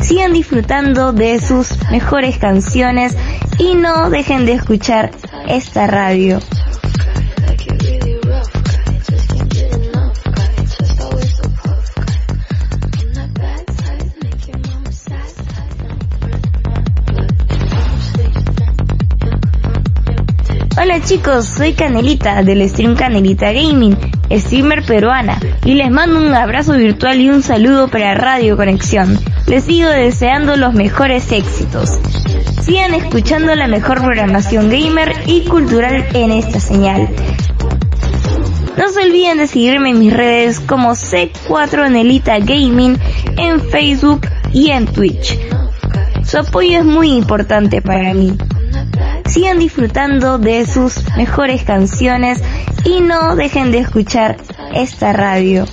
Sigan 0.00 0.32
disfrutando 0.32 1.12
de 1.12 1.40
sus 1.40 1.76
mejores 1.90 2.38
canciones 2.38 3.16
y 3.58 3.74
no 3.74 4.10
dejen 4.10 4.46
de 4.46 4.52
escuchar 4.52 5.10
esta 5.48 5.86
radio. 5.86 6.40
Hola 20.78 21.00
chicos, 21.02 21.46
soy 21.46 21.72
Canelita 21.72 22.42
del 22.42 22.68
stream 22.68 22.94
Canelita 22.94 23.50
Gaming, 23.50 23.96
streamer 24.30 24.84
peruana, 24.84 25.40
y 25.64 25.74
les 25.74 25.90
mando 25.90 26.18
un 26.18 26.34
abrazo 26.34 26.74
virtual 26.74 27.20
y 27.20 27.30
un 27.30 27.42
saludo 27.42 27.88
para 27.88 28.14
Radio 28.14 28.56
Conexión. 28.56 29.18
Les 29.46 29.62
sigo 29.62 29.88
deseando 29.88 30.56
los 30.56 30.74
mejores 30.74 31.30
éxitos. 31.30 31.90
Sigan 32.62 32.94
escuchando 32.94 33.54
la 33.54 33.68
mejor 33.68 34.02
programación 34.02 34.68
gamer 34.68 35.12
y 35.26 35.44
cultural 35.44 36.04
en 36.14 36.32
esta 36.32 36.58
señal. 36.58 37.08
No 38.76 38.88
se 38.88 39.04
olviden 39.04 39.38
de 39.38 39.46
seguirme 39.46 39.90
en 39.90 40.00
mis 40.00 40.12
redes 40.12 40.58
como 40.58 40.90
C4 40.90 41.90
Nelita 41.90 42.38
Gaming 42.40 42.98
en 43.38 43.60
Facebook 43.60 44.26
y 44.52 44.70
en 44.70 44.86
Twitch. 44.86 45.38
Su 46.24 46.38
apoyo 46.38 46.80
es 46.80 46.84
muy 46.84 47.12
importante 47.12 47.80
para 47.80 48.12
mí. 48.14 48.36
Sigan 49.26 49.60
disfrutando 49.60 50.38
de 50.38 50.66
sus 50.66 51.04
mejores 51.16 51.62
canciones 51.62 52.42
y 52.84 53.00
no 53.00 53.36
dejen 53.36 53.70
de 53.70 53.78
escuchar 53.78 54.38
esta 54.74 55.12
radio. 55.12 55.66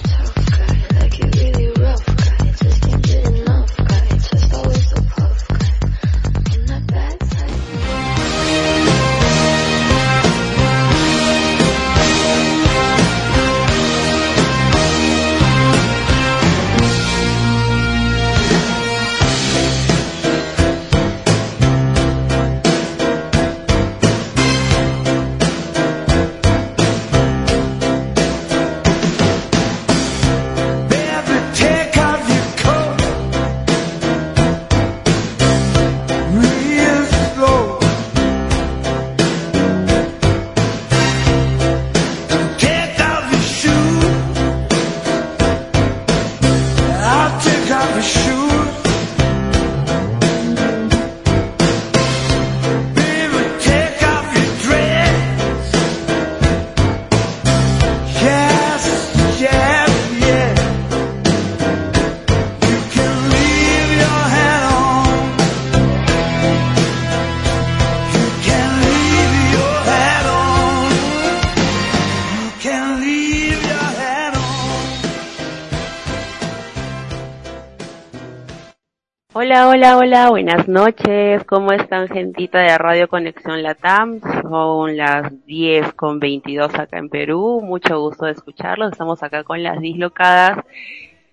Hola, 79.76 79.98
hola, 79.98 80.30
buenas 80.30 80.68
noches. 80.68 81.44
¿Cómo 81.46 81.72
están, 81.72 82.08
gentita 82.08 82.60
de 82.60 82.78
Radio 82.78 83.08
Conexión 83.08 83.64
Latam? 83.64 84.20
Son 84.44 84.96
las 84.96 85.44
10 85.48 85.94
con 85.94 86.20
22 86.20 86.76
acá 86.76 87.00
en 87.00 87.10
Perú. 87.10 87.60
Mucho 87.64 88.00
gusto 88.00 88.26
de 88.26 88.34
escucharlos. 88.34 88.92
Estamos 88.92 89.24
acá 89.24 89.44
con 89.44 89.64
las 89.64 89.80
dislocadas. 89.80 90.60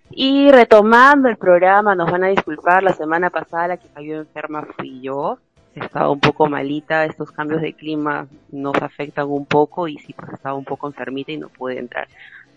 Y 0.09 0.51
retomando 0.51 1.28
el 1.28 1.37
programa, 1.37 1.95
nos 1.95 2.11
van 2.11 2.25
a 2.25 2.28
disculpar, 2.28 2.83
la 2.83 2.95
semana 2.95 3.28
pasada 3.28 3.69
la 3.69 3.77
que 3.77 3.89
cayó 3.89 4.21
enferma 4.21 4.67
fui 4.75 5.03
yo. 5.03 5.37
Estaba 5.75 6.09
un 6.09 6.21
poco 6.21 6.49
malita, 6.49 7.05
estos 7.05 7.31
cambios 7.33 7.61
de 7.61 7.75
clima 7.75 8.27
nos 8.51 8.75
afectan 8.81 9.28
un 9.28 9.45
poco 9.45 9.87
y 9.87 9.99
sí, 9.99 10.15
pues 10.15 10.33
estaba 10.33 10.55
un 10.55 10.65
poco 10.65 10.87
enfermita 10.87 11.31
y 11.31 11.37
no 11.37 11.51
pude 11.51 11.78
entrar. 11.78 12.09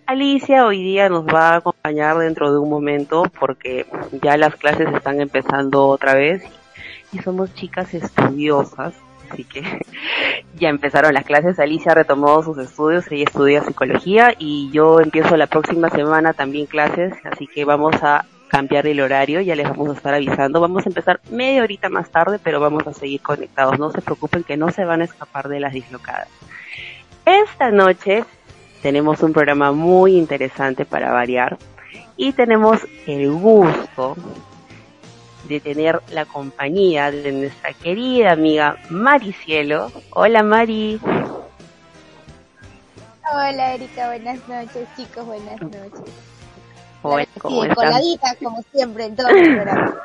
Alicia 0.05 0.65
hoy 0.65 0.83
día 0.83 1.07
nos 1.07 1.25
va 1.25 1.51
a 1.51 1.55
acompañar 1.57 2.17
dentro 2.17 2.51
de 2.51 2.59
un 2.59 2.69
momento 2.69 3.23
porque 3.39 3.85
ya 4.21 4.35
las 4.35 4.55
clases 4.55 4.87
están 4.93 5.21
empezando 5.21 5.87
otra 5.87 6.13
vez 6.13 6.43
y 7.13 7.19
somos 7.19 7.53
chicas 7.53 7.93
estudiosas, 7.93 8.93
así 9.29 9.45
que 9.45 9.63
ya 10.55 10.69
empezaron 10.69 11.13
las 11.13 11.23
clases. 11.23 11.57
Alicia 11.57 11.93
retomó 11.93 12.43
sus 12.43 12.57
estudios, 12.57 13.09
ella 13.11 13.23
estudia 13.23 13.63
psicología 13.63 14.35
y 14.37 14.69
yo 14.71 14.99
empiezo 14.99 15.37
la 15.37 15.47
próxima 15.47 15.89
semana 15.89 16.33
también 16.33 16.65
clases, 16.65 17.13
así 17.23 17.47
que 17.47 17.63
vamos 17.63 17.95
a 18.03 18.25
cambiar 18.49 18.85
el 18.85 18.99
horario, 18.99 19.39
ya 19.41 19.55
les 19.55 19.69
vamos 19.69 19.89
a 19.89 19.93
estar 19.93 20.13
avisando. 20.13 20.61
Vamos 20.61 20.85
a 20.85 20.89
empezar 20.89 21.19
media 21.31 21.63
horita 21.63 21.89
más 21.89 22.11
tarde, 22.11 22.39
pero 22.43 22.59
vamos 22.59 22.85
a 22.85 22.93
seguir 22.93 23.19
conectados. 23.21 23.79
No 23.79 23.89
se 23.89 24.01
preocupen 24.01 24.43
que 24.43 24.57
no 24.57 24.69
se 24.69 24.85
van 24.85 25.01
a 25.01 25.05
escapar 25.05 25.47
de 25.47 25.59
las 25.59 25.73
dislocadas. 25.73 26.27
Esta 27.25 27.71
noche 27.71 28.25
tenemos 28.83 29.23
un 29.23 29.31
programa 29.31 29.71
muy 29.71 30.17
interesante 30.17 30.83
para 30.83 31.13
variar 31.13 31.57
y 32.17 32.33
tenemos 32.33 32.81
el 33.07 33.31
gusto 33.31 34.17
de 35.47 35.61
tener 35.61 36.01
la 36.11 36.25
compañía 36.25 37.09
de 37.09 37.31
nuestra 37.31 37.71
querida 37.71 38.33
amiga 38.33 38.75
Maricielo. 38.89 39.89
Hola 40.09 40.43
Mari. 40.43 40.99
Hola 43.33 43.73
Erika, 43.73 44.07
buenas 44.07 44.47
noches 44.49 44.85
chicos, 44.97 45.25
buenas 45.25 45.61
noches. 45.61 46.13
Hola, 47.03 47.25
¿cómo 47.39 47.63
sí, 47.63 47.69
coladita 47.69 48.35
como 48.35 48.61
siempre 48.73 49.05
en 49.05 49.15
todo 49.15 49.29
el 49.29 49.55
programa. 49.55 49.95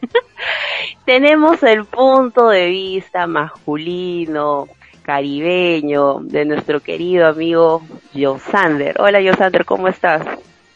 Tenemos 1.04 1.60
el 1.64 1.84
punto 1.86 2.48
de 2.50 2.66
vista 2.66 3.26
masculino, 3.26 4.68
caribeño 5.08 6.18
de 6.20 6.44
nuestro 6.44 6.80
querido 6.80 7.28
amigo 7.28 7.80
Josander. 8.12 9.00
Hola 9.00 9.20
Josander, 9.22 9.64
¿cómo 9.64 9.88
estás? 9.88 10.20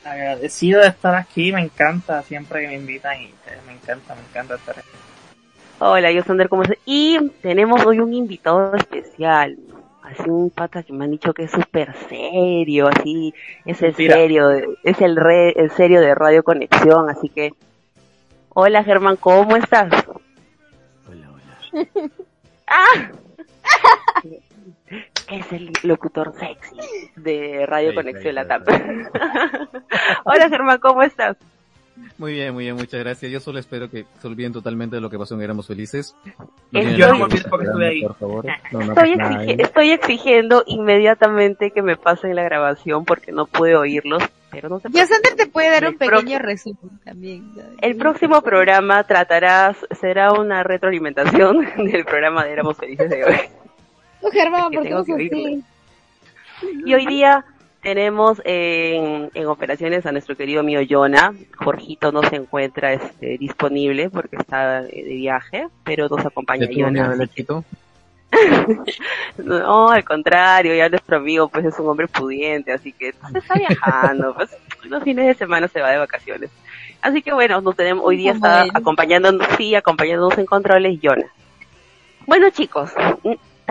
Agradecido 0.06 0.80
de 0.80 0.88
estar 0.88 1.14
aquí, 1.14 1.52
me 1.52 1.60
encanta 1.60 2.22
siempre 2.22 2.62
que 2.62 2.68
me 2.68 2.76
invitan 2.76 3.20
y 3.20 3.26
eh, 3.26 3.60
me 3.66 3.74
encanta, 3.74 4.14
me 4.14 4.22
encanta 4.22 4.54
estar 4.54 4.78
aquí. 4.78 4.88
Hola 5.80 6.08
Josander, 6.14 6.48
¿cómo 6.48 6.62
estás? 6.62 6.78
Y 6.86 7.18
tenemos 7.42 7.84
hoy 7.84 7.98
un 7.98 8.14
invitado 8.14 8.74
especial. 8.74 9.58
Así 10.02 10.30
un 10.30 10.48
pata 10.48 10.82
que 10.82 10.94
me 10.94 11.04
han 11.04 11.10
dicho 11.10 11.34
que 11.34 11.42
es 11.42 11.50
súper 11.50 11.94
serio, 12.08 12.88
así, 12.88 13.34
es 13.66 13.82
el 13.82 13.94
serio, 13.94 14.50
es 14.82 14.98
el, 15.02 15.14
re, 15.14 15.50
el 15.60 15.70
serio 15.72 16.00
de 16.00 16.14
Radio 16.14 16.42
Conexión, 16.42 17.10
así 17.10 17.28
que... 17.28 17.52
Hola 18.48 18.82
Germán, 18.82 19.16
¿cómo 19.16 19.56
estás? 19.56 19.92
Hola, 21.06 21.30
hola. 21.30 21.86
¡Ah! 22.66 23.12
Es 25.30 25.52
el 25.52 25.72
locutor 25.82 26.32
sexy 26.38 26.76
de 27.16 27.64
Radio 27.66 27.90
Sí, 27.90 27.94
Conexión 27.96 28.34
Latam. 28.34 28.62
Hola 30.24 30.48
Germán, 30.48 30.78
¿cómo 30.78 31.02
estás? 31.02 31.36
Muy 32.18 32.32
bien, 32.32 32.54
muy 32.54 32.64
bien, 32.64 32.76
muchas 32.76 33.00
gracias. 33.00 33.30
Yo 33.30 33.38
solo 33.40 33.58
espero 33.58 33.90
que 33.90 34.04
se 34.20 34.26
olviden 34.26 34.52
totalmente 34.52 34.96
de 34.96 35.02
lo 35.02 35.10
que 35.10 35.18
pasó 35.18 35.34
en 35.34 35.42
Éramos 35.42 35.66
Felices. 35.66 36.14
Estoy- 36.72 36.96
Yo 36.96 37.08
no 37.08 37.12
nada 37.12 37.12
me 37.12 37.18
que 37.18 37.24
olvido 37.24 37.50
porque 37.50 37.66
estuve 37.66 37.86
ahí. 37.88 38.02
Por 38.02 38.16
favor. 38.16 38.44
No, 38.46 38.52
no 38.80 38.92
Estoy, 38.92 38.94
pasa 38.94 39.30
nada, 39.30 39.44
exigi- 39.44 39.50
¿eh? 39.50 39.56
estoy 39.58 39.90
exigiendo 39.90 40.62
inmediatamente 40.66 41.70
que 41.70 41.82
me 41.82 41.96
pasen 41.96 42.34
la 42.36 42.42
grabación 42.44 43.04
porque 43.04 43.30
no 43.32 43.46
pude 43.46 43.76
oírlos, 43.76 44.22
pero 44.50 44.68
no 44.68 44.80
se 44.80 44.88
Yo 44.90 45.06
Sander 45.06 45.34
te 45.36 45.46
puede 45.46 45.70
dar 45.70 45.88
un 45.88 45.96
pequeño 45.98 46.38
resumen 46.38 46.98
también. 47.04 47.52
El 47.80 47.96
próximo 47.96 48.40
programa 48.42 49.04
tratará, 49.04 49.74
será 50.00 50.32
una 50.32 50.62
retroalimentación 50.62 51.66
del 51.76 52.04
programa 52.04 52.44
de 52.44 52.52
Éramos 52.52 52.76
Felices 52.76 53.08
de 53.10 53.24
hoy. 53.24 53.36
No, 54.22 54.30
Germán, 54.30 54.70
que 54.70 54.78
¿por 54.78 55.04
qué 55.04 55.14
así? 55.14 55.64
Y 56.84 56.94
hoy 56.94 57.06
día 57.06 57.44
tenemos 57.82 58.40
en, 58.44 59.30
en 59.34 59.46
operaciones 59.46 60.06
a 60.06 60.12
nuestro 60.12 60.36
querido 60.36 60.62
mío 60.62 60.80
Jonah. 60.88 61.34
Jorgito 61.56 62.12
no 62.12 62.22
se 62.22 62.36
encuentra 62.36 62.92
este, 62.92 63.36
disponible 63.38 64.08
porque 64.08 64.36
está 64.36 64.82
de 64.82 65.02
viaje, 65.02 65.66
pero 65.84 66.08
nos 66.08 66.24
acompaña 66.24 66.66
¿Le 66.66 66.74
tuvo 66.74 66.90
miedo 66.90 67.10
Jonah. 67.10 67.28
No, 69.38 69.90
al 69.90 70.04
contrario, 70.04 70.74
ya 70.74 70.88
nuestro 70.88 71.16
amigo 71.16 71.48
pues 71.48 71.64
es 71.64 71.78
un 71.78 71.88
hombre 71.88 72.08
pudiente, 72.08 72.72
así 72.72 72.92
que 72.92 73.12
se 73.30 73.38
está 73.38 73.54
viajando, 73.54 74.34
pues 74.34 74.56
los 74.84 75.02
fines 75.02 75.26
de 75.26 75.34
semana 75.34 75.68
se 75.68 75.80
va 75.80 75.90
de 75.90 75.98
vacaciones. 75.98 76.50
Así 77.02 77.20
que 77.20 77.32
bueno, 77.32 77.60
nos 77.60 77.76
tenemos, 77.76 78.04
hoy 78.06 78.16
día 78.16 78.32
está 78.32 78.62
acompañándonos, 78.72 79.46
sí, 79.58 79.74
acompañándonos 79.74 80.38
en 80.38 80.46
controles 80.46 80.98
Jonah. 81.02 81.26
Bueno 82.26 82.48
chicos, 82.50 82.92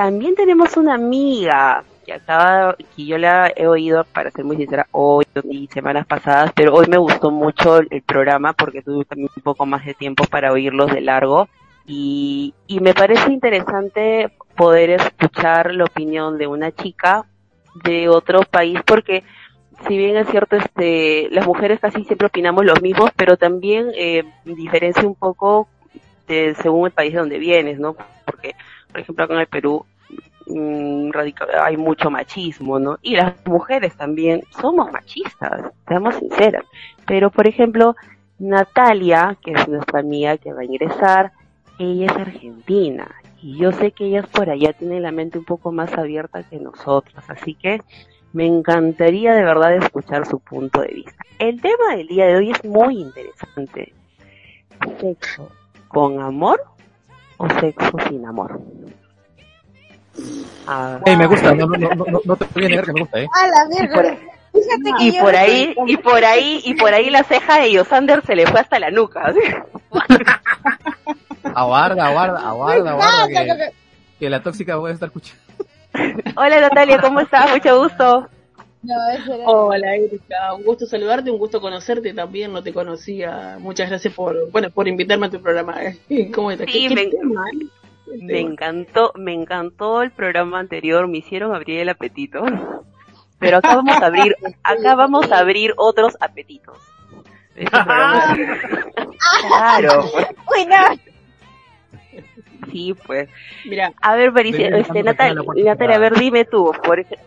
también 0.02 0.34
tenemos 0.34 0.78
una 0.78 0.96
amiga 0.96 1.84
que 2.04 2.14
acaba, 2.14 2.76
que 2.76 3.06
yo 3.06 3.20
la 3.20 3.54
he 3.56 3.68
oído, 3.68 4.04
para 4.04 4.32
ser 4.32 4.44
muy 4.44 4.58
sincera, 4.58 4.88
hoy 4.90 5.26
y 5.44 5.68
semanas 5.68 6.08
pasadas, 6.08 6.52
pero 6.56 6.74
hoy 6.74 6.88
me 6.88 6.98
gustó 6.98 7.30
mucho 7.30 7.78
el, 7.78 8.02
programa 8.02 8.54
porque 8.54 8.82
tuve 8.82 9.06
también 9.06 9.30
un 9.36 9.44
poco 9.44 9.68
más 9.68 9.86
de 9.86 9.94
tiempo 9.94 10.24
para 10.24 10.52
oírlos 10.52 10.92
de 10.92 11.02
largo. 11.02 11.48
Y, 11.86 12.56
y 12.66 12.80
me 12.80 12.96
parece 12.96 13.32
interesante 13.32 14.32
poder 14.56 14.90
escuchar 14.90 15.72
la 15.76 15.84
opinión 15.84 16.40
de 16.40 16.48
una 16.48 16.72
chica 16.72 17.28
de 17.84 18.10
otro 18.10 18.42
país 18.42 18.80
porque 18.84 19.24
si 19.88 19.98
bien 20.00 20.18
es 20.18 20.28
cierto 20.30 20.56
este 20.56 21.30
las 21.30 21.46
mujeres 21.46 21.80
casi 21.80 22.04
siempre 22.06 22.28
opinamos 22.28 22.66
los 22.66 22.82
mismos 22.82 23.12
pero 23.16 23.38
también 23.38 23.92
eh, 23.96 24.24
diferencia 24.46 25.08
un 25.08 25.16
poco 25.16 25.68
de, 26.28 26.54
según 26.62 26.88
el 26.88 26.92
país 26.92 27.14
de 27.14 27.20
donde 27.20 27.40
vienes 27.40 27.80
no 27.80 27.96
porque 28.26 28.56
por 28.92 29.00
ejemplo 29.00 29.24
acá 29.24 29.34
en 29.36 29.40
el 29.40 29.48
Perú 29.48 29.86
hay 31.64 31.78
mucho 31.78 32.10
machismo 32.10 32.80
no 32.80 32.98
y 33.02 33.16
las 33.16 33.34
mujeres 33.46 33.96
también 33.96 34.44
somos 34.60 34.92
machistas 34.92 35.72
seamos 35.88 36.16
sinceras 36.16 36.66
pero 37.06 37.30
por 37.30 37.48
ejemplo 37.48 37.96
Natalia 38.40 39.38
que 39.44 39.52
es 39.52 39.68
nuestra 39.68 40.00
amiga 40.00 40.38
que 40.38 40.54
va 40.54 40.62
a 40.62 40.66
ingresar 40.66 41.32
ella 41.80 42.06
es 42.06 42.12
argentina 42.12 43.08
y 43.42 43.58
yo 43.58 43.72
sé 43.72 43.92
que 43.92 44.06
ellas 44.06 44.28
por 44.28 44.50
allá 44.50 44.74
tienen 44.74 45.02
la 45.02 45.12
mente 45.12 45.40
un 45.40 45.46
poco 45.46 45.72
más 45.72 45.92
abierta 45.98 46.44
que 46.44 46.60
nosotras, 46.60 47.28
así 47.28 47.56
que 47.56 47.82
me 48.34 48.46
encantaría 48.46 49.34
de 49.34 49.44
verdad 49.44 49.76
escuchar 49.76 50.28
su 50.28 50.40
punto 50.40 50.82
de 50.82 50.90
vista. 50.90 51.26
El 51.40 51.60
tema 51.60 51.96
del 51.96 52.08
día 52.08 52.28
de 52.28 52.36
hoy 52.36 52.52
es 52.52 52.64
muy 52.64 53.02
interesante. 53.02 53.94
¿Sexo 55.00 55.50
con 55.88 56.22
amor 56.22 56.62
o 57.38 57.50
sexo 57.60 57.98
sin 58.08 58.26
amor? 58.26 58.62
Ah, 60.68 61.00
me 61.06 61.26
gusta, 61.26 61.54
no, 61.56 61.66
no, 61.68 61.78
no, 61.78 62.06
no, 62.06 62.22
no 62.24 62.36
te 62.36 62.46
voy 62.54 62.66
a 62.66 62.70
negar 62.70 62.86
que 62.86 62.94
me 62.94 63.02
gusta, 63.02 63.20
eh. 63.20 63.28
A 63.34 63.48
la 63.48 63.66
mierda. 63.70 64.18
Fíjate 64.54 64.92
que 64.98 65.04
y 65.06 65.14
yo 65.14 65.22
por 65.22 65.36
ahí, 65.36 65.76
y 65.88 65.98
por 65.98 66.26
ahí, 66.26 66.62
y 66.66 66.74
por 66.76 66.94
ahí 66.94 67.10
la 67.10 67.24
ceja 67.24 67.62
de 67.62 67.72
Yosander 67.72 68.22
se 68.26 68.36
le 68.36 68.46
fue 68.48 68.60
hasta 68.60 68.80
la 68.80 68.92
nuca. 68.92 69.34
Aguarda, 71.56 72.08
aguarda, 72.08 72.48
aguarda, 72.48 72.92
aguarda, 72.92 73.72
que, 74.20 74.30
la 74.30 74.42
tóxica 74.44 74.80
puede 74.80 74.94
estar 74.94 75.08
escuchando. 75.08 75.42
Hola 76.38 76.62
Natalia, 76.62 77.02
¿cómo 77.02 77.20
estás? 77.20 77.52
Mucho 77.52 77.82
gusto. 77.82 78.30
No, 78.84 78.96
eso 79.12 79.34
era... 79.34 79.44
Hola 79.46 79.96
Erika, 79.96 80.54
un 80.56 80.64
gusto 80.64 80.86
saludarte, 80.86 81.30
un 81.30 81.38
gusto 81.38 81.60
conocerte 81.62 82.14
también, 82.14 82.54
no 82.54 82.64
te 82.64 82.74
conocía. 82.74 83.58
Muchas 83.60 83.90
gracias 83.90 84.14
por, 84.14 84.50
bueno, 84.52 84.70
por 84.70 84.88
invitarme 84.88 85.28
a 85.28 85.30
tu 85.30 85.42
programa. 85.42 85.76
¿Cómo 86.34 86.52
estás? 86.52 86.68
Sí, 86.72 86.88
¿Qué, 86.88 86.96
qué 86.96 87.06
me- 87.06 87.12
tema, 87.12 87.46
eh? 87.54 87.66
¿Qué 88.20 88.26
Me 88.26 88.40
encantó, 88.40 89.12
me 89.16 89.34
encantó 89.34 90.02
el 90.02 90.12
programa 90.12 90.60
anterior, 90.60 91.08
me 91.08 91.20
hicieron 91.20 91.54
abrir 91.56 91.80
el 91.80 91.90
apetito. 91.90 92.44
Pero 93.40 93.58
acá 93.58 93.76
vamos 93.76 93.98
a 94.00 94.06
abrir, 94.06 94.36
acá 94.64 94.96
vamos 94.96 95.32
a 95.32 95.40
abrir 95.40 95.74
otros 95.78 96.16
apetitos. 96.20 96.78
Este 97.56 97.72
programa- 97.72 98.38
claro, 99.48 100.06
pues, 100.14 100.28
Uy, 100.56 100.66
no. 100.68 100.76
sí, 102.72 102.94
pues. 103.06 103.30
Mira, 103.66 103.94
A 104.02 104.16
ver, 104.16 104.32
Ven, 104.32 104.46
este, 104.76 105.04
Natalia, 105.04 105.42
Natalia, 105.66 105.96
a 105.96 106.00
ver, 106.00 106.14
dime 106.20 106.46
tú, 106.46 106.72
por 106.84 107.00
ej- 107.00 107.18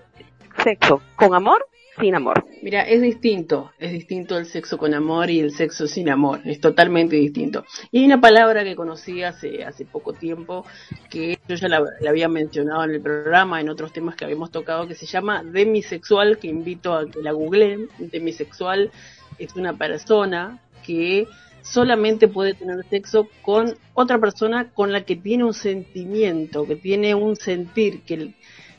sexo, 0.62 1.02
¿con 1.16 1.34
amor? 1.34 1.66
Sin 2.00 2.14
amor. 2.14 2.44
mira, 2.62 2.82
es 2.82 3.00
distinto, 3.00 3.70
es 3.78 3.92
distinto 3.92 4.36
el 4.36 4.46
sexo 4.46 4.78
con 4.78 4.94
amor 4.94 5.30
y 5.30 5.38
el 5.38 5.52
sexo 5.52 5.86
sin 5.86 6.08
amor, 6.08 6.40
es 6.44 6.60
totalmente 6.60 7.14
distinto. 7.16 7.64
Y 7.92 8.00
hay 8.00 8.04
una 8.06 8.20
palabra 8.20 8.64
que 8.64 8.74
conocí 8.74 9.22
hace, 9.22 9.64
hace 9.64 9.84
poco 9.84 10.12
tiempo, 10.12 10.66
que 11.08 11.38
yo 11.46 11.54
ya 11.54 11.68
la, 11.68 11.84
la 12.00 12.10
había 12.10 12.28
mencionado 12.28 12.84
en 12.84 12.90
el 12.90 13.00
programa, 13.00 13.60
en 13.60 13.68
otros 13.68 13.92
temas 13.92 14.16
que 14.16 14.24
habíamos 14.24 14.50
tocado, 14.50 14.88
que 14.88 14.94
se 14.96 15.06
llama 15.06 15.44
demisexual, 15.44 16.38
que 16.38 16.48
invito 16.48 16.94
a 16.94 17.08
que 17.08 17.22
la 17.22 17.32
googleen. 17.32 17.88
Demisexual 17.98 18.90
es 19.38 19.54
una 19.54 19.76
persona 19.76 20.58
que 20.84 21.28
solamente 21.64 22.28
puede 22.28 22.54
tener 22.54 22.84
sexo 22.90 23.28
con 23.42 23.74
otra 23.94 24.18
persona 24.18 24.70
con 24.70 24.92
la 24.92 25.04
que 25.04 25.16
tiene 25.16 25.44
un 25.44 25.54
sentimiento, 25.54 26.66
que 26.66 26.76
tiene 26.76 27.14
un 27.14 27.36
sentir, 27.36 28.02
que, 28.02 28.34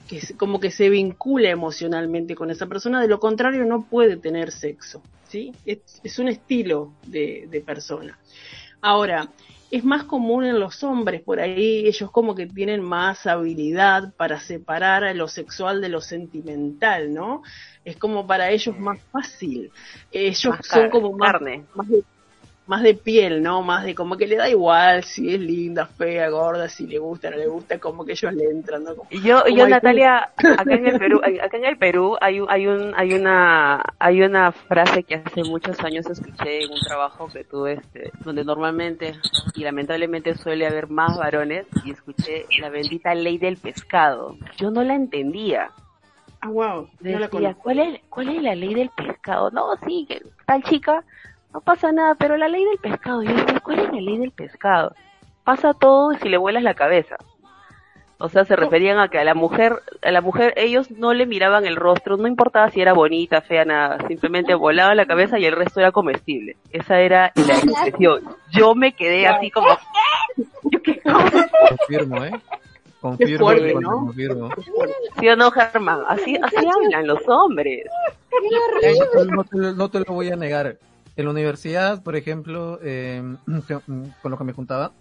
que 0.07 0.21
como 0.37 0.59
que 0.59 0.71
se 0.71 0.89
vincula 0.89 1.49
emocionalmente 1.49 2.35
con 2.35 2.51
esa 2.51 2.67
persona, 2.67 3.01
de 3.01 3.07
lo 3.07 3.19
contrario 3.19 3.65
no 3.65 3.85
puede 3.85 4.17
tener 4.17 4.51
sexo, 4.51 5.01
¿sí? 5.27 5.51
Es, 5.65 5.79
es 6.03 6.19
un 6.19 6.27
estilo 6.27 6.93
de, 7.07 7.47
de 7.49 7.61
persona. 7.61 8.17
Ahora, 8.81 9.29
es 9.71 9.83
más 9.83 10.03
común 10.03 10.45
en 10.45 10.59
los 10.59 10.83
hombres, 10.83 11.21
por 11.21 11.39
ahí 11.39 11.85
ellos 11.87 12.11
como 12.11 12.35
que 12.35 12.45
tienen 12.45 12.81
más 12.81 13.25
habilidad 13.25 14.13
para 14.15 14.39
separar 14.39 15.03
a 15.03 15.13
lo 15.13 15.27
sexual 15.27 15.81
de 15.81 15.89
lo 15.89 16.01
sentimental, 16.01 17.13
¿no? 17.13 17.41
Es 17.83 17.97
como 17.97 18.25
para 18.27 18.51
ellos 18.51 18.77
más 18.79 18.99
fácil. 19.11 19.71
Ellos 20.11 20.55
Más 20.55 20.67
son 20.67 20.89
como 20.89 21.11
más, 21.13 21.31
carne. 21.33 21.65
más 21.73 21.87
de, 21.89 22.03
más 22.67 22.81
de 22.81 22.95
piel, 22.95 23.43
¿no? 23.43 23.61
Más 23.61 23.83
de 23.85 23.93
como 23.93 24.17
que 24.17 24.25
le 24.25 24.37
da 24.37 24.49
igual 24.49 25.03
si 25.03 25.33
es 25.35 25.39
linda, 25.39 25.85
fea, 25.85 26.29
gorda, 26.29 26.67
si 26.67 26.87
le 26.87 26.97
gusta, 26.97 27.29
no 27.29 27.37
le 27.37 27.47
gusta, 27.47 27.77
como 27.79 28.03
que 28.03 28.13
ellos 28.13 28.33
le 28.33 28.45
entran, 28.45 28.83
¿no? 28.83 28.95
Como- 28.95 29.07
Y 29.11 29.21
Yo, 29.21 29.43
Como 29.43 29.55
yo 29.55 29.67
Natalia, 29.67 30.29
acá 30.35 30.73
en 30.73 30.87
el 30.87 30.97
Perú, 30.97 31.21
acá 31.43 31.57
en 31.57 31.65
el 31.65 31.77
Perú 31.77 32.17
hay 32.19 32.39
un, 32.39 32.49
hay 32.49 32.65
un, 32.67 32.93
hay 32.95 33.13
una, 33.13 33.83
hay 33.99 34.21
una 34.23 34.51
frase 34.51 35.03
que 35.03 35.15
hace 35.15 35.43
muchos 35.43 35.79
años 35.81 36.07
escuché 36.09 36.63
en 36.63 36.71
un 36.71 36.79
trabajo 36.79 37.27
que 37.31 37.43
tuve, 37.43 37.73
este, 37.73 38.11
donde 38.23 38.43
normalmente 38.43 39.13
y 39.53 39.63
lamentablemente 39.63 40.35
suele 40.35 40.65
haber 40.65 40.89
más 40.89 41.17
varones 41.17 41.67
y 41.83 41.91
escuché 41.91 42.45
la 42.59 42.69
bendita 42.69 43.13
ley 43.13 43.37
del 43.37 43.57
pescado. 43.57 44.37
Yo 44.57 44.71
no 44.71 44.83
la 44.83 44.95
entendía. 44.95 45.69
Ah, 46.41 46.49
wow, 46.49 46.89
no 46.99 47.19
la 47.19 47.27
Decía. 47.27 47.53
¿cuál 47.55 47.79
es, 47.79 48.01
cuál 48.09 48.29
es 48.29 48.41
la 48.41 48.55
ley 48.55 48.73
del 48.73 48.89
pescado? 48.89 49.49
No, 49.51 49.75
sí, 49.87 50.05
que 50.07 50.21
tal 50.45 50.63
chica, 50.63 51.03
no 51.55 51.61
pasa 51.61 51.89
nada, 51.93 52.15
pero 52.15 52.35
la 52.35 52.49
ley 52.49 52.65
del 52.65 52.77
pescado, 52.79 53.23
yo 53.23 53.33
decía, 53.33 53.61
¿cuál 53.63 53.79
es 53.79 53.85
la 53.93 54.01
ley 54.01 54.17
del 54.17 54.31
pescado? 54.31 54.93
Pasa 55.45 55.73
todo 55.73 56.11
si 56.21 56.27
le 56.27 56.35
vuelas 56.35 56.63
la 56.63 56.73
cabeza. 56.73 57.15
O 58.17 58.27
sea, 58.27 58.43
se 58.43 58.57
referían 58.57 58.99
a 58.99 59.07
que 59.07 59.19
a 59.19 59.23
la 59.23 59.33
mujer, 59.35 59.81
a 60.01 60.11
la 60.11 60.19
mujer, 60.19 60.53
ellos 60.57 60.91
no 60.91 61.13
le 61.13 61.25
miraban 61.25 61.65
el 61.65 61.77
rostro, 61.77 62.17
no 62.17 62.27
importaba 62.27 62.69
si 62.71 62.81
era 62.81 62.91
bonita, 62.91 63.39
fea, 63.41 63.63
nada, 63.63 64.05
simplemente 64.09 64.53
volaban 64.53 64.97
la 64.97 65.05
cabeza 65.05 65.39
y 65.39 65.45
el 65.45 65.55
resto 65.55 65.79
era 65.79 65.93
comestible. 65.93 66.57
Esa 66.71 66.99
era 66.99 67.31
la 67.35 67.53
expresión. 67.63 68.23
Yo 68.51 68.75
me 68.75 68.91
quedé 68.93 69.25
así 69.27 69.49
como, 69.49 69.67
¿qué? 70.35 70.43
Yo, 70.71 70.81
¿qué? 70.81 71.01
Confirmo, 71.77 72.23
eh. 72.25 72.31
Confirmo, 72.99 73.45
fuerte, 73.45 73.73
¿no? 73.75 73.89
confirmo. 73.91 74.49
¿Sí 75.19 75.29
o 75.29 75.35
no, 75.37 75.51
Germán? 75.51 76.01
Así, 76.09 76.37
así 76.41 76.55
hablan 76.67 77.07
los 77.07 77.19
hombres. 77.29 77.85
Eh, 78.81 78.93
te- 79.13 79.73
no 79.73 79.89
te 79.89 79.99
lo 79.99 80.05
voy 80.07 80.31
a 80.31 80.35
negar. 80.35 80.75
En 81.17 81.25
la 81.25 81.31
universidad, 81.31 82.03
por 82.03 82.15
ejemplo, 82.15 82.79
eh, 82.83 83.23
con 84.21 84.31
lo 84.31 84.37
que 84.37 84.43
me 84.43 84.53
juntaba, 84.53 84.91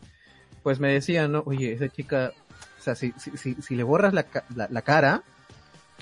pues 0.62 0.80
me 0.80 0.92
decían, 0.92 1.32
¿no? 1.32 1.42
Oye, 1.46 1.72
esa 1.72 1.88
chica, 1.88 2.32
o 2.78 2.82
sea, 2.82 2.94
si, 2.94 3.12
si, 3.18 3.36
si, 3.36 3.54
si 3.54 3.76
le 3.76 3.82
borras 3.82 4.14
la, 4.14 4.24
ca- 4.24 4.44
la, 4.54 4.68
la 4.70 4.82
cara, 4.82 5.22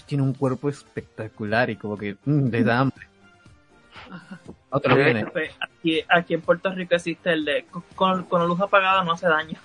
tiene 0.06 0.22
un 0.24 0.34
cuerpo 0.34 0.68
espectacular 0.68 1.70
y 1.70 1.76
como 1.76 1.96
que 1.96 2.16
mm, 2.24 2.48
les 2.48 2.64
da 2.64 2.78
hambre. 2.78 3.06
Negar. 4.88 5.32
Pues, 5.32 5.50
Aquí, 5.60 6.00
aquí 6.08 6.34
en 6.34 6.40
Puerto 6.40 6.72
Rico 6.72 6.94
existe 6.94 7.32
el 7.32 7.44
de 7.44 7.66
con, 7.94 8.24
con, 8.24 8.46
luz 8.48 8.60
apagada 8.60 9.04
no 9.04 9.12
hace 9.12 9.26
daño. 9.26 9.58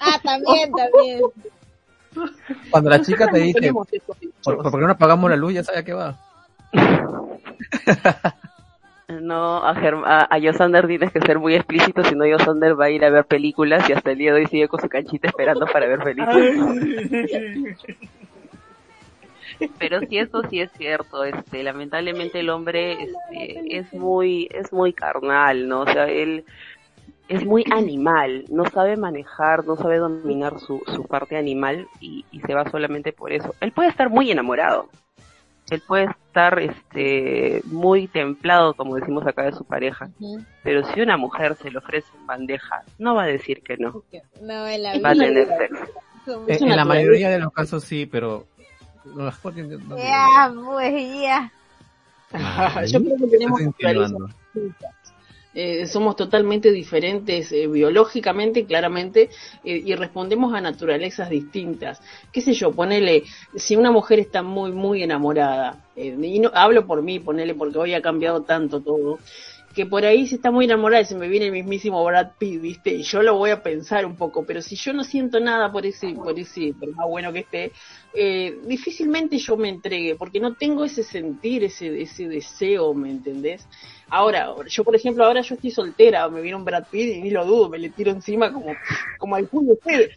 Ah, 0.00 0.20
también, 0.22 0.72
también. 0.72 1.20
Cuando 2.70 2.90
la 2.90 3.00
chica 3.02 3.30
te 3.30 3.38
dice, 3.38 3.72
¿por, 4.42 4.56
por 4.62 4.72
qué 4.72 4.86
no 4.86 4.90
apagamos 4.90 5.30
la 5.30 5.36
luz? 5.36 5.54
Ya 5.54 5.64
sabe 5.64 5.78
a 5.78 5.84
qué 5.84 5.92
va. 5.92 6.18
No, 9.08 9.64
a, 9.64 9.72
Germ 9.76 10.02
a, 10.04 10.26
a 10.28 10.38
Yosander 10.38 10.88
tienes 10.88 11.12
que 11.12 11.20
ser 11.20 11.38
muy 11.38 11.54
explícito, 11.54 12.02
si 12.02 12.16
no 12.16 12.26
Yosander 12.26 12.78
va 12.78 12.86
a 12.86 12.90
ir 12.90 13.04
a 13.04 13.10
ver 13.10 13.24
películas 13.24 13.88
y 13.88 13.92
hasta 13.92 14.10
el 14.10 14.18
día 14.18 14.34
de 14.34 14.40
hoy 14.40 14.46
sigue 14.46 14.66
con 14.66 14.80
su 14.80 14.88
canchita 14.88 15.28
esperando 15.28 15.64
para 15.66 15.86
ver 15.86 16.00
películas. 16.00 16.36
pero 19.78 20.00
sí 20.00 20.18
eso 20.18 20.42
sí 20.50 20.60
es 20.60 20.72
cierto, 20.72 21.22
este, 21.22 21.62
lamentablemente 21.62 22.40
el 22.40 22.50
hombre 22.50 22.94
este, 22.94 23.78
es 23.78 23.92
muy, 23.94 24.48
es 24.50 24.72
muy 24.72 24.92
carnal, 24.92 25.68
¿no? 25.68 25.82
O 25.82 25.86
sea, 25.86 26.06
él 26.06 26.44
es 27.28 27.44
muy 27.44 27.64
animal, 27.70 28.44
no 28.50 28.64
sabe 28.66 28.96
manejar, 28.96 29.64
no 29.64 29.76
sabe 29.76 29.98
dominar 29.98 30.58
su, 30.58 30.82
su 30.86 31.04
parte 31.04 31.36
animal 31.36 31.86
y, 32.00 32.24
y 32.32 32.40
se 32.40 32.54
va 32.54 32.68
solamente 32.70 33.12
por 33.12 33.32
eso. 33.32 33.54
Él 33.60 33.70
puede 33.70 33.88
estar 33.88 34.10
muy 34.10 34.32
enamorado, 34.32 34.88
él 35.70 35.82
puede 35.86 36.04
estar 36.04 36.58
este 36.58 37.62
muy 37.64 38.06
templado 38.08 38.74
como 38.74 38.96
decimos 38.96 39.26
acá 39.26 39.42
de 39.44 39.52
su 39.52 39.64
pareja 39.64 40.08
pero 40.62 40.84
si 40.92 41.00
una 41.00 41.16
mujer 41.16 41.56
se 41.56 41.70
le 41.70 41.78
ofrece 41.78 42.08
en 42.18 42.26
bandeja 42.26 42.82
no 42.98 43.14
va 43.14 43.24
a 43.24 43.26
decir 43.26 43.62
que 43.62 43.76
no. 43.76 44.02
No, 44.40 44.66
en 44.66 44.82
la 44.82 44.98
va 45.00 45.10
a 45.10 45.12
vida. 45.12 45.24
tener 45.24 45.48
sexo. 45.58 46.44
Eh, 46.48 46.58
en 46.60 46.76
la 46.76 46.84
mayoría 46.84 47.30
de 47.30 47.38
los 47.38 47.52
casos 47.52 47.84
sí, 47.84 48.06
pero 48.06 48.46
no 49.14 49.96
Ya, 49.96 50.52
pues 50.64 51.20
ya. 51.20 51.52
Yo 52.86 53.02
creo 53.02 53.16
que 53.16 53.26
tenemos. 53.28 53.60
Eh, 55.58 55.86
somos 55.86 56.16
totalmente 56.16 56.70
diferentes 56.70 57.50
eh, 57.50 57.66
biológicamente, 57.66 58.66
claramente, 58.66 59.30
eh, 59.64 59.82
y 59.86 59.94
respondemos 59.94 60.52
a 60.52 60.60
naturalezas 60.60 61.30
distintas. 61.30 61.98
¿Qué 62.30 62.42
sé 62.42 62.52
yo? 62.52 62.72
Ponele, 62.72 63.22
si 63.54 63.74
una 63.74 63.90
mujer 63.90 64.18
está 64.18 64.42
muy, 64.42 64.72
muy 64.72 65.02
enamorada, 65.02 65.82
eh, 65.96 66.14
y 66.20 66.40
no 66.40 66.50
hablo 66.52 66.86
por 66.86 67.00
mí, 67.00 67.20
ponele, 67.20 67.54
porque 67.54 67.78
hoy 67.78 67.94
ha 67.94 68.02
cambiado 68.02 68.42
tanto 68.42 68.82
todo, 68.82 69.18
que 69.76 69.84
por 69.84 70.06
ahí 70.06 70.26
se 70.26 70.36
está 70.36 70.50
muy 70.50 70.64
enamorada 70.64 71.02
y 71.02 71.04
se 71.04 71.14
me 71.14 71.28
viene 71.28 71.46
el 71.46 71.52
mismísimo 71.52 72.02
Brad 72.02 72.30
Pitt, 72.38 72.62
¿viste? 72.62 72.94
Y 72.94 73.02
yo 73.02 73.22
lo 73.22 73.36
voy 73.36 73.50
a 73.50 73.62
pensar 73.62 74.06
un 74.06 74.16
poco, 74.16 74.46
pero 74.46 74.62
si 74.62 74.74
yo 74.74 74.94
no 74.94 75.04
siento 75.04 75.38
nada 75.38 75.70
por 75.70 75.84
ese, 75.84 76.14
por 76.14 76.38
ese, 76.38 76.72
por 76.80 76.90
más 76.94 77.06
bueno 77.06 77.30
que 77.30 77.40
esté, 77.40 77.72
eh, 78.14 78.58
difícilmente 78.64 79.36
yo 79.36 79.58
me 79.58 79.68
entregue, 79.68 80.16
porque 80.16 80.40
no 80.40 80.54
tengo 80.54 80.82
ese 80.86 81.02
sentir, 81.02 81.62
ese, 81.62 82.00
ese 82.00 82.26
deseo, 82.26 82.94
¿me 82.94 83.10
entendés? 83.10 83.68
Ahora, 84.08 84.54
yo 84.66 84.82
por 84.82 84.96
ejemplo, 84.96 85.24
ahora 85.26 85.42
yo 85.42 85.56
estoy 85.56 85.70
soltera, 85.70 86.26
me 86.30 86.40
viene 86.40 86.56
un 86.56 86.64
Brad 86.64 86.86
Pitt 86.90 87.16
y 87.16 87.20
ni 87.20 87.30
lo 87.30 87.44
dudo, 87.44 87.68
me 87.68 87.78
le 87.78 87.90
tiro 87.90 88.12
encima 88.12 88.50
como, 88.50 88.74
como 89.18 89.36
al 89.36 89.46
culo 89.46 89.74
usted. 89.74 90.10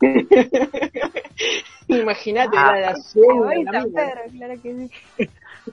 Imagínate, 1.88 2.56
Ah. 2.56 2.72
la, 2.72 2.92
la 2.92 3.72
la 3.72 4.30
claro 4.30 4.62
que 4.62 4.88
sí. 5.18 5.28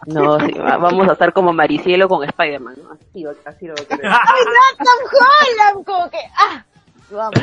No 0.07 0.39
sí, 0.45 0.51
va- 0.53 0.77
vamos 0.77 1.07
a 1.09 1.13
estar 1.13 1.33
como 1.33 1.51
Maricielo 1.53 2.07
con 2.07 2.23
Spider-Man 2.23 2.75
¿no? 2.83 2.91
así, 2.91 3.25
así 3.45 3.67
lo. 3.67 3.75
Tom 3.87 3.87
Holland, 3.97 5.85
como 5.85 6.09
que, 6.09 6.17
ah, 6.37 6.63
vamos. 7.09 7.33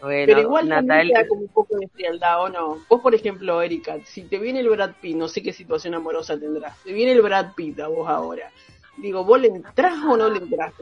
bueno 0.00 0.24
Pero 0.26 0.40
igual 0.40 0.68
te 0.68 1.12
da 1.12 1.28
como 1.28 1.42
un 1.42 1.48
poco 1.48 1.76
de 1.76 1.88
frialdad, 1.88 2.42
¿o 2.42 2.48
no? 2.48 2.78
Vos, 2.88 3.00
por 3.02 3.14
ejemplo, 3.14 3.60
Erika, 3.62 3.96
si 4.04 4.22
te 4.22 4.38
viene 4.38 4.60
el 4.60 4.68
Brad 4.70 4.92
Pitt, 5.00 5.16
no 5.16 5.28
sé 5.28 5.42
qué 5.42 5.52
situación 5.52 5.94
amorosa 5.94 6.38
tendrás, 6.38 6.76
te 6.82 6.92
viene 6.92 7.12
el 7.12 7.20
Brad 7.22 7.52
Pitt 7.54 7.78
a 7.80 7.88
vos 7.88 8.08
ahora. 8.08 8.50
Digo, 8.96 9.24
¿vos 9.24 9.40
le 9.40 9.48
entrás 9.48 9.94
o 10.08 10.16
no 10.16 10.28
le 10.28 10.38
entrás? 10.38 10.72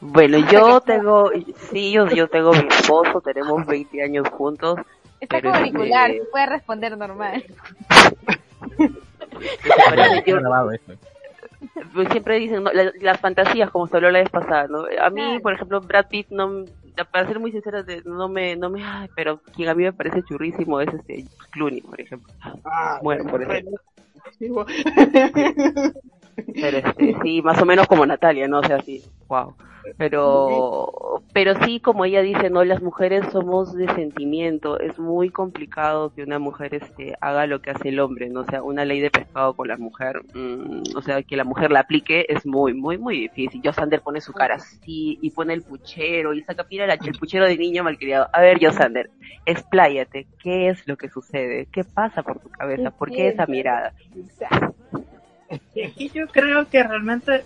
Bueno 0.00 0.38
yo 0.50 0.80
tengo 0.80 1.30
sí 1.70 1.92
yo, 1.92 2.08
yo 2.08 2.26
tengo 2.28 2.50
mi 2.52 2.66
esposo 2.68 3.20
tenemos 3.20 3.64
20 3.66 4.02
años 4.02 4.28
juntos 4.30 4.78
Está 5.20 5.36
Pero 5.40 5.52
como 5.52 5.64
este- 5.64 5.76
auricular, 5.78 6.10
se 6.10 6.24
puede 6.32 6.46
responder 6.46 6.98
normal. 6.98 7.44
Pues 11.94 12.08
siempre 12.10 12.38
dicen 12.38 12.62
¿no? 12.64 12.72
La- 12.72 12.92
las 13.00 13.20
fantasías 13.20 13.70
como 13.70 13.86
se 13.86 13.96
habló 13.96 14.10
la 14.10 14.20
vez 14.20 14.30
pasada 14.30 14.66
no 14.68 14.84
a 15.00 15.10
mí 15.10 15.38
por 15.40 15.52
ejemplo 15.54 15.80
Brad 15.80 16.06
Pitt 16.08 16.28
no 16.30 16.64
para 17.10 17.26
ser 17.26 17.38
muy 17.40 17.50
sincera 17.52 17.82
de- 17.82 18.02
no 18.04 18.28
me 18.28 18.56
no 18.56 18.68
me 18.70 18.84
ay, 18.84 19.08
pero 19.16 19.40
quien 19.54 19.68
a 19.68 19.74
mí 19.74 19.82
me 19.84 19.92
parece 19.92 20.22
churrísimo 20.24 20.80
es 20.80 20.92
este 20.92 21.24
Clooney 21.52 21.80
por 21.80 22.00
ejemplo. 22.00 22.32
Ah, 22.64 22.98
Bueno, 23.02 23.24
por 23.30 23.42
ejemplo. 23.42 23.78
Pero 26.60 26.78
este 26.78 27.16
sí 27.22 27.42
más 27.42 27.60
o 27.60 27.66
menos 27.66 27.86
como 27.86 28.06
Natalia 28.06 28.48
no 28.48 28.60
o 28.60 28.64
sea 28.64 28.80
sí 28.80 29.02
wow 29.28 29.54
pero 29.96 31.22
pero 31.32 31.54
sí 31.64 31.80
como 31.80 32.04
ella 32.04 32.22
dice 32.22 32.50
no 32.50 32.64
las 32.64 32.82
mujeres 32.82 33.26
somos 33.32 33.74
de 33.74 33.92
sentimiento. 33.94 34.78
Es 34.78 34.98
muy 34.98 35.30
complicado 35.30 36.12
que 36.14 36.22
una 36.22 36.38
mujer 36.38 36.74
este 36.74 37.14
haga 37.20 37.46
lo 37.46 37.60
que 37.60 37.70
hace 37.70 37.88
el 37.88 38.00
hombre 38.00 38.28
no 38.28 38.40
o 38.40 38.44
sea 38.44 38.62
una 38.62 38.84
ley 38.84 39.00
de 39.00 39.10
pescado 39.10 39.54
con 39.54 39.68
la 39.68 39.76
mujer 39.76 40.22
mm, 40.34 40.96
o 40.96 41.02
sea 41.02 41.22
que 41.22 41.36
la 41.36 41.44
mujer 41.44 41.70
la 41.70 41.80
aplique 41.80 42.26
es 42.28 42.46
muy 42.46 42.74
muy 42.74 42.98
muy 42.98 43.20
difícil. 43.20 43.62
Yo 43.62 43.72
Sander 43.72 44.00
pone 44.02 44.20
su 44.20 44.32
cara 44.32 44.56
así 44.56 45.18
y 45.20 45.30
pone 45.30 45.54
el 45.54 45.62
puchero 45.62 46.34
y 46.34 46.42
saca 46.42 46.66
mira 46.70 46.92
el 46.92 47.18
puchero 47.18 47.46
de 47.46 47.56
niño 47.56 47.84
malcriado. 47.84 48.28
A 48.32 48.40
ver 48.40 48.58
yo 48.58 48.72
Sander 48.72 49.10
expláyate. 49.46 50.26
Qué 50.42 50.68
es 50.68 50.86
lo 50.86 50.96
que 50.96 51.08
sucede 51.08 51.66
qué 51.72 51.84
pasa 51.84 52.22
por 52.22 52.38
tu 52.38 52.48
cabeza 52.50 52.90
por 52.90 53.10
qué 53.10 53.28
esa 53.28 53.46
mirada 53.46 53.92
Es 55.74 55.92
que 55.94 56.08
yo 56.08 56.26
creo 56.28 56.68
que 56.68 56.82
realmente 56.82 57.44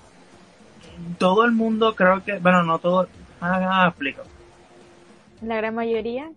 todo 1.19 1.45
el 1.45 1.53
mundo, 1.53 1.95
creo 1.95 2.23
que, 2.25 2.39
bueno, 2.39 2.63
no 2.63 2.79
todo, 2.79 3.09
ah, 3.41 3.83
ah, 3.85 3.89
explico. 3.89 4.23
La 5.43 5.57
gran 5.57 5.75
mayoría, 5.75 6.31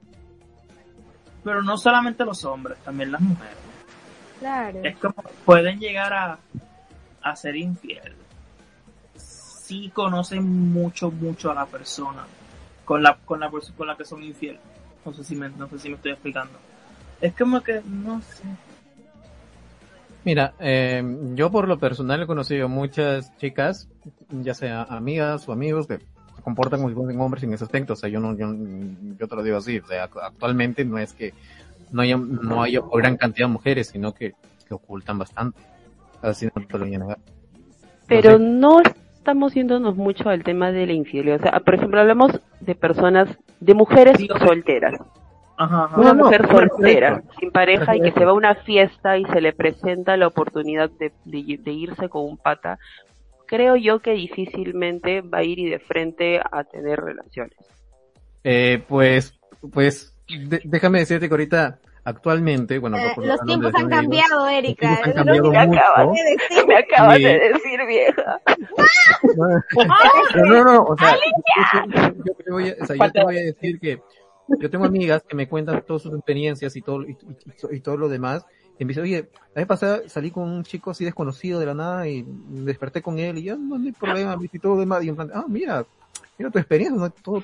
Pero 1.43 1.63
no 1.63 1.77
solamente 1.77 2.25
los 2.25 2.43
hombres, 2.45 2.77
también 2.79 3.11
las 3.11 3.21
mujeres. 3.21 3.55
claro. 4.39 4.79
Es 4.83 4.97
como 4.97 5.15
pueden 5.45 5.79
llegar 5.79 6.13
a, 6.13 6.39
a 7.21 7.35
ser 7.35 7.55
infiel. 7.55 8.13
Si 9.15 9.89
conocen 9.89 10.71
mucho, 10.71 11.11
mucho 11.11 11.51
a 11.51 11.53
la 11.53 11.65
persona 11.65 12.25
con 12.85 13.03
la, 13.03 13.17
con 13.23 13.39
la 13.39 13.49
con 13.49 13.88
la 13.88 13.95
que 13.95 14.03
son 14.05 14.23
infiel. 14.23 14.59
No 15.05 15.13
sé 15.13 15.23
si 15.23 15.35
me, 15.35 15.49
no 15.49 15.67
sé 15.69 15.79
si 15.79 15.89
me 15.89 15.95
estoy 15.95 16.11
explicando. 16.11 16.53
Es 17.21 17.33
como 17.35 17.61
que, 17.61 17.81
no 17.85 18.21
sé. 18.21 18.43
Mira, 20.25 20.53
eh, 20.59 21.03
yo 21.35 21.49
por 21.49 21.67
lo 21.67 21.79
personal 21.79 22.21
he 22.21 22.27
conocido 22.27 22.67
muchas 22.67 23.35
chicas, 23.38 23.89
ya 24.29 24.53
sea 24.53 24.83
amigas 24.83 25.47
o 25.47 25.53
amigos, 25.53 25.88
que 25.88 25.97
se 25.97 26.41
comportan 26.43 26.79
como 26.79 26.89
si 26.89 26.95
fuesen 26.95 27.21
hombres 27.21 27.43
en 27.43 27.53
ese 27.53 27.63
aspecto. 27.63 27.93
O 27.93 27.95
sea, 27.95 28.09
yo 28.09 28.19
no, 28.19 28.35
yo, 28.35 28.53
yo 29.17 29.27
te 29.27 29.35
lo 29.35 29.43
digo 29.43 29.57
así. 29.57 29.79
O 29.79 29.85
sea, 29.85 30.09
actualmente 30.21 30.83
no 30.83 30.97
es 30.97 31.13
que 31.13 31.33
no 31.91 32.01
haya, 32.01 32.17
no 32.17 32.63
haya 32.63 32.81
gran 32.93 33.17
cantidad 33.17 33.47
de 33.47 33.53
mujeres, 33.53 33.88
sino 33.88 34.13
que, 34.13 34.33
que 34.67 34.73
ocultan 34.73 35.17
bastante. 35.17 35.59
Así 36.21 36.47
no 36.47 36.65
te 36.65 36.77
lo 36.77 36.85
voy 36.85 36.95
a 36.95 36.99
negar. 36.99 37.17
Pero 38.07 38.38
sé. 38.38 38.39
no 38.39 38.81
estamos 38.81 39.53
yéndonos 39.53 39.95
mucho 39.95 40.29
al 40.29 40.43
tema 40.43 40.71
de 40.71 40.85
la 40.85 40.93
infidelidad. 40.93 41.39
O 41.39 41.43
sea, 41.43 41.59
por 41.59 41.75
ejemplo, 41.75 41.99
hablamos 42.01 42.39
de 42.59 42.75
personas, 42.75 43.29
de 43.59 43.73
mujeres 43.73 44.17
Sí, 44.17 44.27
solteras. 44.39 44.99
Ajá, 45.60 45.84
ajá. 45.86 46.00
Una 46.00 46.13
no, 46.13 46.24
mujer 46.24 46.42
me 46.44 46.48
a 46.48 46.51
soltera, 46.58 47.24
sin 47.39 47.51
pareja 47.51 47.96
y 47.96 48.00
Me 48.00 48.06
que 48.06 48.12
a 48.12 48.20
se 48.20 48.25
va 48.25 48.32
a 48.32 48.36
una 48.36 48.56
fiesta 48.56 49.18
y 49.18 49.25
se 49.25 49.42
le 49.42 49.51
presenta 49.54 50.16
la 50.18 50.28
oportunidad 50.28 50.89
de, 50.89 51.12
de- 51.25 51.58
de 51.62 51.72
irse 51.72 52.08
con 52.10 52.24
un 52.25 52.38
pata. 52.38 52.80
Creo 53.46 53.75
yo 53.75 54.00
que 54.00 54.12
difícilmente 54.12 55.22
va 55.22 55.39
a 55.39 55.44
ir 55.44 55.60
y 55.60 55.70
de 55.70 55.80
frente 55.80 56.39
a 56.39 56.63
tener 56.63 57.00
relaciones. 57.01 57.58
Eh, 58.44 58.82
pues, 58.88 59.38
pues, 59.74 60.16
de- 60.30 60.62
déjame 60.63 61.00
decirte 61.00 61.28
que 61.28 61.34
ahorita, 61.34 61.80
actualmente, 62.06 62.78
bueno, 62.80 62.98
Eh, 62.98 63.12
por 63.16 63.25
los 63.25 63.42
tiempos 63.42 63.74
de 63.74 63.80
han 63.80 63.92
amigos, 63.94 64.22
cambiado, 64.28 64.48
Erika. 64.48 64.80
tiempos 64.88 65.06
han 65.06 65.10
lo 65.12 65.16
cambiado 65.44 65.51
que 65.51 65.68
mucho. 65.68 65.82
puedo 65.96 66.12
decir. 66.13 66.68
Me 66.68 66.75
acabas 66.78 67.18
Sí. 67.18 67.24
de 67.24 67.39
decir, 67.39 67.80
vieja. 67.86 68.39
No, 70.36 70.46
no, 70.46 70.63
no, 70.63 70.84
o 70.84 70.98
sea, 70.98 71.16
yo, 71.16 71.86
yo- 71.92 72.13
yo 72.25 72.34
te 72.46 72.51
voy 72.51 72.70
a, 72.70 72.75
o 72.82 72.86
sea, 72.86 72.96
yo 72.96 73.12
te 73.12 73.24
voy 73.24 73.38
a 73.38 73.42
decir 73.42 73.80
que 73.80 74.01
yo 74.60 74.70
tengo 74.70 74.86
amigas 74.86 75.24
que 75.27 75.36
me 75.36 75.48
cuentan 75.48 75.84
todas 75.86 76.03
sus 76.03 76.13
experiencias 76.13 76.75
y 76.75 76.82
todo, 76.82 77.03
y, 77.08 77.12
y- 77.72 77.75
y 77.77 77.79
todo 77.82 77.98
lo 77.98 78.10
demás, 78.10 78.46
y 78.77 78.86
me 78.86 78.89
dicen, 78.89 79.03
oye, 79.03 79.29
la 79.53 79.60
vez 79.62 79.68
pasada 79.68 80.01
salí 80.08 80.32
con 80.32 80.44
un 80.50 80.63
chico 80.63 80.91
así 80.91 81.03
desconocido 81.03 81.60
de 81.60 81.65
la 81.65 81.74
nada 81.74 82.08
y 82.08 82.24
me 82.24 82.62
desperté 82.65 83.01
con 83.01 83.20
él 83.20 83.38
y 83.38 83.44
ya 83.44 83.56
no, 83.56 83.77
no 83.77 83.86
hay 83.86 83.91
problema, 83.91 84.38
y 84.51 84.60
todo 84.60 84.75
lo 84.75 84.79
demás, 84.79 85.03
y 85.03 85.10
en 85.10 85.15
plan, 85.15 85.29
ah, 85.34 85.46
mira, 85.48 85.86
mira 86.38 86.50
tu 86.50 86.60
experiencia, 86.60 86.98
¿no? 86.98 87.10
todo, 87.10 87.44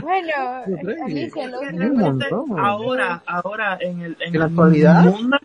Bueno, 0.00 0.28
Yo 0.68 0.76
creo 0.78 0.96
que- 0.96 1.02
Alicia, 1.02 1.48
lo 1.48 1.60
un 1.60 1.96
montón. 1.96 2.58
ahora, 2.58 3.22
ahora 3.26 3.78
en 3.80 4.00
el, 4.00 4.16
en 4.20 4.34
¿En 4.34 4.40
la 4.40 4.44
el 4.46 4.50
actualidad? 4.50 5.04
mundo, 5.04 5.38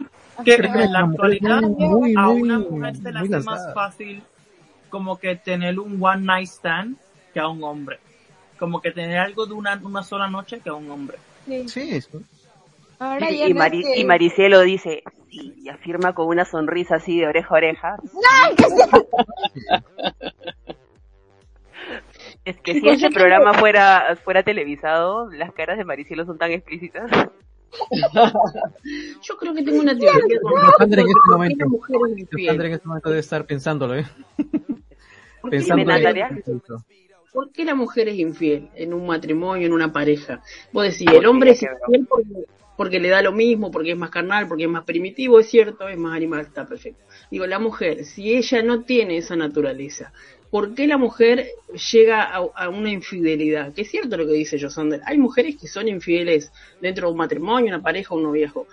que 0.46 0.56
en 0.56 0.92
la 0.92 1.00
actualidad 1.00 1.60
son 1.62 1.76
muy, 1.78 2.16
a 2.16 2.28
muy, 2.28 2.42
una 2.42 2.60
mujer 2.60 2.96
se 2.96 3.12
le 3.12 3.20
muy 3.20 3.34
hace 3.34 3.46
más 3.46 3.74
fácil 3.74 4.24
como 4.90 5.18
que 5.18 5.36
tener 5.36 5.80
un 5.80 5.98
one 6.04 6.22
night 6.22 6.48
stand 6.48 6.98
que 7.34 7.40
a 7.40 7.48
un 7.48 7.64
hombre. 7.64 8.00
Como 8.62 8.80
que 8.80 8.92
tener 8.92 9.18
algo 9.18 9.48
de 9.48 9.54
una, 9.54 9.82
una 9.84 10.04
sola 10.04 10.28
noche 10.30 10.60
que 10.60 10.70
a 10.70 10.76
un 10.76 10.92
hombre. 10.92 11.18
Sí. 11.48 11.68
Sí. 11.68 12.00
Ahora 13.00 13.32
Y, 13.32 13.42
y, 13.42 13.54
no 13.56 13.60
Mari- 13.60 13.80
es 13.82 13.88
que- 13.96 14.00
y 14.02 14.06
Maricielo 14.06 14.62
dice, 14.62 15.02
sí, 15.32 15.56
y 15.58 15.68
afirma 15.70 16.14
con 16.14 16.28
una 16.28 16.46
sonrisa 16.46 16.98
así 16.98 17.20
de 17.20 17.26
oreja 17.26 17.48
a 17.50 17.58
oreja. 17.58 17.96
Es 22.46 22.60
que 22.62 22.74
si 22.80 22.88
este 22.88 23.10
programa 23.12 23.54
fuera, 23.54 24.16
fuera 24.24 24.44
televisado, 24.44 25.30
las 25.32 25.52
caras 25.54 25.78
de 25.78 25.86
Maricielo 25.86 26.26
son 26.26 26.38
tan 26.38 26.52
explícitas. 26.52 27.10
Yo 29.22 29.38
creo 29.38 29.54
que 29.54 29.64
tengo 29.64 29.80
una 29.80 29.98
teoría 29.98 30.12
Sandra 30.78 31.02
en 31.02 31.08
este 31.08 31.14
¿Por 31.14 31.24
qué 31.24 31.32
momento, 31.32 31.66
Sandra 32.48 32.68
en 32.68 32.74
este 32.74 32.88
momento 32.88 33.10
debe 33.10 33.20
estar 33.22 33.46
pensándolo, 33.46 33.96
¿eh? 33.96 34.06
¿Por 35.42 35.52
¿Por 37.32 37.52
qué 37.52 37.64
la 37.64 37.76
mujer 37.76 38.10
es 38.10 38.20
infiel 38.20 38.70
en 38.76 38.94
un 38.94 39.06
matrimonio, 39.08 39.66
en 39.66 39.74
una 39.74 39.94
pareja? 39.94 40.42
Vos 40.72 40.84
decís, 40.84 41.06
¿Por 41.06 41.16
el 41.16 41.26
hombre 41.26 41.52
es 41.52 41.64
infiel 41.64 42.06
porque, 42.08 42.46
porque 42.76 43.00
le 43.00 43.10
da 43.10 43.22
lo 43.22 43.32
mismo, 43.32 43.72
porque 43.72 43.92
es 43.92 43.98
más 43.98 44.10
carnal, 44.10 44.48
porque 44.48 44.64
es 44.64 44.70
más 44.70 44.84
primitivo, 44.84 45.40
es 45.40 45.48
cierto, 45.48 45.88
es 45.88 45.98
más 45.98 46.16
animal, 46.16 46.42
está 46.42 46.66
perfecto. 46.66 47.04
Digo, 47.30 47.46
la 47.46 47.60
mujer, 47.60 48.06
si 48.06 48.34
ella 48.34 48.62
no 48.64 48.84
tiene 48.84 49.18
esa 49.18 49.36
naturaleza, 49.36 50.12
¿por 50.50 50.76
qué 50.76 50.86
la 50.86 50.98
mujer 50.98 51.48
llega 51.92 52.24
a, 52.24 52.70
una 52.70 52.92
infidelidad? 52.92 53.74
Que 53.74 53.84
es 53.84 53.90
cierto 53.90 54.18
lo 54.18 54.28
que 54.28 54.34
dice 54.34 54.60
Josander, 54.60 55.02
hay 55.06 55.18
mujeres 55.18 55.56
que 55.56 55.68
son 55.68 55.88
infieles 55.88 56.52
dentro 56.82 57.08
de 57.08 57.12
un 57.14 57.18
matrimonio, 57.18 57.68
una 57.68 57.82
pareja, 57.82 58.14
un 58.14 58.24
noviazgo. 58.24 58.68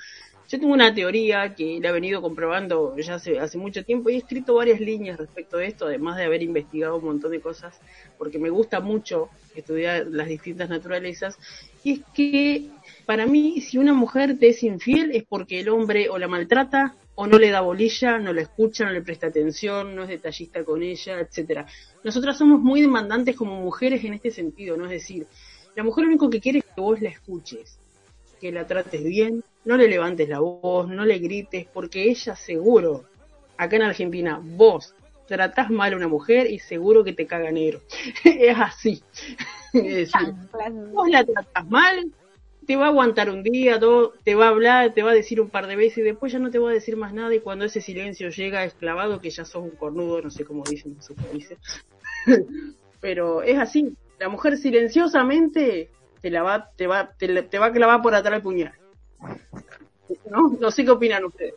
Yo 0.48 0.58
tengo 0.58 0.72
una 0.72 0.94
teoría 0.94 1.54
que 1.54 1.78
la 1.78 1.90
he 1.90 1.92
venido 1.92 2.22
comprobando 2.22 2.96
ya 2.96 3.16
hace, 3.16 3.38
hace 3.38 3.58
mucho 3.58 3.84
tiempo 3.84 4.08
y 4.08 4.14
he 4.14 4.16
escrito 4.16 4.54
varias 4.54 4.80
líneas 4.80 5.18
respecto 5.18 5.58
a 5.58 5.64
esto, 5.64 5.84
además 5.84 6.16
de 6.16 6.24
haber 6.24 6.42
investigado 6.42 6.96
un 6.96 7.04
montón 7.04 7.32
de 7.32 7.40
cosas, 7.40 7.78
porque 8.16 8.38
me 8.38 8.48
gusta 8.48 8.80
mucho 8.80 9.28
estudiar 9.54 10.06
las 10.06 10.26
distintas 10.26 10.70
naturalezas, 10.70 11.38
y 11.84 11.92
es 11.92 12.00
que 12.14 12.70
para 13.04 13.26
mí 13.26 13.60
si 13.60 13.76
una 13.76 13.92
mujer 13.92 14.38
te 14.38 14.48
es 14.48 14.62
infiel 14.62 15.10
es 15.12 15.24
porque 15.24 15.60
el 15.60 15.68
hombre 15.68 16.08
o 16.08 16.16
la 16.16 16.28
maltrata 16.28 16.94
o 17.14 17.26
no 17.26 17.38
le 17.38 17.50
da 17.50 17.60
bolilla, 17.60 18.18
no 18.18 18.32
la 18.32 18.40
escucha, 18.40 18.86
no 18.86 18.92
le 18.92 19.02
presta 19.02 19.26
atención, 19.26 19.94
no 19.94 20.04
es 20.04 20.08
detallista 20.08 20.64
con 20.64 20.82
ella, 20.82 21.20
etcétera. 21.20 21.66
Nosotras 22.02 22.38
somos 22.38 22.60
muy 22.60 22.80
demandantes 22.80 23.36
como 23.36 23.60
mujeres 23.60 24.02
en 24.02 24.14
este 24.14 24.30
sentido, 24.30 24.78
¿no? 24.78 24.84
Es 24.86 24.92
decir, 24.92 25.26
la 25.76 25.84
mujer 25.84 26.04
lo 26.04 26.10
único 26.10 26.30
que 26.30 26.40
quiere 26.40 26.60
es 26.60 26.64
que 26.64 26.80
vos 26.80 27.02
la 27.02 27.10
escuches, 27.10 27.78
que 28.38 28.52
la 28.52 28.66
trates 28.66 29.02
bien, 29.02 29.44
no 29.64 29.76
le 29.76 29.88
levantes 29.88 30.28
la 30.28 30.40
voz, 30.40 30.88
no 30.88 31.04
le 31.04 31.18
grites, 31.18 31.66
porque 31.72 32.04
ella 32.04 32.36
seguro, 32.36 33.04
acá 33.56 33.76
en 33.76 33.82
Argentina, 33.82 34.40
vos 34.42 34.94
tratás 35.26 35.70
mal 35.70 35.92
a 35.92 35.96
una 35.96 36.08
mujer 36.08 36.50
y 36.50 36.58
seguro 36.58 37.04
que 37.04 37.12
te 37.12 37.26
caga 37.26 37.50
negro. 37.50 37.80
es 38.24 38.56
así. 38.58 39.02
es 39.72 39.94
decir, 40.12 40.34
vos 40.92 41.08
la 41.08 41.24
tratás 41.24 41.68
mal, 41.68 42.12
te 42.66 42.76
va 42.76 42.86
a 42.86 42.88
aguantar 42.88 43.30
un 43.30 43.42
día, 43.42 43.78
dos, 43.78 44.12
te 44.24 44.34
va 44.34 44.46
a 44.46 44.50
hablar, 44.50 44.92
te 44.92 45.02
va 45.02 45.12
a 45.12 45.14
decir 45.14 45.40
un 45.40 45.48
par 45.48 45.66
de 45.66 45.76
veces 45.76 45.98
y 45.98 46.02
después 46.02 46.32
ya 46.32 46.38
no 46.38 46.50
te 46.50 46.58
va 46.58 46.70
a 46.70 46.74
decir 46.74 46.96
más 46.96 47.14
nada 47.14 47.34
y 47.34 47.40
cuando 47.40 47.64
ese 47.64 47.80
silencio 47.80 48.28
llega 48.28 48.64
esclavado 48.64 49.20
que 49.20 49.30
ya 49.30 49.44
sos 49.44 49.62
un 49.62 49.70
cornudo, 49.70 50.20
no 50.20 50.30
sé 50.30 50.44
cómo 50.44 50.64
dicen 50.64 50.92
en 50.92 51.02
sus 51.02 51.16
países. 51.16 51.58
Pero 53.00 53.42
es 53.42 53.58
así, 53.58 53.96
la 54.18 54.28
mujer 54.28 54.58
silenciosamente 54.58 55.88
te 56.20 56.30
la 56.30 56.42
va, 56.42 56.70
te 56.76 56.86
va, 56.86 57.10
te, 57.16 57.42
te 57.42 57.58
va 57.58 57.66
a 57.66 57.72
clavar 57.72 58.02
por 58.02 58.14
atrás 58.14 58.36
el 58.36 58.42
puñal. 58.42 58.72
¿No? 60.30 60.48
No 60.60 60.70
sé 60.70 60.84
qué 60.84 60.90
opinan 60.90 61.24
ustedes. 61.24 61.54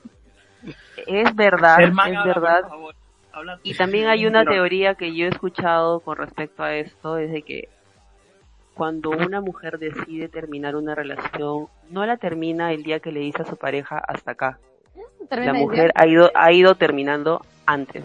Es 1.08 1.36
verdad, 1.36 1.82
es 1.82 1.96
verdad. 2.26 2.62
Y 3.64 3.74
también 3.76 4.08
hay 4.08 4.26
una 4.26 4.44
teoría 4.46 4.96
que 4.96 5.16
yo 5.16 5.26
he 5.26 5.30
escuchado 5.30 6.02
con 6.02 6.18
respecto 6.18 6.64
a 6.64 6.76
esto, 6.76 7.18
es 7.18 7.32
de 7.32 7.42
que 7.44 7.70
cuando 8.74 9.10
una 9.12 9.42
mujer 9.42 9.80
decide 9.80 10.28
terminar 10.28 10.76
una 10.76 10.96
relación, 10.96 11.68
no 11.90 12.06
la 12.06 12.18
termina 12.18 12.74
el 12.74 12.84
día 12.84 13.00
que 13.00 13.12
le 13.12 13.22
dice 13.22 13.44
a 13.44 13.46
su 13.46 13.56
pareja 13.56 14.02
hasta 14.06 14.32
acá. 14.32 14.60
la 15.30 15.54
mujer 15.54 15.92
ha 15.96 16.08
ido, 16.08 16.32
ha 16.34 16.52
ido 16.52 16.76
terminando 16.76 17.42
antes. 17.66 18.04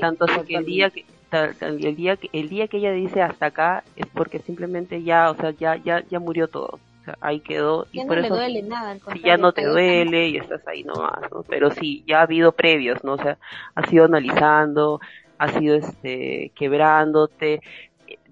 Tanto 0.00 0.24
así 0.24 0.40
que 0.44 0.56
el 0.56 0.64
día 0.64 0.90
que 0.90 1.04
el 1.32 1.96
día 1.96 2.16
que 2.16 2.30
el 2.32 2.48
día 2.48 2.68
que 2.68 2.78
ella 2.78 2.92
dice 2.92 3.22
hasta 3.22 3.46
acá 3.46 3.84
es 3.96 4.06
porque 4.06 4.38
simplemente 4.38 5.02
ya, 5.02 5.30
o 5.30 5.36
sea, 5.36 5.50
ya 5.50 5.76
ya 5.76 6.02
ya 6.08 6.18
murió 6.18 6.48
todo 6.48 6.78
ahí 7.20 7.40
quedó. 7.40 7.86
y 7.92 8.04
por 8.04 8.16
no 8.16 8.24
eso, 8.24 8.34
le 8.34 8.40
duele 8.40 8.62
nada. 8.62 8.96
Si 9.12 9.20
ya 9.20 9.36
no 9.36 9.52
te 9.52 9.64
duele 9.64 10.28
y 10.28 10.36
estás 10.36 10.66
ahí 10.66 10.84
nomás, 10.84 11.20
¿no? 11.30 11.42
Pero 11.42 11.70
sí, 11.70 12.04
ya 12.06 12.20
ha 12.20 12.22
habido 12.22 12.52
previos, 12.52 13.02
¿no? 13.04 13.14
O 13.14 13.18
sea, 13.18 13.38
has 13.74 13.92
ido 13.92 14.04
analizando, 14.04 15.00
has 15.38 15.60
ido 15.60 15.76
este, 15.76 16.52
quebrándote, 16.54 17.60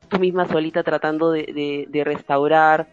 tú 0.09 0.19
misma 0.19 0.47
solita 0.47 0.83
tratando 0.83 1.33
de, 1.33 1.87
de, 1.89 2.05
restaurar, 2.05 2.87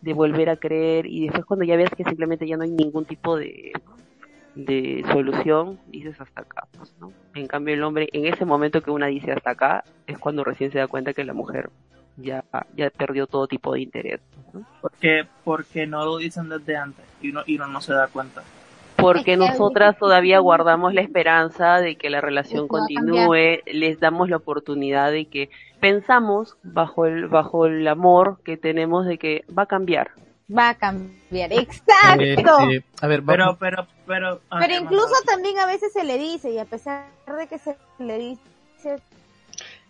de 0.00 0.12
volver 0.12 0.50
a 0.50 0.56
creer 0.56 1.06
y 1.06 1.24
después 1.24 1.44
cuando 1.46 1.64
ya 1.64 1.76
ves 1.76 1.90
que 1.96 2.04
simplemente 2.04 2.46
ya 2.46 2.56
no 2.56 2.64
hay 2.64 2.70
ningún 2.70 3.04
tipo 3.04 3.36
de, 3.36 3.72
de 4.54 5.04
solución, 5.10 5.78
dices 5.88 6.20
hasta 6.20 6.42
acá, 6.42 6.66
pues, 6.76 6.94
¿no? 7.00 7.12
En 7.34 7.46
cambio 7.46 7.74
el 7.74 7.82
hombre, 7.82 8.08
en 8.12 8.26
ese 8.26 8.44
momento 8.44 8.82
que 8.82 8.90
una 8.90 9.06
dice 9.06 9.32
hasta 9.32 9.50
acá, 9.50 9.84
es 10.06 10.18
cuando 10.18 10.44
recién 10.44 10.70
se 10.70 10.78
da 10.78 10.86
cuenta 10.86 11.12
que 11.12 11.24
la 11.24 11.32
mujer 11.32 11.70
ya, 12.16 12.44
ya 12.76 12.90
perdió 12.90 13.26
todo 13.26 13.46
tipo 13.46 13.72
de 13.74 13.80
interés. 13.80 14.20
Porque, 14.80 15.26
porque 15.42 15.86
no 15.86 16.04
lo 16.04 16.18
dicen 16.18 16.48
desde 16.48 16.76
antes 16.76 17.04
y 17.20 17.30
uno, 17.30 17.42
y 17.46 17.56
uno 17.56 17.66
no 17.66 17.80
se 17.80 17.92
da 17.92 18.06
cuenta. 18.06 18.42
Porque 18.96 19.36
nosotras 19.36 19.98
todavía 19.98 20.38
guardamos 20.38 20.94
la 20.94 21.00
esperanza 21.00 21.80
de 21.80 21.96
que 21.96 22.10
la 22.10 22.20
relación 22.20 22.68
continúe, 22.68 23.58
les 23.66 23.98
damos 23.98 24.30
la 24.30 24.36
oportunidad 24.36 25.10
de 25.10 25.26
que 25.26 25.50
pensamos 25.80 26.56
bajo 26.62 27.04
el, 27.04 27.26
bajo 27.26 27.66
el 27.66 27.86
amor 27.88 28.38
que 28.44 28.56
tenemos 28.56 29.04
de 29.04 29.18
que 29.18 29.44
va 29.56 29.64
a 29.64 29.66
cambiar. 29.66 30.12
Va 30.46 30.70
a 30.70 30.74
cambiar, 30.74 31.52
exacto. 31.52 32.58
a 33.00 33.06
ver, 33.06 33.22
pero, 33.24 33.56
pero, 33.58 33.86
pero, 34.06 34.40
pero 34.50 34.74
incluso 34.74 35.14
también 35.24 35.58
a 35.58 35.66
veces 35.66 35.92
se 35.92 36.04
le 36.04 36.18
dice 36.18 36.50
y 36.50 36.58
a 36.58 36.66
pesar 36.66 37.06
de 37.26 37.46
que 37.46 37.58
se 37.58 37.76
le 37.98 38.18
dice 38.18 39.00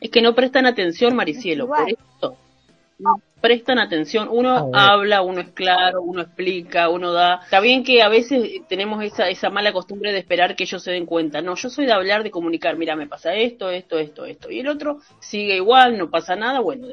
es 0.01 0.11
que 0.11 0.23
no 0.23 0.35
prestan 0.35 0.67
atención, 0.67 1.17
Maricielo, 1.17 1.67
por 1.67 1.88
eso 1.88 2.37
no 2.99 3.21
prestan 3.40 3.79
atención. 3.79 4.29
Uno 4.31 4.71
habla, 4.73 5.23
uno 5.23 5.40
es 5.40 5.49
claro, 5.49 6.03
uno 6.03 6.23
explica, 6.23 6.88
uno 6.88 7.12
da. 7.12 7.40
Está 7.45 7.61
bien 7.61 7.85
que 7.85 8.03
a 8.03 8.09
veces 8.09 8.62
tenemos 8.69 9.03
esa, 9.03 9.29
esa 9.29 9.51
mala 9.51 9.73
costumbre 9.73 10.12
de 10.12 10.19
esperar 10.19 10.57
que 10.57 10.64
ellos 10.64 10.83
se 10.83 10.93
den 10.93 11.07
cuenta. 11.07 11.43
No, 11.43 11.55
yo 11.55 11.69
soy 11.71 11.87
de 11.87 11.93
hablar, 11.93 12.23
de 12.23 12.31
comunicar. 12.31 12.77
Mira, 12.77 12.97
me 12.97 13.07
pasa 13.07 13.35
esto, 13.35 13.71
esto, 13.71 13.99
esto, 13.99 14.25
esto. 14.25 14.51
Y 14.51 14.61
el 14.61 14.69
otro 14.69 15.01
sigue 15.21 15.57
igual, 15.57 15.99
no 15.99 16.11
pasa 16.11 16.37
nada. 16.37 16.61
Bueno, 16.61 16.88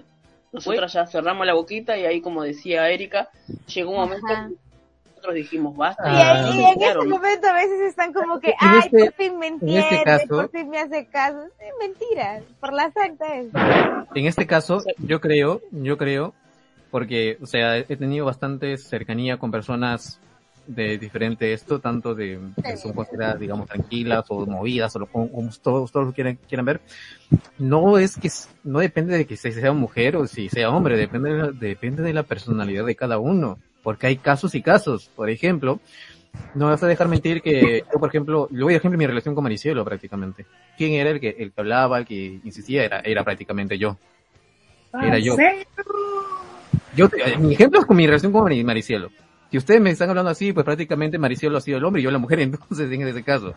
nosotras 0.51 0.93
ya 0.93 1.05
cerramos 1.07 1.45
la 1.45 1.53
boquita 1.53 1.97
y 1.97 2.05
ahí, 2.05 2.21
como 2.21 2.43
decía 2.43 2.89
Erika, 2.89 3.29
llegó 3.67 3.91
un 3.91 3.97
momento 3.97 4.27
nosotros 5.21 5.35
dijimos 5.35 5.77
basta. 5.77 6.03
y, 6.51 6.63
en 6.63 6.81
ese 6.81 7.07
momento 7.07 7.47
a 7.47 7.53
veces 7.53 7.81
están 7.81 8.11
como 8.11 8.39
que, 8.39 8.55
ay, 8.59 8.79
este, 8.79 9.05
por 9.05 9.13
fin 9.13 9.37
me 9.37 9.47
este 9.49 9.65
entiende, 9.65 10.27
por 10.27 10.49
fin 10.49 10.69
me 10.69 10.79
hace 10.79 11.05
caso. 11.05 11.43
Es 11.59 11.73
mentira, 11.79 12.41
por 12.59 12.73
la 12.73 12.91
santa 12.91 13.35
es. 13.35 13.49
En 14.15 14.25
este 14.25 14.47
caso, 14.47 14.81
yo 14.97 15.21
creo, 15.21 15.61
yo 15.71 15.97
creo, 15.97 16.33
porque, 16.89 17.37
o 17.39 17.45
sea, 17.45 17.77
he 17.77 17.95
tenido 17.97 18.25
bastante 18.25 18.77
cercanía 18.77 19.37
con 19.37 19.51
personas 19.51 20.19
de 20.75 20.97
diferente 20.97 21.53
esto, 21.53 21.79
tanto 21.79 22.15
de 22.15 22.39
que 22.63 22.77
son 22.77 22.93
consideradas, 22.93 23.39
digamos, 23.39 23.67
tranquilas 23.67 24.25
o 24.29 24.45
movidas, 24.45 24.95
o 24.95 25.05
como, 25.05 25.29
todos, 25.62 25.91
todos 25.91 26.07
lo 26.07 26.13
quieran, 26.13 26.38
quieran 26.47 26.65
ver. 26.65 26.81
No 27.57 27.97
es 27.97 28.17
que, 28.17 28.29
no 28.63 28.79
depende 28.79 29.17
de 29.17 29.25
que 29.25 29.38
sea 29.38 29.73
mujer 29.73 30.15
o 30.15 30.27
si 30.27 30.49
sea 30.49 30.69
hombre, 30.69 30.97
depende 30.97 31.51
depende 31.53 32.03
de 32.03 32.13
la 32.13 32.23
personalidad 32.23 32.86
de 32.86 32.95
cada 32.95 33.19
uno 33.19 33.57
porque 33.84 34.07
hay 34.07 34.17
casos 34.17 34.55
y 34.55 34.62
casos. 34.62 35.10
Por 35.15 35.29
ejemplo, 35.29 35.79
no 36.55 36.67
vas 36.67 36.81
a 36.84 36.88
dejar 36.88 37.07
mentir 37.07 37.41
que 37.41 37.84
yo, 37.91 37.99
por 37.99 38.10
ejemplo, 38.10 38.47
yo 38.51 38.65
voy 38.65 38.73
a 38.73 38.77
ejemplo 38.77 38.97
mi 38.97 39.07
relación 39.07 39.36
con 39.36 39.43
Maricielo 39.43 39.84
prácticamente. 39.84 40.45
¿Quién 40.77 40.93
era 40.93 41.10
el 41.10 41.19
que, 41.19 41.36
el 41.38 41.51
que 41.51 41.62
hablaba, 41.62 41.99
el 41.99 42.05
que 42.05 42.39
insistía? 42.43 42.84
Era, 42.84 42.99
era 42.99 43.23
prácticamente 43.23 43.77
yo. 43.77 43.97
Era 44.93 45.19
yo. 45.19 45.36
Yo, 46.95 47.07
mi 47.39 47.53
ejemplo 47.53 47.79
es 47.79 47.86
con 47.86 47.95
mi 47.95 48.05
relación 48.05 48.31
con 48.31 48.65
Maricielo. 48.65 49.10
Si 49.51 49.57
ustedes 49.57 49.81
me 49.81 49.89
están 49.89 50.09
hablando 50.09 50.31
así, 50.31 50.53
pues 50.53 50.63
prácticamente 50.63 51.17
Maricielo 51.17 51.57
ha 51.57 51.61
sido 51.61 51.77
el 51.77 51.83
hombre 51.83 52.01
y 52.01 52.05
yo 52.05 52.11
la 52.11 52.19
mujer, 52.19 52.39
entonces 52.39 52.89
en 52.89 53.07
ese 53.07 53.21
caso. 53.21 53.53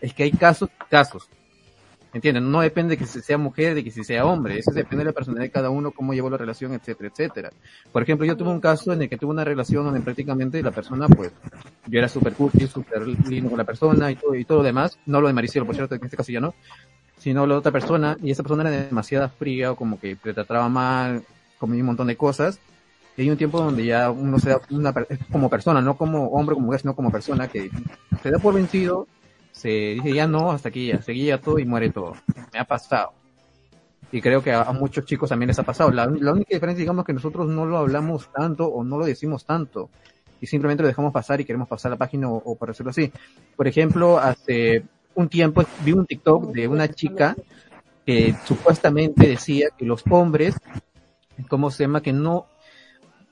Es 0.00 0.14
que 0.14 0.24
hay 0.24 0.32
casos, 0.32 0.70
casos. 0.90 1.28
¿Entienden? 2.14 2.50
No 2.50 2.60
depende 2.60 2.96
de 2.96 2.96
que 2.96 3.06
sea 3.06 3.36
mujer, 3.36 3.74
de 3.74 3.82
que 3.82 3.90
si 3.90 4.04
sea 4.04 4.24
hombre. 4.24 4.56
Eso 4.56 4.70
depende 4.70 4.98
de 4.98 5.10
la 5.10 5.12
personalidad 5.12 5.46
de 5.46 5.50
cada 5.50 5.68
uno, 5.68 5.90
cómo 5.90 6.14
llevó 6.14 6.30
la 6.30 6.36
relación, 6.36 6.72
etcétera, 6.72 7.10
etcétera. 7.12 7.50
Por 7.90 8.02
ejemplo, 8.02 8.24
yo 8.24 8.36
tuve 8.36 8.50
un 8.50 8.60
caso 8.60 8.92
en 8.92 9.02
el 9.02 9.08
que 9.08 9.18
tuve 9.18 9.32
una 9.32 9.44
relación 9.44 9.84
donde 9.84 10.00
prácticamente 10.00 10.62
la 10.62 10.70
persona, 10.70 11.08
pues, 11.08 11.32
yo 11.88 11.98
era 11.98 12.08
súper 12.08 12.34
curti, 12.34 12.68
súper 12.68 13.06
lindo 13.06 13.50
con 13.50 13.58
la 13.58 13.64
persona 13.64 14.12
y 14.12 14.14
todo, 14.14 14.34
y 14.36 14.44
todo 14.44 14.58
lo 14.58 14.64
demás. 14.64 14.96
No 15.06 15.20
lo 15.20 15.26
de 15.26 15.32
Maricielo, 15.32 15.66
por 15.66 15.74
cierto, 15.74 15.96
en 15.96 16.04
este 16.04 16.16
caso 16.16 16.30
ya 16.30 16.40
no. 16.40 16.54
Sino 17.18 17.46
la 17.46 17.58
otra 17.58 17.72
persona, 17.72 18.16
y 18.22 18.30
esa 18.30 18.44
persona 18.44 18.62
era 18.62 18.84
demasiado 18.84 19.28
fría, 19.28 19.72
o 19.72 19.76
como 19.76 19.98
que 19.98 20.14
te 20.14 20.32
trataba 20.32 20.68
mal, 20.68 21.24
como 21.58 21.74
un 21.74 21.82
montón 21.82 22.06
de 22.06 22.16
cosas. 22.16 22.60
Y 23.16 23.22
hay 23.22 23.30
un 23.30 23.36
tiempo 23.36 23.58
donde 23.58 23.84
ya 23.84 24.10
uno 24.10 24.38
se 24.38 24.50
da 24.50 24.60
una, 24.70 24.92
como 25.30 25.48
persona, 25.48 25.80
no 25.80 25.96
como 25.96 26.28
hombre, 26.28 26.54
como 26.54 26.66
mujer, 26.66 26.80
sino 26.80 26.96
como 26.96 27.12
persona, 27.12 27.48
que 27.48 27.70
se 28.22 28.30
da 28.30 28.38
por 28.38 28.54
vencido 28.54 29.06
se 29.54 29.68
dice 29.68 30.12
ya 30.12 30.26
no, 30.26 30.50
hasta 30.50 30.68
aquí 30.68 30.88
ya, 30.88 31.00
seguía 31.00 31.40
todo 31.40 31.60
y 31.60 31.64
muere 31.64 31.90
todo. 31.90 32.16
Me 32.52 32.58
ha 32.58 32.64
pasado. 32.64 33.12
Y 34.10 34.20
creo 34.20 34.42
que 34.42 34.52
a, 34.52 34.64
muchos 34.72 35.06
chicos 35.06 35.28
también 35.28 35.48
les 35.48 35.58
ha 35.58 35.62
pasado. 35.62 35.90
La, 35.92 36.06
única 36.06 36.54
diferencia, 36.54 36.80
digamos, 36.80 37.04
que 37.04 37.12
nosotros 37.12 37.48
no 37.48 37.64
lo 37.64 37.78
hablamos 37.78 38.28
tanto 38.32 38.66
o 38.66 38.82
no 38.82 38.98
lo 38.98 39.06
decimos 39.06 39.44
tanto. 39.44 39.90
Y 40.40 40.46
simplemente 40.46 40.82
lo 40.82 40.88
dejamos 40.88 41.12
pasar 41.12 41.40
y 41.40 41.44
queremos 41.44 41.68
pasar 41.68 41.92
la 41.92 41.96
página 41.96 42.28
o, 42.28 42.56
por 42.56 42.68
decirlo 42.68 42.90
así. 42.90 43.12
Por 43.56 43.68
ejemplo, 43.68 44.18
hace 44.18 44.84
un 45.14 45.28
tiempo 45.28 45.62
vi 45.84 45.92
un 45.92 46.04
TikTok 46.04 46.52
de 46.52 46.66
una 46.66 46.88
chica 46.88 47.36
que 48.04 48.34
supuestamente 48.44 49.28
decía 49.28 49.68
que 49.78 49.84
los 49.84 50.02
hombres, 50.10 50.56
¿cómo 51.48 51.70
se 51.70 51.84
llama? 51.84 52.02
Que 52.02 52.12
no 52.12 52.46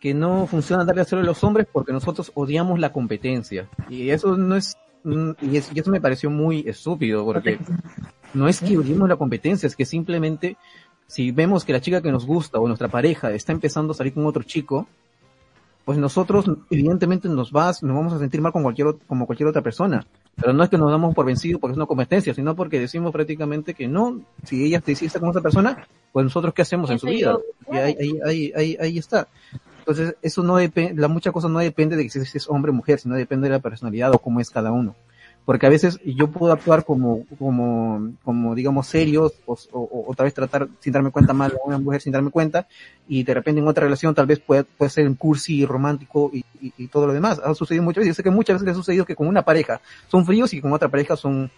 que 0.02 0.14
no 0.14 0.48
funciona 0.48 0.84
darle 0.84 1.02
a 1.02 1.04
hacer 1.04 1.20
a 1.20 1.22
los 1.22 1.44
hombres 1.44 1.68
porque 1.72 1.92
nosotros 1.92 2.32
odiamos 2.34 2.80
la 2.80 2.92
competencia. 2.92 3.68
Y 3.88 4.10
eso 4.10 4.36
no 4.36 4.56
es 4.56 4.76
y, 5.04 5.56
eso 5.56 5.90
me 5.92 6.00
pareció 6.00 6.28
muy 6.28 6.64
estúpido, 6.66 7.24
porque 7.24 7.60
no 8.34 8.48
es 8.48 8.60
que 8.60 8.76
odiemos 8.76 9.08
la 9.08 9.14
competencia, 9.14 9.68
es 9.68 9.76
que 9.76 9.84
simplemente 9.84 10.56
si 11.06 11.30
vemos 11.30 11.64
que 11.64 11.72
la 11.72 11.80
chica 11.80 12.02
que 12.02 12.10
nos 12.10 12.26
gusta 12.26 12.58
o 12.58 12.66
nuestra 12.66 12.88
pareja 12.88 13.30
está 13.30 13.52
empezando 13.52 13.92
a 13.92 13.94
salir 13.94 14.12
con 14.12 14.26
otro 14.26 14.42
chico, 14.42 14.88
pues 15.84 15.98
nosotros 15.98 16.46
evidentemente 16.70 17.28
nos 17.28 17.52
vas, 17.52 17.84
nos 17.84 17.94
vamos 17.94 18.12
a 18.12 18.18
sentir 18.18 18.40
mal 18.40 18.52
con 18.52 18.64
cualquier, 18.64 18.96
como 19.06 19.26
cualquier 19.26 19.48
otra 19.48 19.62
persona. 19.62 20.04
Pero 20.34 20.52
no 20.52 20.64
es 20.64 20.70
que 20.70 20.78
nos 20.78 20.90
damos 20.90 21.14
por 21.14 21.26
vencido 21.26 21.60
porque 21.60 21.72
es 21.72 21.76
una 21.76 21.86
competencia, 21.86 22.34
sino 22.34 22.56
porque 22.56 22.80
decimos 22.80 23.12
prácticamente 23.12 23.74
que 23.74 23.86
no, 23.86 24.20
si 24.44 24.64
ella 24.64 24.80
te 24.80 24.92
hiciste 24.92 25.20
con 25.20 25.28
otra 25.28 25.42
persona, 25.42 25.86
pues 26.12 26.24
nosotros 26.24 26.54
qué 26.54 26.62
hacemos 26.62 26.90
en 26.90 26.98
su 26.98 27.06
vida. 27.06 27.36
Y 27.70 27.76
ahí, 27.76 27.96
ahí, 28.24 28.52
ahí, 28.54 28.76
ahí, 28.80 28.98
está. 28.98 29.28
Entonces, 29.82 30.16
eso 30.22 30.42
no 30.42 30.56
depende, 30.56 31.00
la 31.00 31.08
mucha 31.08 31.32
cosa 31.32 31.48
no 31.48 31.58
depende 31.58 31.96
de 31.96 32.08
si 32.08 32.18
es 32.18 32.48
hombre 32.48 32.70
o 32.70 32.74
mujer, 32.74 33.00
sino 33.00 33.14
depende 33.14 33.48
de 33.48 33.54
la 33.54 33.60
personalidad 33.60 34.14
o 34.14 34.18
cómo 34.18 34.40
es 34.40 34.50
cada 34.50 34.70
uno 34.72 34.94
porque 35.44 35.66
a 35.66 35.70
veces 35.70 35.98
yo 36.04 36.28
puedo 36.28 36.52
actuar 36.52 36.84
como, 36.84 37.24
como, 37.38 38.12
como 38.22 38.54
digamos, 38.54 38.86
serios 38.86 39.32
o, 39.44 39.58
o, 39.72 40.04
otra 40.06 40.24
vez 40.24 40.34
tratar 40.34 40.68
sin 40.80 40.92
darme 40.92 41.10
cuenta 41.10 41.32
mal 41.32 41.52
a 41.52 41.66
una 41.66 41.78
mujer 41.78 42.00
sin 42.00 42.12
darme 42.12 42.30
cuenta 42.30 42.68
y 43.08 43.24
de 43.24 43.34
repente 43.34 43.60
en 43.60 43.66
otra 43.66 43.84
relación 43.84 44.14
tal 44.14 44.26
vez 44.26 44.38
puede, 44.38 44.64
puede 44.64 44.90
ser 44.90 45.06
un 45.06 45.14
cursi 45.14 45.66
romántico 45.66 46.30
y, 46.32 46.44
y, 46.60 46.86
todo 46.86 47.08
lo 47.08 47.12
demás. 47.12 47.40
Ha 47.44 47.54
sucedido 47.54 47.82
muchas 47.82 48.02
veces. 48.02 48.08
Yo 48.08 48.14
sé 48.14 48.22
que 48.22 48.30
muchas 48.30 48.60
veces 48.60 48.72
ha 48.72 48.74
sucedido 48.74 49.04
que 49.04 49.16
con 49.16 49.26
una 49.26 49.42
pareja 49.42 49.80
son 50.08 50.24
fríos 50.24 50.52
y 50.54 50.60
con 50.60 50.72
otra 50.72 50.88
pareja 50.88 51.16
son, 51.16 51.50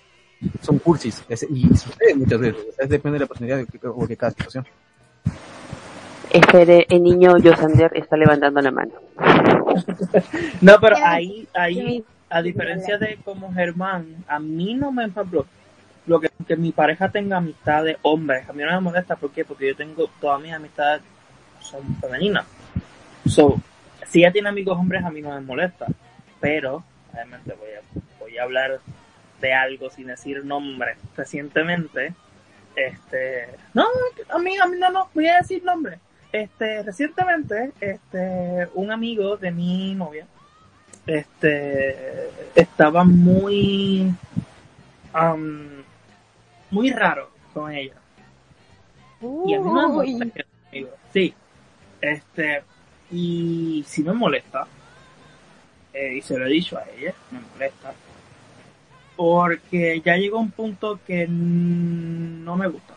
son 0.63 0.79
cursis. 0.79 1.23
Y 1.51 1.69
sucede 1.77 2.15
muchas 2.15 2.41
veces. 2.41 2.65
depende 2.89 3.19
de 3.19 3.25
la 3.25 3.27
personalidad 3.27 3.67
o 3.95 4.07
de 4.07 4.17
cada 4.17 4.33
situación. 4.33 4.65
Espere, 6.31 6.87
el 6.89 7.03
niño 7.03 7.39
Yosander 7.39 7.91
está 7.95 8.17
levantando 8.17 8.61
la 8.61 8.71
mano. 8.71 8.93
no, 10.61 10.81
pero 10.81 10.97
ahí, 11.03 11.47
ahí 11.55 12.05
a 12.31 12.43
diferencia 12.43 12.99
de 12.99 13.19
como 13.25 13.53
Germán, 13.53 14.25
a 14.27 14.39
mí 14.39 14.75
no 14.75 14.91
me 14.91 15.05
ejemplo, 15.05 15.47
lo 16.07 16.21
que, 16.21 16.31
que 16.47 16.57
mi 16.57 16.73
pareja 16.73 17.09
tenga 17.09 17.37
amistad 17.37 17.85
de 17.85 17.97
hombres, 18.03 18.49
a 18.49 18.53
mí 18.53 18.63
no 18.63 18.73
me 18.73 18.81
molesta, 18.81 19.17
¿por 19.17 19.31
qué? 19.31 19.45
Porque 19.45 19.69
yo 19.69 19.77
tengo, 19.77 20.09
todas 20.21 20.41
mis 20.41 20.53
amistades 20.53 21.03
son 21.61 21.83
femeninas. 22.01 22.47
So, 23.27 23.61
si 24.07 24.21
ella 24.21 24.33
tiene 24.33 24.49
amigos 24.49 24.79
hombres, 24.79 25.05
a 25.05 25.11
mí 25.11 25.23
no 25.23 25.31
me 25.31 25.41
molesta. 25.41 25.87
Pero, 26.41 26.85
obviamente 27.13 27.55
voy 27.55 27.71
a, 27.71 28.01
voy 28.21 28.39
a 28.39 28.43
hablar 28.43 28.81
de 29.41 29.53
algo 29.55 29.91
sin 29.91 30.09
decir 30.09 30.45
nombre. 30.45 30.97
Recientemente, 31.17 32.15
este, 32.77 33.49
no, 33.73 33.87
a 34.29 34.39
mí, 34.39 34.57
a 34.59 34.67
mí 34.67 34.77
no, 34.79 34.91
no, 34.91 35.09
voy 35.15 35.29
a 35.29 35.39
decir 35.39 35.65
nombre. 35.65 35.99
Este, 36.35 36.83
recientemente, 36.83 37.71
este, 37.81 38.69
un 38.75 38.91
amigo 38.91 39.37
de 39.37 39.53
mi 39.53 39.95
novia, 39.95 40.27
este 41.07 42.29
estaba 42.57 43.05
muy 43.05 44.13
muy 46.73 46.91
raro 46.91 47.31
con 47.53 47.71
ella. 47.71 47.95
Y 49.47 49.55
a 49.55 49.61
mí 49.61 49.71
me 49.71 49.87
molesta 49.87 50.45
sí. 51.13 51.33
Este 52.01 52.65
y 53.13 53.85
si 53.87 54.03
me 54.03 54.13
molesta 54.13 54.67
eh, 55.93 56.17
y 56.17 56.21
se 56.21 56.37
lo 56.37 56.47
he 56.47 56.51
dicho 56.51 56.77
a 56.77 56.85
ella 56.99 57.15
me 57.31 57.39
molesta 57.53 57.95
porque 59.15 60.03
ya 60.05 60.17
llegó 60.17 60.41
un 60.41 60.51
punto 60.51 60.99
que 61.07 61.29
no 61.29 62.57
me 62.57 62.67
gusta. 62.67 62.95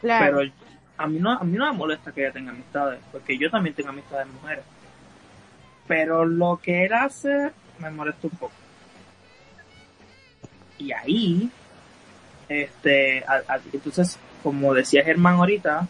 Claro. 0.00 0.38
pero 0.38 0.65
a 0.98 1.06
mí 1.06 1.18
no 1.18 1.32
a 1.32 1.44
mí 1.44 1.56
no 1.56 1.70
me 1.70 1.78
molesta 1.78 2.12
que 2.12 2.22
ella 2.22 2.32
tenga 2.32 2.52
amistades 2.52 3.00
porque 3.12 3.36
yo 3.36 3.50
también 3.50 3.74
tengo 3.74 3.90
amistades 3.90 4.26
mujeres 4.28 4.64
pero 5.86 6.24
lo 6.24 6.58
que 6.62 6.84
él 6.84 6.92
hace 6.92 7.52
me 7.78 7.90
molesta 7.90 8.26
un 8.26 8.38
poco. 8.38 8.54
Y 10.78 10.92
ahí, 10.92 11.50
este, 12.48 13.24
entonces, 13.72 14.18
como 14.42 14.74
decía 14.74 15.04
Germán 15.04 15.36
ahorita, 15.36 15.86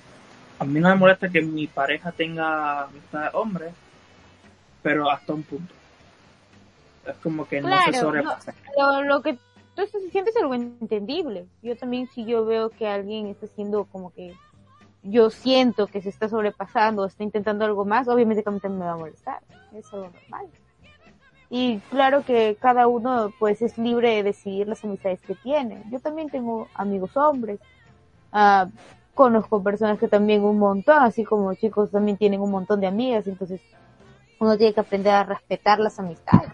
a 0.58 0.64
mí 0.64 0.80
no 0.80 0.88
me 0.88 0.94
molesta 0.94 1.28
que 1.28 1.42
mi 1.42 1.66
pareja 1.66 2.12
tenga 2.12 2.84
amistad 2.84 3.22
de 3.22 3.30
hombre, 3.32 3.66
pero 4.82 5.10
hasta 5.10 5.32
un 5.32 5.42
punto. 5.42 5.74
Es 7.06 7.16
como 7.18 7.46
que 7.46 7.60
no 7.60 7.68
se 7.84 7.98
sobrepasa. 7.98 8.54
lo, 8.76 9.02
lo 9.02 9.22
que 9.22 9.38
tú 9.74 9.82
estás 9.82 10.02
diciendo 10.02 10.30
es 10.30 10.36
algo 10.36 10.54
entendible. 10.54 11.46
Yo 11.62 11.76
también 11.76 12.08
si 12.08 12.24
yo 12.24 12.44
veo 12.44 12.70
que 12.70 12.86
alguien 12.88 13.26
está 13.26 13.46
haciendo 13.46 13.84
como 13.84 14.12
que 14.12 14.34
yo 15.08 15.30
siento 15.30 15.86
que 15.86 16.02
se 16.02 16.08
está 16.08 16.28
sobrepasando 16.28 17.02
o 17.02 17.06
está 17.06 17.22
intentando 17.22 17.64
algo 17.64 17.84
más, 17.84 18.08
obviamente 18.08 18.42
también 18.42 18.78
me 18.78 18.84
va 18.84 18.92
a 18.92 18.96
molestar. 18.96 19.40
Es 19.74 19.92
algo 19.92 20.10
normal. 20.10 20.46
Y 21.48 21.78
claro 21.90 22.24
que 22.24 22.56
cada 22.60 22.88
uno 22.88 23.32
pues 23.38 23.62
es 23.62 23.78
libre 23.78 24.16
de 24.16 24.22
decidir 24.24 24.66
las 24.66 24.82
amistades 24.84 25.20
que 25.20 25.34
tiene. 25.36 25.82
Yo 25.90 26.00
también 26.00 26.28
tengo 26.28 26.68
amigos 26.74 27.16
hombres. 27.16 27.60
Uh, 28.32 28.68
conozco 29.14 29.62
personas 29.62 29.98
que 29.98 30.08
también 30.08 30.42
un 30.42 30.58
montón, 30.58 31.02
así 31.02 31.24
como 31.24 31.54
chicos 31.54 31.90
también 31.90 32.16
tienen 32.16 32.40
un 32.40 32.50
montón 32.50 32.80
de 32.80 32.86
amigas, 32.86 33.26
entonces 33.26 33.60
uno 34.38 34.58
tiene 34.58 34.74
que 34.74 34.80
aprender 34.80 35.14
a 35.14 35.24
respetar 35.24 35.78
las 35.78 35.98
amistades. 35.98 36.52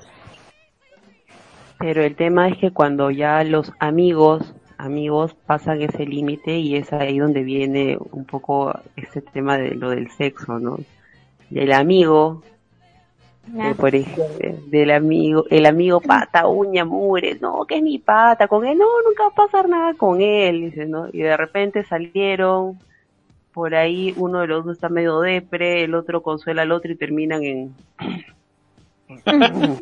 Pero 1.78 2.02
el 2.02 2.14
tema 2.14 2.48
es 2.48 2.58
que 2.58 2.70
cuando 2.70 3.10
ya 3.10 3.42
los 3.42 3.72
amigos 3.80 4.54
amigos 4.82 5.34
pasan 5.46 5.80
ese 5.80 6.04
límite 6.04 6.58
y 6.58 6.74
es 6.74 6.92
ahí 6.92 7.18
donde 7.18 7.44
viene 7.44 7.96
un 8.10 8.24
poco 8.24 8.72
ese 8.96 9.22
tema 9.22 9.56
de 9.56 9.76
lo 9.76 9.90
del 9.90 10.10
sexo, 10.10 10.58
¿no? 10.58 10.78
El 11.52 11.72
amigo, 11.72 12.42
eh, 13.56 13.74
por 13.76 13.94
ejemplo, 13.94 14.26
del 14.66 14.90
amigo, 14.90 15.44
el 15.50 15.66
amigo 15.66 16.00
pata, 16.00 16.48
uña, 16.48 16.84
mure, 16.84 17.38
no, 17.40 17.64
que 17.64 17.76
es 17.76 17.82
mi 17.82 17.98
pata, 17.98 18.48
con 18.48 18.66
él, 18.66 18.76
no, 18.76 18.86
nunca 19.06 19.22
va 19.22 19.28
a 19.28 19.46
pasar 19.46 19.68
nada 19.68 19.94
con 19.94 20.20
él, 20.20 20.62
dice, 20.62 20.86
¿no? 20.86 21.08
Y 21.12 21.18
de 21.18 21.36
repente 21.36 21.84
salieron, 21.84 22.80
por 23.52 23.76
ahí 23.76 24.12
uno 24.16 24.40
de 24.40 24.48
los 24.48 24.64
dos 24.64 24.74
está 24.74 24.88
medio 24.88 25.20
depre, 25.20 25.84
el 25.84 25.94
otro 25.94 26.22
consuela 26.22 26.62
al 26.62 26.72
otro 26.72 26.90
y 26.90 26.96
terminan 26.96 27.44
en... 27.44 27.74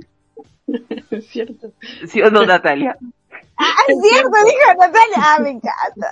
es 1.11 1.27
cierto. 1.27 1.73
¿Sí 2.07 2.21
o 2.21 2.31
no, 2.31 2.45
Natalia? 2.45 2.99
Ah, 3.62 3.83
es 3.88 4.01
cierto, 4.01 4.31
dijo 4.44 4.79
Natalia. 4.79 5.16
Ah, 5.16 5.38
me 5.40 5.51
encanta. 5.51 6.11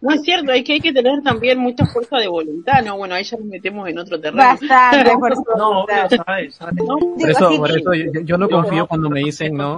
No 0.00 0.14
es 0.14 0.22
cierto, 0.22 0.52
hay 0.52 0.62
que, 0.62 0.74
hay 0.74 0.80
que 0.80 0.92
tener 0.92 1.20
también 1.22 1.58
mucha 1.58 1.84
fuerza 1.86 2.18
de 2.18 2.28
voluntad, 2.28 2.84
¿no? 2.84 2.96
Bueno, 2.96 3.16
ahí 3.16 3.24
ya 3.24 3.36
nos 3.36 3.46
metemos 3.46 3.88
en 3.88 3.98
otro 3.98 4.20
terreno. 4.20 4.42
Bastante 4.42 5.16
fuerza 5.18 5.42
de 5.42 5.62
voluntad. 5.62 6.08
No, 6.10 6.24
sabes, 6.24 6.54
sabes. 6.54 6.74
¿No? 6.76 6.98
Por 6.98 7.30
eso, 7.30 7.56
por 7.56 7.70
eso 7.70 7.94
yo, 8.22 8.38
no 8.38 8.48
confío 8.48 8.86
cuando 8.86 9.10
me 9.10 9.20
dicen 9.20 9.56
no. 9.56 9.76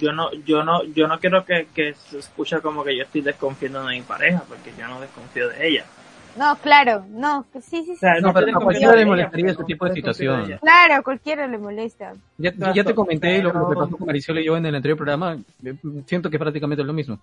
Yo 0.00 0.12
no, 0.12 0.32
yo 0.46 0.62
no, 0.62 0.82
yo 0.84 1.06
no 1.06 1.20
quiero 1.20 1.44
que, 1.44 1.68
que 1.74 1.94
se 1.94 2.18
escuche 2.18 2.60
como 2.60 2.82
que 2.82 2.96
yo 2.96 3.02
estoy 3.02 3.20
desconfiando 3.20 3.84
de 3.84 3.96
mi 3.96 4.02
pareja, 4.02 4.42
porque 4.48 4.72
yo 4.78 4.88
no 4.88 4.98
desconfío 5.00 5.50
de 5.50 5.68
ella. 5.68 5.84
No, 6.36 6.56
claro, 6.56 7.04
no, 7.10 7.44
sí, 7.60 7.84
sí, 7.84 7.96
sí. 7.96 8.06
no, 8.22 8.32
pero 8.32 8.56
a 8.56 8.60
cualquiera 8.60 8.94
le 8.94 9.04
molestaría 9.04 9.50
este 9.50 9.64
tipo 9.64 9.86
de 9.86 9.94
situación. 9.94 10.58
Claro, 10.60 11.02
cualquiera 11.02 11.46
le 11.46 11.58
molesta. 11.58 12.12
Ya, 12.38 12.52
ya 12.72 12.84
te 12.84 12.94
comenté 12.94 13.42
lo, 13.42 13.52
que 13.52 13.74
pasó 13.74 13.96
con 13.96 14.06
Marisol 14.06 14.38
y 14.38 14.44
yo 14.44 14.56
en 14.56 14.66
el 14.66 14.74
anterior 14.74 14.96
programa. 14.96 15.36
Eh, 15.64 15.74
siento 16.06 16.30
que 16.30 16.36
es 16.36 16.40
prácticamente 16.40 16.84
lo 16.84 16.92
mismo. 16.92 17.18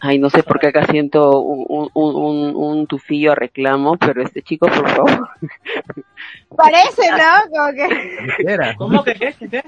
Ay, 0.00 0.18
no 0.18 0.28
sé 0.30 0.42
por 0.42 0.58
qué 0.58 0.68
acá 0.68 0.86
siento 0.86 1.40
un, 1.40 1.88
un, 1.94 2.16
un, 2.16 2.56
un 2.56 2.86
tufillo 2.86 3.32
a 3.32 3.34
reclamo, 3.34 3.96
pero 3.96 4.22
este 4.22 4.42
chico, 4.42 4.66
por 4.66 4.88
favor. 4.88 5.28
Parece, 6.56 7.10
¿no? 7.10 7.50
Como 7.56 7.72
que... 7.72 8.74
¿Cómo 8.76 9.04
que 9.04 9.14
qué? 9.14 9.34
¿Qué? 9.48 9.64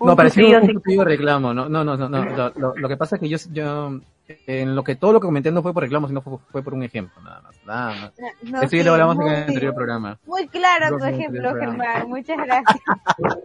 No, 0.00 0.16
parecía 0.16 0.60
un 0.60 0.74
tufillo 0.74 1.02
a 1.02 1.04
reclamo, 1.04 1.54
no, 1.54 1.68
no, 1.68 1.84
no, 1.84 1.96
no, 1.96 2.08
no. 2.08 2.50
Lo, 2.56 2.74
lo, 2.76 2.88
que 2.88 2.96
pasa 2.96 3.16
es 3.16 3.20
que 3.20 3.28
yo, 3.28 3.38
yo 3.52 4.00
en 4.46 4.74
lo 4.74 4.84
que 4.84 4.96
todo 4.96 5.12
lo 5.12 5.20
que 5.20 5.26
comenté 5.26 5.50
no 5.50 5.62
fue 5.62 5.72
por 5.72 5.82
reclamo, 5.82 6.08
sino 6.08 6.22
fue, 6.22 6.62
por 6.62 6.74
un 6.74 6.82
ejemplo, 6.82 7.20
nada 7.22 7.40
más. 7.42 7.56
Nada 7.66 7.94
más. 7.94 8.12
No, 8.42 8.62
Eso 8.62 8.76
ya 8.76 8.84
lo 8.84 8.92
hablamos 8.92 9.16
en 9.16 9.26
el 9.26 9.42
anterior 9.42 9.74
programa. 9.74 10.18
Muy 10.26 10.48
claro 10.48 10.98
tu 10.98 11.04
ejemplo, 11.04 11.54
Germán. 11.54 12.08
Muchas 12.08 12.36
gracias. 12.36 12.80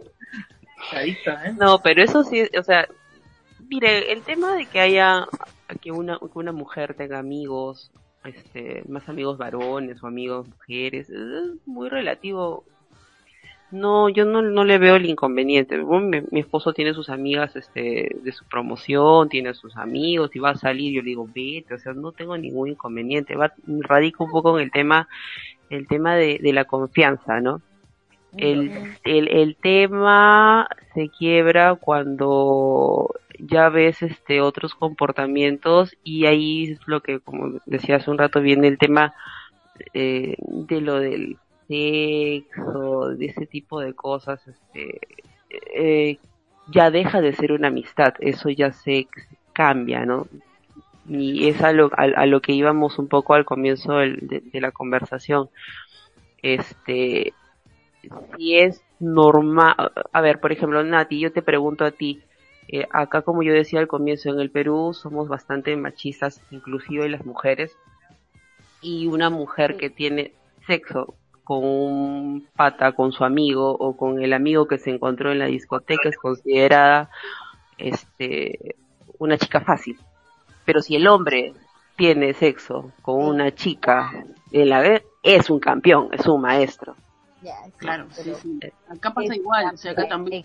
¿eh? 0.92 1.54
No, 1.58 1.80
pero 1.80 2.02
eso 2.02 2.24
sí, 2.24 2.48
o 2.58 2.62
sea, 2.62 2.86
mire, 3.68 4.12
el 4.12 4.22
tema 4.22 4.54
de 4.54 4.66
que 4.66 4.80
haya, 4.80 5.26
que 5.80 5.92
una, 5.92 6.18
que 6.18 6.38
una 6.38 6.52
mujer 6.52 6.94
tenga 6.94 7.18
amigos, 7.18 7.90
este, 8.24 8.82
más 8.88 9.08
amigos 9.08 9.38
varones 9.38 10.02
o 10.02 10.06
amigos 10.06 10.48
mujeres, 10.48 11.10
es 11.10 11.66
muy 11.66 11.88
relativo 11.88 12.64
no, 13.70 14.08
yo 14.08 14.24
no, 14.24 14.42
no 14.42 14.64
le 14.64 14.78
veo 14.78 14.96
el 14.96 15.06
inconveniente. 15.06 15.76
mi, 15.78 16.40
esposo 16.40 16.72
tiene 16.72 16.94
sus 16.94 17.08
amigas 17.10 17.56
este, 17.56 18.16
de 18.22 18.32
su 18.32 18.44
promoción, 18.44 19.28
tiene 19.28 19.54
sus 19.54 19.76
amigos 19.76 20.34
y 20.34 20.38
va 20.38 20.50
a 20.50 20.56
salir, 20.56 20.92
yo 20.94 21.02
le 21.02 21.10
digo, 21.10 21.28
vete, 21.34 21.74
o 21.74 21.78
sea, 21.78 21.92
no 21.92 22.12
tengo 22.12 22.36
ningún 22.36 22.70
inconveniente. 22.70 23.36
Va, 23.36 23.52
radica 23.66 24.24
un 24.24 24.30
poco 24.30 24.58
en 24.58 24.64
el 24.64 24.70
tema, 24.70 25.08
el 25.70 25.86
tema 25.88 26.14
de, 26.16 26.38
de 26.40 26.52
la 26.52 26.64
confianza, 26.64 27.40
¿no? 27.40 27.60
El, 28.36 28.70
el, 29.04 29.28
el 29.28 29.56
tema 29.56 30.68
se 30.94 31.08
quiebra 31.08 31.74
cuando 31.76 33.14
ya 33.38 33.68
ves 33.70 34.02
este 34.02 34.40
otros 34.40 34.74
comportamientos 34.74 35.96
y 36.04 36.26
ahí 36.26 36.72
es 36.72 36.80
lo 36.86 37.00
que 37.00 37.20
como 37.20 37.60
decía 37.64 37.96
hace 37.96 38.10
un 38.10 38.18
rato 38.18 38.40
viene 38.40 38.68
el 38.68 38.78
tema 38.78 39.14
eh, 39.94 40.36
de 40.38 40.80
lo 40.80 41.00
del 41.00 41.38
sexo, 41.68 43.08
de 43.16 43.26
ese 43.26 43.46
tipo 43.46 43.80
de 43.80 43.94
cosas, 43.94 44.46
este, 44.46 45.00
eh, 45.74 46.18
ya 46.68 46.90
deja 46.90 47.20
de 47.20 47.32
ser 47.32 47.52
una 47.52 47.68
amistad, 47.68 48.14
eso 48.20 48.48
ya 48.50 48.72
se 48.72 49.08
cambia, 49.52 50.04
¿no? 50.04 50.26
Y 51.08 51.48
es 51.48 51.62
a 51.62 51.72
lo, 51.72 51.90
a, 51.96 52.26
lo 52.26 52.40
que 52.40 52.52
íbamos 52.52 52.98
un 52.98 53.06
poco 53.08 53.34
al 53.34 53.44
comienzo 53.44 53.94
de, 53.98 54.42
de 54.52 54.60
la 54.60 54.72
conversación. 54.72 55.48
Este, 56.42 57.32
si 58.36 58.56
es 58.56 58.82
normal, 58.98 59.74
a 60.12 60.20
ver, 60.20 60.40
por 60.40 60.52
ejemplo, 60.52 60.82
Nati, 60.82 61.20
yo 61.20 61.32
te 61.32 61.42
pregunto 61.42 61.84
a 61.84 61.90
ti, 61.90 62.22
eh, 62.68 62.86
acá 62.90 63.22
como 63.22 63.42
yo 63.42 63.52
decía 63.52 63.78
al 63.78 63.88
comienzo, 63.88 64.30
en 64.30 64.40
el 64.40 64.50
Perú 64.50 64.92
somos 64.94 65.28
bastante 65.28 65.76
machistas, 65.76 66.42
inclusive 66.50 67.08
las 67.08 67.24
mujeres, 67.24 67.76
y 68.80 69.06
una 69.06 69.30
mujer 69.30 69.76
que 69.76 69.90
tiene 69.90 70.32
sexo 70.66 71.14
con 71.46 71.64
un 71.64 72.48
pata, 72.56 72.90
con 72.90 73.12
su 73.12 73.22
amigo 73.22 73.70
o 73.70 73.96
con 73.96 74.20
el 74.20 74.32
amigo 74.32 74.66
que 74.66 74.78
se 74.78 74.90
encontró 74.90 75.30
en 75.30 75.38
la 75.38 75.46
discoteca 75.46 76.08
es 76.08 76.16
considerada 76.18 77.08
este 77.78 78.74
una 79.18 79.38
chica 79.38 79.60
fácil. 79.60 79.96
Pero 80.64 80.82
si 80.82 80.96
el 80.96 81.06
hombre 81.06 81.54
tiene 81.94 82.34
sexo 82.34 82.90
con 83.00 83.24
una 83.24 83.54
chica 83.54 84.10
en 84.50 84.68
la 84.68 84.80
vez, 84.80 85.04
es 85.22 85.48
un 85.48 85.60
campeón, 85.60 86.08
es 86.10 86.26
un 86.26 86.40
maestro. 86.40 86.96
claro, 87.76 88.08
sí, 88.10 88.32
sí. 88.42 88.58
Acá 88.88 89.14
pasa 89.14 89.36
igual, 89.36 89.70
o 89.72 89.76
sea, 89.76 89.92
acá 89.92 90.08
también. 90.08 90.44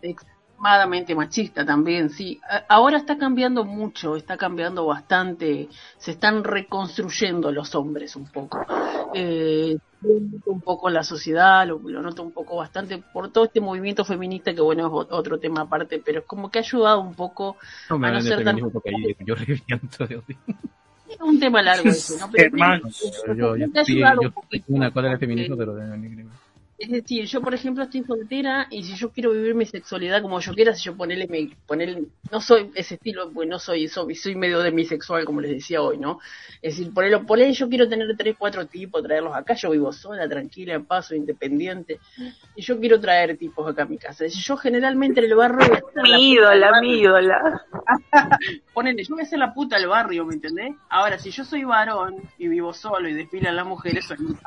Exacto 0.00 0.35
extremadamente 0.56 1.14
machista 1.14 1.64
también, 1.64 2.10
sí. 2.10 2.40
Ahora 2.68 2.96
está 2.96 3.18
cambiando 3.18 3.64
mucho, 3.64 4.16
está 4.16 4.36
cambiando 4.36 4.86
bastante, 4.86 5.68
se 5.98 6.12
están 6.12 6.44
reconstruyendo 6.44 7.52
los 7.52 7.74
hombres 7.74 8.16
un 8.16 8.26
poco. 8.26 8.64
Eh, 9.14 9.76
un 10.02 10.60
poco 10.60 10.88
la 10.88 11.02
sociedad, 11.02 11.66
lo, 11.66 11.78
noto 11.78 12.22
un 12.22 12.32
poco 12.32 12.56
bastante 12.56 13.02
por 13.12 13.30
todo 13.32 13.44
este 13.44 13.60
movimiento 13.60 14.04
feminista 14.04 14.54
que 14.54 14.60
bueno 14.60 14.86
es 14.86 15.08
otro 15.10 15.38
tema 15.38 15.62
aparte, 15.62 16.00
pero 16.04 16.20
es 16.20 16.26
como 16.26 16.50
que 16.50 16.58
ha 16.58 16.62
ayudado 16.62 17.00
un 17.00 17.14
poco 17.14 17.56
no 17.90 17.96
a 18.06 18.10
no 18.12 18.20
ser 18.20 18.44
tan... 18.44 18.56
yo 18.56 19.34
reviento, 19.34 20.04
Es 21.08 21.20
un 21.20 21.40
tema 21.40 21.62
largo 21.62 21.88
eso, 21.88 22.14
¿no? 22.20 22.30
Pero, 22.30 22.56
yo, 23.34 23.56
yo, 23.56 23.66
yo, 23.66 24.32
una 24.68 24.92
cosa 24.92 25.08
del 25.08 25.18
feminismo, 25.18 25.56
pero 25.56 25.74
de 25.74 26.26
es 26.78 26.90
decir, 26.90 27.24
yo 27.24 27.40
por 27.40 27.54
ejemplo 27.54 27.84
estoy 27.84 28.02
soltera 28.04 28.66
y 28.70 28.84
si 28.84 28.94
yo 28.96 29.10
quiero 29.10 29.32
vivir 29.32 29.54
mi 29.54 29.64
sexualidad 29.64 30.20
como 30.20 30.40
yo 30.40 30.52
quiera, 30.52 30.74
si 30.74 30.84
yo 30.84 30.96
ponerle, 30.96 31.26
me, 31.26 31.50
ponerle 31.66 32.04
no 32.30 32.40
soy 32.40 32.70
ese 32.74 32.96
estilo, 32.96 33.30
pues 33.32 33.48
no 33.48 33.58
soy, 33.58 33.88
soy, 33.88 34.14
soy 34.14 34.34
medio 34.34 34.60
demisexual 34.60 35.24
como 35.24 35.40
les 35.40 35.52
decía 35.52 35.80
hoy, 35.80 35.96
¿no? 35.96 36.20
Es 36.60 36.76
decir, 36.76 36.92
ponerlo, 36.92 37.24
ponerle 37.24 37.54
yo 37.54 37.68
quiero 37.68 37.88
tener 37.88 38.14
tres, 38.16 38.36
cuatro 38.38 38.66
tipos, 38.66 39.02
traerlos 39.02 39.34
acá, 39.34 39.54
yo 39.54 39.70
vivo 39.70 39.90
sola, 39.92 40.28
tranquila, 40.28 40.74
en 40.74 40.84
paso, 40.84 41.14
independiente, 41.14 41.98
y 42.54 42.62
yo 42.62 42.78
quiero 42.78 43.00
traer 43.00 43.38
tipos 43.38 43.66
acá 43.70 43.82
a 43.82 43.86
mi 43.86 43.96
casa. 43.96 44.26
Yo 44.26 44.56
generalmente 44.56 45.20
en 45.20 45.26
el 45.26 45.34
barrio... 45.34 45.80
Mi 46.02 46.32
ídola, 46.32 46.80
mi 46.80 47.00
ídola. 47.00 47.64
ponele, 48.74 49.02
yo 49.02 49.14
voy 49.14 49.22
a 49.24 49.26
ser 49.26 49.38
la 49.38 49.54
puta 49.54 49.76
del 49.78 49.88
barrio, 49.88 50.26
¿me 50.26 50.34
entendés? 50.34 50.74
Ahora, 50.90 51.18
si 51.18 51.30
yo 51.30 51.44
soy 51.44 51.64
varón 51.64 52.16
y 52.38 52.48
vivo 52.48 52.74
solo 52.74 53.08
y 53.08 53.14
desfilan 53.14 53.56
las 53.56 53.66
mujeres, 53.66 54.04
soy 54.04 54.18
un 54.20 54.38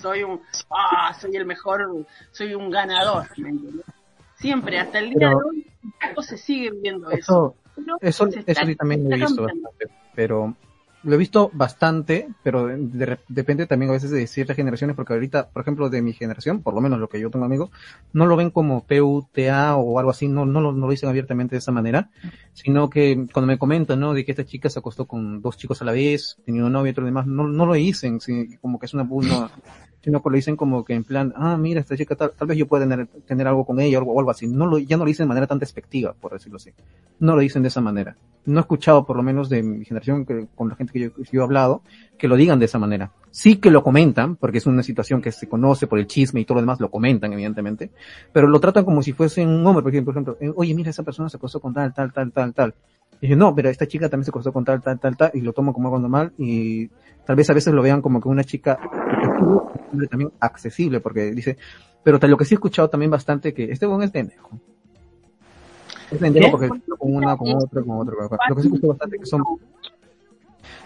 soy 0.00 0.22
un, 0.22 0.40
ah, 0.70 1.14
soy 1.18 1.36
el 1.36 1.46
mejor, 1.46 2.06
soy 2.32 2.54
un 2.54 2.70
ganador, 2.70 3.26
Siempre, 4.36 4.78
hasta 4.78 4.98
el 4.98 5.10
día 5.10 5.30
de 5.30 5.34
hoy, 5.34 5.66
se 6.20 6.36
sigue 6.36 6.70
viendo 6.70 7.10
eso. 7.10 7.54
Eso, 8.00 8.26
eso, 8.26 8.64
sí 8.64 8.76
también 8.76 9.08
lo 9.08 9.16
he 9.16 9.18
visto 9.18 9.42
bastante, 9.42 9.86
pero 10.14 10.54
lo 11.06 11.14
he 11.14 11.18
visto 11.18 11.50
bastante, 11.52 12.28
pero 12.42 12.68
depende 13.28 13.66
también 13.66 13.90
a 13.90 13.94
veces 13.94 14.10
de 14.10 14.26
ciertas 14.26 14.56
generaciones, 14.56 14.96
porque 14.96 15.12
ahorita, 15.12 15.50
por 15.50 15.62
ejemplo, 15.62 15.88
de 15.88 16.02
mi 16.02 16.12
generación, 16.12 16.62
por 16.62 16.74
lo 16.74 16.80
menos 16.80 16.98
lo 16.98 17.08
que 17.08 17.20
yo 17.20 17.30
tengo 17.30 17.44
amigos, 17.44 17.70
no 18.12 18.26
lo 18.26 18.34
ven 18.34 18.50
como 18.50 18.84
PUTA 18.84 19.76
o 19.76 19.98
algo 20.00 20.10
así, 20.10 20.26
no, 20.26 20.46
no, 20.46 20.60
lo, 20.60 20.72
no 20.72 20.86
lo 20.86 20.90
dicen 20.90 21.08
abiertamente 21.08 21.54
de 21.54 21.58
esa 21.58 21.70
manera, 21.70 22.10
sino 22.56 22.88
que 22.88 23.26
cuando 23.32 23.46
me 23.48 23.58
comentan, 23.58 24.00
¿no? 24.00 24.14
De 24.14 24.24
que 24.24 24.30
esta 24.32 24.46
chica 24.46 24.70
se 24.70 24.78
acostó 24.78 25.04
con 25.04 25.42
dos 25.42 25.58
chicos 25.58 25.82
a 25.82 25.84
la 25.84 25.92
vez, 25.92 26.38
tenía 26.46 26.64
un 26.64 26.72
novio 26.72 26.88
y 26.88 26.92
otro 26.92 27.04
demás, 27.04 27.26
no, 27.26 27.46
no 27.46 27.66
lo 27.66 27.74
dicen, 27.74 28.18
como 28.62 28.78
que 28.78 28.86
es 28.86 28.94
una, 28.94 29.02
una 29.02 29.50
sino 30.02 30.22
que 30.22 30.30
lo 30.30 30.36
dicen 30.36 30.56
como 30.56 30.82
que 30.82 30.94
en 30.94 31.04
plan, 31.04 31.34
ah, 31.36 31.58
mira, 31.58 31.80
esta 31.80 31.96
chica 31.96 32.14
tal, 32.14 32.30
tal 32.30 32.48
vez 32.48 32.56
yo 32.56 32.66
pueda 32.66 32.88
tener, 32.88 33.08
tener 33.26 33.46
algo 33.46 33.66
con 33.66 33.78
ella 33.78 34.00
o 34.00 34.18
algo, 34.18 34.30
así. 34.30 34.46
No 34.46 34.64
lo, 34.64 34.78
ya 34.78 34.96
no 34.96 35.04
lo 35.04 35.08
dicen 35.08 35.24
de 35.24 35.28
manera 35.28 35.46
tan 35.46 35.58
despectiva, 35.58 36.14
por 36.14 36.32
decirlo 36.32 36.56
así. 36.56 36.70
No 37.18 37.34
lo 37.34 37.40
dicen 37.42 37.60
de 37.62 37.68
esa 37.68 37.82
manera. 37.82 38.16
No 38.46 38.58
he 38.58 38.62
escuchado, 38.62 39.04
por 39.04 39.16
lo 39.16 39.22
menos 39.22 39.48
de 39.50 39.62
mi 39.62 39.84
generación, 39.84 40.24
que, 40.24 40.46
con 40.54 40.68
la 40.68 40.76
gente 40.76 40.92
que 40.92 41.00
yo, 41.00 41.10
yo 41.30 41.40
he 41.40 41.44
hablado, 41.44 41.82
que 42.16 42.28
lo 42.28 42.36
digan 42.36 42.58
de 42.58 42.66
esa 42.66 42.78
manera. 42.78 43.10
Sí 43.30 43.56
que 43.56 43.70
lo 43.70 43.82
comentan, 43.82 44.36
porque 44.36 44.58
es 44.58 44.66
una 44.66 44.82
situación 44.82 45.20
que 45.20 45.30
se 45.30 45.48
conoce 45.48 45.86
por 45.86 45.98
el 45.98 46.06
chisme 46.06 46.40
y 46.40 46.44
todo 46.44 46.54
lo 46.54 46.60
demás, 46.62 46.80
lo 46.80 46.90
comentan, 46.90 47.32
evidentemente, 47.32 47.90
pero 48.32 48.48
lo 48.48 48.60
tratan 48.60 48.84
como 48.84 49.02
si 49.02 49.12
fuese 49.12 49.44
un 49.44 49.66
hombre, 49.66 49.82
por 49.82 49.92
ejemplo, 49.92 50.14
por 50.14 50.22
ejemplo, 50.22 50.36
eh, 50.40 50.52
oye, 50.56 50.74
mira, 50.74 50.90
esa 50.90 51.02
persona 51.02 51.28
se 51.28 51.36
acostó 51.36 51.60
con 51.60 51.74
tal, 51.74 51.92
tal, 51.92 52.12
tal, 52.12 52.32
tal, 52.32 52.45
tal. 52.52 52.74
Y 53.20 53.28
yo, 53.28 53.36
no, 53.36 53.54
pero 53.54 53.68
esta 53.68 53.86
chica 53.86 54.08
también 54.08 54.24
se 54.24 54.30
acostó 54.30 54.52
con 54.52 54.64
tal, 54.64 54.82
tal, 54.82 54.98
tal, 54.98 55.16
tal, 55.16 55.30
y 55.34 55.40
lo 55.40 55.52
tomo 55.52 55.72
como 55.72 55.88
algo 55.88 55.98
normal, 55.98 56.32
y 56.38 56.88
tal 57.24 57.36
vez 57.36 57.48
a 57.50 57.54
veces 57.54 57.72
lo 57.72 57.82
vean 57.82 58.02
como 58.02 58.20
que 58.20 58.28
una 58.28 58.44
chica 58.44 58.78
también 60.10 60.32
accesible, 60.40 61.00
porque 61.00 61.30
dice, 61.32 61.56
pero 62.02 62.18
lo 62.20 62.36
que 62.36 62.44
sí 62.44 62.54
he 62.54 62.56
escuchado 62.56 62.90
también 62.90 63.10
bastante 63.10 63.54
que 63.54 63.64
este 63.70 63.86
buen 63.86 64.02
es 64.02 64.10
pendejo. 64.10 64.50
Es 66.10 66.18
pendejo 66.18 66.50
porque 66.52 66.68
con 66.68 67.14
una, 67.14 67.36
con 67.36 67.54
otra, 67.54 67.82
con 67.82 67.98
otra. 67.98 68.14
Lo 68.48 68.56
que 68.56 68.62
sí 68.62 68.68
he 68.68 68.70
escuchado 68.70 68.92
bastante 68.92 69.18
que 69.18 69.26
son 69.26 69.42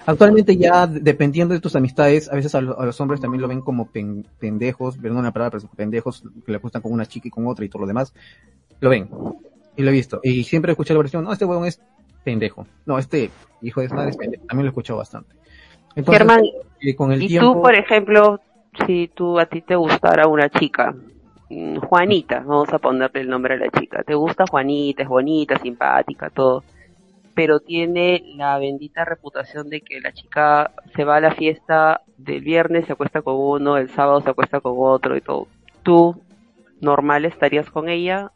Actualmente 0.07 0.57
ya 0.57 0.87
dependiendo 0.87 1.55
de 1.55 1.61
tus 1.61 1.77
amistades, 1.77 2.31
a 2.31 2.35
veces 2.35 2.55
a, 2.55 2.61
los 2.61 3.01
hombres 3.01 3.21
también 3.21 3.43
lo 3.43 3.49
ven 3.49 3.61
como 3.61 3.91
pendejos, 4.39 4.97
perdón 4.97 5.25
la 5.25 5.33
palabra, 5.33 5.59
pero 5.59 5.71
pendejos 5.75 6.25
que 6.45 6.53
le 6.53 6.59
gustan 6.59 6.83
con 6.83 6.93
una 6.93 7.07
chica 7.07 7.29
y 7.29 7.31
con 7.31 7.47
otra 7.47 7.65
y 7.65 7.69
todo 7.69 7.83
lo 7.83 7.87
demás. 7.87 8.15
Lo 8.81 8.89
ven. 8.89 9.09
Y 9.81 9.83
lo 9.83 9.89
he 9.89 9.95
visto. 9.95 10.21
Y 10.23 10.45
siempre 10.45 10.73
escucho 10.73 10.93
la 10.93 10.99
versión, 10.99 11.25
no, 11.25 11.33
este 11.33 11.47
huevón 11.47 11.67
es 11.67 11.81
pendejo. 12.23 12.67
No, 12.85 12.99
este 12.99 13.31
hijo 13.63 13.81
de 13.81 13.89
madre 13.89 14.11
es 14.11 14.17
pendejo. 14.19 14.45
También 14.45 14.67
lo 14.67 14.69
he 14.69 14.73
escuchado 14.73 14.99
bastante. 14.99 15.35
Germán, 16.07 16.43
eh, 16.83 16.95
con 16.95 17.13
el 17.13 17.23
y 17.23 17.39
tú, 17.39 17.63
por 17.63 17.75
ejemplo, 17.75 18.43
si 18.87 19.09
tú 19.09 19.41
a 19.41 19.47
ti 19.47 19.63
te 19.63 19.77
gustara 19.77 20.27
una 20.27 20.51
chica, 20.51 20.95
mm, 21.49 21.79
Juanita, 21.79 22.41
vamos 22.41 22.71
a 22.75 22.79
ponerle 22.79 23.23
el 23.23 23.31
nombre 23.31 23.55
a 23.55 23.57
la 23.57 23.71
chica, 23.71 24.03
te 24.03 24.15
gusta 24.15 24.45
Juanita, 24.47 25.03
es 25.03 25.09
bonita, 25.09 25.59
simpática, 25.59 26.29
todo, 26.29 26.63
pero 27.35 27.61
tiene 27.61 28.23
la 28.37 28.59
bendita 28.59 29.07
reputación 29.07 29.71
de 29.71 29.81
que 29.81 29.99
la 29.99 30.13
chica 30.13 30.73
se 30.95 31.05
va 31.05 31.17
a 31.17 31.21
la 31.21 31.35
fiesta 31.35 32.03
del 32.19 32.43
viernes, 32.43 32.85
se 32.85 32.93
acuesta 32.93 33.23
con 33.23 33.37
uno, 33.37 33.79
el 33.79 33.89
sábado 33.89 34.21
se 34.21 34.29
acuesta 34.29 34.61
con 34.61 34.75
otro 34.77 35.17
y 35.17 35.23
todo. 35.23 35.49
¿Tú 35.83 36.21
normal 36.83 37.25
estarías 37.25 37.71
con 37.71 37.89
ella? 37.89 38.31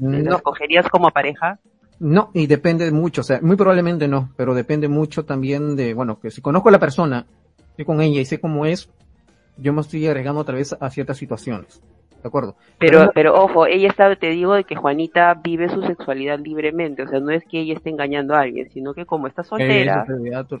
¿La 0.00 0.36
escogerías 0.36 0.88
como 0.88 1.10
pareja? 1.10 1.58
No, 1.98 2.30
y 2.34 2.46
depende 2.46 2.90
mucho, 2.90 3.22
o 3.22 3.24
sea, 3.24 3.40
muy 3.40 3.56
probablemente 3.56 4.06
no, 4.06 4.30
pero 4.36 4.54
depende 4.54 4.86
mucho 4.86 5.24
también 5.24 5.76
de, 5.76 5.94
bueno, 5.94 6.20
que 6.20 6.30
si 6.30 6.42
conozco 6.42 6.68
a 6.68 6.72
la 6.72 6.78
persona, 6.78 7.26
estoy 7.70 7.86
con 7.86 8.02
ella 8.02 8.20
y 8.20 8.26
sé 8.26 8.38
cómo 8.38 8.66
es, 8.66 8.90
yo 9.56 9.72
me 9.72 9.80
estoy 9.80 10.06
agregando 10.06 10.42
otra 10.42 10.56
vez 10.56 10.76
a 10.78 10.90
ciertas 10.90 11.16
situaciones. 11.16 11.80
¿De 12.22 12.28
acuerdo? 12.28 12.56
Pero, 12.78 13.10
pero, 13.14 13.34
ojo, 13.34 13.66
ella 13.66 13.88
está, 13.88 14.14
te 14.16 14.30
digo, 14.30 14.54
de 14.54 14.64
que 14.64 14.74
Juanita 14.74 15.34
vive 15.34 15.68
su 15.68 15.82
sexualidad 15.82 16.38
libremente, 16.38 17.02
o 17.02 17.08
sea, 17.08 17.20
no 17.20 17.30
es 17.30 17.44
que 17.44 17.60
ella 17.60 17.74
esté 17.74 17.90
engañando 17.90 18.34
a 18.34 18.40
alguien, 18.40 18.68
sino 18.70 18.94
que 18.94 19.06
como 19.06 19.26
está 19.26 19.44
soltera, 19.44 20.06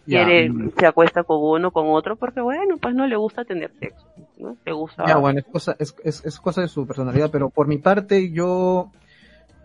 quiere, 0.04 0.52
se 0.78 0.86
acuesta 0.86 1.24
con 1.24 1.38
uno, 1.40 1.70
con 1.72 1.86
otro, 1.88 2.16
porque 2.16 2.40
bueno, 2.40 2.76
pues 2.78 2.94
no 2.94 3.06
le 3.06 3.16
gusta 3.16 3.44
tener 3.44 3.72
sexo, 3.80 4.06
¿no? 4.38 4.56
Le 4.64 4.72
gusta. 4.72 5.04
Ya, 5.06 5.16
bueno, 5.16 5.40
es 5.40 5.46
cosa, 5.46 5.76
es, 5.78 5.94
es, 6.04 6.24
es 6.24 6.38
cosa 6.38 6.60
de 6.60 6.68
su 6.68 6.86
personalidad, 6.86 7.30
pero 7.30 7.50
por 7.50 7.66
mi 7.66 7.78
parte, 7.78 8.30
yo, 8.30 8.90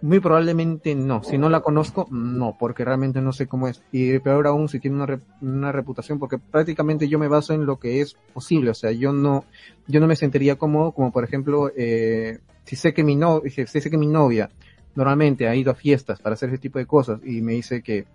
muy 0.02 0.20
probablemente 0.20 0.96
no. 0.96 1.24
Si 1.24 1.38
no 1.38 1.50
la 1.50 1.62
conozco, 1.62 2.08
no, 2.10 2.58
porque 2.60 2.84
realmente 2.84 3.22
no 3.22 3.34
sé 3.34 3.48
cómo 3.48 3.68
es. 3.68 3.84
Y 3.92 4.18
peor 4.20 4.48
aún 4.48 4.68
si 4.68 4.80
tiene 4.80 4.98
una, 4.98 5.22
una 5.42 5.72
reputación, 5.72 6.18
porque 6.18 6.40
prácticamente 6.40 7.08
yo 7.08 7.20
me 7.20 7.28
baso 7.28 7.54
en 7.54 7.66
lo 7.66 7.78
que 7.80 8.02
es 8.02 8.16
posible. 8.34 8.72
O 8.72 8.74
sea, 8.74 8.92
yo 8.92 9.14
no, 9.14 9.46
yo 9.88 10.00
no 10.00 10.08
me 10.08 10.16
sentiría 10.16 10.56
cómodo, 10.56 10.92
como 10.92 11.12
por 11.12 11.24
ejemplo, 11.24 11.72
eh, 11.76 12.40
si 12.66 12.76
sé 12.76 12.94
que 12.94 13.04
mi 13.04 13.16
no, 13.16 13.42
si 13.48 13.66
sé 13.66 13.90
que 13.90 13.98
mi 13.98 14.08
novia 14.08 14.50
normalmente 14.96 15.48
ha 15.48 15.56
ido 15.56 15.72
a 15.72 15.76
fiestas 15.76 16.20
para 16.20 16.34
hacer 16.34 16.50
ese 16.50 16.58
tipo 16.58 16.80
de 16.80 16.86
cosas 16.86 17.22
y 17.24 17.42
me 17.42 17.54
dice 17.54 17.82
que, 17.82 18.06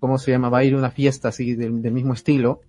¿cómo 0.00 0.18
se 0.18 0.30
llama? 0.30 0.48
Va 0.48 0.58
a 0.58 0.64
ir 0.64 0.74
a 0.74 0.78
una 0.78 0.90
fiesta 0.90 1.28
así 1.28 1.54
del, 1.54 1.82
del 1.82 1.92
mismo 1.92 2.14
estilo. 2.14 2.60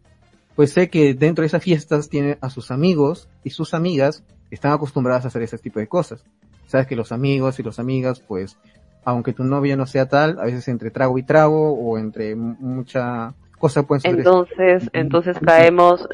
Pues 0.56 0.74
sé 0.74 0.90
que 0.90 1.14
dentro 1.14 1.44
de 1.44 1.48
esas 1.48 1.64
fiestas 1.64 2.10
tiene 2.10 2.38
a 2.42 2.50
sus 2.50 2.72
amigos 2.72 3.30
y 3.44 3.52
sus 3.52 3.74
amigas 3.74 4.24
están 4.52 4.74
acostumbradas 4.74 5.24
a 5.24 5.28
hacer 5.28 5.44
ese 5.44 5.58
tipo 5.60 5.80
de 5.80 5.88
cosas 5.88 6.26
sabes 6.70 6.86
que 6.86 6.96
los 6.96 7.12
amigos 7.12 7.60
y 7.60 7.64
las 7.64 7.80
amigas, 7.80 8.20
pues, 8.20 8.58
aunque 9.04 9.34
tu 9.34 9.44
novia 9.44 9.76
no 9.76 9.88
sea 9.88 10.08
tal, 10.08 10.40
a 10.40 10.46
veces 10.46 10.68
entre 10.68 10.92
trago 10.92 11.18
y 11.18 11.24
trago 11.24 11.74
o 11.74 11.98
entre 11.98 12.36
mucha 12.36 13.34
cosa 13.58 13.84
pueden 13.84 14.02
ser 14.02 14.16
entonces 14.20 14.90
entonces 14.94 15.38
caemos 15.40 16.08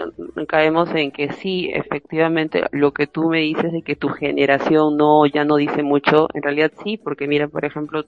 caemos 0.47 0.89
en 0.95 1.11
que 1.11 1.31
sí 1.33 1.69
efectivamente 1.71 2.63
lo 2.71 2.91
que 2.91 3.05
tú 3.05 3.29
me 3.29 3.41
dices 3.41 3.71
de 3.71 3.83
que 3.83 3.95
tu 3.95 4.09
generación 4.09 4.97
no 4.97 5.27
ya 5.27 5.45
no 5.45 5.57
dice 5.57 5.83
mucho 5.83 6.27
en 6.33 6.41
realidad 6.41 6.71
sí 6.83 6.97
porque 6.97 7.27
mira 7.27 7.47
por 7.47 7.63
ejemplo 7.63 8.03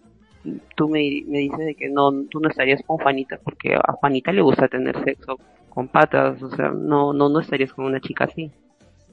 tú 0.75 0.89
me, 0.89 1.23
me 1.27 1.37
dices 1.37 1.59
de 1.59 1.75
que 1.75 1.87
no 1.87 2.11
tú 2.31 2.39
no 2.39 2.49
estarías 2.49 2.81
con 2.87 2.97
Juanita 2.97 3.37
porque 3.43 3.75
a 3.75 3.93
Juanita 3.93 4.31
le 4.31 4.41
gusta 4.41 4.67
tener 4.67 5.03
sexo 5.03 5.37
con 5.69 5.87
patas 5.87 6.41
o 6.41 6.49
sea 6.55 6.69
no 6.69 7.13
no 7.13 7.29
no 7.29 7.39
estarías 7.39 7.73
con 7.73 7.85
una 7.85 7.99
chica 7.99 8.23
así 8.23 8.51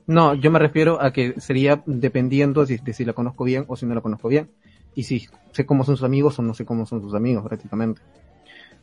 no, 0.07 0.35
yo 0.35 0.51
me 0.51 0.59
refiero 0.59 1.01
a 1.01 1.13
que 1.13 1.41
sería 1.41 1.83
dependiendo 1.87 2.67
de, 2.67 2.79
si 2.93 3.05
la 3.05 3.13
conozco 3.13 3.45
bien 3.45 3.65
o 3.69 3.77
si 3.77 3.87
no 3.87 3.95
la 3.95 4.01
conozco 4.01 4.29
bien. 4.29 4.51
Y 4.95 5.05
si 5.05 5.27
sé 5.53 5.67
cómo 5.67 5.85
son 5.85 5.97
sus 5.97 6.05
amigos 6.05 6.39
o 6.39 6.43
no 6.43 6.55
sé 6.55 6.65
cómo 6.65 6.87
son 6.87 7.01
sus 7.01 7.15
amigos 7.15 7.45
prácticamente. 7.45 8.01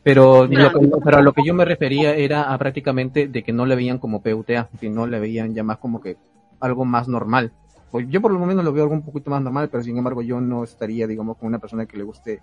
Pero, 0.02 0.46
lo 0.46 0.72
que, 0.72 0.90
pero 1.04 1.18
a 1.18 1.22
lo 1.22 1.32
que 1.32 1.42
yo 1.44 1.54
me 1.54 1.64
refería 1.64 2.14
era 2.16 2.52
a 2.52 2.58
prácticamente 2.58 3.28
de 3.28 3.42
que 3.44 3.52
no 3.52 3.66
le 3.66 3.76
veían 3.76 3.98
como 3.98 4.20
PUTA, 4.20 4.68
sino 4.80 5.06
le 5.06 5.20
veían 5.20 5.54
ya 5.54 5.62
más 5.62 5.78
como 5.78 6.00
que 6.00 6.16
algo 6.60 6.84
más 6.84 7.06
normal. 7.06 7.52
Pues 7.90 8.08
yo 8.08 8.20
por 8.20 8.32
lo 8.32 8.44
menos 8.44 8.64
lo 8.64 8.72
veo 8.72 8.84
algo 8.84 8.94
un 8.94 9.02
poquito 9.02 9.30
más 9.30 9.42
normal, 9.42 9.68
pero 9.70 9.82
sin 9.84 9.96
embargo 9.96 10.22
yo 10.22 10.40
no 10.40 10.64
estaría, 10.64 11.06
digamos, 11.06 11.36
con 11.36 11.46
una 11.46 11.60
persona 11.60 11.86
que 11.86 11.96
le 11.96 12.02
guste 12.02 12.40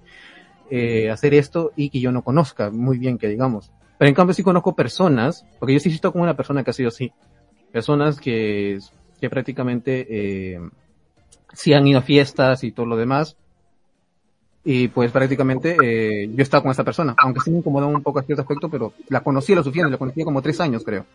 eh, 0.69 1.09
hacer 1.09 1.33
esto 1.33 1.71
y 1.75 1.89
que 1.89 1.99
yo 1.99 2.11
no 2.11 2.21
conozca 2.21 2.69
muy 2.69 2.97
bien, 2.97 3.17
que 3.17 3.27
digamos. 3.27 3.71
Pero 3.97 4.07
en 4.07 4.15
cambio 4.15 4.33
sí 4.33 4.43
conozco 4.43 4.75
personas, 4.75 5.45
porque 5.59 5.73
yo 5.73 5.79
sí 5.81 5.89
estoy 5.89 6.11
con 6.13 6.21
una 6.21 6.37
persona 6.37 6.63
que 6.63 6.69
ha 6.69 6.73
sido 6.73 6.87
así. 6.87 7.11
Personas 7.71 8.19
que, 8.19 8.79
que 9.19 9.29
prácticamente 9.29 10.07
eh, 10.09 10.59
sí 11.53 11.73
han 11.73 11.87
ido 11.87 11.99
a 11.99 12.03
fiestas 12.03 12.63
y 12.63 12.71
todo 12.71 12.85
lo 12.85 12.97
demás, 12.97 13.37
y 14.63 14.87
pues 14.89 15.11
prácticamente 15.11 15.77
eh, 15.81 16.29
yo 16.33 16.43
estaba 16.43 16.61
con 16.61 16.71
esta 16.71 16.83
persona, 16.83 17.15
aunque 17.17 17.39
sí 17.39 17.49
me 17.49 17.59
incomodaba 17.59 17.91
un 17.91 18.03
poco 18.03 18.19
a 18.19 18.23
cierto 18.23 18.41
aspecto, 18.41 18.69
pero 18.69 18.93
la 19.07 19.21
conocía 19.21 19.55
lo 19.55 19.63
suficiente, 19.63 19.91
la 19.91 19.97
conocía 19.97 20.25
como 20.25 20.41
tres 20.41 20.59
años 20.59 20.83
creo. 20.83 21.05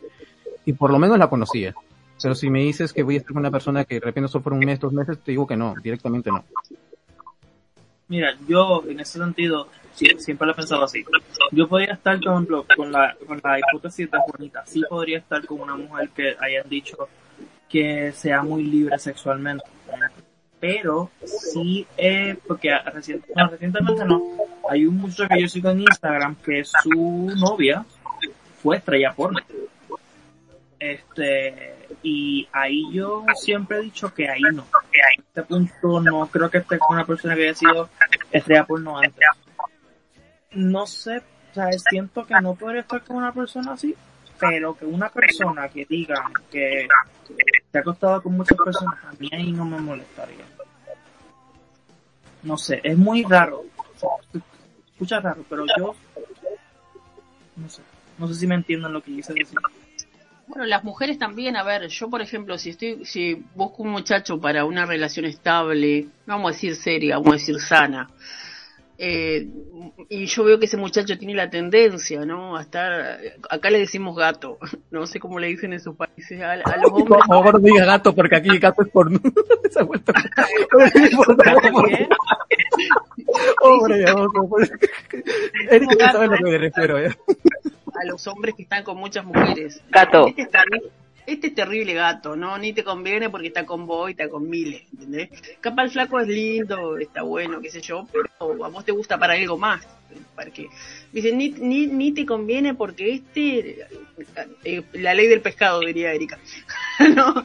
Y 0.65 0.73
por 0.73 0.91
lo 0.91 0.99
menos 0.99 1.19
la 1.19 1.29
conocía. 1.29 1.75
Pero 2.23 2.35
si 2.35 2.49
me 2.49 2.61
dices 2.61 2.93
que 2.93 3.03
voy 3.03 3.17
a 3.17 3.19
estar 3.19 3.33
con 3.33 3.41
una 3.41 3.51
persona 3.51 3.85
que 3.85 3.97
de 3.97 4.01
repente 4.01 4.29
solo 4.29 4.45
por 4.45 4.55
un 4.55 4.61
mes, 4.61 4.81
dos 4.81 4.93
meses, 4.93 5.19
te 5.19 5.33
digo 5.33 5.47
que 5.47 5.57
no, 5.57 5.75
directamente 5.83 6.31
no. 6.31 6.45
Mira, 8.09 8.37
yo 8.49 8.83
en 8.89 9.01
ese 9.01 9.19
sentido 9.19 9.69
siempre 9.95 10.47
lo 10.47 10.53
he 10.53 10.57
pensado 10.57 10.85
así. 10.85 11.05
Yo 11.53 11.69
podría 11.69 11.95
estar, 11.95 12.19
por 12.21 12.33
ejemplo, 12.33 12.67
con 12.77 12.93
la, 12.93 13.17
con 13.27 13.41
la 13.43 13.59
hipótesis 13.59 14.11
de 14.11 14.19
Juanita, 14.19 14.65
sí 14.67 14.83
podría 14.89 15.19
estar 15.19 15.45
con 15.47 15.61
una 15.61 15.77
mujer 15.77 16.11
que 16.11 16.37
hayan 16.41 16.69
dicho 16.69 17.09
que 17.69 18.13
sea 18.13 18.43
muy 18.43 18.63
libre 18.65 18.99
sexualmente 18.99 19.65
pero 20.65 21.11
sí, 21.27 21.87
eh, 21.95 22.39
porque 22.49 22.71
recientemente 22.87 24.03
no, 24.07 24.23
hay 24.71 24.87
un 24.87 24.97
muchacho 24.97 25.29
que 25.29 25.43
yo 25.43 25.47
sigo 25.47 25.69
en 25.69 25.81
Instagram 25.81 26.37
que 26.37 26.65
su 26.65 27.31
novia 27.37 27.85
fue 28.63 28.79
estrella 28.79 29.13
porno. 29.13 29.41
Este, 30.79 31.75
y 32.03 32.49
ahí 32.51 32.83
yo 32.95 33.27
siempre 33.35 33.77
he 33.77 33.83
dicho 33.83 34.15
que 34.15 34.27
ahí 34.27 34.41
no, 34.55 34.65
que 34.91 35.01
este 35.19 35.43
punto 35.43 36.01
no 36.01 36.27
creo 36.29 36.49
que 36.49 36.59
esté 36.59 36.79
con 36.79 36.97
una 36.97 37.05
persona 37.05 37.35
que 37.35 37.43
haya 37.43 37.55
sido 37.55 37.91
estrella 38.33 38.65
porno 38.65 38.97
antes. 38.97 39.27
No 40.55 40.87
sé, 40.87 41.19
o 41.19 41.55
sea, 41.55 41.71
siento 41.91 42.27
que 42.27 42.35
no 42.41 42.55
podría 42.55 42.81
estar 42.81 43.03
con 43.03 43.17
una 43.17 43.33
persona 43.33 43.73
así, 43.73 43.95
pero 44.39 44.77
que 44.77 44.85
una 44.85 45.09
persona 45.09 45.69
que 45.69 45.85
diga 45.85 46.31
que, 46.51 46.89
se 47.71 47.79
ha 47.79 47.81
acostado 47.81 48.23
con 48.23 48.37
muchas 48.37 48.59
personas, 48.59 49.03
a 49.05 49.13
mí 49.19 49.29
ahí 49.33 49.53
no 49.53 49.65
me 49.65 49.79
molestaría 49.79 50.45
no 52.45 52.59
sé, 52.59 52.81
es 52.85 52.97
muy 52.97 53.25
raro. 53.25 53.65
escucha 54.93 55.21
raro, 55.21 55.45
pero 55.49 55.65
yo 55.79 55.95
no 57.57 57.69
sé, 57.69 57.83
no 58.19 58.29
sé 58.29 58.35
si 58.35 58.47
me 58.47 58.55
entienden 58.55 58.93
lo 58.93 59.03
que 59.03 59.17
quise 59.17 59.33
decir. 59.33 59.59
Bueno, 60.47 60.67
las 60.67 60.85
mujeres 60.85 61.19
también, 61.19 61.57
a 61.57 61.63
ver, 61.63 61.89
yo 61.89 62.11
por 62.11 62.21
ejemplo, 62.21 62.59
si 62.59 62.71
estoy, 62.71 63.05
si 63.07 63.43
busco 63.55 63.83
un 63.83 63.91
muchacho 63.91 64.39
para 64.41 64.67
una 64.67 64.85
relación 64.85 65.25
estable, 65.25 66.07
vamos 66.27 66.51
a 66.51 66.53
decir 66.53 66.77
seria, 66.77 67.17
vamos 67.17 67.31
a 67.31 67.37
decir 67.37 67.59
sana, 67.61 68.11
eh, 68.97 69.49
y 70.09 70.27
yo 70.27 70.45
veo 70.45 70.59
que 70.59 70.67
ese 70.67 70.77
muchacho 70.77 71.19
tiene 71.19 71.35
la 71.35 71.51
tendencia, 71.51 72.25
¿no? 72.25 72.57
A 72.57 72.63
estar, 72.63 73.19
acá 73.51 73.71
le 73.71 73.79
decimos 73.81 74.17
gato, 74.17 74.59
no 74.91 75.07
sé 75.07 75.19
cómo 75.19 75.39
le 75.39 75.49
dicen 75.49 75.73
en 75.73 75.81
sus 75.81 75.97
países, 75.97 76.41
a, 76.41 76.57
los 76.57 76.91
hombres. 76.91 77.09
Por 77.09 77.27
favor, 77.27 77.55
no 77.55 77.59
diga 77.61 77.85
gato, 77.85 78.15
porque 78.15 78.37
aquí 78.37 78.59
gato 78.59 78.83
es 78.83 78.89
por... 78.91 79.11
Se 79.71 79.81
ha 79.81 79.83
vuelto... 79.83 80.13
Hombre, 83.61 84.05
Erika 85.71 86.13
sabe 86.13 86.27
a 86.27 86.29
lo 86.29 86.37
que 86.37 86.45
me 86.45 86.59
refiero, 86.59 86.99
¿eh? 86.99 87.11
A 88.01 88.05
los 88.07 88.27
hombres 88.27 88.55
que 88.55 88.63
están 88.63 88.85
con 88.85 88.97
muchas 88.97 89.25
mujeres. 89.25 89.83
Gato. 89.91 90.27
Este 90.29 90.49
este 91.27 91.49
es 91.49 91.55
terrible 91.55 91.95
gato, 91.95 92.37
¿no? 92.37 92.59
Ni 92.59 92.73
te 92.73 92.85
conviene 92.85 93.31
porque 93.31 93.49
está 93.49 93.65
con 93.65 93.87
vos 93.87 94.09
y 94.09 94.13
está 94.13 94.29
con 94.29 94.49
miles, 94.49 94.83
¿entendés? 94.93 95.31
Capaz 95.61 95.85
el 95.85 95.91
flaco 95.91 96.21
es 96.21 96.29
lindo, 96.29 96.99
está 96.99 97.23
bueno, 97.23 97.61
qué 97.61 97.71
sé 97.71 97.81
yo, 97.81 98.07
pero 98.13 98.65
a 98.65 98.69
vos 98.69 98.85
te 98.85 98.93
gusta 98.93 99.19
para 99.19 99.35
algo 99.35 99.59
más. 99.59 99.87
Para 100.37 100.51
que, 100.51 100.69
dicen, 101.13 101.39
ni, 101.39 101.51
ni, 101.51 101.87
ni 101.87 102.13
te 102.13 102.25
conviene 102.25 102.75
porque 102.75 103.15
este, 103.15 103.87
eh, 104.63 104.83
la 104.93 105.13
ley 105.15 105.27
del 105.27 105.41
pescado, 105.41 105.81
diría 105.81 106.13
Erika, 106.13 106.39
¿no? 107.15 107.43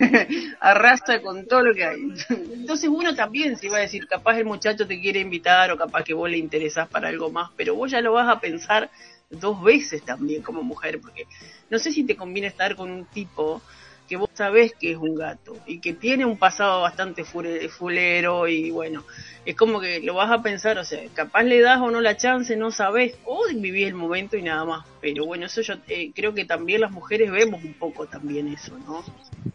Arrastra 0.60 1.20
con 1.20 1.46
todo 1.46 1.62
lo 1.62 1.74
que 1.74 1.84
hay. 1.84 2.00
Entonces 2.30 2.88
uno 2.88 3.14
también 3.14 3.56
se 3.56 3.68
va 3.68 3.78
a 3.78 3.80
decir, 3.80 4.06
capaz 4.06 4.38
el 4.38 4.44
muchacho 4.44 4.86
te 4.86 5.00
quiere 5.00 5.20
invitar 5.20 5.70
o 5.70 5.76
capaz 5.76 6.04
que 6.04 6.14
vos 6.14 6.30
le 6.30 6.38
interesás 6.38 6.88
para 6.88 7.08
algo 7.08 7.30
más, 7.30 7.50
pero 7.56 7.74
vos 7.74 7.90
ya 7.90 8.00
lo 8.00 8.12
vas 8.12 8.28
a 8.28 8.40
pensar 8.40 8.90
dos 9.30 9.62
veces 9.62 10.02
también 10.02 10.42
como 10.42 10.62
mujer, 10.62 11.00
porque 11.00 11.26
no 11.70 11.78
sé 11.78 11.92
si 11.92 12.04
te 12.04 12.16
conviene 12.16 12.48
estar 12.48 12.76
con 12.76 12.90
un 12.90 13.04
tipo 13.06 13.62
que 14.10 14.16
vos 14.16 14.28
sabés 14.34 14.74
que 14.74 14.90
es 14.90 14.96
un 14.96 15.14
gato 15.14 15.56
y 15.66 15.78
que 15.78 15.92
tiene 15.92 16.24
un 16.24 16.36
pasado 16.36 16.80
bastante 16.80 17.22
fulero 17.22 18.48
y 18.48 18.72
bueno, 18.72 19.04
es 19.46 19.54
como 19.54 19.80
que 19.80 20.00
lo 20.00 20.14
vas 20.14 20.32
a 20.32 20.42
pensar, 20.42 20.78
o 20.78 20.84
sea, 20.84 21.00
capaz 21.14 21.44
le 21.44 21.60
das 21.60 21.80
o 21.80 21.92
no 21.92 22.00
la 22.00 22.16
chance, 22.16 22.56
no 22.56 22.72
sabés, 22.72 23.16
o 23.24 23.44
vivís 23.54 23.86
el 23.86 23.94
momento 23.94 24.36
y 24.36 24.42
nada 24.42 24.64
más. 24.64 24.84
Pero 25.00 25.26
bueno, 25.26 25.46
eso 25.46 25.60
yo 25.60 25.74
eh, 25.86 26.10
creo 26.12 26.34
que 26.34 26.44
también 26.44 26.80
las 26.80 26.90
mujeres 26.90 27.30
vemos 27.30 27.62
un 27.62 27.74
poco 27.74 28.08
también 28.08 28.48
eso, 28.48 28.76
¿no? 28.80 29.04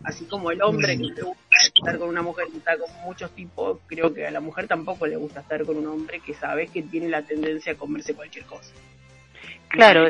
Así 0.05 0.23
como 0.23 0.51
el 0.51 0.61
hombre 0.61 0.97
que 0.97 1.03
le 1.03 1.21
gusta 1.21 1.57
estar 1.75 1.97
con 1.99 2.07
una 2.07 2.21
mujer 2.21 2.47
que 2.49 2.59
está 2.59 2.77
con 2.77 2.89
muchos 3.03 3.31
tipos, 3.31 3.79
creo 3.88 4.13
que 4.13 4.25
a 4.25 4.31
la 4.31 4.39
mujer 4.39 4.67
tampoco 4.69 5.05
le 5.05 5.17
gusta 5.17 5.41
estar 5.41 5.65
con 5.65 5.75
un 5.75 5.88
hombre 5.88 6.21
que 6.21 6.33
sabes 6.33 6.71
que 6.71 6.81
tiene 6.81 7.09
la 7.09 7.23
tendencia 7.23 7.73
a 7.73 7.75
comerse 7.75 8.13
cualquier 8.13 8.45
cosa. 8.45 8.71
Claro, 9.75 10.07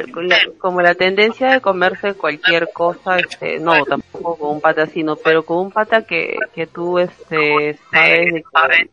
como 0.58 0.82
la 0.82 0.96
tendencia 0.96 1.52
de 1.52 1.62
comerse 1.62 2.14
cualquier 2.14 2.70
cosa, 2.72 3.18
este, 3.18 3.60
no, 3.60 3.84
tampoco 3.86 4.38
con 4.38 4.56
un 4.56 4.62
pata 4.62 4.86
sino 4.86 5.16
pero 5.16 5.44
con 5.44 5.58
un 5.58 5.72
pata 5.72 6.04
que, 6.04 6.38
que 6.54 6.68
tú, 6.68 7.00
este, 7.00 7.78
sabes 7.92 8.34
de 8.34 8.44
que, 8.44 8.90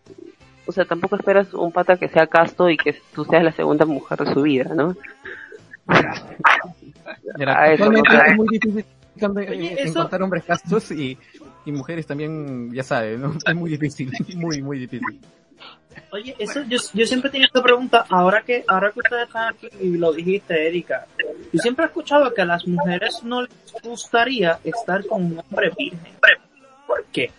o 0.66 0.72
sea, 0.72 0.85
tampoco 0.85 1.16
esperas 1.16 1.52
un 1.54 1.72
pata 1.72 1.96
que 1.96 2.08
sea 2.08 2.26
casto 2.26 2.70
y 2.70 2.76
que 2.76 2.96
tú 3.14 3.24
seas 3.24 3.44
la 3.44 3.52
segunda 3.52 3.85
mujer 3.85 4.18
de 4.18 4.32
su 4.32 4.42
vida, 4.42 4.74
¿no? 4.74 4.96
Mira, 7.37 7.72
es 7.72 7.80
muy 8.37 8.48
difícil 8.58 8.85
encontrar 9.16 10.22
hombres 10.22 10.44
castos 10.44 10.90
y, 10.90 11.18
y 11.64 11.72
mujeres 11.72 12.06
también, 12.06 12.72
ya 12.72 12.82
sabes, 12.82 13.18
¿no? 13.18 13.35
Es 13.44 13.54
muy 13.54 13.70
difícil, 13.70 14.11
muy, 14.37 14.62
muy 14.62 14.78
difícil. 14.78 15.20
Oye, 16.11 16.37
eso, 16.38 16.62
yo, 16.64 16.78
yo 16.92 17.07
siempre 17.07 17.31
tenía 17.31 17.46
esta 17.46 17.62
pregunta, 17.62 18.05
ahora 18.09 18.42
que, 18.42 18.64
ahora 18.68 18.92
que 18.92 19.00
ustedes 19.00 19.26
están 19.26 19.55
aquí 19.55 19.68
y 19.81 19.96
lo 19.96 20.12
dijiste, 20.12 20.66
Erika, 20.66 21.07
yo 21.52 21.59
siempre 21.59 21.85
he 21.85 21.88
escuchado 21.88 22.33
que 22.35 22.42
a 22.42 22.44
las 22.44 22.66
mujeres 22.66 23.22
no 23.22 23.42
les 23.42 23.50
gustaría 23.83 24.59
estar 24.64 25.07
con 25.07 25.24
un 25.24 25.38
hombre 25.38 25.72
virgen. 25.76 26.14
¿Por 26.87 27.05
qué? 27.07 27.31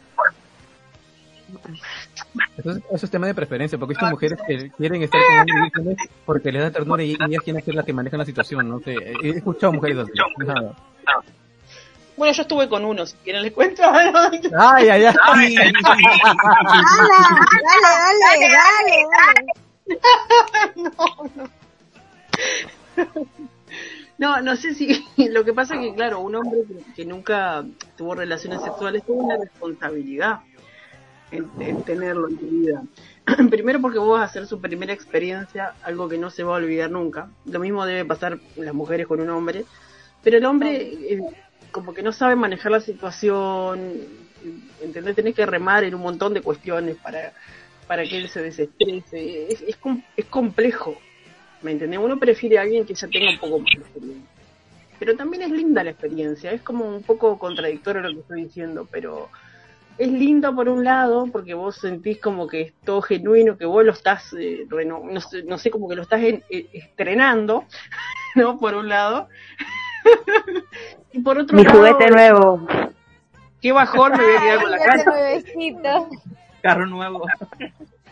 Eso 2.57 3.05
es, 3.05 3.11
tema 3.11 3.27
de 3.27 3.35
preferencia, 3.35 3.77
porque 3.77 3.93
estas 3.93 4.11
mujeres 4.11 4.39
quieren 4.77 5.03
estar 5.03 5.21
con 5.21 5.39
hombres 5.39 5.61
vírgenes 5.63 5.97
porque 6.25 6.51
les 6.51 6.61
da 6.63 6.71
ternura 6.71 7.03
y 7.03 7.11
ellas 7.11 7.43
quieren 7.43 7.63
ser 7.63 7.75
las 7.75 7.85
que 7.85 7.93
manejan 7.93 8.19
la 8.19 8.25
situación, 8.25 8.67
no 8.69 8.79
sé, 8.79 8.95
he 9.21 9.29
escuchado 9.29 9.73
mujeres 9.73 9.99
así. 9.99 10.11
Bueno, 12.15 12.33
yo 12.33 12.41
estuve 12.43 12.69
con 12.69 12.85
uno, 12.85 13.05
si 13.05 13.15
quieren 13.17 13.41
les 13.41 13.51
cuento. 13.51 13.81
Ay, 14.57 14.89
ay, 14.89 15.05
ay. 15.05 15.05
Dale, 15.05 15.15
dale, 18.21 18.47
dale, 18.49 18.95
dale. 19.13 19.51
no, 20.75 20.91
no. 21.35 23.27
No, 24.17 24.41
no 24.41 24.55
sé 24.55 24.73
si 24.73 25.05
lo 25.17 25.43
que 25.43 25.53
pasa 25.53 25.75
es 25.75 25.81
que, 25.81 25.95
claro, 25.95 26.19
un 26.21 26.35
hombre 26.35 26.59
que, 26.95 27.03
nunca 27.05 27.65
tuvo 27.97 28.15
relaciones 28.15 28.61
sexuales 28.61 29.03
tiene 29.03 29.21
una 29.21 29.37
responsabilidad 29.37 30.39
en, 31.31 31.83
tenerlo 31.83 32.29
en 32.29 32.37
tu 32.37 32.45
vida. 32.45 32.83
Primero 33.49 33.81
porque 33.81 33.99
vos 33.99 34.11
vas 34.11 34.21
a 34.21 34.25
hacer 34.25 34.47
su 34.47 34.61
primera 34.61 34.93
experiencia, 34.93 35.73
algo 35.83 36.07
que 36.07 36.17
no 36.17 36.29
se 36.29 36.43
va 36.43 36.53
a 36.53 36.57
olvidar 36.57 36.91
nunca. 36.91 37.29
Lo 37.45 37.59
mismo 37.59 37.85
debe 37.85 38.05
pasar 38.05 38.39
las 38.55 38.73
mujeres 38.73 39.07
con 39.07 39.19
un 39.19 39.29
hombre. 39.29 39.65
Pero 40.23 40.37
el 40.37 40.45
hombre, 40.45 40.75
eh, 40.75 41.21
como 41.73 41.93
que 41.93 42.03
no 42.03 42.13
sabe 42.13 42.37
manejar 42.37 42.71
la 42.71 42.79
situación, 42.79 43.91
¿entendés? 44.81 45.15
Tenés 45.15 45.35
que 45.35 45.45
remar 45.45 45.83
en 45.83 45.95
un 45.95 46.01
montón 46.01 46.33
de 46.33 46.41
cuestiones 46.41 46.95
para, 46.95 47.33
para 47.87 48.03
que 48.03 48.17
él 48.17 48.29
se 48.29 48.41
desestrese. 48.41 49.51
Es, 49.51 49.61
es, 49.61 49.77
es 50.15 50.25
complejo, 50.27 50.97
¿me 51.61 51.71
entendés? 51.71 51.99
Uno 51.99 52.17
prefiere 52.17 52.59
a 52.59 52.61
alguien 52.61 52.85
que 52.85 52.93
ya 52.93 53.07
tenga 53.09 53.31
un 53.31 53.39
poco 53.39 53.59
más 53.59 53.71
de 53.75 53.81
experiencia. 53.81 54.29
Pero 54.99 55.17
también 55.17 55.43
es 55.43 55.51
linda 55.51 55.83
la 55.83 55.89
experiencia, 55.89 56.51
es 56.51 56.61
como 56.61 56.87
un 56.87 57.03
poco 57.03 57.37
contradictorio 57.37 58.03
lo 58.03 58.13
que 58.13 58.19
estoy 58.19 58.43
diciendo, 58.43 58.87
pero 58.89 59.29
es 59.97 60.11
lindo 60.11 60.55
por 60.55 60.69
un 60.69 60.83
lado, 60.83 61.27
porque 61.31 61.53
vos 61.53 61.75
sentís 61.75 62.19
como 62.19 62.47
que 62.47 62.61
es 62.61 62.73
todo 62.85 63.01
genuino, 63.01 63.57
que 63.57 63.65
vos 63.65 63.83
lo 63.83 63.91
estás, 63.91 64.33
eh, 64.33 64.65
no, 64.85 65.19
sé, 65.21 65.43
no, 65.43 65.57
sé, 65.57 65.71
como 65.71 65.89
que 65.89 65.95
lo 65.95 66.03
estás 66.03 66.21
eh, 66.21 66.43
estrenando, 66.71 67.65
¿no? 68.35 68.59
Por 68.59 68.75
un 68.75 68.87
lado. 68.87 69.27
Y 71.13 71.19
por 71.19 71.37
otro 71.37 71.57
Mi 71.57 71.65
juguete 71.65 72.09
nuevo. 72.09 72.67
Qué 73.61 73.71
bajón 73.71 74.11
me 74.11 74.23
voy 74.23 74.35
a 74.35 74.41
quedar 74.41 74.61
con 74.61 74.71
la 74.71 74.77
casa. 74.77 75.11
Carro 76.61 76.85
nuevo. 76.85 77.25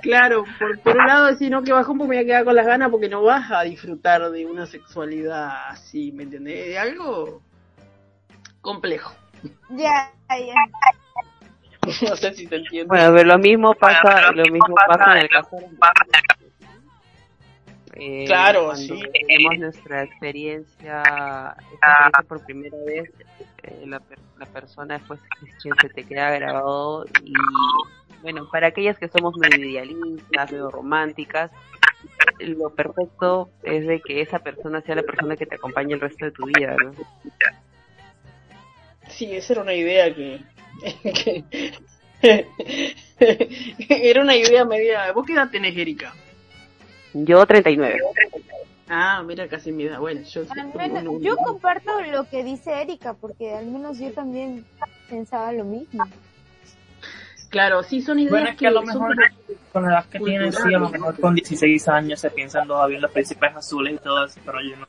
Claro, 0.01 0.45
por, 0.57 0.79
por 0.79 0.97
un 0.97 1.07
lado 1.07 1.27
decir, 1.27 1.51
no, 1.51 1.63
que 1.63 1.73
bajón 1.73 1.97
porque 1.97 2.09
me 2.09 2.15
voy 2.15 2.23
a 2.23 2.27
quedar 2.27 2.43
con 2.43 2.55
las 2.55 2.65
ganas 2.65 2.89
porque 2.89 3.07
no 3.07 3.21
vas 3.21 3.51
a 3.51 3.61
disfrutar 3.61 4.31
de 4.31 4.45
una 4.45 4.65
sexualidad 4.65 5.69
así, 5.69 6.11
¿me 6.11 6.23
entendés? 6.23 6.67
De 6.67 6.79
algo 6.79 7.41
complejo. 8.61 9.13
Ya, 9.69 10.11
ya. 10.29 10.53
No 12.07 12.15
sé 12.15 12.33
si 12.35 12.45
te 12.45 12.57
entiendo. 12.57 12.89
Bueno, 12.89 13.11
pero 13.11 13.27
lo 13.27 13.39
mismo 13.39 13.73
pasa, 13.73 14.31
lo 14.31 14.43
mismo 14.43 14.75
pasa 14.87 15.13
en 15.13 15.23
el 15.23 15.29
caso 15.29 15.55
de 15.55 15.65
eh, 17.93 18.25
Claro, 18.25 18.75
sí. 18.75 18.99
tenemos 19.27 19.57
nuestra 19.57 20.03
experiencia, 20.03 21.01
esta 21.01 21.55
experiencia 21.73 22.23
por 22.27 22.45
primera 22.45 22.77
vez, 22.85 23.11
eh, 23.63 23.83
la, 23.85 24.01
la 24.37 24.45
persona 24.47 24.97
después 24.97 25.19
se 25.61 25.89
te 25.89 26.03
queda 26.03 26.31
grabado 26.31 27.05
y 27.23 27.33
bueno, 28.21 28.47
para 28.51 28.67
aquellas 28.67 28.97
que 28.97 29.07
somos 29.07 29.35
medio 29.37 29.67
idealistas, 29.67 30.51
medio 30.51 30.69
románticas, 30.69 31.51
lo 32.39 32.69
perfecto 32.69 33.49
es 33.63 33.85
de 33.87 33.99
que 34.01 34.21
esa 34.21 34.39
persona 34.39 34.81
sea 34.81 34.95
la 34.95 35.03
persona 35.03 35.35
que 35.35 35.45
te 35.45 35.55
acompañe 35.55 35.93
el 35.93 35.99
resto 36.01 36.25
de 36.25 36.31
tu 36.31 36.45
vida, 36.45 36.75
¿no? 36.83 36.91
Sí, 39.09 39.31
esa 39.35 39.53
era 39.53 39.61
una 39.63 39.73
idea 39.73 40.13
que... 40.13 40.39
que- 42.21 42.47
era 43.89 44.21
una 44.21 44.35
idea 44.35 44.63
media... 44.65 45.11
¿Vos 45.11 45.25
qué 45.25 45.33
edad 45.33 45.49
tenés, 45.49 45.75
Erika? 45.75 46.13
Yo 47.13 47.45
39. 47.45 47.99
Ah, 48.87 49.23
mira, 49.25 49.47
casi 49.47 49.71
mi 49.71 49.83
edad. 49.83 49.99
Bueno, 49.99 50.21
yo... 50.21 50.43
Al 50.49 50.73
menos, 50.73 51.21
yo 51.21 51.37
comparto 51.37 52.01
lo 52.01 52.29
que 52.29 52.43
dice 52.43 52.81
Erika, 52.81 53.13
porque 53.13 53.55
al 53.55 53.67
menos 53.67 53.97
yo 53.99 54.11
también 54.11 54.65
pensaba 55.09 55.51
lo 55.53 55.63
mismo. 55.63 56.05
Claro, 57.49 57.83
sí, 57.83 58.01
son 58.01 58.19
ideas 58.19 58.31
Bueno, 58.31 58.49
es 58.49 58.55
que 58.57 58.67
a 58.67 58.71
lo 58.71 58.79
son 58.85 58.87
mejor 58.87 59.15
con 59.73 59.83
la 59.83 59.89
edad 59.91 60.05
que 60.05 60.19
tienen, 60.19 60.53
sí, 60.53 60.73
a 60.73 60.79
lo 60.79 60.89
mejor 60.89 61.19
con 61.19 61.35
16 61.35 61.87
años 61.89 62.19
se 62.19 62.29
piensan 62.31 62.67
todavía 62.67 62.95
en 62.95 63.01
los 63.01 63.11
príncipes 63.11 63.55
azules 63.55 63.95
y 63.95 63.97
todo 63.97 64.25
eso, 64.25 64.39
pero 64.45 64.61
yo 64.61 64.75
no. 64.77 64.85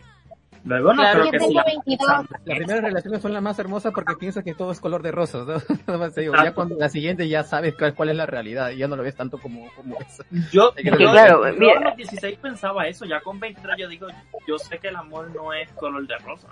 Luego 0.64 0.92
no 0.94 1.02
Claro. 1.02 1.12
creo 1.20 1.24
Yo 1.26 1.30
que 1.32 1.38
tengo 1.38 1.50
siga 1.50 1.64
22. 1.64 1.98
pensando. 2.06 2.28
Las 2.44 2.56
primeras 2.58 2.82
relaciones 2.84 3.22
son 3.22 3.32
las 3.32 3.42
más 3.42 3.58
hermosas 3.58 3.92
porque 3.92 4.14
piensas 4.14 4.44
que 4.44 4.54
todo 4.54 4.70
es 4.70 4.80
color 4.80 5.02
de 5.02 5.10
rosas, 5.10 5.46
¿no? 5.46 5.54
Nada 5.86 5.98
más 5.98 6.14
te 6.14 6.20
digo, 6.20 6.32
Claro. 6.34 6.48
ya 6.48 6.54
cuando 6.54 6.76
la 6.76 6.88
siguiente 6.88 7.28
ya 7.28 7.42
sabes 7.42 7.74
cuál, 7.76 7.94
cuál 7.94 8.10
es 8.10 8.16
la 8.16 8.26
realidad 8.26 8.70
y 8.70 8.76
ya 8.78 8.86
no 8.88 8.94
lo 8.96 9.02
ves 9.02 9.16
tanto 9.16 9.38
como, 9.38 9.68
como 9.74 9.98
eso. 10.00 10.24
Yo, 10.52 10.72
que 10.74 10.84
yo, 10.84 10.96
claro, 10.96 11.48
yo 11.50 11.58
mira. 11.58 11.78
a 11.80 11.84
los 11.88 11.96
16 11.96 12.38
pensaba 12.38 12.86
eso, 12.86 13.04
ya 13.04 13.20
con 13.20 13.40
23 13.40 13.76
yo 13.78 13.88
digo, 13.88 14.06
yo 14.46 14.58
sé 14.58 14.78
que 14.78 14.88
el 14.88 14.96
amor 14.96 15.30
no 15.34 15.52
es 15.52 15.70
color 15.72 16.06
de 16.06 16.16
rosa. 16.18 16.48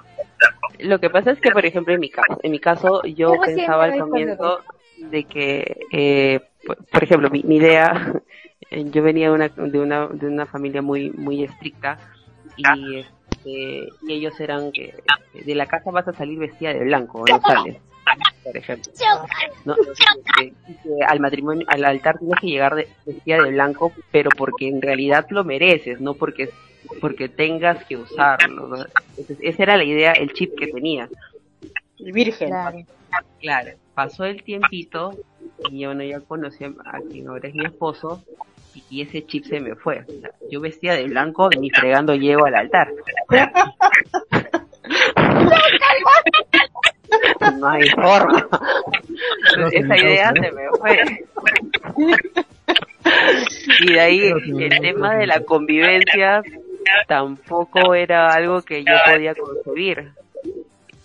Lo 0.80 0.98
que 0.98 1.11
pasa 1.11 1.30
es 1.32 1.40
que, 1.40 1.50
por 1.50 1.64
ejemplo, 1.64 1.94
en 1.94 2.00
mi 2.00 2.11
caso, 2.11 2.38
en 2.42 2.50
mi 2.52 2.58
caso 2.58 3.02
yo 3.04 3.32
pensaba 3.44 3.84
al 3.84 3.98
comienzo 3.98 4.58
de 4.98 5.24
que, 5.24 5.86
eh, 5.92 6.40
por, 6.66 6.76
por 6.86 7.04
ejemplo, 7.04 7.30
mi, 7.30 7.42
mi 7.44 7.56
idea, 7.56 8.12
yo 8.70 9.02
venía 9.02 9.28
de 9.28 9.34
una, 9.34 9.48
de 9.48 9.78
una, 9.80 10.06
de 10.08 10.26
una 10.26 10.46
familia 10.46 10.82
muy, 10.82 11.11
muy 11.11 11.44
estricta 11.44 11.96
y, 12.56 13.04
este, 13.45 13.88
y 14.07 14.12
ellos 14.12 14.38
eran 14.41 14.70
que 14.72 14.95
de 15.32 15.55
la 15.55 15.66
casa 15.66 15.91
vas 15.91 16.07
a 16.09 16.12
salir 16.12 16.38
vestida 16.38 16.72
de 16.72 16.80
blanco, 16.84 17.24
no 17.28 17.41
sales, 17.41 17.76
por 18.45 18.57
ejemplo. 18.57 18.93
¿no? 19.64 19.74
Que- 20.36 20.53
que 20.82 21.05
al 21.07 21.20
matrimonio, 21.20 21.66
al 21.68 21.84
altar 21.84 22.18
tienes 22.18 22.38
que 22.41 22.47
llegar 22.49 22.74
de, 22.74 22.88
vestida 23.07 23.43
de 23.43 23.51
blanco, 23.51 23.93
pero 24.11 24.30
porque 24.36 24.68
en 24.68 24.82
realidad 24.82 25.26
lo 25.30 25.45
mereces, 25.45 26.01
no 26.01 26.14
porque 26.14 26.51
porque 27.01 27.28
tengas 27.28 27.84
que 27.84 27.97
usarlo. 27.97 28.66
¿no? 28.66 28.76
Entonces, 29.16 29.38
esa 29.43 29.62
era 29.62 29.76
la 29.76 29.84
idea, 29.84 30.12
el 30.12 30.32
chip 30.32 30.59
que 30.59 30.66
tenía. 30.68 31.09
virgen. 31.99 32.49
Claro. 32.49 32.78
Claro, 33.41 33.70
pasó 33.95 34.24
el 34.24 34.43
tiempito 34.43 35.14
y 35.70 35.84
bueno, 35.84 36.03
ya 36.05 36.20
conocí 36.20 36.64
a 36.64 37.01
quien 37.11 37.28
ahora 37.28 37.49
es 37.49 37.55
mi 37.55 37.64
esposo 37.64 38.22
y, 38.74 38.84
y 38.90 39.02
ese 39.02 39.24
chip 39.26 39.44
se 39.44 39.60
me 39.60 39.74
fue. 39.74 40.04
O 40.08 40.20
sea, 40.20 40.30
yo 40.50 40.60
vestía 40.60 40.94
de 40.94 41.04
blanco 41.04 41.48
ni 41.50 41.70
fregando 41.70 42.14
llego 42.14 42.46
al 42.46 42.54
altar. 42.54 42.92
No 47.58 47.68
hay 47.68 47.88
forma. 47.90 48.48
Esa 49.72 49.96
idea 49.96 50.32
se 50.32 50.52
me 50.52 50.68
fue. 50.78 51.26
Y 53.80 53.92
de 53.92 54.00
ahí 54.00 54.20
el 54.28 54.80
tema 54.80 55.16
de 55.16 55.26
la 55.26 55.40
convivencia 55.40 56.42
tampoco 57.06 57.94
era 57.94 58.32
algo 58.32 58.62
que 58.62 58.84
yo 58.84 58.92
podía 59.06 59.34
concebir. 59.34 60.12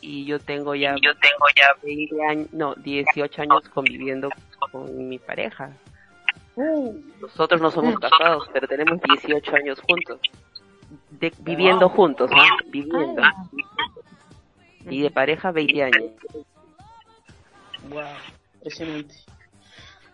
Y 0.02 0.26
yo 0.26 0.40
tengo 0.40 0.76
ya, 0.76 0.96
yo 1.02 1.14
tengo 1.16 1.46
ya 1.56 1.68
20 1.82 2.24
años, 2.24 2.54
no, 2.54 2.76
18 2.76 3.42
años 3.42 3.68
conviviendo 3.70 4.30
con 4.72 5.10
mi 5.10 5.18
pareja. 5.18 5.72
Nosotros 7.22 7.62
no 7.62 7.70
somos 7.72 8.00
casados, 8.00 8.48
pero 8.54 8.68
tenemos 8.68 9.00
18 9.02 9.56
años 9.56 9.80
juntos. 9.82 10.20
De, 11.10 11.34
viviendo 11.40 11.90
juntos, 11.90 12.30
¿no? 12.32 12.38
Viviendo. 12.70 13.22
Y 14.90 15.02
de 15.02 15.10
pareja 15.12 15.52
20 15.52 15.84
años. 15.84 16.12
Wow, 17.90 18.02
impresionante. 18.56 19.16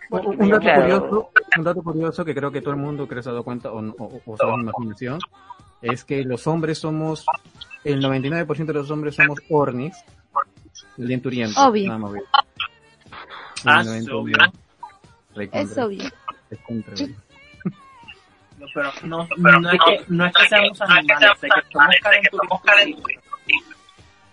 Un, 0.10 0.26
un 0.42 0.50
dato 0.50 0.60
Claro. 0.62 0.82
curioso, 0.82 1.30
un 1.58 1.64
dato 1.64 1.82
curioso 1.84 2.26
que 2.26 2.36
creo 2.36 2.52
que 2.52 2.62
todo 2.62 2.72
el 2.72 2.80
mundo 2.80 3.08
que 3.08 3.22
se 3.24 3.30
ha 3.30 3.32
dado 3.32 3.44
cuenta 3.44 3.72
o, 3.72 3.80
o, 3.80 4.22
o 4.26 4.38
sabe 4.38 4.54
imaginación 4.62 5.20
es 5.82 6.04
que 6.04 6.24
los 6.24 6.48
hombres 6.48 6.80
somos, 6.80 7.26
el 7.86 8.02
99% 8.04 8.66
de 8.66 8.74
los 8.74 8.92
hombres 8.92 9.16
somos 9.16 9.40
ornis, 9.50 9.96
lenturientos. 10.98 11.58
Obvio. 11.58 11.88
nada 11.88 12.00
más 12.00 12.12
bien. 12.14 12.26
Ah, 13.66 13.80
El 13.82 13.86
99, 13.88 14.02
sí, 14.04 14.12
obvio. 14.12 14.38
recontra, 15.34 15.62
Es 15.62 15.78
obvio. 15.78 16.04
Recontra, 16.52 16.94
obvio. 16.94 17.16
No, 18.60 18.68
Pero 18.74 18.92
no, 19.60 19.60
no, 19.60 19.72
es 19.72 19.80
que, 19.84 20.06
no 20.10 20.26
es 20.28 20.34
que 20.34 20.48
seamos 20.48 20.82
animales, 20.82 21.30
es 21.42 21.50
que 21.50 22.30
somos 22.38 22.62
calenturientos. 22.62 23.32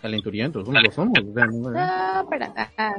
Calenturientos, 0.03 0.67
somos, 0.67 0.83
lo 0.83 0.91
somos. 0.93 1.19
o 1.19 1.33
sea, 1.35 1.47
no- 1.47 1.71
No, 1.71 2.29
para 2.29 2.49
nada. 2.49 2.95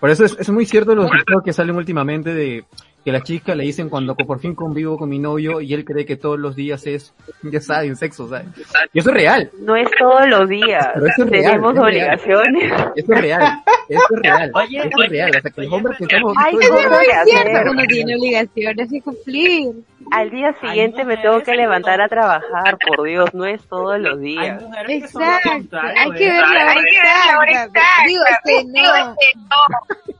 Por 0.00 0.08
eso 0.10 0.24
es, 0.24 0.34
es 0.40 0.48
muy 0.48 0.64
cierto 0.64 0.94
los 0.94 1.10
TikTok 1.10 1.44
que 1.44 1.52
salen 1.52 1.76
últimamente 1.76 2.32
de 2.32 2.64
que 3.04 3.12
las 3.12 3.22
chicas 3.22 3.56
le 3.56 3.64
dicen 3.64 3.88
cuando 3.88 4.14
por 4.14 4.40
fin 4.40 4.54
convivo 4.54 4.98
con 4.98 5.08
mi 5.08 5.18
novio 5.18 5.60
y 5.60 5.72
él 5.74 5.84
cree 5.84 6.04
que 6.04 6.16
todos 6.16 6.38
los 6.38 6.54
días 6.54 6.86
es, 6.86 7.14
ya 7.42 7.60
saben, 7.60 7.96
sexo, 7.96 8.28
¿sabes? 8.28 8.46
Y 8.92 8.98
eso 8.98 9.10
es 9.10 9.14
real, 9.16 9.50
No 9.58 9.74
es 9.76 9.88
todos 9.98 10.28
los 10.28 10.48
días. 10.48 10.88
Pero 10.94 11.06
eso 11.06 11.24
es 11.24 11.30
real, 11.30 11.44
Tenemos 11.52 11.74
es 11.74 11.80
real. 11.80 11.86
obligaciones. 11.88 12.72
eso 12.96 13.12
es 13.14 13.20
real, 13.20 13.62
eso 13.88 14.02
es 14.10 14.20
real, 14.22 14.50
Oye, 14.54 14.78
eso 14.78 15.02
es 15.02 15.08
real. 15.10 15.30
O 15.30 15.40
sea, 15.40 15.50
que 15.50 15.62
los 15.62 15.72
hombres 15.72 15.98
pensamos 15.98 16.34
Ay, 16.38 16.52
todo 16.52 16.62
es 16.62 16.70
muy 16.90 16.98
que 16.98 17.30
cierto. 17.30 17.50
hacer. 17.50 17.68
Uno 17.70 17.82
tiene 17.88 18.14
obligaciones 18.16 18.92
y 18.92 19.00
cumplir. 19.00 19.68
Al 20.12 20.30
día 20.30 20.54
siguiente 20.60 21.04
me 21.04 21.16
tengo 21.18 21.40
que 21.42 21.54
levantar 21.54 22.00
a 22.00 22.08
trabajar, 22.08 22.76
por 22.86 23.06
Dios, 23.06 23.32
no 23.32 23.44
es 23.46 23.62
todos 23.68 23.98
los 24.00 24.20
días. 24.20 24.62
Exacto. 24.88 25.78
Hay 25.96 26.10
que 26.12 26.24
ver 26.30 26.40
la 26.48 27.38
hora 27.38 27.50
exacta. 27.50 27.80
Digo, 28.06 28.22
que 28.44 28.64
no. 28.66 30.12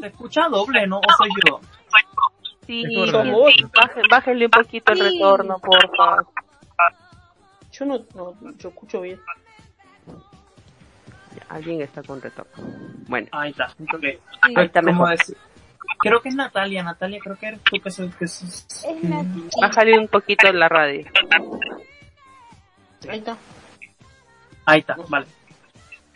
Se 0.00 0.06
escucha 0.06 0.48
doble, 0.48 0.86
¿no? 0.86 0.98
O 0.98 1.02
soy 1.18 1.28
yo. 1.46 1.60
Sí, 2.66 2.84
baje- 3.74 4.02
bájenle 4.10 4.44
un 4.46 4.50
poquito 4.50 4.92
el 4.92 4.98
Sí. 4.98 5.04
retorno, 5.04 5.58
porfa. 5.58 6.22
Yo 7.72 7.84
no, 7.84 8.00
no, 8.14 8.34
yo 8.58 8.68
escucho 8.68 9.00
bien. 9.00 9.20
Alguien 11.48 11.80
está 11.80 12.02
con 12.02 12.20
retorno. 12.20 12.52
Bueno, 13.08 13.28
Ahí 13.32 13.50
está. 13.50 13.66
Ok. 13.92 14.00
Sí. 14.02 14.18
ahí 14.56 14.66
está 14.66 14.80
¿Cómo 14.82 14.92
mejor. 14.92 15.10
decir? 15.18 15.36
Creo 15.98 16.22
que 16.22 16.28
es 16.28 16.34
Natalia. 16.36 16.82
Natalia, 16.82 17.18
creo 17.22 17.36
que 17.36 17.46
eres 17.46 17.60
tú 17.62 17.80
que 17.80 17.90
sos... 17.90 18.14
Que 18.14 18.26
sos- 18.28 18.84
Es 18.84 19.04
Nati. 19.04 19.48
Bájale 19.60 19.98
un 19.98 20.08
poquito 20.08 20.46
en 20.46 20.58
la 20.60 20.68
radio. 20.68 21.04
Ahí 23.08 23.18
está. 23.18 23.36
Ahí 24.66 24.80
está, 24.80 24.96
vale. 25.08 25.26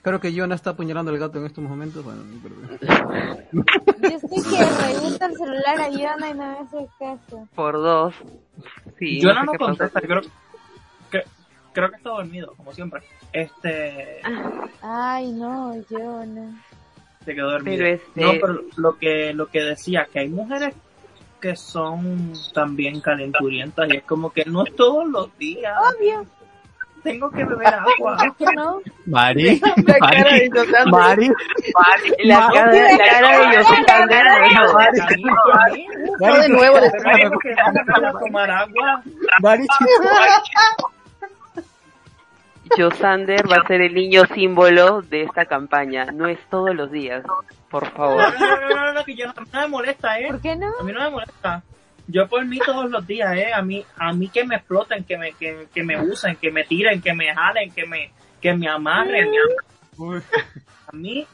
Creo 0.04 0.20
que 0.20 0.38
Jonah 0.38 0.54
está 0.54 0.70
apuñalando 0.70 1.10
al 1.10 1.18
gato 1.18 1.38
en 1.38 1.46
estos 1.46 1.64
momentos. 1.64 2.04
Bueno, 2.04 2.22
no 2.24 2.38
creo. 2.42 2.78
Yo 4.02 4.08
estoy 4.16 4.42
que 4.42 4.64
reviento 4.92 5.24
el 5.24 5.36
celular 5.36 5.80
a 5.80 5.88
Yona 5.88 6.28
y 6.30 6.34
no 6.34 6.44
me 6.52 6.58
hace 6.58 6.88
caso. 6.98 7.48
Por 7.54 7.72
dos. 7.78 8.14
Sí, 8.98 9.18
yo 9.20 9.32
no 9.32 9.50
sé 9.50 9.58
contesta, 9.58 10.00
creo 10.02 10.20
que, 11.10 11.22
creo 11.72 11.90
que 11.90 11.96
está 11.96 12.10
dormido, 12.10 12.52
como 12.56 12.72
siempre. 12.74 13.00
Este, 13.32 14.20
Ay, 14.82 15.32
no, 15.32 15.74
Yona. 15.88 16.62
se 17.24 17.34
quedó 17.34 17.50
dormido. 17.52 17.78
Pero 17.78 17.88
este- 17.94 18.20
No, 18.20 18.32
pero 18.40 18.60
lo 18.76 18.98
que, 18.98 19.32
lo 19.32 19.46
que 19.46 19.60
decía, 19.62 20.06
que 20.12 20.18
hay 20.20 20.28
mujeres 20.28 20.74
que 21.40 21.56
son 21.56 22.32
también 22.52 23.00
calenturientas 23.00 23.88
y 23.90 23.96
es 23.96 24.04
como 24.04 24.30
que 24.30 24.44
no 24.44 24.64
es 24.66 24.76
todos 24.76 25.06
los 25.08 25.36
días. 25.38 25.74
Obvio. 25.96 26.26
Tengo 27.04 27.30
que 27.30 27.44
beber 27.44 27.66
agua. 27.74 28.16
que 28.38 28.46
no? 28.56 28.80
Mari, 29.06 29.60
La 29.86 29.98
cara 29.98 30.32
de 30.32 30.48
Yolanda. 30.52 30.84
Mari, 30.90 31.30
La 32.24 32.48
cara, 32.52 32.72
la 32.72 33.14
cara 33.86 34.06
de 34.08 35.22
No, 36.18 36.34
de 36.40 36.48
nuevo, 36.48 36.80
de 36.80 36.90
tomar 38.18 38.50
agua. 38.50 39.02
Mari, 39.40 39.66
Josander 42.76 43.50
va 43.50 43.56
a 43.62 43.66
ser 43.66 43.82
el 43.82 43.94
niño 43.94 44.22
símbolo 44.34 45.02
de 45.02 45.22
esta 45.24 45.44
campaña. 45.44 46.06
No 46.06 46.26
es 46.26 46.38
todos 46.50 46.74
los 46.74 46.90
días. 46.90 47.22
Por 47.70 47.84
No, 47.84 47.90
favor. 47.90 48.40
no, 48.40 48.56
no, 48.60 48.68
no, 48.86 48.92
no, 48.94 49.04
que 49.04 49.14
yo 49.14 49.26
no 49.26 49.34
me 49.60 49.68
molesta, 49.68 50.18
¿eh? 50.18 50.28
¿Por 50.28 50.40
qué 50.40 50.56
no? 50.56 50.68
A 50.80 50.82
mí 50.82 50.92
no 50.92 51.00
me 51.00 51.10
molesta. 51.10 51.62
Yo 52.06 52.28
por 52.28 52.44
mí 52.44 52.58
todos 52.64 52.90
los 52.90 53.06
días, 53.06 53.36
eh, 53.36 53.52
a 53.52 53.62
mí, 53.62 53.84
a 53.96 54.12
mí 54.12 54.28
que 54.28 54.44
me 54.44 54.56
exploten, 54.56 55.04
que 55.04 55.16
me, 55.16 55.32
que, 55.32 55.66
que 55.72 55.82
me 55.82 56.00
usen, 56.00 56.36
que 56.36 56.50
me 56.50 56.64
tiren, 56.64 57.00
que 57.00 57.14
me 57.14 57.34
jalen, 57.34 57.70
que 57.72 57.86
me, 57.86 58.10
que 58.40 58.54
me 58.54 58.68
amarren, 58.68 59.28
a 60.86 60.96
mí 60.96 61.26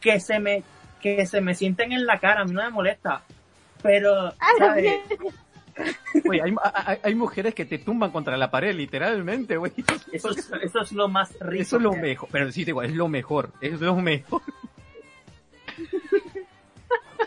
que 0.00 0.20
se 0.20 0.38
me, 0.38 0.62
que 1.00 1.26
se 1.26 1.40
me 1.40 1.54
sienten 1.54 1.92
en 1.92 2.04
la 2.06 2.18
cara, 2.18 2.42
a 2.42 2.44
mí 2.44 2.52
no 2.52 2.62
me 2.62 2.70
molesta, 2.70 3.22
pero, 3.82 4.32
¿sabes? 4.58 5.00
Güey, 6.24 6.40
hay, 6.40 6.54
hay, 6.72 6.98
hay 7.02 7.14
mujeres 7.14 7.54
que 7.54 7.66
te 7.66 7.78
tumban 7.78 8.10
contra 8.10 8.36
la 8.36 8.50
pared, 8.50 8.74
literalmente, 8.74 9.56
güey. 9.56 9.72
Eso 10.12 10.30
es, 10.30 10.50
eso 10.62 10.80
es 10.80 10.92
lo 10.92 11.08
más 11.08 11.32
rico. 11.38 11.62
Eso 11.62 11.76
es 11.76 11.82
lo 11.82 11.92
mejor. 11.92 12.28
Pero 12.32 12.50
sí, 12.50 12.64
digo, 12.64 12.82
es 12.82 12.94
lo 12.94 13.08
mejor. 13.08 13.52
Es 13.60 13.80
lo 13.80 13.94
mejor. 13.96 14.42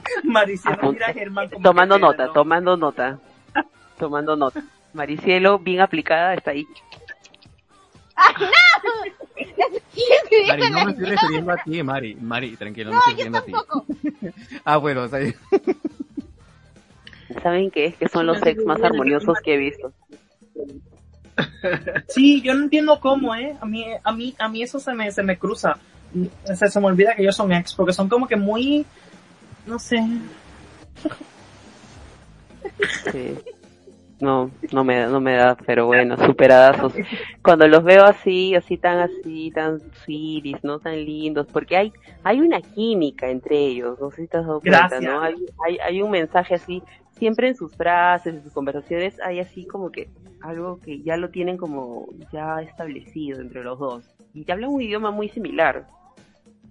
Maricielo 0.24 0.92
mira 0.92 1.08
a 1.08 1.14
Germán 1.14 1.50
como 1.50 1.64
Tomando 1.64 1.96
que, 1.96 2.02
nota, 2.02 2.26
¿no? 2.26 2.34
tomando 2.34 2.78
nota. 2.78 3.20
Tomando 3.98 4.36
nota. 4.36 4.64
Maricielo, 4.94 5.60
bien 5.60 5.82
aplicada, 5.82 6.34
está 6.34 6.52
ahí. 6.52 6.66
Mari, 10.48 10.70
no 10.70 10.86
me 10.86 10.92
estoy 10.92 11.06
refiriendo 11.06 11.52
a 11.52 11.58
ti, 11.58 11.84
Mari. 11.84 12.16
Mari, 12.16 12.56
tranquilo, 12.58 12.92
no, 12.92 12.96
me 12.96 13.00
estoy 13.00 13.14
refiriendo 13.14 13.38
a 13.38 13.46
ti. 13.46 13.54
ah, 14.66 14.78
bueno, 14.78 15.04
o 15.04 15.08
sea, 15.08 15.20
¿Saben 17.44 17.70
qué? 17.72 17.94
Que 17.94 18.08
son 18.08 18.26
los 18.26 18.40
sex 18.40 18.64
más 18.66 18.82
armoniosos 18.82 19.38
que 19.44 19.54
he 19.54 19.58
visto. 19.58 19.94
Sí, 22.08 22.42
yo 22.42 22.54
no 22.54 22.64
entiendo 22.64 23.00
cómo, 23.00 23.36
eh. 23.36 23.56
A 23.62 23.66
mí, 23.66 23.86
a 24.04 24.12
mí, 24.12 24.36
a 24.38 24.50
mí 24.50 24.64
eso 24.64 24.80
se 24.80 24.94
me, 24.94 25.12
se 25.12 25.24
me 25.24 25.38
cruza. 25.38 25.78
Se, 26.44 26.68
se 26.68 26.80
me 26.80 26.88
olvida 26.88 27.16
que 27.16 27.22
ellos 27.22 27.36
son 27.36 27.52
ex, 27.54 27.74
porque 27.76 27.94
son 27.94 28.10
como 28.10 28.28
que 28.28 28.36
muy, 28.36 28.86
no 29.66 29.80
sé. 29.80 30.04
Sí. 33.12 33.38
No, 34.20 34.52
no 34.74 34.84
me, 34.84 35.06
no 35.08 35.22
me 35.22 35.36
da, 35.36 35.56
pero 35.66 35.86
bueno, 35.86 36.18
superadazos. 36.26 36.94
Cuando 37.42 37.68
los 37.70 37.84
veo 37.86 38.04
así, 38.04 38.54
así 38.54 38.78
tan 38.78 39.00
así, 39.00 39.50
tan 39.52 39.80
sweeties, 40.04 40.62
no 40.62 40.80
tan 40.80 40.96
lindos, 40.96 41.48
porque 41.48 41.78
hay, 41.78 41.94
hay 42.24 42.42
una 42.42 42.62
química 42.62 43.30
entre 43.30 43.58
ellos, 43.58 43.98
no 44.00 44.12
sé 44.12 44.24
si 44.24 44.28
te 44.28 44.38
has 44.38 44.46
dado 44.46 44.60
cuenta, 44.60 44.88
Gracias. 44.90 45.04
¿no? 45.04 45.22
Hay, 45.22 45.36
hay, 45.66 45.78
hay 45.78 46.02
un 46.02 46.12
mensaje 46.12 46.56
así, 46.56 46.84
siempre 47.18 47.48
en 47.48 47.56
sus 47.56 47.74
frases, 47.76 48.34
en 48.34 48.44
sus 48.44 48.52
conversaciones, 48.52 49.18
hay 49.22 49.40
así 49.40 49.66
como 49.66 49.90
que 49.90 50.10
algo 50.42 50.80
que 50.82 51.02
ya 51.02 51.16
lo 51.16 51.30
tienen 51.30 51.56
como 51.56 52.10
ya 52.34 52.62
establecido 52.62 53.40
entre 53.40 53.64
los 53.64 53.80
dos. 53.80 54.04
Y 54.34 54.44
te 54.44 54.52
hablan 54.52 54.72
un 54.72 54.82
idioma 54.82 55.12
muy 55.12 55.30
similar. 55.30 55.88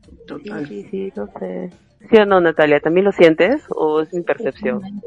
Sí, 0.07 0.17
Total. 0.27 0.67
sí, 0.67 0.87
sí, 0.91 1.13
no 1.17 1.27
sé. 1.39 1.71
¿Sí 2.11 2.17
o 2.17 2.25
no, 2.25 2.41
Natalia? 2.41 2.81
¿También 2.81 3.05
lo 3.05 3.13
sientes 3.13 3.65
o 3.71 4.01
es 4.01 4.13
mi 4.13 4.23
percepción? 4.23 4.83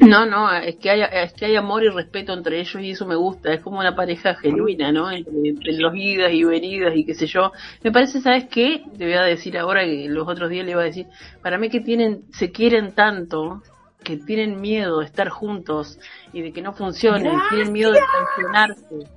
No, 0.00 0.26
no, 0.26 0.52
es 0.52 0.76
que 0.76 0.90
hay, 0.90 1.02
es 1.02 1.32
que 1.32 1.46
hay 1.46 1.56
amor 1.56 1.84
y 1.84 1.88
respeto 1.88 2.32
entre 2.32 2.58
ellos 2.58 2.82
y 2.82 2.90
eso 2.90 3.06
me 3.06 3.14
gusta. 3.14 3.52
Es 3.52 3.60
como 3.60 3.78
una 3.78 3.94
pareja 3.94 4.34
genuina, 4.34 4.90
¿no? 4.90 5.10
Entre, 5.10 5.32
entre 5.48 5.72
los 5.74 5.94
idas 5.94 6.32
y 6.32 6.42
venidas 6.44 6.94
y 6.96 7.04
qué 7.04 7.14
sé 7.14 7.26
yo. 7.26 7.52
Me 7.82 7.92
parece, 7.92 8.20
¿sabes 8.20 8.46
qué? 8.46 8.82
Te 8.96 9.04
voy 9.04 9.14
a 9.14 9.22
decir 9.22 9.56
ahora 9.58 9.84
que 9.84 10.08
los 10.08 10.26
otros 10.26 10.50
días 10.50 10.64
le 10.64 10.72
iba 10.72 10.82
a 10.82 10.86
decir. 10.86 11.06
Para 11.40 11.58
mí 11.58 11.68
que 11.68 11.80
tienen, 11.80 12.22
se 12.32 12.50
quieren 12.50 12.92
tanto 12.94 13.62
que 14.02 14.16
tienen 14.16 14.60
miedo 14.60 15.00
de 15.00 15.06
estar 15.06 15.28
juntos 15.28 15.98
y 16.32 16.42
de 16.42 16.52
que 16.52 16.62
no 16.62 16.72
funcionen. 16.72 17.32
Tienen 17.50 17.72
miedo 17.72 17.92
de 17.92 18.00
traicionarse. 18.00 19.10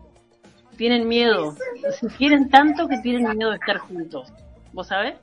Tienen 0.78 1.07
miedo. 1.07 1.55
Se 1.99 2.07
quieren 2.07 2.49
tanto 2.49 2.88
que 2.88 2.97
tienen 2.99 3.38
miedo 3.38 3.51
de 3.51 3.57
estar 3.57 3.78
juntos. 3.78 4.32
¿Vos 4.74 4.88
sabés? 4.88 5.16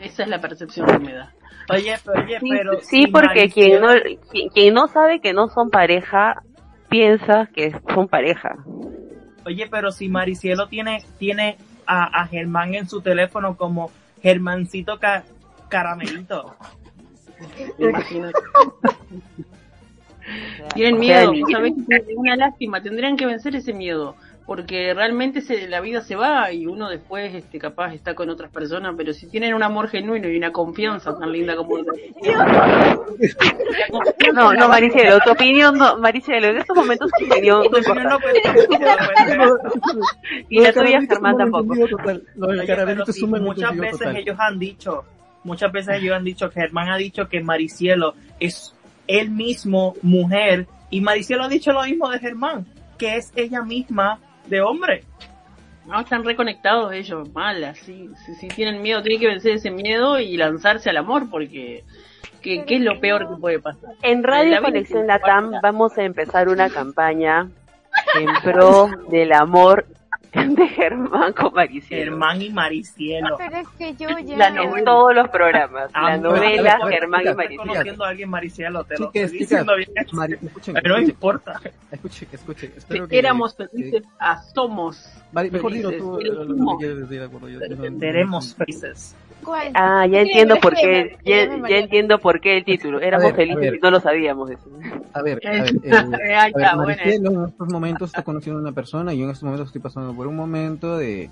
Esa 0.00 0.22
es 0.22 0.28
la 0.28 0.40
percepción 0.40 0.86
que 0.86 0.98
me 0.98 1.12
da. 1.12 1.32
Oye, 1.68 1.94
oye, 2.06 2.40
Sí, 2.40 2.48
pero. 2.50 2.80
sí, 2.80 3.06
porque 3.06 3.48
quien 3.50 3.80
no, 3.80 3.88
quien, 4.30 4.48
quien 4.48 4.74
no 4.74 4.88
sabe 4.88 5.20
que 5.20 5.32
no 5.32 5.48
son 5.48 5.70
pareja, 5.70 6.42
piensa 6.88 7.48
que 7.54 7.72
son 7.94 8.08
pareja. 8.08 8.56
Oye, 9.46 9.68
pero 9.70 9.92
si 9.92 10.08
Maricielo 10.08 10.66
tiene, 10.68 11.04
tiene 11.18 11.58
a, 11.86 12.22
a 12.22 12.26
Germán 12.26 12.74
en 12.74 12.88
su 12.88 13.00
teléfono 13.02 13.56
como 13.56 13.90
Germancito 14.22 14.98
ca- 14.98 15.24
Caramelito. 15.68 16.54
Imagínate. 17.78 18.38
Tienen 20.74 20.94
O 21.00 21.02
sea, 21.04 21.16
miedo, 21.20 21.32
ni- 21.32 21.40
vos 21.42 21.50
sabés 21.52 21.72
que 21.88 21.96
es 21.96 22.04
una 22.16 22.36
lástima, 22.36 22.82
tendrían 22.82 23.16
que 23.16 23.26
vencer 23.26 23.54
ese 23.56 23.72
miedo, 23.72 24.14
porque 24.50 24.92
realmente 24.94 25.42
se, 25.42 25.68
la 25.68 25.80
vida 25.80 26.00
se 26.00 26.16
va 26.16 26.50
y 26.50 26.66
uno 26.66 26.88
después 26.88 27.32
este 27.36 27.60
capaz 27.60 27.94
está 27.94 28.16
con 28.16 28.30
otras 28.30 28.50
personas, 28.50 28.96
pero 28.96 29.12
si 29.12 29.28
tienen 29.28 29.54
un 29.54 29.62
amor 29.62 29.88
genuino 29.88 30.28
y 30.28 30.36
una 30.36 30.50
confianza 30.50 31.16
tan 31.16 31.30
linda 31.30 31.54
como. 31.54 31.76
No, 34.34 34.52
no, 34.52 34.68
Maricielo, 34.68 35.20
tu 35.24 35.30
opinión 35.30 35.78
no, 35.78 35.98
Maricielo, 35.98 36.48
en 36.48 36.58
estos 36.58 36.76
momentos 36.76 37.08
tu 37.16 37.26
opinión 37.26 37.62
no 37.70 37.78
importa. 37.78 38.18
Y 40.48 40.60
la 40.60 40.72
tuya, 40.72 41.00
Germán, 41.00 41.36
tampoco. 41.36 41.72
Muchas 41.72 42.04
veces 43.76 44.00
total. 44.00 44.16
ellos 44.16 44.36
han 44.36 44.58
dicho, 44.58 45.04
muchas 45.44 45.70
veces 45.70 46.02
ellos 46.02 46.16
han 46.16 46.24
dicho, 46.24 46.50
Germán 46.50 46.88
ha 46.88 46.96
dicho 46.96 47.28
que 47.28 47.40
Maricielo 47.40 48.14
es 48.40 48.74
él 49.06 49.30
mismo 49.30 49.94
mujer 50.02 50.66
y 50.90 51.02
Maricielo 51.02 51.44
ha 51.44 51.48
dicho 51.48 51.72
lo 51.72 51.84
mismo 51.84 52.10
de 52.10 52.18
Germán, 52.18 52.66
que 52.98 53.16
es 53.16 53.32
ella 53.36 53.62
misma 53.62 54.18
de 54.46 54.60
hombre. 54.60 55.04
No, 55.86 56.00
están 56.00 56.24
reconectados 56.24 56.92
ellos, 56.92 57.32
mal, 57.32 57.64
así, 57.64 58.10
si, 58.24 58.34
si 58.34 58.48
tienen 58.48 58.82
miedo, 58.82 59.02
tienen 59.02 59.20
que 59.20 59.26
vencer 59.26 59.52
ese 59.52 59.70
miedo 59.70 60.20
y 60.20 60.36
lanzarse 60.36 60.90
al 60.90 60.98
amor, 60.98 61.28
porque 61.30 61.84
¿qué, 62.42 62.64
qué 62.64 62.76
es 62.76 62.82
lo 62.82 63.00
peor 63.00 63.28
que 63.28 63.40
puede 63.40 63.58
pasar? 63.58 63.94
En 64.02 64.22
Radio 64.22 64.52
La 64.52 64.62
Conexión 64.62 65.06
Latam 65.06 65.52
vamos 65.62 65.96
a 65.98 66.04
empezar 66.04 66.48
una 66.48 66.68
campaña 66.68 67.48
en 68.14 68.28
pro 68.42 68.88
del 69.10 69.32
amor 69.32 69.86
de 70.54 70.68
Germán 70.68 71.32
con 71.32 71.52
Maricielo. 71.54 72.04
Germán 72.12 72.42
y 72.42 72.50
Maricielo. 72.50 73.36
Pero 73.38 73.56
es 73.56 73.68
que 73.78 73.94
yo 73.96 74.08
ya... 74.18 74.36
La 74.36 74.48
En 74.48 74.54
novela. 74.54 74.84
todos 74.84 75.14
los 75.14 75.28
programas. 75.28 75.90
Ah, 75.94 76.10
La 76.10 76.16
no, 76.18 76.30
novela 76.30 76.78
Germán 76.88 77.22
y 77.22 77.34
Maricielo. 77.34 77.62
conociendo 77.62 78.04
a 78.04 78.08
alguien 78.08 78.30
Maricielo, 78.30 78.84
te 78.84 78.98
lo 78.98 79.06
Chicas, 79.12 79.22
estoy 79.32 79.38
chicas, 79.40 79.48
diciendo 79.66 79.76
bien. 79.76 79.90
Mari, 80.12 80.34
escuchen, 80.42 80.74
Pero 80.74 80.96
no 80.96 81.02
importa. 81.02 81.60
escuchen, 81.90 82.28
escuchen. 82.32 82.70
Si 82.72 82.78
Espero 82.78 83.08
que, 83.08 83.18
éramos 83.18 83.56
felices, 83.56 84.02
ah, 84.18 84.40
somos. 84.54 85.12
Mari, 85.32 85.50
mejor 85.50 85.72
dilo 85.72 85.88
felices, 85.90 86.06
tú 86.08 86.20
lo, 86.20 86.44
lo- 86.44 86.44
lo 86.44 86.54
felices. 88.56 89.16
¿Cuál? 89.44 89.70
Ah, 89.74 90.06
ya 90.06 90.20
entiendo 90.20 90.56
por 90.56 90.74
qué, 90.74 91.16
ya, 91.24 91.42
entiendo 91.78 92.18
por 92.18 92.40
qué 92.40 92.58
el 92.58 92.64
título. 92.64 93.00
Éramos 93.00 93.28
ver, 93.28 93.36
felices 93.36 93.74
y 93.74 93.78
no 93.78 93.90
lo 93.90 94.00
sabíamos. 94.00 94.50
eso. 94.50 94.70
A 95.12 95.22
ver, 95.22 95.40
a 95.46 95.50
ver, 95.50 95.74
eh, 95.82 96.34
a 96.34 96.76
ver, 96.76 96.98
en 97.04 97.44
estos 97.44 97.68
momentos 97.68 98.10
está 98.10 98.22
conociendo 98.22 98.58
a 98.58 98.62
una 98.62 98.72
persona 98.72 99.14
y 99.14 99.18
yo 99.18 99.24
en 99.24 99.30
estos 99.30 99.44
momentos 99.44 99.68
estoy 99.68 99.80
pasando 99.80 100.14
por 100.14 100.26
un 100.26 100.36
momento 100.36 100.96
de, 100.96 101.30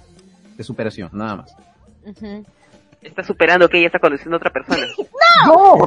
de 0.56 0.64
superación, 0.64 1.11
nada 1.12 1.36
más. 1.36 1.56
Ujú. 2.04 2.44
Está 3.01 3.22
superando 3.22 3.68
que 3.68 3.78
ella 3.78 3.86
está 3.86 3.99
conociendo 4.01 4.36
a 4.36 4.38
otra 4.38 4.51
persona. 4.51 4.86
¡No! 5.46 5.86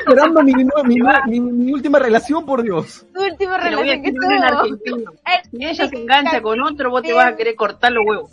Esperando 0.00 0.42
mi, 0.42 0.52
mi, 0.52 0.64
mi, 0.84 1.00
mi- 1.26 1.40
mi 1.40 1.72
última 1.72 1.98
relación, 1.98 2.44
por 2.44 2.62
Dios. 2.62 3.06
Tu 3.14 3.22
última 3.22 3.56
relación 3.56 4.02
que 4.02 4.08
escribir 4.08 4.32
en 4.32 4.48
tuvo. 4.48 4.58
argentino. 4.60 5.12
Si 5.50 5.64
ella 5.64 5.86
se 5.88 5.96
engancha 5.96 6.42
con 6.42 6.60
otro, 6.60 6.90
vos 6.90 7.02
te 7.02 7.12
vas 7.12 7.26
a 7.26 7.36
querer 7.36 7.54
cortar 7.54 7.92
los 7.92 8.04
huevos. 8.04 8.30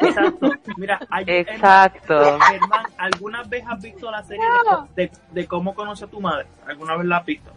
Exacto. 0.00 0.50
Mira, 0.76 1.00
hay- 1.10 1.24
Exacto. 1.26 2.38
Germán, 2.50 2.84
¿alguna 2.98 3.42
vez 3.44 3.64
has 3.66 3.80
visto 3.82 4.10
la 4.10 4.22
serie 4.24 4.44
No. 4.70 4.88
de, 4.94 5.04
de, 5.06 5.12
de 5.30 5.46
cómo 5.46 5.74
conoce 5.74 6.04
a 6.04 6.08
tu 6.08 6.20
madre? 6.20 6.46
¿Alguna 6.66 6.96
vez 6.96 7.06
la 7.06 7.16
has 7.18 7.24
visto? 7.26 7.50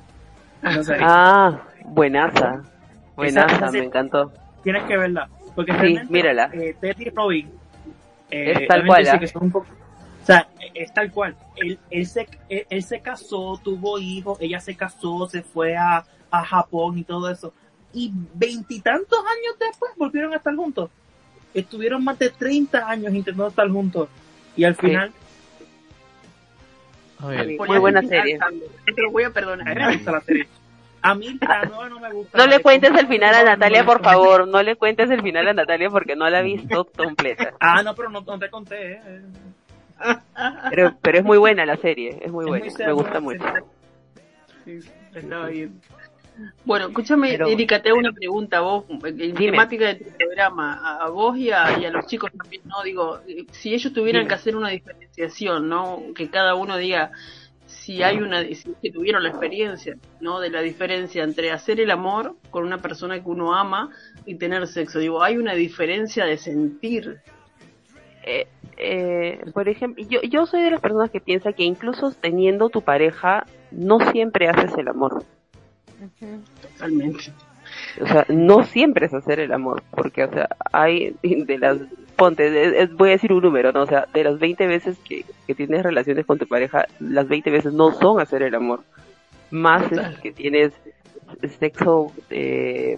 Ah, 1.02 1.60
buenaza. 1.86 2.62
Buenaza, 3.16 3.72
me 3.72 3.80
encantó. 3.80 4.32
Tienes 4.64 4.84
que 4.86 4.98
verla. 4.98 5.30
Porque 5.56 5.74
Sí, 5.80 6.00
mírala. 6.10 6.50
Eh, 6.54 6.76
Ted 6.80 6.96
y 7.00 7.10
Robin. 7.10 7.52
Eh, 8.32 8.54
Es 8.62 8.68
tal 8.68 8.86
cual, 8.86 9.04
sí 9.06 9.12
¿ah? 9.14 9.20
que 9.20 9.28
son 9.28 9.44
un 9.44 9.52
poco- 9.52 9.68
o 10.22 10.26
sea, 10.26 10.48
es 10.74 10.92
tal 10.94 11.12
cual. 11.12 11.36
Él, 11.56 11.78
él, 11.92 12.08
se, 12.08 12.28
él, 12.50 12.66
él 12.70 12.84
se 12.84 13.00
casó, 13.00 13.60
tuvo 13.64 14.00
hijos, 14.00 14.38
ella 14.42 14.60
se 14.60 14.76
casó, 14.76 15.28
se 15.30 15.44
fue 15.44 15.78
a, 15.78 16.04
a 16.32 16.46
Japón 16.46 16.98
y 16.98 17.04
todo 17.04 17.30
eso. 17.30 17.54
Y 17.94 18.12
veintitantos 18.34 19.20
años 19.20 19.56
después 19.60 19.92
volvieron 19.98 20.34
a 20.34 20.38
estar 20.38 20.56
juntos. 20.56 20.90
Estuvieron 21.54 22.04
más 22.04 22.18
de 22.20 22.30
30 22.32 22.90
años 22.90 23.14
intentando 23.14 23.48
estar 23.48 23.70
juntos. 23.70 24.10
Y 24.58 24.64
al 24.64 24.76
Sí. 24.76 24.82
final, 24.88 25.12
A 27.20 27.28
ver, 27.28 27.48
Muy 27.58 27.80
buena 27.80 28.02
serie. 28.02 28.38
Te 28.94 29.02
lo 29.02 29.12
voy 29.12 29.24
a 29.24 29.30
perdonar. 29.30 29.78
la 29.78 30.22
serie. 30.22 30.48
A 31.08 31.14
mí 31.16 31.38
la 31.40 31.66
nueva 31.66 31.90
no 31.90 32.00
me 32.00 32.12
gusta. 32.12 32.38
No 32.38 32.48
le 32.48 32.60
cuentes 32.62 32.92
el 32.98 33.08
final 33.08 33.36
a 33.36 33.44
Natalia, 33.44 33.86
por 33.86 34.02
favor. 34.04 34.48
No 34.48 34.64
le 34.64 34.76
cuentes 34.76 35.10
el 35.12 35.22
final 35.22 35.48
a 35.48 35.54
Natalia 35.54 35.90
porque 35.90 36.16
no 36.16 36.30
la 36.30 36.40
ha 36.40 36.42
visto 36.42 36.86
completa. 36.98 37.54
Ah, 37.60 37.84
no, 37.84 37.94
pero 37.96 38.10
no, 38.10 38.22
no 38.22 38.40
te 38.40 38.50
conté. 38.50 38.94
eh. 38.94 39.22
Pero, 40.72 40.94
pero 41.02 41.18
es 41.20 41.24
muy 41.24 41.38
buena 41.38 41.66
la 41.66 41.78
serie. 41.78 42.20
Es 42.22 42.32
muy 42.32 42.44
Es 42.46 42.50
buena. 42.50 42.66
muy 42.66 42.86
Me 42.86 42.92
gusta 42.92 43.20
mucho. 43.20 43.44
serie. 43.44 44.82
Sí, 44.84 44.90
estaba 45.14 45.48
bien. 45.48 45.80
Bueno, 46.66 46.88
escúchame, 46.88 47.30
Pero- 47.32 47.48
Erika, 47.48 47.82
te 47.82 47.90
hago 47.90 47.98
una 48.00 48.12
pregunta 48.12 48.58
a 48.58 48.62
vos, 48.62 48.84
en 48.90 49.16
Dime. 49.16 49.52
temática 49.52 49.86
de 49.86 49.96
tu 49.96 50.12
programa, 50.18 50.74
a, 50.84 51.06
a 51.06 51.10
vos 51.10 51.38
y 51.38 51.50
a, 51.52 51.78
y 51.80 51.86
a 51.86 51.92
los 51.92 52.06
chicos 52.08 52.30
también, 52.38 52.62
¿no? 52.66 52.84
Digo, 52.84 53.20
eh, 53.26 53.46
si 53.52 53.74
ellos 53.74 53.94
tuvieran 53.94 54.24
Dime. 54.24 54.28
que 54.30 54.34
hacer 54.36 54.56
una 54.58 54.68
diferenciación, 54.70 55.70
¿no? 55.70 56.02
Que 56.14 56.30
cada 56.30 56.56
uno 56.56 56.76
diga 56.76 57.12
si 57.82 58.02
hay 58.02 58.18
una, 58.18 58.44
si 58.44 58.74
que 58.82 58.92
tuvieron 58.92 59.24
la 59.24 59.30
experiencia, 59.30 59.96
¿no? 60.20 60.40
De 60.40 60.50
la 60.50 60.62
diferencia 60.62 61.24
entre 61.24 61.52
hacer 61.52 61.80
el 61.80 61.92
amor 61.92 62.36
con 62.50 62.64
una 62.64 62.80
persona 62.80 63.22
que 63.22 63.30
uno 63.30 63.56
ama 63.56 63.92
y 64.26 64.36
tener 64.36 64.68
sexo. 64.68 65.00
Digo, 65.00 65.22
hay 65.22 65.38
una 65.38 65.54
diferencia 65.54 66.26
de 66.26 66.38
sentir. 66.38 67.22
Eh, 68.24 68.48
eh, 68.78 69.40
por 69.54 69.70
ejemplo, 69.70 70.04
yo, 70.10 70.22
yo 70.24 70.46
soy 70.46 70.64
de 70.64 70.72
las 70.72 70.82
personas 70.82 71.12
que 71.12 71.22
piensa 71.22 71.54
que 71.54 71.64
incluso 71.64 72.12
teniendo 72.12 72.70
tu 72.70 72.82
pareja, 72.82 73.46
no 73.72 74.00
siempre 74.12 74.50
haces 74.50 74.76
el 74.78 74.88
amor. 74.88 75.24
Totalmente. 76.62 77.32
O 78.02 78.08
sea, 78.08 78.26
no 78.30 78.64
siempre 78.64 79.06
es 79.06 79.14
hacer 79.14 79.40
el 79.40 79.52
amor, 79.52 79.84
porque, 79.92 80.24
o 80.24 80.32
sea, 80.32 80.48
hay 80.72 81.16
de 81.22 81.58
las, 81.58 81.78
ponte, 82.16 82.88
voy 82.94 83.10
a 83.10 83.14
decir 83.14 83.34
un 83.34 83.44
número, 83.44 83.72
¿no? 83.72 83.82
O 83.82 83.88
sea, 83.88 84.08
de 84.14 84.24
las 84.24 84.40
20 84.40 84.68
veces 84.68 84.98
que, 85.00 85.26
que 85.48 85.56
tienes 85.56 85.84
relaciones 85.84 86.26
con 86.26 86.38
tu 86.38 86.48
pareja, 86.48 86.86
las 87.00 87.28
20 87.28 87.52
veces 87.52 87.74
no 87.74 87.92
son 87.92 88.20
hacer 88.20 88.44
el 88.44 88.56
amor. 88.56 88.82
Más 89.52 89.92
es 89.92 90.20
que 90.20 90.32
tienes 90.32 90.74
sexo 91.60 92.12
eh, 92.30 92.98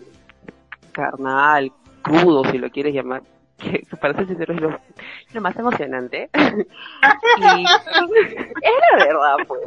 carnal, 0.91 1.71
crudo, 2.01 2.43
si 2.45 2.57
lo 2.57 2.69
quieres 2.69 2.93
llamar, 2.93 3.21
que 3.57 3.83
para 3.99 4.13
ser 4.15 4.27
sincero 4.27 4.53
es 4.53 4.61
lo, 4.61 4.79
lo 5.33 5.41
más 5.41 5.55
emocionante. 5.57 6.29
y 6.37 6.39
es 7.63 8.75
la 8.91 9.05
verdad, 9.05 9.35
pues. 9.47 9.61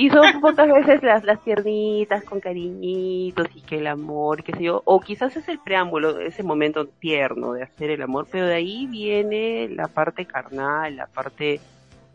Y 0.00 0.10
son 0.10 0.40
pocas 0.40 0.68
veces 0.68 1.02
las, 1.02 1.24
las 1.24 1.40
piernitas 1.40 2.22
con 2.22 2.38
cariñitos 2.38 3.48
y 3.52 3.62
que 3.62 3.78
el 3.78 3.88
amor, 3.88 4.44
qué 4.44 4.52
sé 4.52 4.62
yo, 4.62 4.80
o 4.84 5.00
quizás 5.00 5.36
es 5.36 5.48
el 5.48 5.58
preámbulo, 5.58 6.20
ese 6.20 6.44
momento 6.44 6.86
tierno 6.86 7.54
de 7.54 7.64
hacer 7.64 7.90
el 7.90 8.02
amor, 8.02 8.28
pero 8.30 8.46
de 8.46 8.54
ahí 8.54 8.86
viene 8.86 9.68
la 9.68 9.88
parte 9.88 10.24
carnal, 10.24 10.94
la 10.94 11.08
parte 11.08 11.60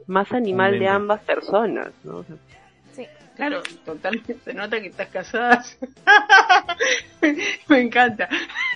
más 0.07 0.31
animal 0.31 0.79
de 0.79 0.87
ambas 0.87 1.19
personas, 1.23 1.89
¿no? 2.05 2.19
O 2.19 2.23
sea, 2.23 2.37
Claro, 3.35 3.63
totalmente. 3.83 4.37
Se 4.45 4.53
nota 4.53 4.79
que 4.79 4.87
estás 4.87 5.09
casada. 5.09 5.65
Me 7.67 7.81
encanta. 7.81 8.29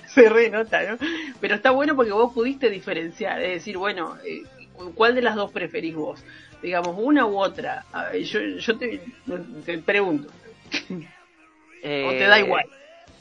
Se 0.08 0.28
renota, 0.28 0.82
¿no? 0.82 0.98
Pero 1.40 1.54
está 1.54 1.70
bueno 1.70 1.96
porque 1.96 2.12
vos 2.12 2.34
pudiste 2.34 2.68
diferenciar. 2.68 3.40
Es 3.40 3.52
decir, 3.52 3.78
bueno, 3.78 4.16
eh, 4.26 4.42
¿cuál 4.94 5.14
de 5.14 5.22
las 5.22 5.36
dos 5.36 5.52
preferís 5.52 5.94
vos? 5.94 6.22
Digamos, 6.62 6.96
una 6.98 7.26
u 7.26 7.38
otra. 7.38 7.84
A 7.92 8.10
ver, 8.10 8.22
yo 8.22 8.40
yo 8.40 8.76
te, 8.76 9.00
te 9.64 9.78
pregunto. 9.78 10.28
¿O 10.90 12.10
te 12.10 12.24
da 12.26 12.38
eh, 12.38 12.44
igual? 12.44 12.64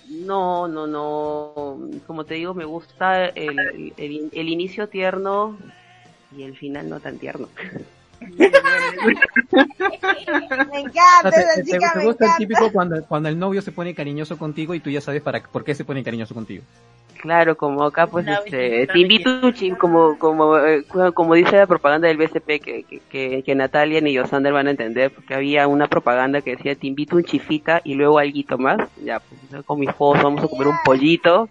No, 0.10 0.68
no, 0.68 0.88
no. 0.88 1.78
Como 2.08 2.24
te 2.26 2.36
digo, 2.36 2.54
me 2.54 2.66
gusta 2.66 3.28
el, 3.28 3.94
el, 3.98 4.30
el 4.32 4.50
inicio 4.50 4.88
tierno 4.88 5.58
y 6.36 6.44
el 6.44 6.56
final 6.58 6.90
no 6.90 7.00
tan 7.00 7.18
tierno. 7.18 7.50
Me 8.20 8.36
encanta 10.80 11.26
O 11.26 11.32
sea, 11.32 11.42
esa 11.42 11.56
te, 11.56 11.64
te- 11.64 11.72
chica, 11.72 11.92
te 11.94 12.00
me 12.00 12.06
gusta 12.06 12.26
el 12.26 12.32
típico 12.38 12.72
cuando, 12.72 13.04
cuando 13.06 13.30
el 13.30 13.38
novio 13.38 13.62
se 13.62 13.72
pone 13.72 13.94
cariñoso 13.94 14.38
contigo 14.38 14.74
y 14.74 14.80
tú 14.80 14.90
ya 14.90 15.02
sabes 15.02 15.22
para 15.22 15.42
por 15.42 15.64
qué 15.64 15.76
se 15.76 15.86
pone 15.86 16.04
cariñoso 16.04 16.34
contigo. 16.34 16.64
Claro, 17.20 17.58
como 17.58 17.84
acá 17.84 18.06
pues 18.06 18.28
este, 18.28 18.86
te 18.86 19.00
invito 19.00 19.40
un 19.42 19.52
chin, 19.54 19.74
como 19.76 20.20
como 20.20 20.56
eh, 20.60 20.84
como 21.16 21.34
dice 21.34 21.58
la 21.58 21.66
propaganda 21.66 22.08
del 22.08 22.18
BCP 22.18 22.46
que, 22.64 22.84
que, 22.84 23.02
que, 23.10 23.42
que 23.44 23.56
Natalia 23.56 24.02
ni 24.02 24.14
Yosander 24.14 24.54
van 24.54 24.68
a 24.68 24.72
entender 24.72 25.10
porque 25.12 25.34
había 25.34 25.68
una 25.68 25.88
propaganda 25.88 26.42
que 26.42 26.56
decía 26.56 26.76
te 26.76 26.86
invito 26.86 27.16
un 27.16 27.24
chifita 27.24 27.82
y 27.84 27.96
luego 27.96 28.20
alguito 28.20 28.60
más, 28.60 28.78
ya 29.04 29.20
pues 29.20 29.42
yo 29.52 29.64
con 29.64 29.80
mi 29.80 29.88
esposo 29.88 30.22
vamos 30.22 30.44
a 30.44 30.48
comer 30.48 30.68
un 30.68 30.78
pollito, 30.86 31.50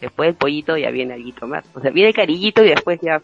después 0.00 0.28
del 0.28 0.36
pollito 0.36 0.76
ya 0.78 0.90
viene 0.90 1.14
alguito 1.14 1.48
más, 1.48 1.64
o 1.74 1.80
sea 1.80 1.90
viene 1.90 2.10
el 2.10 2.14
cariñito 2.14 2.64
y 2.64 2.68
después 2.68 3.00
ya 3.02 3.20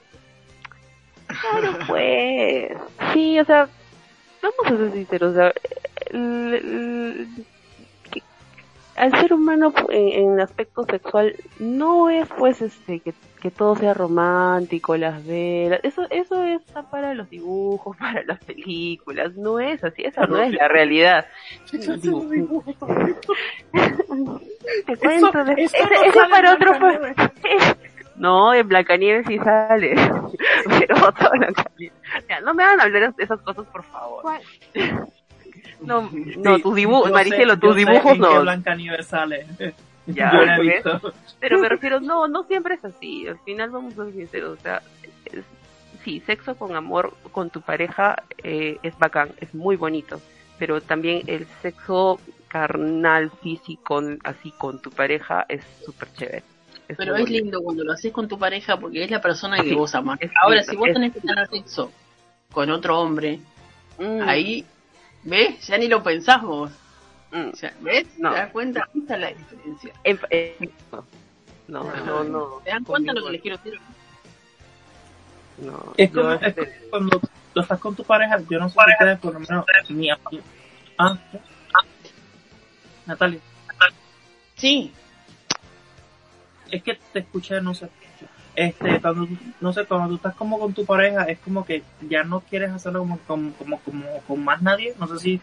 claro 1.40 1.78
pues. 1.86 2.72
Sí 3.12 3.38
o 3.40 3.44
sea 3.44 3.68
vamos 4.42 4.66
a 4.66 4.76
ser 4.76 4.92
sinceros 4.92 5.32
o 5.32 5.34
sea 5.34 5.52
el- 6.10 7.28
al 8.96 9.10
ser 9.20 9.32
humano 9.32 9.72
en, 9.88 10.08
en 10.34 10.40
aspecto 10.40 10.84
sexual 10.84 11.34
no 11.58 12.10
es 12.10 12.28
pues 12.38 12.62
este 12.62 13.00
que, 13.00 13.12
que 13.42 13.50
todo 13.50 13.74
sea 13.74 13.92
romántico 13.92 14.96
las 14.96 15.26
velas 15.26 15.80
eso 15.82 16.06
eso 16.10 16.44
está 16.44 16.82
para 16.90 17.12
los 17.14 17.28
dibujos 17.28 17.96
para 17.98 18.22
las 18.22 18.38
películas 18.44 19.34
no 19.34 19.58
es 19.58 19.82
así 19.82 20.02
esa 20.04 20.26
no 20.26 20.38
es 20.38 20.52
la 20.52 20.68
realidad. 20.68 21.26
Te 24.86 24.96
cuento 24.96 25.44
de- 25.44 25.54
eso 25.58 25.76
ese, 25.76 26.18
no 26.20 26.30
para 26.30 26.54
otro. 26.54 26.72
no 28.16 28.54
en 28.54 28.68
Blancanieves 28.68 29.26
sí 29.26 29.38
sale 29.38 29.94
pero 30.78 30.94
otro 31.06 31.30
Blancanieves 31.32 31.96
Ya, 32.28 32.40
no 32.40 32.54
me 32.54 32.62
hagan 32.64 32.80
hablar 32.80 33.14
de 33.14 33.24
esas 33.24 33.40
cosas 33.40 33.66
por 33.66 33.82
favor 33.84 34.22
¿Cuál? 34.22 34.42
no 35.80 36.02
no 36.36 36.56
Sí, 36.56 36.62
tus 36.62 36.74
dibujos 36.74 37.08
yo 37.08 37.14
Maricelo 37.14 37.54
sé- 37.54 37.60
tus 37.60 37.76
dibujos 37.76 38.18
no 38.18 38.40
Blancanieves 38.42 39.06
sale. 39.06 39.46
Ya, 40.06 40.32
yo 40.34 40.42
la 40.44 40.56
he 40.56 40.60
¿ves? 40.60 40.84
visto. 40.84 41.14
Pero 41.40 41.58
me 41.58 41.66
refiero, 41.66 41.98
no, 41.98 42.28
no 42.28 42.42
siempre 42.44 42.74
es 42.74 42.84
así. 42.84 43.26
Al 43.26 43.38
final 43.38 43.70
vamos 43.70 43.98
a 43.98 44.04
ser 44.04 44.12
sinceros. 44.12 44.58
O 44.58 44.62
sea, 44.62 44.82
es- 45.32 45.46
sí, 46.04 46.20
sexo 46.26 46.56
con 46.56 46.76
amor 46.76 47.14
con 47.32 47.48
tu 47.48 47.62
pareja 47.62 48.22
eh, 48.42 48.76
es 48.82 48.98
bacán, 48.98 49.30
es 49.40 49.54
muy 49.54 49.76
bonito. 49.76 50.20
Pero 50.58 50.82
también 50.82 51.22
el 51.26 51.46
sexo 51.62 52.20
carnal, 52.48 53.30
físico, 53.42 54.02
así 54.24 54.50
con 54.58 54.78
tu 54.82 54.90
pareja 54.90 55.46
es 55.48 55.64
súper 55.86 56.12
chévere. 56.12 56.42
Es 56.88 56.96
Pero 56.98 57.16
es 57.16 57.28
lindo 57.30 57.62
cuando 57.62 57.82
lo 57.84 57.92
haces 57.92 58.12
con 58.12 58.28
tu 58.28 58.38
pareja 58.38 58.76
porque 58.78 59.04
es 59.04 59.10
la 59.10 59.20
persona 59.20 59.56
que 59.56 59.70
Sí, 59.70 59.74
vos 59.74 59.94
amás. 59.94 60.18
es 60.20 60.30
Ahora, 60.42 60.56
lindo, 60.56 60.70
si 60.70 60.76
vos 60.76 60.88
es- 60.88 60.94
tenés 60.94 61.12
que 61.14 61.20
tener 61.20 61.46
sexo 61.48 61.92
con 62.52 62.70
otro 62.70 63.00
hombre, 63.00 63.40
Mm, 63.98 64.28
ahí, 64.28 64.66
¿ves? 65.22 65.66
Ya 65.66 65.78
ni 65.78 65.88
lo 65.88 66.02
pensás 66.02 66.42
vos. 66.42 66.70
mm. 67.32 67.50
O 67.52 67.56
sea, 67.56 67.72
¿ves? 67.80 68.06
No. 68.18 68.30
¿Te 68.32 68.36
das 68.36 68.50
cuenta? 68.52 68.88
Ahí 68.92 69.00
está 69.00 69.16
la 69.16 69.28
diferencia. 69.32 69.92
En- 70.04 70.20
eh, 70.30 70.58
no, 71.68 71.84
no, 72.04 72.24
no. 72.24 72.60
¿Te 72.64 72.70
dan 72.70 72.84
cuenta 72.84 73.12
lo 73.12 73.24
que 73.24 73.32
les 73.32 73.40
quiero 73.42 73.56
decir? 73.56 73.80
No, 75.58 75.94
Es 75.96 76.10
como, 76.10 76.32
es 76.32 76.54
como 76.54 76.66
cuando 76.90 77.20
tú 77.54 77.60
estás 77.60 77.78
con 77.80 77.94
tu 77.94 78.04
pareja, 78.04 78.38
yo 78.50 78.58
no 78.58 78.68
sé 78.68 78.74
si 78.74 78.90
ustedes 78.92 79.18
por 79.20 79.32
lo 79.34 79.40
menos 79.40 79.64
mi 79.88 80.10
Ah, 80.98 81.16
¿qué? 81.32 81.40
Natalia, 83.06 83.40
Sí, 84.56 84.92
es 86.76 86.82
que 86.82 86.98
te 87.12 87.20
escuché, 87.20 87.60
no 87.60 87.74
sé. 87.74 87.88
Este, 88.56 89.00
cuando, 89.00 89.26
no 89.60 89.72
sé, 89.72 89.84
cuando 89.84 90.08
tú 90.08 90.14
estás 90.16 90.34
como 90.34 90.58
con 90.58 90.72
tu 90.72 90.84
pareja, 90.84 91.24
es 91.24 91.38
como 91.40 91.64
que 91.64 91.82
ya 92.08 92.22
no 92.22 92.40
quieres 92.40 92.70
hacerlo 92.70 93.00
como, 93.00 93.18
como, 93.26 93.52
como, 93.52 93.78
como 93.80 94.04
con 94.28 94.44
más 94.44 94.62
nadie. 94.62 94.94
No 94.98 95.06
sé 95.08 95.18
si, 95.18 95.40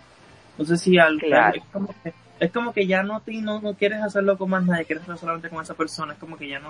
no 0.57 0.65
sé 0.65 0.77
si 0.77 0.97
al, 0.97 1.17
Claro. 1.19 1.57
es 1.57 1.63
como 1.71 1.89
que, 2.03 2.13
es 2.39 2.51
como 2.51 2.73
que 2.73 2.87
ya 2.87 3.03
no 3.03 3.19
te, 3.21 3.33
no, 3.41 3.61
no 3.61 3.73
quieres 3.73 4.01
hacerlo 4.01 4.37
con 4.37 4.49
más 4.49 4.63
nadie, 4.65 4.85
quieres 4.85 5.03
hacerlo 5.03 5.19
solamente 5.19 5.49
con 5.49 5.61
esa 5.61 5.73
persona, 5.73 6.13
es 6.13 6.19
como 6.19 6.37
que 6.37 6.47
ya 6.47 6.59
no 6.59 6.69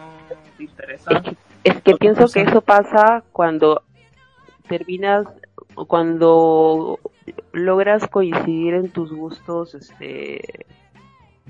te 0.58 0.64
interesa. 0.64 1.12
Es 1.12 1.22
que, 1.22 1.30
es 1.64 1.74
que 1.82 1.94
Otra 1.94 1.98
pienso 1.98 2.28
que 2.28 2.42
eso 2.42 2.62
pasa 2.62 3.24
cuando 3.32 3.84
terminas, 4.68 5.28
cuando 5.88 7.00
logras 7.54 8.08
coincidir 8.08 8.74
en 8.74 8.90
tus 8.90 9.12
gustos 9.12 9.76
este, 9.76 10.66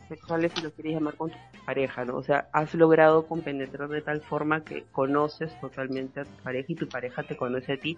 sexuales, 0.07 0.51
si 0.55 0.61
lo 0.61 0.71
quieres 0.71 0.93
llamar 0.93 1.15
con 1.15 1.29
tu 1.29 1.37
pareja, 1.65 2.05
¿no? 2.05 2.17
O 2.17 2.23
sea, 2.23 2.47
has 2.53 2.73
logrado 2.73 3.25
compenetrar 3.27 3.89
de 3.89 4.01
tal 4.01 4.21
forma 4.21 4.63
que 4.63 4.83
conoces 4.91 5.57
totalmente 5.59 6.21
a 6.21 6.25
tu 6.25 6.43
pareja 6.43 6.65
y 6.69 6.75
tu 6.75 6.87
pareja 6.87 7.23
te 7.23 7.37
conoce 7.37 7.73
a 7.73 7.77
ti 7.77 7.97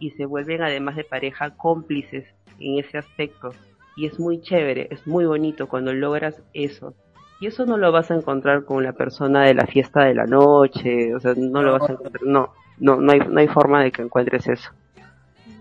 y 0.00 0.10
se 0.10 0.26
vuelven 0.26 0.62
además 0.62 0.96
de 0.96 1.04
pareja 1.04 1.50
cómplices 1.50 2.26
en 2.58 2.78
ese 2.78 2.98
aspecto. 2.98 3.52
Y 3.96 4.06
es 4.06 4.18
muy 4.18 4.40
chévere, 4.40 4.88
es 4.90 5.06
muy 5.06 5.24
bonito 5.24 5.68
cuando 5.68 5.92
logras 5.92 6.42
eso. 6.52 6.94
Y 7.40 7.46
eso 7.46 7.66
no 7.66 7.76
lo 7.76 7.92
vas 7.92 8.10
a 8.10 8.14
encontrar 8.14 8.64
con 8.64 8.82
la 8.82 8.92
persona 8.92 9.44
de 9.44 9.54
la 9.54 9.66
fiesta 9.66 10.04
de 10.04 10.14
la 10.14 10.26
noche, 10.26 11.14
o 11.14 11.20
sea, 11.20 11.34
no 11.36 11.62
lo 11.62 11.72
vas 11.72 11.88
a 11.88 11.92
encontrar, 11.92 12.22
no, 12.24 12.54
no, 12.78 12.96
no 12.96 13.12
hay, 13.12 13.20
no 13.20 13.40
hay 13.40 13.48
forma 13.48 13.82
de 13.82 13.92
que 13.92 14.02
encuentres 14.02 14.48
eso. 14.48 14.70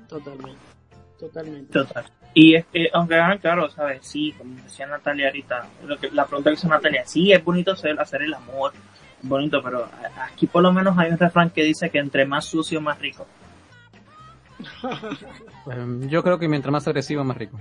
totalmente. 0.08 0.60
Totalmente. 1.20 1.72
Total. 1.72 2.06
Y 2.36 2.56
es 2.56 2.66
que, 2.66 2.90
aunque 2.94 3.16
ah, 3.16 3.38
claro, 3.40 3.70
sabes, 3.70 4.00
sí, 4.08 4.32
como 4.38 4.56
decía 4.56 4.88
Natalia 4.88 5.28
ahorita, 5.28 5.68
lo 5.86 5.98
que, 6.00 6.10
la 6.12 6.26
pregunta 6.26 6.50
que 6.50 6.56
hizo 6.56 6.68
Natalia, 6.68 7.04
sí, 7.06 7.32
es 7.32 7.44
bonito 7.44 7.72
hacer, 7.74 8.00
hacer 8.00 8.24
el 8.24 8.34
amor, 8.34 8.74
es 9.22 9.30
bonito, 9.30 9.62
pero 9.62 9.84
a- 9.86 10.26
aquí 10.26 10.48
por 10.48 10.64
lo 10.64 10.74
menos 10.74 10.98
hay 10.98 11.12
un 11.12 11.18
refrán 11.20 11.52
que 11.52 11.64
dice 11.64 11.90
que 11.92 12.00
entre 12.00 12.26
más 12.26 12.46
sucio, 12.46 12.82
más 12.82 12.98
rico. 13.00 13.28
Em, 15.72 16.10
yo 16.10 16.22
creo 16.24 16.38
que 16.40 16.48
mientras 16.50 16.72
más 16.72 16.88
agresivo, 16.88 17.24
más 17.24 17.38
rico. 17.38 17.58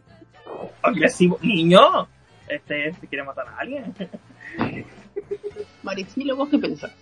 Agresivo, 0.82 1.38
niño, 1.42 2.06
este, 2.48 2.88
este 2.90 3.06
quiere 3.08 3.24
matar 3.24 3.48
a 3.48 3.56
alguien. 3.58 3.94
Maricilo, 5.82 6.36
¿vos 6.36 6.48
qué 6.50 6.58
pensás? 6.58 6.92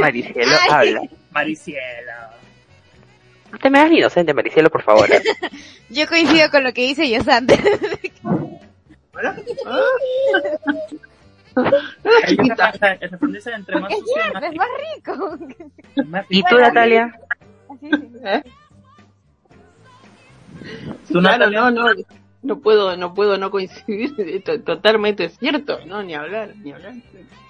Maricielo, 0.00 0.56
habla. 0.70 1.00
Mariciela. 1.30 2.30
No 3.54 3.60
te 3.60 3.70
me 3.70 3.78
hagas 3.78 3.92
inocente, 3.92 4.34
Maricielo, 4.34 4.68
por 4.68 4.82
favor. 4.82 5.08
¿eh? 5.12 5.22
Yo 5.88 6.08
coincido 6.08 6.50
con 6.50 6.64
lo 6.64 6.72
que 6.72 6.82
dice 6.88 7.08
Yosante. 7.08 7.56
¿Hola? 9.14 9.36
El 12.26 12.36
dice 13.32 13.52
entre 13.52 13.78
más 13.78 13.92
Es 13.92 13.98
sucio, 14.00 14.14
cierto, 14.14 14.40
más 14.40 14.42
es 14.42 14.50
rico. 14.90 15.38
más 16.06 16.18
rico. 16.18 16.24
¿Y 16.30 16.42
tú, 16.42 16.58
Natalia? 16.58 17.16
Así 17.70 17.90
es. 17.92 18.00
¿Eh? 18.24 18.42
¿Tú, 21.06 21.20
claro, 21.20 21.38
Natalia? 21.38 21.60
no, 21.60 21.70
no, 21.70 21.84
no 22.42 22.58
puedo, 22.58 22.96
no 22.96 23.14
puedo 23.14 23.38
no 23.38 23.52
coincidir, 23.52 24.42
to- 24.44 24.62
totalmente 24.62 25.28
cierto, 25.28 25.78
no, 25.86 26.02
ni 26.02 26.14
hablar, 26.14 26.54
ni 26.56 26.72
hablar. 26.72 26.94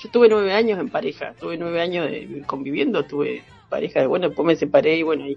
Yo 0.02 0.10
tuve 0.10 0.28
nueve 0.28 0.52
años 0.52 0.78
en 0.78 0.90
pareja, 0.90 1.32
tuve 1.40 1.56
nueve 1.56 1.80
años 1.80 2.10
de, 2.10 2.42
conviviendo, 2.46 3.04
tuve 3.06 3.42
pareja, 3.74 4.00
de, 4.00 4.06
bueno, 4.06 4.28
después 4.28 4.46
me 4.46 4.56
separé 4.56 4.96
y 4.98 5.02
bueno, 5.02 5.26
y, 5.26 5.36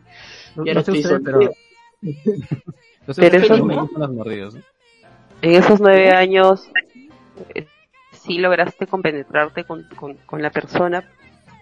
No, 0.55 0.65
y 0.65 0.69
ahora 0.69 0.73
no 0.75 0.79
estoy 0.79 0.99
ustedes, 0.99 1.21
pero... 1.23 1.39
soltero. 1.41 1.53
No 3.07 3.13
sé 3.13 3.21
Pero 3.21 3.37
ustedes, 3.37 3.43
eso 3.43 3.53
pero 3.53 3.65
me 3.65 3.75
no. 3.75 3.81
gustan 3.83 4.01
las 4.01 4.11
mordidas. 4.11 4.55
¿eh? 4.55 4.61
En 5.41 5.51
esos 5.53 5.79
nueve 5.79 6.09
años, 6.11 6.69
eh, 7.55 7.65
sí 8.11 8.37
lograste 8.37 8.85
compenetrarte 8.85 9.63
con, 9.63 9.83
con, 9.95 10.15
con 10.25 10.41
la 10.41 10.49
persona. 10.49 11.03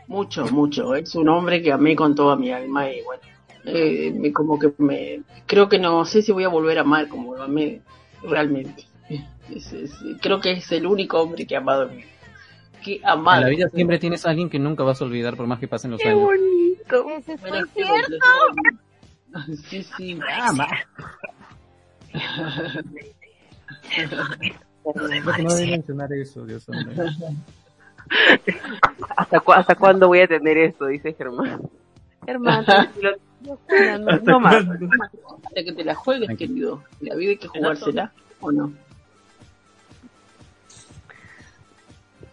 Mucho, 0.08 0.46
mucho. 0.48 0.96
Es 0.96 1.14
un 1.16 1.30
hombre 1.30 1.62
que 1.62 1.72
amé 1.72 1.96
con 1.96 2.16
toda 2.16 2.36
mi 2.36 2.52
alma 2.52 2.90
y 2.90 3.02
bueno, 3.04 3.22
eh, 3.66 4.12
me, 4.20 4.32
como 4.34 4.58
que 4.58 4.72
me, 4.80 5.22
creo 5.46 5.70
que 5.70 5.78
no 5.78 6.04
sé 6.06 6.22
si 6.24 6.32
voy 6.32 6.44
a 6.46 6.50
volver 6.50 6.80
a 6.80 6.82
amar 6.82 7.08
como 7.10 7.36
lo 7.36 7.44
amé 7.44 7.82
realmente. 8.24 8.84
Es- 9.54 9.72
es- 9.74 9.94
creo 10.22 10.40
que 10.42 10.54
es 10.54 10.72
el 10.72 10.88
único 10.88 11.22
hombre 11.22 11.46
que 11.46 11.54
he 11.54 11.58
amado. 11.58 11.90
Que 12.84 12.96
En 12.96 13.06
amado. 13.06 13.42
la 13.42 13.50
vida 13.50 13.70
siempre 13.70 14.00
tienes 14.00 14.26
a 14.26 14.32
alguien 14.32 14.50
que 14.50 14.58
nunca 14.58 14.84
vas 14.84 15.00
a 15.00 15.06
olvidar 15.06 15.36
por 15.38 15.46
más 15.46 15.60
que 15.60 15.68
pasen 15.68 15.92
los 15.92 16.02
¡Qué 16.02 16.10
años. 16.10 16.22
bonito! 16.24 16.65
Ese 17.18 17.34
es 17.34 17.42
Bueno, 17.42 17.66
cierto. 17.74 18.16
Sí, 19.70 19.84
sí. 19.98 20.20
Que 23.92 25.42
no 25.44 25.54
debe 25.56 25.72
mencionar 25.72 26.14
eso, 26.14 26.46
Dios 26.46 26.68
mío. 26.70 26.80
¿Hasta, 29.18 29.40
cu- 29.40 29.54
¿Hasta 29.54 29.76
cuándo 29.76 30.08
voy 30.08 30.20
a 30.22 30.28
tener 30.28 30.58
esto? 30.58 30.86
Dice 30.88 31.14
Germán. 31.14 31.62
Germán, 32.26 32.66
no, 33.02 33.60
no, 34.00 34.18
no 34.24 34.40
más. 34.40 34.56
Hasta 35.46 35.64
que 35.64 35.74
te 35.74 35.84
la 35.84 35.96
juegues, 35.96 36.38
querido. 36.38 36.84
La 37.02 37.16
vida 37.16 37.32
hay 37.32 37.38
que 37.38 37.48
jugársela, 37.48 38.12
¿o 38.40 38.52
no? 38.52 38.72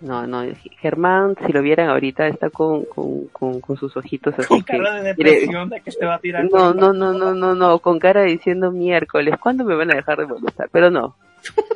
No, 0.03 0.26
no, 0.26 0.42
Germán, 0.80 1.36
si 1.46 1.53
lo 1.53 1.62
vieran 1.62 1.88
ahorita, 1.88 2.26
está 2.26 2.50
con, 2.50 2.84
con, 2.86 3.28
con, 3.28 3.61
con 3.61 3.76
sus 3.76 3.96
ojitos 3.96 4.34
así 4.36 4.48
Con 4.48 4.62
que... 4.62 4.76
cara 4.76 4.94
de 4.96 5.14
depresión 5.14 5.68
de 5.68 5.80
que 5.80 5.92
te 5.92 6.05
va 6.05 6.16
a 6.16 6.18
tirar. 6.18 6.44
No, 6.50 6.74
no, 6.74 6.92
no, 6.92 7.12
no, 7.12 7.32
no, 7.32 7.55
no, 7.55 7.78
con 7.78 8.00
cara 8.00 8.22
diciendo 8.24 8.72
miércoles, 8.72 9.36
¿cuándo 9.40 9.64
me 9.64 9.76
van 9.76 9.92
a 9.92 9.94
dejar 9.94 10.18
de 10.18 10.26
molestar? 10.26 10.68
Pero 10.72 10.90
no, 10.90 11.14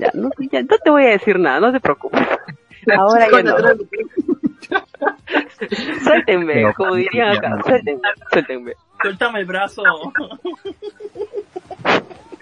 ya, 0.01 0.11
no, 0.15 0.31
ya, 0.51 0.61
no 0.63 0.77
te 0.77 0.91
voy 0.91 1.05
a 1.05 1.11
decir 1.11 1.39
nada, 1.39 1.61
no 1.61 1.71
te 1.73 1.79
preocupes. 1.79 2.27
Ahora 2.97 3.29
ya 3.31 3.43
no. 3.45 3.57
Suéltenme, 6.03 6.75
como 6.75 6.97
dirían 6.97 7.37
acá, 7.37 7.63
suéltenme, 7.65 8.09
suéltenme. 8.33 8.73
Suéltame 9.01 9.39
el 9.41 9.47
brazo. 9.47 9.83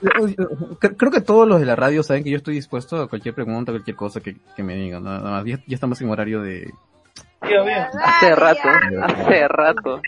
Creo 0.97 1.11
que 1.11 1.21
todos 1.21 1.49
los 1.49 1.61
de 1.61 1.67
la 1.67 1.77
radio 1.77 2.03
saben 2.03 2.25
que 2.25 2.31
yo 2.31 2.37
estoy 2.37 2.55
dispuesto 2.55 3.01
a 3.01 3.09
cualquier 3.09 3.35
pregunta, 3.35 3.73
cualquier 3.73 3.97
cosa 3.97 4.21
que, 4.21 4.37
que 4.57 4.63
me 4.63 4.75
digan. 4.75 5.05
Nada 5.05 5.21
más. 5.21 5.45
Ya, 5.45 5.59
ya 5.67 5.75
estamos 5.75 6.01
en 6.01 6.11
horario 6.11 6.43
de... 6.43 6.73
Tío, 7.43 7.65
bien. 7.65 7.85
Hace 8.03 8.35
rato, 8.35 8.69
hace 9.03 9.49
rato. 9.49 10.01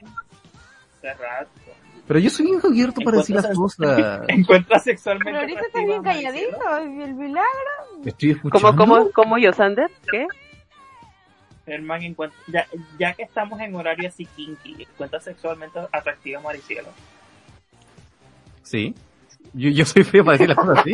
Hace 0.99 1.15
rato. 1.15 1.51
Pero 2.07 2.21
yo 2.21 2.31
soy 2.31 2.47
bien 2.47 2.61
abierto 2.63 3.01
para 3.01 3.19
decir 3.19 3.37
las 3.37 3.49
cosas. 3.55 4.23
Encuentras 4.29 4.85
sexualmente. 4.85 5.31
Pero 5.31 5.41
ahorita 5.41 5.61
está 5.61 5.81
atractiva 5.81 5.85
bien 5.85 6.03
calladito, 6.03 6.79
el 6.79 7.15
milagro. 7.15 8.05
Estoy 8.05 8.31
escuchando. 8.31 8.77
¿Cómo, 8.77 8.97
cómo, 8.97 9.11
cómo 9.13 9.39
yo, 9.39 9.53
Sander? 9.53 9.91
¿Qué? 10.11 10.27
Germán 11.67 12.03
encuentra, 12.05 12.39
ya, 12.47 12.67
ya 12.97 13.13
que 13.15 13.25
estamos 13.25 13.61
en 13.61 13.75
horario 13.75 14.09
así 14.09 14.25
kinky, 14.25 14.85
encuentras 14.85 15.25
sexualmente 15.25 15.81
atractiva 15.91 16.39
a 16.39 16.43
Maricielo. 16.43 16.89
Sí. 18.63 18.95
Yo, 19.55 19.71
yo 19.71 19.85
soy 19.85 20.05
feo 20.05 20.25
para 20.25 20.39
decir 20.39 20.49
las 20.49 20.59
cosas 20.59 20.79
así. 20.79 20.93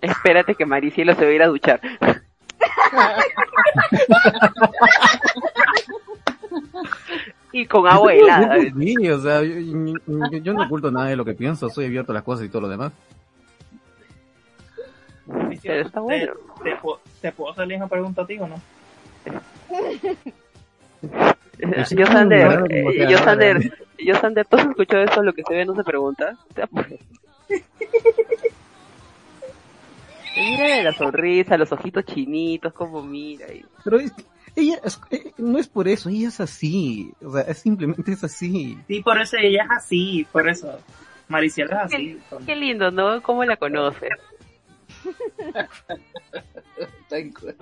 Espérate 0.00 0.54
que 0.54 0.64
Maricielo 0.66 1.14
se 1.14 1.24
va 1.24 1.30
a 1.30 1.34
ir 1.34 1.42
a 1.42 1.46
duchar. 1.48 1.80
y 7.52 7.66
con 7.66 7.86
agua 7.86 8.14
helada. 8.14 8.56
Sí, 8.78 9.08
o 9.10 9.20
sea, 9.20 9.42
yo, 9.42 9.54
yo- 9.58 10.38
yo 10.38 10.52
no 10.54 10.64
oculto 10.64 10.90
nada 10.90 11.06
de 11.08 11.16
lo 11.16 11.24
que 11.24 11.34
pienso, 11.34 11.68
soy 11.68 11.86
abierto 11.86 12.12
a 12.12 12.14
las 12.14 12.24
cosas 12.24 12.44
y 12.46 12.48
todo 12.48 12.62
lo 12.62 12.68
demás. 12.68 12.92
Pero 15.62 15.86
está 15.86 16.00
bueno. 16.00 16.32
¿Te, 16.62 16.70
te, 16.70 16.76
puedo- 16.76 17.00
te 17.20 17.32
puedo 17.32 17.52
hacerle 17.52 17.76
una 17.76 17.88
pregunta 17.88 18.22
a 18.22 18.26
ti 18.26 18.38
o 18.38 18.46
no? 18.46 18.60
Yo, 21.96 22.06
Sander, 22.06 22.48
yo. 23.08 23.18
Sander, 23.18 23.72
yo, 23.98 24.14
Sander, 24.16 24.46
¿tú 24.46 24.56
has 24.56 24.66
escuchado 24.66 25.02
eso? 25.04 25.22
Lo 25.22 25.32
que 25.32 25.42
se 25.42 25.54
ve 25.54 25.64
no 25.64 25.74
se 25.74 25.84
pregunta. 25.84 26.36
Mira 30.36 30.82
la 30.82 30.92
sonrisa, 30.92 31.56
los 31.58 31.70
ojitos 31.72 32.04
chinitos, 32.04 32.72
como 32.72 33.02
mira. 33.02 33.52
y- 33.52 33.64
Pero 33.84 33.98
es 33.98 34.12
que 34.12 34.24
ella 34.56 34.78
es- 34.84 35.00
eh, 35.10 35.32
no 35.38 35.58
es 35.58 35.68
por 35.68 35.86
eso, 35.88 36.08
ella 36.08 36.28
es 36.28 36.40
así. 36.40 37.12
O 37.22 37.32
sea, 37.32 37.42
es 37.42 37.58
simplemente 37.58 38.12
es 38.12 38.24
así. 38.24 38.78
Sí, 38.86 39.02
por 39.02 39.20
eso 39.20 39.36
ella 39.36 39.64
es 39.64 39.70
así, 39.70 40.26
por 40.32 40.48
eso. 40.48 40.78
Maricielo 41.28 41.72
es 41.72 41.78
así. 41.78 42.18
Qué 42.46 42.56
lindo, 42.56 42.90
¿no? 42.90 43.20
¿Cómo 43.22 43.44
la 43.44 43.56
conoces? 43.56 44.10
Tal 47.08 47.32
cual. 47.34 47.56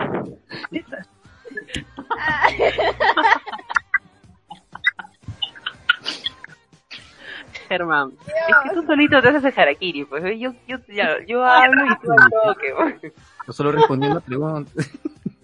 Germán, 7.69 8.13
es 8.27 8.57
que 8.65 8.75
tú 8.75 8.83
solito 8.87 9.21
te 9.21 9.29
haces 9.29 9.45
el 9.45 9.61
harakiri, 9.61 10.05
pues 10.05 10.25
yo, 10.39 10.53
yo, 10.67 10.79
ya, 10.89 11.17
yo 11.27 11.45
hablo 11.47 11.85
y 11.85 11.89
tú 12.01 12.13
al 12.13 12.31
toque, 12.31 12.75
pues. 12.77 13.13
Yo 13.47 13.53
solo 13.53 13.73
respondiendo 13.73 14.19
a 14.19 14.23
preguntas. 14.23 14.91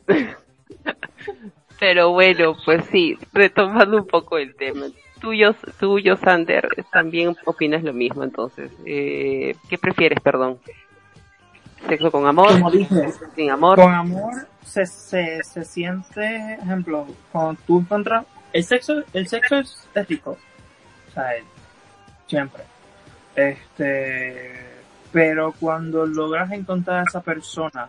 Pero 1.80 2.12
bueno, 2.12 2.56
pues 2.64 2.84
sí, 2.90 3.18
retomando 3.32 3.96
un 3.98 4.06
poco 4.06 4.38
el 4.38 4.54
tema. 4.54 4.86
Tú, 5.20 5.34
yo, 5.34 5.54
tú, 5.78 5.98
yo, 5.98 6.16
Sander, 6.16 6.68
también 6.92 7.36
opinas 7.44 7.82
lo 7.82 7.92
mismo, 7.92 8.22
entonces. 8.22 8.70
Eh, 8.86 9.54
¿Qué 9.68 9.78
prefieres, 9.78 10.20
perdón? 10.20 10.58
¿Sexo 11.88 12.10
con 12.10 12.26
amor? 12.26 12.52
Como 12.52 12.70
dije, 12.70 13.10
¿Sin 13.34 13.50
amor? 13.50 13.78
con 13.78 13.92
amor 13.92 14.46
se, 14.64 14.86
se, 14.86 15.42
se 15.42 15.64
siente, 15.64 16.54
ejemplo, 16.54 17.06
cuando 17.30 17.60
tú 17.66 17.80
encuentras, 17.80 18.24
el 18.52 18.64
sexo, 18.64 19.02
el 19.12 19.28
sexo 19.28 19.56
es, 19.56 19.88
es 19.94 20.08
rico. 20.08 20.38
O 21.08 21.12
sea, 21.12 21.34
siempre. 22.34 22.64
Este, 23.36 24.52
pero 25.12 25.52
cuando 25.58 26.06
logras 26.06 26.50
encontrar 26.52 27.00
a 27.00 27.02
esa 27.04 27.20
persona 27.20 27.88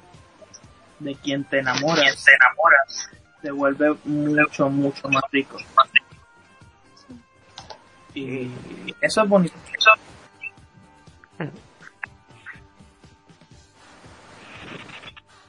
de 1.00 1.16
quien 1.16 1.44
te 1.44 1.60
enamoras, 1.60 2.24
te 2.24 2.32
enamoras, 2.34 3.10
se 3.42 3.52
vuelve 3.52 3.96
mucho, 4.06 4.70
mucho 4.70 5.10
más 5.10 5.24
rico. 5.32 5.58
Y 8.14 8.50
eso 9.02 9.24
es 9.24 9.30
bonito. 9.30 9.56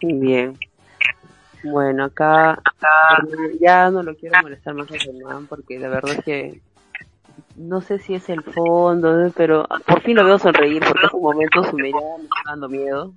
Bien. 0.00 0.58
Bueno, 1.62 2.04
acá, 2.04 2.52
acá 2.52 3.22
ya 3.60 3.90
no 3.90 4.02
lo 4.02 4.14
quiero 4.16 4.40
molestar 4.42 4.74
más 4.74 4.90
a 4.90 4.98
Germán 4.98 5.46
porque 5.46 5.78
la 5.78 5.88
verdad 5.88 6.16
es 6.18 6.24
que 6.24 6.60
no 7.56 7.80
sé 7.80 7.98
si 7.98 8.14
es 8.14 8.28
el 8.28 8.42
fondo, 8.42 9.30
pero 9.36 9.66
por 9.86 10.00
fin 10.02 10.16
lo 10.16 10.24
veo 10.24 10.38
sonreír 10.38 10.82
porque 10.86 11.06
hace 11.06 11.16
un 11.16 11.22
momento 11.22 11.64
su 11.64 11.76
mirada 11.76 12.18
me 12.18 12.24
está 12.24 12.50
dando 12.50 12.68
miedo. 12.68 13.12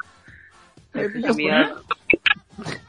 Pensé 0.91 1.21
que 1.21 1.33
me 1.33 1.43
iba, 1.43 1.69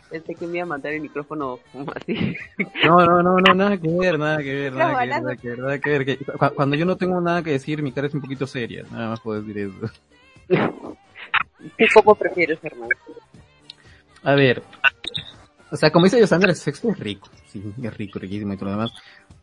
pensé 0.09 0.35
que 0.39 0.47
me 0.47 0.57
iba 0.59 0.65
a 0.65 0.69
matar 0.69 0.93
el 0.93 1.01
micrófono 1.03 1.59
así. 1.95 2.37
No, 2.85 3.05
no, 3.07 3.23
no, 3.23 3.39
no, 3.39 3.55
nada 3.55 3.77
que 3.77 3.89
ver, 3.89 4.19
nada 4.19 4.39
que 4.39 4.55
ver, 4.55 4.73
nada 4.73 4.99
que 5.01 5.07
ver, 5.07 5.23
nada 5.23 5.37
que 5.37 5.49
ver, 5.49 5.59
nada 5.59 5.79
que 5.79 5.91
ver. 5.91 6.05
que- 6.07 6.19
cu- 6.19 6.55
cuando 6.55 6.77
yo 6.77 6.87
no 6.87 6.97
tengo 6.97 7.21
nada 7.21 7.43
que 7.43 7.51
decir, 7.51 7.83
mi 7.83 7.93
cara 7.93 8.07
es 8.07 8.15
un 8.15 8.21
poquito 8.21 8.47
seria, 8.47 8.85
nada 8.91 9.09
más 9.11 9.21
puedo 9.21 9.41
decir 9.43 9.59
eso. 9.59 9.93
¿Tú 11.79 11.85
cómo 11.95 12.15
prefieres, 12.15 12.59
Germán? 12.61 12.89
A 14.23 14.35
ver, 14.35 14.63
o 15.71 15.77
sea, 15.77 15.91
como 15.91 16.05
dice 16.05 16.21
Yosandra, 16.21 16.51
el 16.51 16.57
sexo 16.57 16.91
es 16.91 16.99
rico, 16.99 17.29
sí, 17.47 17.63
es 17.83 17.97
rico, 17.97 18.19
riquísimo 18.19 18.53
y 18.53 18.57
todo 18.57 18.67
lo 18.67 18.73
demás, 18.73 18.93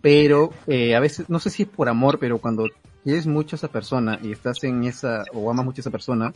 pero 0.02 0.52
eh, 0.68 0.96
a 0.96 1.00
veces, 1.00 1.30
no 1.30 1.40
sé 1.40 1.50
si 1.50 1.64
es 1.64 1.70
por 1.70 1.90
amor, 1.90 2.20
pero 2.20 2.38
cuando 2.40 2.66
quieres 3.04 3.28
mucho 3.28 3.56
a 3.56 3.58
esa 3.58 3.68
persona 3.70 4.20
y 4.22 4.32
estás 4.32 4.64
en 4.64 4.84
esa, 4.84 5.24
o 5.34 5.50
amas 5.50 5.66
mucho 5.66 5.80
a 5.80 5.84
esa 5.84 5.92
persona, 5.92 6.34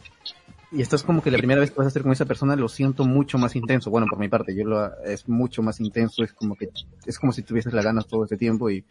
y 0.72 0.82
estás 0.82 1.04
como 1.04 1.22
que 1.22 1.32
la 1.32 1.38
primera 1.38 1.60
vez 1.60 1.72
que 1.72 1.78
vas 1.78 1.86
a 1.86 1.90
hacer 1.90 2.02
con 2.02 2.14
esa 2.14 2.26
persona 2.26 2.56
lo 2.56 2.70
siento 2.70 3.04
mucho 3.04 3.38
más 3.38 3.56
intenso, 3.56 3.90
bueno, 3.90 4.08
por 4.10 4.20
mi 4.20 4.30
parte, 4.30 4.56
yo 4.56 4.64
lo, 4.64 5.02
es 5.04 5.28
mucho 5.28 5.62
más 5.62 5.80
intenso, 5.82 6.24
es 6.24 6.34
como 6.34 6.56
que, 6.56 6.70
es 7.06 7.20
como 7.20 7.34
si 7.34 7.44
tuvieses 7.44 7.74
las 7.74 7.84
ganas 7.84 8.08
todo 8.08 8.24
ese 8.24 8.38
tiempo 8.38 8.70
y 8.70 8.86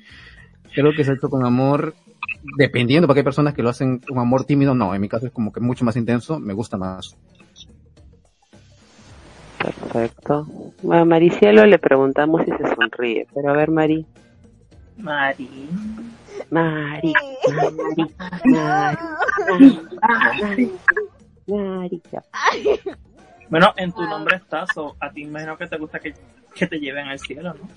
creo 0.74 0.92
que 0.94 1.04
sexo 1.04 1.30
con 1.30 1.44
amor, 1.44 1.94
dependiendo, 2.56 3.06
porque 3.06 3.20
hay 3.20 3.24
personas 3.24 3.54
que 3.54 3.62
lo 3.62 3.70
hacen 3.70 3.98
con 3.98 4.18
amor 4.18 4.44
tímido, 4.44 4.74
no, 4.74 4.94
en 4.94 5.00
mi 5.00 5.08
caso 5.08 5.26
es 5.26 5.32
como 5.32 5.52
que 5.52 5.60
mucho 5.60 5.84
más 5.84 5.96
intenso, 5.96 6.38
me 6.38 6.52
gusta 6.52 6.76
más. 6.76 7.16
Perfecto. 9.62 10.46
A 10.90 11.04
Maricielo 11.04 11.66
le 11.66 11.78
preguntamos 11.78 12.42
si 12.44 12.50
se 12.50 12.74
sonríe, 12.74 13.26
pero 13.34 13.50
a 13.50 13.52
ver, 13.56 13.70
Mari. 13.70 14.06
Mari. 14.96 15.70
Marica, 16.50 17.20
marica, 17.76 18.30
marica, 20.26 20.78
marica. 21.46 22.22
Bueno, 23.48 23.74
en 23.76 23.92
tu 23.92 24.02
nombre 24.02 24.36
está, 24.36 24.64
so, 24.72 24.96
a 25.00 25.10
ti 25.10 25.22
imagino 25.22 25.58
que 25.58 25.66
te 25.66 25.76
gusta 25.76 25.98
que, 25.98 26.14
que 26.54 26.66
te 26.66 26.78
lleven 26.78 27.08
al 27.08 27.18
cielo, 27.18 27.54
¿no? 27.54 27.68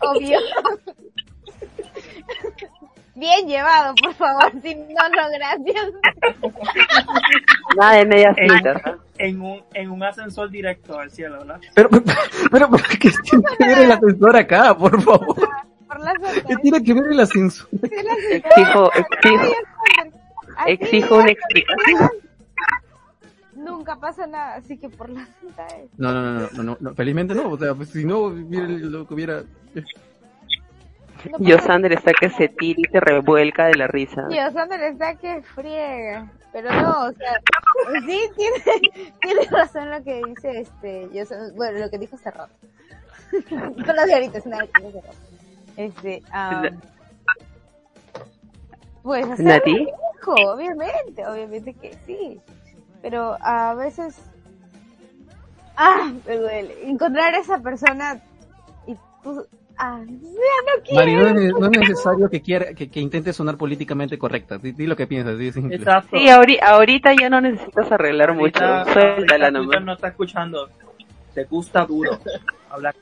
Obvio. 0.00 0.38
Bien 3.14 3.46
llevado, 3.46 3.94
por 4.02 4.14
favor. 4.14 4.52
Si 4.60 4.74
no, 4.74 5.08
no, 5.08 5.30
gracias. 5.32 5.86
Nada 7.76 7.96
de 7.96 8.06
medias 8.06 8.36
¿ah? 8.84 8.96
En 9.24 9.40
un, 9.40 9.62
en 9.72 9.90
un 9.90 10.02
ascensor 10.02 10.50
directo 10.50 10.98
al 10.98 11.10
cielo, 11.10 11.38
¿verdad? 11.38 11.60
Pero, 11.74 11.88
pero, 12.50 12.70
¿por 12.70 12.82
qué 12.82 13.10
tiene 13.22 13.44
que 13.58 13.66
ver 13.66 13.78
el 13.78 13.92
ascensor 13.92 14.36
acá, 14.36 14.76
por 14.76 15.00
favor? 15.00 15.48
Por 15.86 16.00
la 16.00 16.12
suerte. 16.14 16.44
¿Qué 16.48 16.56
tiene 16.56 16.82
que 16.82 16.94
ver 16.94 17.12
el 17.12 17.20
ascensor? 17.20 17.68
Exijo, 18.30 18.90
exijo, 18.92 19.52
exijo 20.66 21.16
una 21.16 21.30
explicación. 21.30 22.10
Nunca 23.56 23.96
pasa 23.98 24.26
nada, 24.26 24.56
así 24.56 24.76
que 24.76 24.90
por 24.90 25.08
la 25.08 25.26
cinta 25.40 25.66
es. 25.68 25.88
No, 25.96 26.12
no, 26.12 26.22
no, 26.22 26.48
no, 26.52 26.62
no, 26.62 26.76
no, 26.78 26.94
felizmente 26.94 27.34
no, 27.34 27.48
o 27.48 27.58
sea, 27.58 27.74
pues, 27.74 27.88
si 27.88 28.04
no, 28.04 28.24
hubiera 28.24 28.66
lo 28.66 29.06
que 29.06 29.14
hubiera... 29.14 29.42
No 31.30 31.38
Yo 31.40 31.58
Sander 31.58 31.92
está 31.92 32.12
que 32.12 32.30
se 32.30 32.48
tira 32.48 32.80
y 32.80 32.90
se 32.90 33.00
revuelca 33.00 33.66
de 33.66 33.76
la 33.76 33.86
risa. 33.86 34.26
Dios, 34.28 34.52
Sander 34.52 34.80
está 34.82 35.14
que 35.16 35.42
friega. 35.42 36.30
Pero 36.52 36.70
no, 36.70 37.06
o 37.06 37.12
sea, 37.12 37.40
sí, 38.06 38.20
tiene, 38.36 39.12
tiene 39.20 39.44
razón 39.50 39.90
lo 39.90 40.02
que 40.04 40.22
dice 40.24 40.60
este, 40.60 41.08
yo, 41.12 41.24
bueno, 41.56 41.80
lo 41.80 41.90
que 41.90 41.98
dijo 41.98 42.16
Cerrado. 42.16 42.48
Con 43.48 43.96
las 43.96 44.06
de 44.06 44.14
ahorita, 44.14 44.38
es 44.38 44.44
dijo 44.44 44.90
Cerrado. 44.90 45.14
Este, 45.76 46.22
ah, 46.30 46.70
pues 49.02 49.28
hacer 49.28 49.44
¿Nati? 49.44 49.86
hijo, 50.16 50.32
obviamente, 50.52 51.26
obviamente 51.26 51.74
que 51.74 51.94
sí. 52.06 52.40
Pero 53.02 53.36
a 53.40 53.74
veces, 53.74 54.16
ah, 55.76 56.10
me 56.26 56.36
duele. 56.36 56.88
Encontrar 56.88 57.34
a 57.34 57.38
esa 57.38 57.58
persona 57.58 58.22
y 58.86 58.96
tú, 59.22 59.46
ah, 59.78 60.00
ya 60.00 60.12
no 60.12 60.82
quiero. 60.84 60.94
Mari, 60.94 61.14
no 61.14 61.26
es, 61.26 61.52
no 61.60 61.66
es 61.66 61.78
necesario 61.78 62.28
que, 62.30 62.40
quiera, 62.42 62.74
que, 62.74 62.88
que 62.90 63.00
intentes 63.00 63.36
sonar 63.36 63.56
políticamente 63.56 64.18
correcta, 64.18 64.58
di, 64.58 64.72
di 64.72 64.86
lo 64.86 64.96
que 64.96 65.06
piensas, 65.06 65.38
di 65.38 65.52
simple. 65.52 65.76
Exacto. 65.76 66.16
Sí, 66.16 66.26
ahori- 66.26 66.60
ahorita 66.62 67.12
ya 67.18 67.28
no 67.30 67.40
necesitas 67.40 67.90
arreglar 67.92 68.34
mucho. 68.34 68.60
Suéltala 68.92 69.50
nomás. 69.50 69.82
No 69.84 69.94
está 69.94 70.08
escuchando. 70.08 70.68
Te 71.34 71.44
gusta 71.44 71.84
duro. 71.84 72.18
Hablar. 72.70 72.94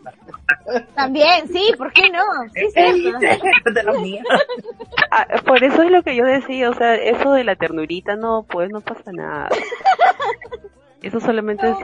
También, 0.94 1.48
sí, 1.48 1.72
¿por 1.78 1.90
qué 1.94 2.10
no? 2.10 2.20
Sí, 2.54 2.68
cierto. 2.72 3.18
de 3.72 3.82
la 3.82 3.92
mía. 3.92 4.22
Ah, 5.10 5.26
por 5.46 5.64
eso 5.64 5.82
es 5.82 5.90
lo 5.90 6.02
que 6.02 6.14
yo 6.14 6.24
decía, 6.26 6.68
o 6.68 6.74
sea, 6.74 6.94
eso 6.94 7.32
de 7.32 7.44
la 7.44 7.56
ternurita, 7.56 8.16
no, 8.16 8.44
pues 8.46 8.70
no 8.70 8.82
pasa 8.82 9.12
nada. 9.12 9.48
Eso 11.02 11.20
solamente 11.20 11.68
es 11.68 11.76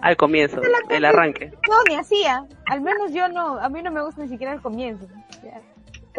al 0.00 0.16
comienzo, 0.16 0.60
el 0.90 1.04
arranque. 1.04 1.52
No, 1.68 1.76
ni 1.88 1.94
hacía. 1.96 2.44
Al 2.66 2.80
menos 2.80 3.12
yo 3.12 3.28
no, 3.28 3.58
a 3.58 3.68
mí 3.68 3.82
no 3.82 3.90
me 3.90 4.02
gusta 4.02 4.22
ni 4.22 4.28
siquiera 4.28 4.52
el 4.52 4.60
comienzo. 4.60 5.06
Ya. 5.44 5.60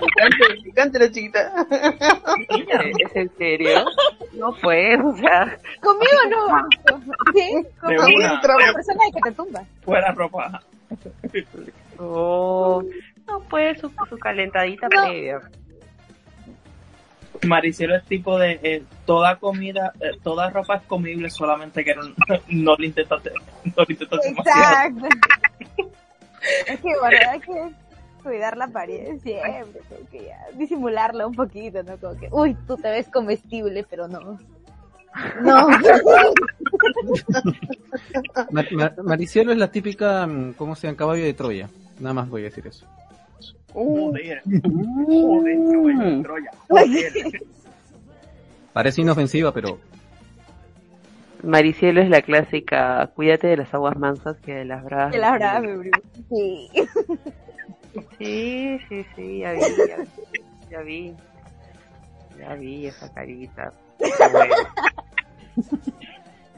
picante, 0.00 0.62
picante 0.64 0.98
la 0.98 1.10
chiquita. 1.10 1.66
¿Es 2.98 3.16
en 3.16 3.30
serio? 3.36 3.84
No 4.34 4.54
pues, 4.62 4.98
o 5.04 5.16
sea, 5.16 5.58
Conmigo 5.82 6.12
no. 6.30 6.66
Sí, 7.34 7.54
De 7.62 7.96
con 7.96 8.14
una. 8.14 8.32
la 8.32 8.72
persona 8.72 9.00
que 9.14 9.20
te 9.30 9.32
tumba. 9.32 9.62
Fuera 9.84 10.12
ropa. 10.12 10.62
oh, 11.98 12.82
no 13.26 13.40
pues 13.50 13.80
su, 13.80 13.90
su 14.08 14.18
calentadita 14.18 14.88
No. 14.94 15.02
previa. 15.02 15.40
Maricielo 17.46 17.96
es 17.96 18.04
tipo 18.04 18.38
de 18.38 18.58
eh, 18.62 18.82
toda 19.04 19.36
comida, 19.36 19.92
eh, 20.00 20.12
toda 20.22 20.50
ropa 20.50 20.76
es 20.76 20.82
comible, 20.82 21.28
solamente 21.30 21.84
que 21.84 21.94
no, 21.94 22.02
no 22.48 22.76
lo 22.76 22.84
intentaste, 22.84 23.30
no 23.64 23.72
lo 23.76 23.86
intentaste 23.88 24.28
demasiado. 24.28 24.62
Exacto. 24.88 25.08
Es 26.68 26.78
que, 26.80 26.92
bueno, 27.00 27.18
hay 27.28 27.40
que 27.40 27.70
cuidar 28.22 28.56
la 28.56 28.66
apariencia 28.66 29.42
siempre, 29.44 29.80
como 29.88 30.08
que 30.10 30.26
ya, 30.26 30.38
disimularla 30.56 31.26
un 31.26 31.34
poquito, 31.34 31.82
¿no? 31.82 31.96
Como 31.96 32.16
que, 32.20 32.28
uy, 32.30 32.56
tú 32.68 32.76
te 32.76 32.88
ves 32.88 33.08
comestible, 33.08 33.84
pero 33.90 34.06
no. 34.06 34.38
No. 35.42 35.68
Ma- 38.50 38.64
Ma- 38.72 38.94
Maricielo 39.02 39.52
es 39.52 39.58
la 39.58 39.70
típica, 39.70 40.26
mm, 40.26 40.52
¿cómo 40.54 40.74
se 40.76 40.86
llama? 40.86 40.96
Caballo 40.98 41.24
de 41.24 41.34
Troya. 41.34 41.68
Nada 41.98 42.14
más 42.14 42.28
voy 42.28 42.42
a 42.42 42.44
decir 42.44 42.66
eso. 42.66 42.86
Joder, 43.76 44.42
joder, 45.06 45.58
caballo 45.70 46.16
de 46.16 46.22
Troya, 46.22 46.50
joder. 46.66 47.12
Parece 48.72 49.02
inofensiva, 49.02 49.52
pero 49.52 49.78
Maricielo 51.42 52.00
es 52.00 52.08
la 52.08 52.22
clásica, 52.22 53.10
cuídate 53.14 53.48
de 53.48 53.58
las 53.58 53.74
aguas 53.74 53.98
mansas 53.98 54.38
que 54.38 54.54
de 54.54 54.64
las 54.64 54.82
bravas. 54.82 55.12
Que 55.12 55.18
la 55.18 55.32
verdad, 55.32 55.60
mi 55.62 55.78
primo. 55.78 55.98
Sí. 56.30 56.70
Sí, 58.18 58.78
sí, 58.90 59.06
sí, 59.14 59.38
ya 59.38 59.52
vi, 59.52 59.60
ya 59.88 59.96
vi, 59.96 60.04
ya 60.70 60.80
vi, 60.82 61.14
ya 62.38 62.54
vi 62.54 62.86
esa 62.88 63.10
carita. 63.10 63.72
Bueno. 64.32 64.54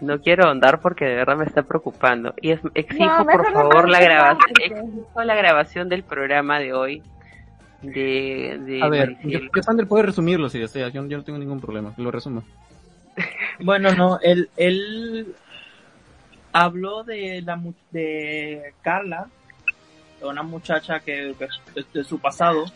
No 0.01 0.21
quiero 0.21 0.45
ahondar 0.47 0.81
porque 0.81 1.05
de 1.07 1.17
verdad 1.17 1.37
me 1.37 1.45
está 1.45 1.63
preocupando. 1.63 2.35
Y 2.41 2.53
es, 2.53 2.61
exijo 2.75 3.05
No, 3.05 3.27
por 3.27 3.53
favor 3.53 3.89
la 3.89 4.01
grabación, 4.01 4.53
exijo 4.63 5.23
la 5.25 5.35
grabación 5.35 5.89
del 5.89 6.03
programa 6.05 6.59
de 6.61 6.73
hoy. 6.73 7.03
De, 7.83 8.59
de 8.65 8.83
a 8.83 8.89
ver, 8.89 9.17
yo, 9.23 9.39
Sander 9.63 9.87
puede 9.87 10.05
resumirlo 10.07 10.49
si 10.49 10.59
deseas, 10.59 10.93
yo, 10.93 11.07
yo 11.07 11.17
no 11.19 11.23
tengo 11.25 11.39
ningún 11.39 11.61
problema, 11.61 11.93
lo 11.97 12.11
resuma. 12.11 12.43
Bueno, 13.61 13.93
no, 13.93 14.21
él, 14.23 14.51
él 14.57 15.35
habló 16.53 17.03
de 17.03 17.43
la 17.43 17.57
mu- 17.57 17.75
de 17.91 18.73
Carla, 18.83 19.27
una 20.23 20.43
muchacha 20.45 21.01
que 21.01 21.35
de, 21.35 21.49
de 21.93 22.05
su 22.05 22.21
pasado, 22.21 22.67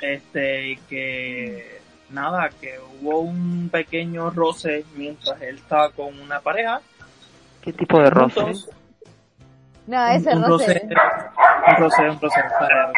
este, 0.00 0.70
y 0.70 0.76
que 0.88 1.80
nada, 2.10 2.50
que 2.60 2.78
hubo 3.00 3.20
un 3.20 3.68
pequeño 3.70 4.30
roce 4.30 4.84
mientras 4.96 5.40
él 5.42 5.56
estaba 5.56 5.90
con 5.90 6.18
una 6.20 6.40
pareja. 6.40 6.80
¿Qué 7.62 7.72
tipo 7.72 8.00
de 8.00 8.10
roce? 8.10 8.40
No, 9.86 10.06
ese 10.08 10.30
un, 10.30 10.38
un 10.38 10.44
roce. 10.44 10.66
roce, 10.66 10.90
un 11.68 11.76
roce, 11.76 12.10
un 12.10 12.20
roce. 12.20 12.40
para- 12.58 12.92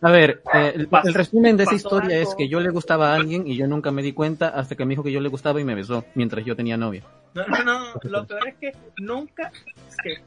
A 0.00 0.10
ver, 0.10 0.42
eh, 0.54 0.86
el, 1.04 1.14
resumen 1.14 1.56
de 1.56 1.62
esa 1.64 1.74
historia 1.74 2.16
algo. 2.18 2.30
es 2.30 2.34
que 2.34 2.48
yo 2.48 2.58
le 2.60 2.70
gustaba 2.70 3.12
a 3.12 3.14
alguien 3.14 3.46
y 3.46 3.56
yo 3.56 3.68
nunca 3.68 3.92
me 3.92 4.02
di 4.02 4.12
cuenta 4.12 4.48
hasta 4.48 4.74
que 4.74 4.84
me 4.84 4.90
dijo 4.90 5.04
que 5.04 5.12
yo 5.12 5.20
le 5.20 5.28
gustaba 5.28 5.60
y 5.60 5.64
me 5.64 5.76
besó 5.76 6.04
mientras 6.14 6.44
yo 6.44 6.56
tenía 6.56 6.76
novia. 6.76 7.02
No, 7.34 7.46
no, 7.46 7.64
no, 7.64 7.84
lo 8.02 8.26
peor 8.26 8.48
es 8.48 8.54
que 8.56 8.72
nunca, 8.98 9.52
es 9.88 9.96
que 10.02 10.20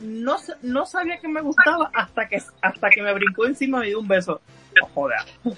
no, 0.00 0.36
no 0.62 0.86
sabía 0.86 1.18
que 1.20 1.28
me 1.28 1.40
gustaba 1.40 1.90
hasta 1.94 2.28
que, 2.28 2.42
hasta 2.60 2.90
que 2.90 3.02
me 3.02 3.14
brincó 3.14 3.46
encima 3.46 3.78
y 3.78 3.80
me 3.80 3.86
dio 3.88 4.00
un 4.00 4.08
beso. 4.08 4.40
No 4.80 4.86
joda. 4.94 5.16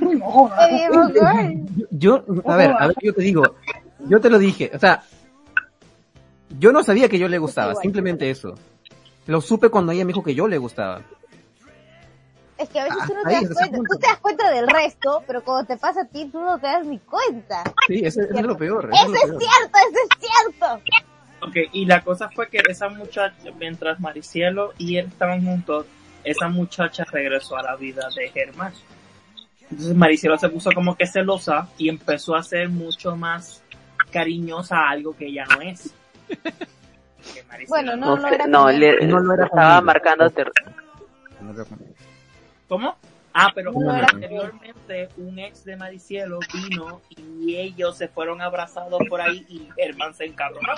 No 0.00 0.30
joda. 0.30 0.68
Eh. 0.70 1.58
Yo, 1.90 2.24
a 2.46 2.56
ver, 2.56 2.72
a 2.72 2.86
ver, 2.88 2.96
yo 3.02 3.12
te 3.14 3.22
digo, 3.22 3.56
yo 4.08 4.20
te 4.20 4.30
lo 4.30 4.38
dije, 4.38 4.70
o 4.74 4.78
sea, 4.78 5.02
yo 6.58 6.72
no 6.72 6.82
sabía 6.82 7.08
que 7.08 7.18
yo 7.18 7.28
le 7.28 7.38
gustaba, 7.38 7.74
simplemente 7.74 8.30
eso. 8.30 8.54
Lo 9.26 9.40
supe 9.40 9.68
cuando 9.68 9.92
ella 9.92 10.04
me 10.04 10.08
dijo 10.08 10.22
que 10.22 10.34
yo 10.34 10.48
le 10.48 10.58
gustaba. 10.58 11.02
Es 12.58 12.68
que 12.70 12.80
a 12.80 12.84
veces 12.84 12.98
tú 13.06 13.14
no 13.14 13.22
te 13.24 13.32
das 13.34 13.54
cuenta. 13.54 13.76
Tú 13.78 13.98
te 13.98 14.06
das 14.06 14.18
cuenta 14.20 14.50
del 14.50 14.68
resto, 14.68 15.22
pero 15.26 15.42
cuando 15.44 15.66
te 15.66 15.76
pasa 15.76 16.00
a 16.02 16.04
ti, 16.06 16.28
tú 16.32 16.40
no 16.40 16.58
te 16.58 16.66
das 16.66 16.86
ni 16.86 16.98
cuenta. 16.98 17.62
Sí, 17.86 18.00
ese 18.04 18.22
es 18.22 18.42
lo 18.42 18.56
peor. 18.56 18.90
eso 18.92 19.04
Eso 19.04 19.14
es 19.14 19.22
es 19.24 19.28
lo 19.30 19.38
peor. 19.38 19.50
cierto, 19.50 19.78
eso 19.78 19.98
es 20.10 20.28
cierto. 20.58 20.82
Ok, 21.46 21.56
y 21.72 21.84
la 21.86 22.02
cosa 22.02 22.30
fue 22.30 22.48
que 22.48 22.60
esa 22.68 22.88
muchacha, 22.88 23.34
mientras 23.58 24.00
Maricielo 24.00 24.72
y 24.78 24.96
él 24.96 25.06
estaban 25.06 25.44
juntos, 25.44 25.86
esa 26.24 26.48
muchacha 26.48 27.04
regresó 27.10 27.56
a 27.56 27.62
la 27.62 27.76
vida 27.76 28.08
de 28.14 28.28
Germán. 28.28 28.72
Entonces 29.70 29.94
Maricielo 29.96 30.36
se 30.38 30.48
puso 30.48 30.70
como 30.72 30.96
que 30.96 31.06
celosa 31.06 31.68
y 31.78 31.88
empezó 31.88 32.34
a 32.36 32.42
ser 32.42 32.68
mucho 32.68 33.16
más 33.16 33.62
cariñosa 34.10 34.76
a 34.78 34.90
algo 34.90 35.16
que 35.16 35.26
ella 35.26 35.44
no 35.46 35.60
es. 35.62 35.94
Bueno, 37.68 37.96
No, 37.96 38.16
no, 38.16 38.22
no 38.22 38.28
era 38.28 38.46
no, 38.46 38.70
le, 38.70 39.06
No 39.06 39.20
lo 39.20 39.34
era 39.34 39.44
estaba 39.44 39.76
conmigo. 39.76 39.86
marcando 39.86 40.32
No. 41.40 41.64
¿Cómo? 42.68 42.96
Ah, 43.34 43.50
pero 43.54 43.72
No 43.72 43.90
anteriormente 43.90 45.08
un 45.16 45.38
ex 45.38 45.64
de 45.64 45.76
Maricielo 45.76 46.38
vino 46.52 47.00
y 47.10 47.56
ellos 47.56 47.96
se 47.96 48.08
fueron 48.08 48.42
abrazados 48.42 49.00
por 49.08 49.20
ahí 49.22 49.46
y 49.48 49.68
Germán 49.76 50.14
se 50.14 50.26
encabronó. 50.26 50.72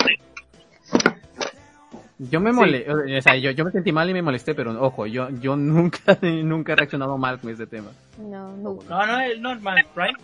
Yo 2.17 2.39
me 2.39 2.53
molé, 2.53 2.85
o 2.89 3.21
sea, 3.21 3.35
yo, 3.35 3.51
yo 3.51 3.65
me 3.65 3.71
sentí 3.71 3.91
mal 3.91 4.09
y 4.09 4.13
me 4.13 4.21
molesté, 4.21 4.55
pero 4.55 4.71
ojo, 4.81 5.05
yo, 5.05 5.29
yo 5.41 5.55
nunca, 5.57 6.17
nunca 6.21 6.73
he 6.73 6.75
reaccionado 6.75 7.17
mal 7.17 7.39
con 7.39 7.51
ese 7.51 7.67
tema. 7.67 7.91
No, 8.17 8.55
no. 8.55 8.79
No, 8.87 9.05
no, 9.05 9.19
es 9.19 9.39
normal, 9.39 9.85
right? 9.95 10.17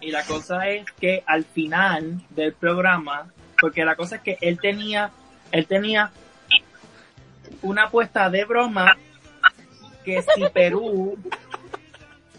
Y 0.00 0.10
la 0.10 0.24
cosa 0.24 0.68
es 0.68 0.84
que 0.92 1.22
al 1.26 1.44
final 1.44 2.20
del 2.30 2.52
programa, 2.52 3.32
porque 3.60 3.84
la 3.84 3.94
cosa 3.94 4.16
es 4.16 4.22
que 4.22 4.36
él 4.40 4.58
tenía, 4.60 5.10
él 5.52 5.66
tenía 5.66 6.10
una 7.62 7.84
apuesta 7.84 8.28
de 8.28 8.44
broma 8.44 8.96
que 10.04 10.22
si 10.22 10.44
Perú 10.52 11.16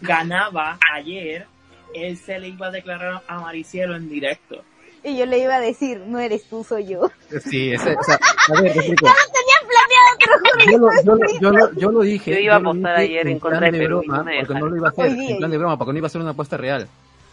ganaba 0.02 0.78
ayer, 0.92 1.46
él 1.94 2.16
se 2.18 2.38
le 2.38 2.48
iba 2.48 2.66
a 2.66 2.70
declarar 2.70 3.22
a 3.26 3.40
Maricielo 3.40 3.96
en 3.96 4.08
directo. 4.08 4.62
Y 5.04 5.18
yo 5.18 5.26
le 5.26 5.38
iba 5.38 5.56
a 5.56 5.60
decir, 5.60 6.00
no 6.06 6.18
eres 6.18 6.44
tú, 6.44 6.64
soy 6.64 6.86
yo. 6.86 7.10
Sí, 7.44 7.72
ese, 7.72 7.94
o 7.94 8.02
sea, 8.02 8.14
a 8.16 8.60
ver, 8.62 8.72
explico. 8.76 9.06
Tenía 9.06 9.58
planeado, 9.68 10.16
te 10.18 10.26
lo 10.26 10.38
juro. 10.38 10.64
Yo 10.72 10.78
lo, 10.78 11.02
yo, 11.02 11.14
lo, 11.14 11.40
yo, 11.40 11.50
lo, 11.50 11.72
yo 11.78 11.90
lo 11.92 12.00
dije. 12.00 12.32
Yo 12.32 12.38
iba 12.40 12.54
a 12.54 12.58
apostar 12.58 12.96
ayer 12.96 13.28
en 13.28 13.38
contra 13.38 13.60
de 13.60 13.72
Perú 13.78 13.98
broma, 14.06 14.18
no 14.18 14.24
porque 14.46 14.60
no 14.60 14.66
lo 14.66 14.76
iba 14.76 14.88
a 14.88 14.90
hacer 14.90 15.06
en 15.08 15.36
plan 15.36 15.50
de 15.50 15.58
broma, 15.58 15.76
porque 15.78 15.92
no 15.92 15.98
iba 15.98 16.06
a 16.06 16.10
ser 16.10 16.20
una 16.22 16.30
apuesta 16.30 16.56
real. 16.56 16.88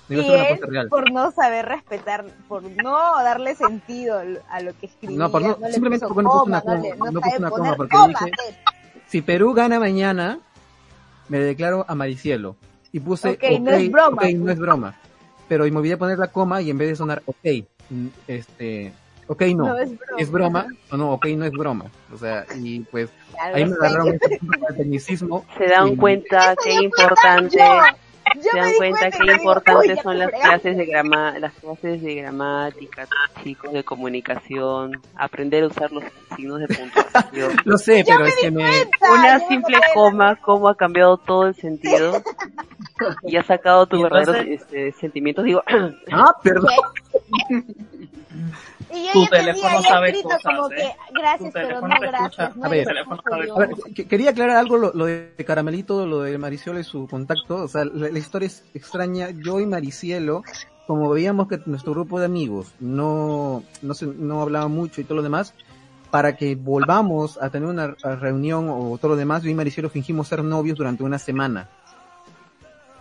No 0.09 0.15
iba 0.21 0.23
a 0.23 0.27
ser 0.27 0.33
una 0.35 0.43
apuesta 0.43 0.67
real. 0.67 0.87
por 0.89 1.11
no 1.11 1.31
saber 1.31 1.65
respetar, 1.65 2.25
por 2.49 2.63
no 2.63 3.23
darle 3.23 3.55
sentido 3.55 4.19
a 4.49 4.59
lo 4.61 4.77
que 4.77 4.87
escribía, 4.87 5.17
No, 5.17 5.31
por 5.31 5.41
no- 5.41 5.57
le 5.61 5.71
simplemente 5.71 6.05
porque 6.07 6.23
no 6.23 6.29
coma, 6.29 6.43
una 6.43 6.61
coma, 6.61 7.11
no 7.11 7.21
puso 7.21 7.37
una 7.37 7.49
coma, 7.51 7.75
porque 7.77 7.95
coma, 7.95 8.07
dije- 8.09 8.31
pues. 8.35 8.55
Si 9.07 9.21
Perú 9.21 9.53
gana 9.53 9.79
mañana, 9.79 10.39
me 11.29 11.39
declaro 11.39 11.85
a 11.87 11.95
Maricielo. 11.95 12.57
Y 12.91 12.99
puse, 12.99 13.29
Ok, 13.29 13.43
no 13.61 13.71
es 13.71 13.89
broma, 13.89 14.21
ok, 14.23 14.29
no 14.33 14.41
pues. 14.43 14.53
es 14.55 14.59
broma. 14.59 14.95
Pero 15.51 15.67
y 15.67 15.71
me 15.71 15.79
olvidé 15.79 15.97
poner 15.97 16.17
la 16.17 16.27
coma 16.27 16.61
y 16.61 16.69
en 16.69 16.77
vez 16.77 16.87
de 16.87 16.95
sonar 16.95 17.21
ok, 17.25 17.35
mm, 17.89 18.07
este, 18.25 18.93
ok 19.27 19.41
no, 19.53 19.65
No, 19.67 19.77
es 19.79 19.89
broma. 19.97 20.17
es 20.17 20.31
broma, 20.31 20.65
o 20.91 20.95
no, 20.95 21.11
ok 21.11 21.25
no 21.35 21.43
es 21.43 21.51
broma. 21.51 21.85
O 22.13 22.17
sea, 22.17 22.45
y 22.55 22.79
pues 22.79 23.09
Claro, 23.33 23.55
ahí 23.57 23.65
me 23.65 23.75
agarraron 23.75 24.07
este 24.13 24.29
de 24.39 24.77
tecnicismo. 24.77 25.45
Se 25.57 25.65
dan 25.67 25.89
y- 25.89 25.95
cuenta 25.97 26.55
qué 26.63 26.71
importante, 26.75 27.57
Yo 28.35 28.43
se 28.49 28.57
dan 28.59 28.71
cuenta 28.77 28.99
cuenta 29.11 29.17
qué 29.25 29.31
importantes 29.33 29.97
"Uy, 29.97 30.03
son 30.03 30.19
las 30.19 30.27
te 30.31 30.37
fregaste". 30.37 30.61
clases 30.61 30.77
de 30.77 30.85
grama, 30.85 31.37
las 31.39 31.53
clases 31.55 32.01
de 32.01 32.15
gramática, 32.15 33.07
chicos, 33.43 33.73
de 33.73 33.83
comunicación, 33.83 35.01
aprender 35.17 35.65
a 35.65 35.67
usar 35.67 35.91
los 35.91 36.05
signos 36.37 36.61
de 36.61 36.67
puntuación. 36.69 37.51
Lo 37.65 37.77
sé, 37.77 38.05
pero 38.07 38.25
es 38.25 38.35
que 38.41 38.51
me, 38.51 38.63
Una 39.19 39.37
simple 39.49 39.77
coma, 39.93 40.37
cómo 40.37 40.69
ha 40.69 40.75
cambiado 40.77 41.17
todo 41.17 41.47
el 41.47 41.55
sentido 41.55 42.23
y 43.23 43.35
ha 43.37 43.43
sacado 43.43 43.85
tus 43.85 44.01
verdaderos 44.01 44.45
este, 44.47 44.91
sentimientos. 44.93 45.45
Digo, 45.45 45.63
ah, 46.11 46.35
perdón. 46.43 46.71
Y 48.93 49.05
yo 49.05 49.11
Tu 49.13 49.23
ya 49.23 49.29
teléfono 49.29 49.63
tenía 49.69 49.81
sabe 49.89 50.09
escrito 50.09 50.29
cosas, 50.29 50.41
como 50.43 50.71
¿eh? 50.71 50.75
que 50.75 51.19
gracias, 51.19 51.53
pero 51.53 51.81
no 51.81 51.95
gracias. 51.99 52.55
No 52.57 52.65
A 52.65 52.69
ver. 52.69 52.87
A 52.89 53.93
que- 53.95 54.07
quería 54.07 54.31
aclarar 54.31 54.57
algo, 54.57 54.77
lo, 54.77 54.91
lo 54.93 55.05
de 55.05 55.33
Caramelito, 55.45 56.05
lo 56.05 56.21
de 56.21 56.37
Maricielo 56.37 56.79
y 56.79 56.83
su 56.83 57.07
contacto. 57.07 57.63
O 57.63 57.67
sea, 57.67 57.85
la, 57.85 58.09
la 58.09 58.19
historia 58.19 58.47
es 58.47 58.65
extraña. 58.73 59.29
Yo 59.29 59.59
y 59.61 59.65
Maricielo, 59.65 60.43
como 60.87 61.09
veíamos 61.09 61.47
que 61.47 61.59
nuestro 61.65 61.93
grupo 61.93 62.19
de 62.19 62.25
amigos 62.25 62.73
no, 62.79 63.63
no, 63.81 63.93
se, 63.93 64.07
no 64.07 64.41
hablaba 64.41 64.67
mucho 64.67 64.99
y 64.99 65.05
todo 65.05 65.17
lo 65.17 65.23
demás, 65.23 65.53
para 66.09 66.35
que 66.35 66.55
volvamos 66.55 67.41
a 67.41 67.49
tener 67.49 67.69
una 67.69 67.87
reunión 68.03 68.67
o 68.69 68.97
todo 68.97 69.11
lo 69.11 69.15
demás, 69.17 69.43
yo 69.43 69.49
y 69.49 69.53
Maricielo 69.53 69.89
fingimos 69.89 70.27
ser 70.27 70.43
novios 70.43 70.77
durante 70.77 71.03
una 71.03 71.17
semana. 71.17 71.69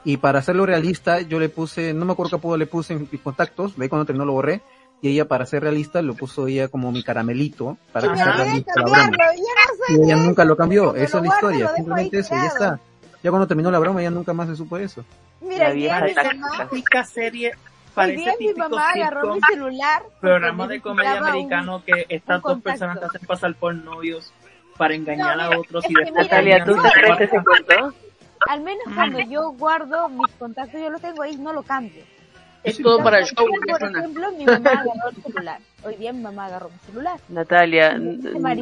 Y 0.04 0.16
para 0.16 0.38
hacerlo 0.38 0.64
realista, 0.66 1.20
yo 1.20 1.38
le 1.38 1.48
puse, 1.50 1.92
no 1.92 2.04
me 2.06 2.12
acuerdo 2.12 2.30
qué 2.30 2.36
apodo 2.36 2.56
le 2.56 2.66
puse 2.66 2.94
en 2.94 3.08
mis 3.10 3.20
contactos, 3.20 3.76
de 3.76 3.84
ahí 3.84 3.88
cuando 3.88 4.06
terminó 4.06 4.24
lo 4.24 4.32
borré, 4.32 4.62
y 5.02 5.08
ella 5.10 5.26
para 5.28 5.44
ser 5.46 5.62
realista 5.62 6.00
lo 6.02 6.14
puso 6.14 6.46
ella 6.46 6.68
como 6.68 6.90
mi 6.92 7.02
caramelito, 7.02 7.76
para 7.92 8.06
que 8.06 8.12
me 8.12 8.16
sea 8.18 8.26
olvidé 8.32 8.44
realista 8.44 8.72
la 8.76 8.82
broma. 8.82 8.98
cambiarlo, 8.98 9.32
ya 9.34 9.42
no 9.42 9.86
soy 9.86 9.96
Y 9.96 10.04
ella 10.04 10.16
nunca 10.16 10.44
lo 10.44 10.52
eso. 10.52 10.56
cambió, 10.58 10.94
esa 10.94 11.04
es 11.04 11.12
la 11.14 11.20
guardo, 11.20 11.50
historia, 11.50 11.74
simplemente 11.76 12.18
eso, 12.18 12.34
ya 12.34 12.46
está. 12.46 12.80
Ya 13.22 13.30
cuando 13.30 13.46
terminó 13.46 13.70
la 13.70 13.78
broma 13.78 14.02
ya 14.02 14.10
nunca 14.10 14.32
más 14.32 14.48
se 14.48 14.56
supo 14.56 14.78
eso. 14.78 15.04
Mira, 15.42 15.68
La 15.68 15.74
vieja 15.74 16.00
mi 16.04 16.12
Típica 16.70 17.04
serie, 17.04 17.52
parece 17.94 18.30
mi 18.38 18.46
típico 18.46 18.58
mamá 18.70 18.90
agarró 18.90 19.34
mi 19.34 19.40
celular. 19.52 20.02
programa 20.20 20.66
de 20.66 20.80
comedia 20.80 21.20
un- 21.20 21.26
americano 21.28 21.82
que 21.84 22.06
estas 22.08 22.36
un 22.42 22.42
dos 22.52 22.62
personas 22.62 22.98
se 22.98 23.04
hacen 23.04 23.20
pasar 23.26 23.54
por 23.54 23.74
novios 23.74 24.32
para 24.78 24.94
engañar 24.94 25.36
No, 25.36 25.42
a 25.42 25.58
otros 25.58 25.84
y 25.88 25.94
que 25.94 26.00
después 26.04 26.24
Natalia, 26.24 26.64
¿tú 26.64 26.74
te 26.76 26.80
terminan 26.88 27.16
crees 27.16 27.30
ese 27.32 27.44
cuento? 27.44 27.94
Al 28.48 28.60
menos 28.62 28.84
cuando 28.94 29.20
yo 29.20 29.52
guardo 29.52 30.08
mis 30.08 30.34
contactos, 30.36 30.80
yo 30.80 30.90
los 30.90 31.00
tengo 31.00 31.22
ahí, 31.22 31.36
no 31.36 31.52
lo 31.52 31.62
cambio. 31.62 32.04
Es 32.62 32.78
todo 32.82 32.98
para 33.02 33.20
el 33.20 33.24
show. 33.24 33.46
Por 33.46 33.90
ejemplo, 33.96 34.32
mi 34.32 34.44
mamá 34.44 34.70
agarró 34.70 35.08
el 35.16 35.22
celular. 35.22 35.58
Hoy 35.82 35.94
día 35.96 36.12
mi 36.12 36.20
mamá 36.20 36.44
agarró 36.44 36.68
mi 36.68 36.78
celular. 36.86 37.18
Natalia, 37.30 37.98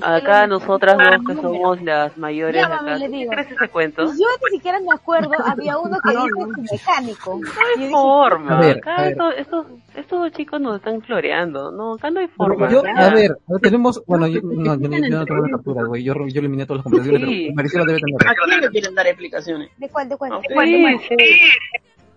acá 0.05 0.47
no- 0.47 0.61
nosotras 0.61 0.97
no, 0.97 1.05
dos 1.05 1.27
que 1.27 1.35
no, 1.35 1.43
somos 1.43 1.83
las 1.83 2.17
mayores 2.17 2.55
de 2.55 2.61
Llámame, 2.61 2.91
acá, 2.93 2.99
le 2.99 3.07
¿tú 3.07 3.13
digo. 3.13 3.31
crees 3.33 3.51
ese 3.51 3.69
cuento? 3.69 4.03
Y 4.05 4.07
yo 4.07 4.27
ni 4.51 4.57
siquiera 4.57 4.79
me 4.79 4.95
acuerdo, 4.95 5.31
había 5.45 5.79
uno 5.79 5.97
que 6.01 6.11
dice 6.11 6.29
su 6.29 6.77
mecánico. 6.77 7.41
Y 7.41 7.43
yo 7.45 7.51
dije, 7.77 7.91
forma. 7.91 8.57
A 8.57 8.61
ver, 8.61 8.77
acá 8.79 8.95
a 8.97 9.03
ver. 9.03 9.11
Estos, 9.13 9.35
estos, 9.37 9.67
estos 9.97 10.33
chicos 10.33 10.61
nos 10.61 10.77
están 10.77 11.03
floreando. 11.03 11.73
No, 11.73 11.95
acá 11.95 12.09
no 12.11 12.21
hay 12.21 12.29
forma. 12.29 12.71
Yo, 12.71 12.83
a 12.87 13.11
ver, 13.11 13.37
tenemos, 13.63 14.01
bueno, 14.07 14.29
yo, 14.29 14.41
no, 14.45 14.77
yo, 14.77 14.89
yo 14.89 14.89
no 15.11 15.25
tengo 15.25 15.45
la 15.45 15.51
captura, 15.57 15.85
güey, 15.87 16.05
yo, 16.05 16.15
yo 16.29 16.39
eliminé 16.41 16.67
todas 16.67 16.79
las 16.79 16.85
conversaciones, 16.85 17.29
Sí. 17.29 17.43
pero 17.47 17.55
Maricela 17.57 17.85
debe 17.85 17.99
¿A 17.99 18.01
tener. 18.05 18.37
quién 18.47 18.61
le 18.61 18.69
quieren 18.71 18.95
dar 18.95 19.07
explicaciones? 19.09 19.71
¿de 19.77 19.89
cuál, 19.89 20.09
de 20.09 20.17
cuál? 20.17 20.33
A 20.35 20.39
¿De 20.39 20.55
cuál, 20.55 20.67
de 20.67 20.73
Sí, 20.73 20.83
cuál? 20.83 21.19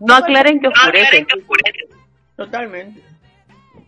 No 0.01 0.15
aclaren 0.15 0.59
que 0.59 0.67
oscurecen. 0.67 1.27
Totalmente. 2.35 3.01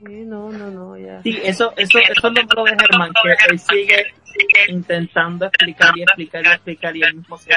Sí, 0.06 0.24
no, 0.26 0.52
no, 0.52 0.70
no, 0.70 0.98
ya. 0.98 1.22
Sí, 1.24 1.40
eso, 1.44 1.74
eso, 1.78 1.98
eso 1.98 2.12
es 2.12 2.24
lo 2.24 2.32
malo 2.32 2.64
de 2.66 2.78
Germán, 2.78 3.12
que 3.24 3.52
él 3.52 3.60
sigue 3.60 4.14
intentando 4.68 5.46
explicar 5.46 5.98
y 5.98 6.04
explicar 6.04 6.44
y 6.44 6.48
explicar 6.50 6.98
y 6.98 7.04
él 7.04 7.16
mismo 7.16 7.38
se, 7.38 7.52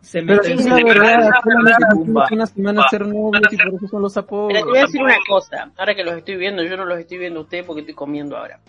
se 0.00 0.22
Pero 0.22 0.42
mete 0.42 0.54
es 0.54 0.62
su 0.62 0.68
la 0.68 0.84
verdad, 0.84 1.30
una 2.30 2.46
semana 2.46 2.88
ser 2.88 3.06
novios 3.06 3.52
y 3.52 3.56
por 3.56 3.74
eso 3.74 3.88
son 3.88 4.02
los 4.02 4.16
apodos. 4.16 4.48
Mira, 4.48 4.60
te 4.60 4.66
voy 4.66 4.78
a 4.78 4.82
decir 4.82 5.02
una 5.02 5.18
cosa. 5.28 5.70
Ahora 5.76 5.94
que 5.94 6.04
los 6.04 6.16
estoy 6.16 6.36
viendo, 6.36 6.62
yo 6.62 6.76
no 6.76 6.84
los 6.84 6.98
estoy 6.98 7.18
viendo 7.18 7.40
a 7.40 7.42
ustedes 7.42 7.64
porque 7.64 7.80
estoy 7.80 7.94
comiendo 7.94 8.36
ahora. 8.36 8.60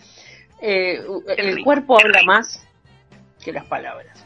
Eh, 0.61 0.99
el 1.37 1.63
cuerpo 1.63 1.99
habla 1.99 2.21
más 2.25 2.67
que 3.43 3.53
las 3.53 3.65
palabras. 3.65 4.25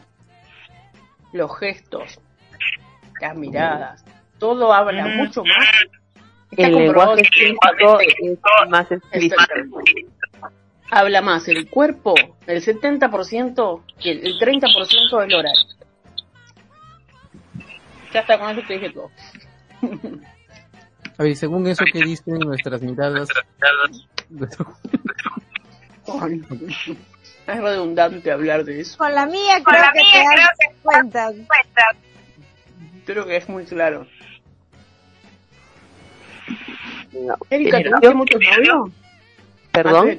Los 1.32 1.56
gestos, 1.58 2.18
las 3.20 3.36
miradas, 3.36 4.04
todo 4.42 4.72
habla 4.72 5.06
mucho 5.06 5.44
más. 5.44 5.68
El 6.50 6.72
comprobado 6.72 7.14
lenguaje 7.14 7.30
físico 7.30 8.00
es 8.00 8.68
más 8.68 8.90
explícito. 8.90 9.36
Habla 10.90 11.22
más 11.22 11.46
el 11.46 11.70
cuerpo, 11.70 12.14
el 12.48 12.60
70%, 12.60 13.82
que 14.00 14.10
el, 14.10 14.26
el 14.26 14.38
30% 14.40 14.66
es 14.98 15.12
oral. 15.12 15.54
Ya 18.12 18.20
está, 18.20 18.36
con 18.36 18.50
eso 18.50 18.66
te 18.66 18.74
dije 18.74 18.90
todo. 18.90 19.10
A 21.18 21.22
ver, 21.22 21.36
según 21.36 21.68
eso 21.68 21.84
que 21.90 22.00
dicen 22.00 22.40
nuestras 22.40 22.82
miradas, 22.82 23.28
Es 27.46 27.60
redundante 27.60 28.32
hablar 28.32 28.64
de 28.64 28.80
eso. 28.80 28.98
Con 28.98 29.14
la 29.14 29.24
mía 29.26 29.62
creo 29.64 29.82
que 29.92 30.00
te 30.00 30.18
das 30.18 30.50
cuenta. 30.82 31.30
Creo 33.06 33.24
que 33.24 33.36
es 33.36 33.48
muy 33.48 33.64
claro. 33.64 34.06
No. 37.12 37.34
Erika, 37.50 37.82
¿tuviste 37.82 38.14
muchos 38.14 38.40
novios? 38.40 38.90
Perdón, 39.72 40.18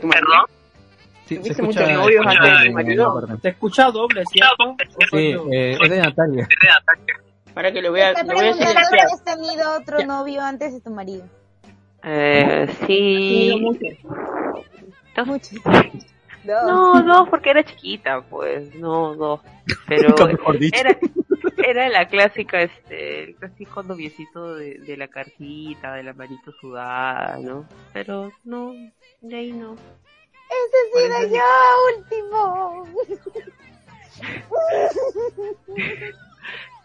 muchos 1.64 1.92
novios 1.92 2.24
se 2.24 2.30
antes 2.30 2.42
de 2.42 2.50
escucha 2.50 2.66
tu 2.66 2.72
marido? 2.74 3.22
doble, 3.92 4.24
¿cierto? 4.26 4.72
¿O 4.72 5.08
soy 5.10 5.34
Sí, 5.34 5.38
eh, 5.52 5.78
es 5.82 5.90
de 5.90 5.98
Natalia. 6.00 6.48
Para 7.54 7.72
que 7.72 7.82
lo 7.82 7.92
vea, 7.92 8.14
preguntando 8.14 8.54
silenciar. 8.54 9.08
has 9.14 9.24
tenido 9.24 9.78
otro 9.78 10.06
novio 10.06 10.42
antes 10.42 10.74
de 10.74 10.82
tu 10.82 10.90
marido. 10.90 11.26
eh, 12.04 12.68
sí. 12.86 13.56
Muchos. 13.62 13.94
No, 16.44 17.02
dos, 17.04 17.30
porque 17.30 17.52
era 17.52 17.64
chiquita, 17.64 18.22
pues, 18.30 18.74
no, 18.76 19.16
dos. 19.16 19.40
Pero 19.88 20.14
era, 20.74 20.98
era 21.70 21.89
la 21.89 22.07
clásica, 22.07 22.61
este, 22.61 23.24
el 23.24 23.36
clásico 23.36 23.84
noviecito 23.84 24.55
de, 24.55 24.76
de 24.80 24.97
la 24.97 25.07
cartita, 25.07 25.93
de 25.93 26.03
la 26.03 26.14
manito 26.14 26.51
sudada, 26.59 27.38
¿no? 27.41 27.66
Pero 27.93 28.32
no, 28.43 28.74
de 29.22 29.36
ahí 29.36 29.51
no. 29.51 29.74
Ese 29.74 30.80
Por 30.91 31.01
eso- 31.01 31.36
yo, 31.36 31.43
último. 31.97 32.88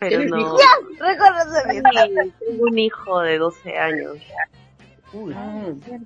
Pero 0.00 0.18
¿Tienes 0.20 0.30
no. 0.30 0.56
Sí, 0.56 2.32
tengo 2.46 2.64
un 2.64 2.78
hijo 2.78 3.20
de 3.20 3.38
12 3.38 3.76
años, 3.78 4.16
Mm. 5.12 5.32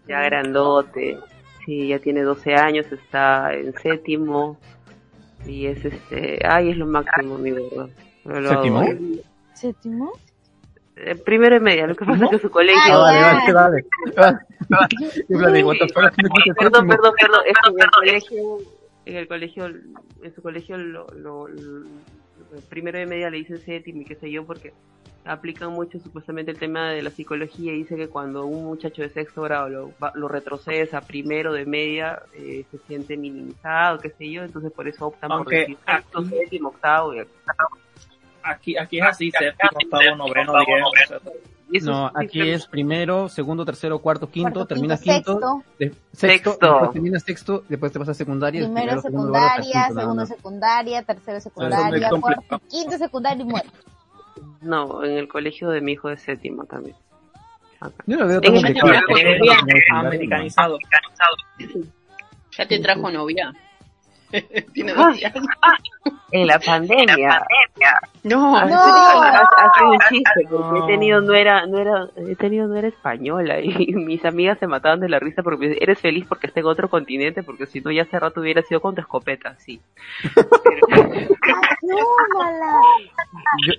ya 0.09 0.23
grandote. 0.23 1.19
Sí, 1.67 1.89
ya 1.89 1.99
tiene 1.99 2.23
12 2.23 2.55
años, 2.55 2.87
está 2.91 3.53
en 3.53 3.73
séptimo. 3.79 4.59
Y 5.47 5.67
es 5.67 5.85
este, 5.85 6.39
ay, 6.47 6.71
es 6.71 6.77
lo 6.77 6.87
máximo, 6.87 7.37
mi 7.37 7.51
verdad. 7.51 7.89
Lo 8.25 8.49
¿Séptimo? 8.49 8.83
¿Séptimo? 9.55 10.13
Eh, 10.97 11.15
primero 11.17 11.57
y 11.57 11.61
media, 11.61 11.87
lo 11.87 11.97
que 11.97 12.05
pasa 12.05 12.25
es 12.27 12.31
que 12.33 12.39
su 12.39 12.51
colegio... 12.51 12.81
Ah, 12.85 12.99
vale, 12.99 13.19
ya. 13.47 13.53
vale, 13.55 13.85
vale. 14.17 14.39
Yo 15.29 15.39
le 15.39 15.53
digo, 15.53 15.69
what 15.71 15.77
the 15.79 15.89
fuck, 15.89 16.13
me 16.23 16.29
quita 16.31 16.55
Perdón, 16.55 16.87
perdón, 16.87 17.15
perdón, 17.19 17.41
es 17.47 17.55
que 17.59 17.71
en 17.71 17.81
el 17.81 17.91
colegio, 17.91 18.59
en 19.07 19.17
el 19.17 19.29
colegio, 19.29 19.67
en 19.67 20.35
su 20.35 20.43
colegio, 20.43 20.77
lo, 20.79 21.07
lo, 21.15 21.49
lo- 21.49 21.87
primero 22.69 23.01
y 23.01 23.07
media 23.07 23.31
le 23.31 23.39
dicen 23.39 23.59
séptimo 23.59 24.03
y 24.03 24.05
qué 24.05 24.15
sé 24.17 24.31
yo, 24.31 24.45
porque 24.45 24.75
aplican 25.25 25.71
mucho 25.73 25.99
supuestamente 26.01 26.51
el 26.51 26.59
tema 26.59 26.91
de 26.91 27.01
la 27.03 27.11
psicología 27.11 27.73
y 27.73 27.79
dice 27.79 27.97
que 27.97 28.09
cuando 28.09 28.45
un 28.45 28.65
muchacho 28.67 29.01
de 29.03 29.09
sexto 29.09 29.43
grado 29.43 29.69
lo, 29.71 29.93
va- 30.03 30.13
lo 30.15 30.29
retrocedes 30.29 30.93
a 30.95 31.01
primero 31.01 31.53
de 31.55 31.65
media 31.65 32.21
eh, 32.35 32.65
se 32.71 32.79
siente 32.87 33.17
minimizado, 33.17 33.99
qué 33.99 34.11
sé 34.11 34.31
yo, 34.31 34.43
entonces 34.43 34.71
por 34.73 34.87
eso 34.89 35.07
optan 35.07 35.31
por 35.31 35.49
decir 35.49 35.79
sexto, 35.87 36.25
séptimo, 36.27 36.69
octavo 36.69 37.15
y 37.15 37.21
Aquí, 38.45 38.77
aquí 38.77 38.99
es 38.99 39.05
así, 39.05 39.31
séptimo, 39.31 39.71
octavo, 39.85 40.17
noveno, 40.17 40.53
diez. 41.71 41.85
No, 41.85 42.11
aquí 42.15 42.51
es 42.51 42.67
primero, 42.67 43.29
segundo, 43.31 43.65
tercero, 43.65 43.99
cuarto, 44.01 44.29
quinto, 44.31 44.53
Cuarto, 44.53 44.67
terminas 44.67 45.01
quinto, 45.01 45.33
quinto, 45.33 45.65
sexto, 45.79 45.79
de- 45.79 45.89
sexto, 46.13 46.51
Sexto. 46.51 46.67
después 46.71 46.93
terminas 46.93 47.23
sexto, 47.23 47.65
después 47.69 47.93
te 47.93 47.99
vas 47.99 48.09
a 48.11 48.15
secundaria, 48.15 48.61
primero 48.63 49.01
segundo 49.01 49.29
lugar 49.29 49.45
hasta 49.61 49.63
secundaria, 49.63 50.01
segundo 50.03 50.27
secundaria, 50.27 51.03
tercero 51.03 51.41
secundaria, 51.41 52.11
cuarto, 52.21 52.61
quinto 52.69 52.99
secundaria 52.99 53.43
y 53.43 53.47
muere. 53.47 53.69
No, 54.61 55.03
en 55.03 55.13
el 55.13 55.29
colegio 55.29 55.71
de 55.71 55.81
mi 55.81 55.93
hijo 55.93 56.09
de 56.09 56.19
séptimo 56.19 56.65
también. 56.65 56.95
Yo 58.07 58.17
lo 58.19 58.29
veo 58.29 58.41
tan 58.41 58.55
Americanizado. 59.91 60.79
Ya 62.57 62.67
te 62.69 62.79
trajo 62.81 63.11
novia. 63.11 63.53
Tiene 64.73 64.95
12 64.95 65.27
años. 65.27 65.45
En 66.33 66.47
la 66.47 66.59
pandemia. 66.59 67.43
No, 68.25 68.57
Hace, 68.57 68.73
No. 68.73 68.81
hace 68.81 69.85
un 69.85 69.99
chiste, 70.09 70.47
porque 70.49 70.79
No. 70.79 70.85
he 70.85 70.87
tenido 70.91 71.21
no 71.21 71.35
era, 71.35 71.67
no 71.67 71.79
era, 71.79 72.09
he 72.17 72.35
tenido 72.37 72.67
no 72.69 72.77
era 72.77 72.89
española 72.89 73.61
y 73.61 73.69
mis 73.95 74.25
amigas 74.25 74.59
se 74.59 74.67
mataban 74.67 75.01
de 75.01 75.11
la 75.11 75.19
risa 75.19 75.43
porque 75.43 75.69
me 75.69 75.77
eres 75.79 76.01
feliz 76.01 76.25
porque 76.27 76.47
está 76.47 76.61
en 76.61 76.67
otro 76.67 76.89
continente, 76.89 77.43
porque 77.43 77.67
si 77.67 77.81
no 77.83 77.91
ya 77.93 78.03
hace 78.03 78.19
rato 78.19 78.41
hubiera 78.41 78.63
sido 78.63 78.81
con 78.81 78.95
tu 78.95 79.03
escopeta, 79.03 79.57
sí. 79.59 79.79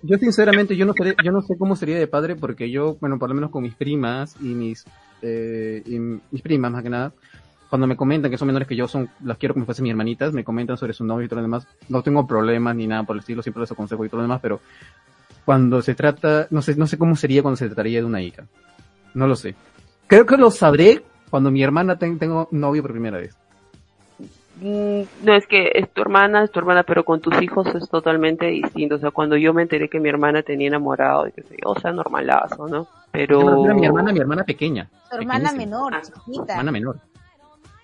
Yo 0.04 0.18
sinceramente 0.18 0.76
yo 0.76 0.86
no 0.86 0.94
seré- 0.94 1.16
yo 1.24 1.32
no 1.32 1.42
sé 1.42 1.56
cómo 1.58 1.76
sería 1.76 1.98
de 1.98 2.08
padre 2.08 2.36
porque 2.36 2.70
yo, 2.70 2.96
bueno, 3.00 3.18
por 3.18 3.30
lo 3.30 3.36
menos 3.36 3.52
con 3.52 3.64
mis 3.64 3.76
primas 3.76 4.36
y 4.42 4.54
mis 4.54 4.86
eh, 5.22 5.82
y 5.86 6.00
mis 6.00 6.42
primas 6.42 6.72
más 6.72 6.84
que 6.84 6.90
nada, 6.90 7.14
cuando 7.74 7.88
me 7.88 7.96
comentan 7.98 8.30
que 8.30 8.38
son 8.38 8.46
menores 8.46 8.68
que 8.68 8.76
yo, 8.76 8.88
son 8.88 9.10
las 9.24 9.36
quiero 9.40 9.56
como 9.56 9.64
si 9.64 9.66
fuesen 9.66 9.82
mis 9.82 9.90
hermanitas, 9.94 10.32
me 10.32 10.44
comentan 10.44 10.78
sobre 10.78 10.94
su 10.94 11.04
novio 11.04 11.26
y 11.26 11.28
todo 11.28 11.38
lo 11.38 11.42
demás, 11.42 11.66
no 11.90 12.04
tengo 12.04 12.28
problemas 12.28 12.76
ni 12.76 12.86
nada 12.86 13.02
por 13.02 13.16
el 13.16 13.22
estilo, 13.22 13.42
siempre 13.42 13.62
les 13.62 13.72
aconsejo 13.72 14.06
y 14.06 14.10
todo 14.10 14.18
lo 14.18 14.26
demás, 14.26 14.42
pero 14.44 14.60
cuando 15.44 15.82
se 15.82 15.96
trata, 15.96 16.46
no 16.52 16.62
sé, 16.62 16.76
no 16.76 16.86
sé 16.86 17.00
cómo 17.00 17.16
sería 17.16 17.42
cuando 17.42 17.56
se 17.56 17.66
trataría 17.66 17.98
de 17.98 18.06
una 18.06 18.22
hija. 18.22 18.44
No 19.16 19.26
lo 19.26 19.36
sé. 19.36 19.56
Creo 20.06 20.28
que 20.28 20.38
lo 20.38 20.52
sabré 20.52 21.02
cuando 21.32 21.50
mi 21.50 21.64
hermana 21.64 21.98
ten- 21.98 22.20
tengo 22.20 22.48
novio 22.52 22.84
por 22.84 22.92
primera 22.92 23.18
vez. 23.18 23.36
Mm, 24.62 25.02
No, 25.24 25.34
es 25.34 25.48
que 25.48 25.72
es 25.74 25.92
tu 25.92 26.02
hermana, 26.04 26.44
es 26.44 26.52
tu 26.52 26.60
hermana, 26.60 26.84
pero 26.84 27.04
con 27.04 27.22
tus 27.22 27.42
hijos 27.42 27.66
es 27.74 27.90
totalmente 27.90 28.46
distinto. 28.46 28.98
O 28.98 29.00
sea, 29.00 29.10
cuando 29.10 29.36
yo 29.36 29.52
me 29.52 29.64
enteré 29.64 29.90
que 29.90 30.00
mi 30.00 30.10
hermana 30.10 30.44
tenía 30.44 30.68
enamorado, 30.68 31.28
y 31.28 31.32
o 31.66 31.74
sea, 31.80 31.92
normalazo, 31.92 32.68
¿no? 32.68 32.86
Pero... 33.12 33.64
Mi 33.74 33.84
hermana, 33.88 34.14
mi 34.14 34.20
hermana 34.20 34.44
pequeña. 34.44 34.88
Su 35.10 35.16
hermana 35.16 35.52
menor, 35.54 35.96
Ah, 35.96 36.02
chiquita. 36.04 36.54
Hermana 36.54 36.72
menor. 36.72 36.98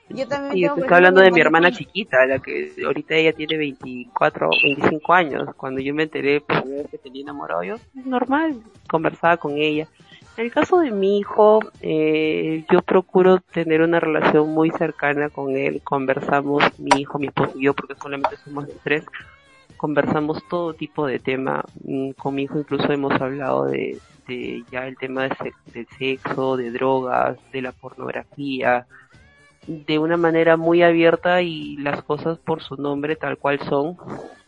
Yo 0.10 0.28
también 0.28 0.74
tengo, 0.76 0.96
hablando 0.96 1.22
de 1.22 1.32
mi 1.32 1.40
hermana 1.42 1.72
chiquita. 1.72 2.26
la 2.26 2.40
que 2.40 2.74
ahorita 2.84 3.16
ella 3.16 3.34
tiene 3.34 3.58
24, 3.58 4.50
25 4.64 5.14
años. 5.14 5.48
Cuando 5.56 5.82
yo 5.82 5.94
me 5.94 6.04
enteré 6.04 6.42
por 6.42 6.68
vez 6.68 6.88
que 6.90 6.98
tenía 6.98 7.22
enamorado, 7.22 7.64
yo, 7.64 7.76
normal, 7.94 8.56
conversaba 8.88 9.38
con 9.38 9.58
ella. 9.58 9.88
En 10.38 10.46
el 10.46 10.52
caso 10.52 10.80
de 10.80 10.92
mi 10.92 11.20
hijo, 11.20 11.60
eh, 11.82 12.64
yo 12.72 12.82
procuro 12.82 13.40
tener 13.52 13.82
una 13.82 14.00
relación 14.00 14.50
muy 14.50 14.72
cercana 14.72 15.30
con 15.30 15.56
él. 15.56 15.82
Conversamos, 15.84 16.64
mi 16.80 17.02
hijo, 17.02 17.20
mi 17.20 17.28
esposo 17.28 17.52
y 17.56 17.66
yo, 17.66 17.74
porque 17.74 17.96
solamente 17.96 18.38
somos 18.38 18.68
los 18.68 18.78
tres. 18.84 19.04
Conversamos 19.78 20.42
todo 20.50 20.74
tipo 20.74 21.06
de 21.06 21.20
tema. 21.20 21.64
Mm, 21.84 22.12
Con 22.12 22.36
mi 22.36 22.44
hijo 22.44 22.58
incluso 22.60 22.92
hemos 22.92 23.14
hablado 23.22 23.66
de, 23.66 23.98
de 24.28 24.64
ya 24.72 24.88
el 24.88 24.98
tema 24.98 25.24
de 25.24 25.36
sex- 25.36 25.74
del 25.74 25.88
sexo, 25.98 26.58
de 26.58 26.72
drogas, 26.72 27.38
de 27.52 27.62
la 27.62 27.72
pornografía, 27.74 28.88
de 29.66 30.00
una 30.00 30.18
manera 30.18 30.58
muy 30.58 30.82
abierta 30.84 31.42
y 31.42 31.78
las 31.78 32.04
cosas 32.04 32.40
por 32.40 32.62
su 32.64 32.76
nombre 32.78 33.16
tal 33.16 33.38
cual 33.38 33.60
son. 33.62 33.98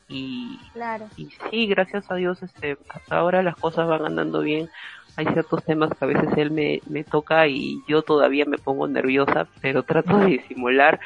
Y, 0.07 0.73
Claro. 0.73 1.09
y 1.15 1.29
sí, 1.49 1.67
gracias 1.67 2.05
a 2.11 2.15
Dios, 2.15 2.41
este, 2.43 2.77
hasta 2.89 3.17
ahora 3.17 3.43
las 3.43 3.55
cosas 3.57 3.87
van 3.87 4.05
andando 4.05 4.41
bien. 4.41 4.69
Hay 5.15 5.25
ciertos 5.27 5.63
temas 5.65 5.91
que 5.91 6.05
a 6.05 6.07
veces 6.07 6.29
él 6.37 6.51
me, 6.51 6.81
me 6.85 7.03
toca 7.03 7.47
y 7.47 7.83
yo 7.87 8.03
todavía 8.03 8.45
me 8.45 8.57
pongo 8.59 8.87
nerviosa, 8.87 9.49
pero 9.61 9.83
trato 9.85 10.17
de 10.19 10.25
disimular 10.27 10.99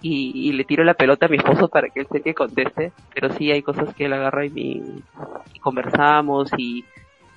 y, 0.00 0.32
y 0.50 0.52
le 0.52 0.64
tiro 0.64 0.84
la 0.84 0.94
pelota 0.94 1.26
a 1.26 1.28
mi 1.28 1.38
esposo 1.38 1.68
para 1.70 1.90
que 1.90 2.00
él 2.00 2.08
sé 2.12 2.22
que 2.22 2.34
conteste. 2.34 2.94
Pero 3.14 3.32
sí 3.34 3.50
hay 3.52 3.62
cosas 3.62 3.94
que 3.94 4.06
él 4.06 4.12
agarra 4.14 4.46
y, 4.46 4.50
me- 4.50 5.02
y 5.52 5.58
conversamos 5.60 6.50
y, 6.56 6.88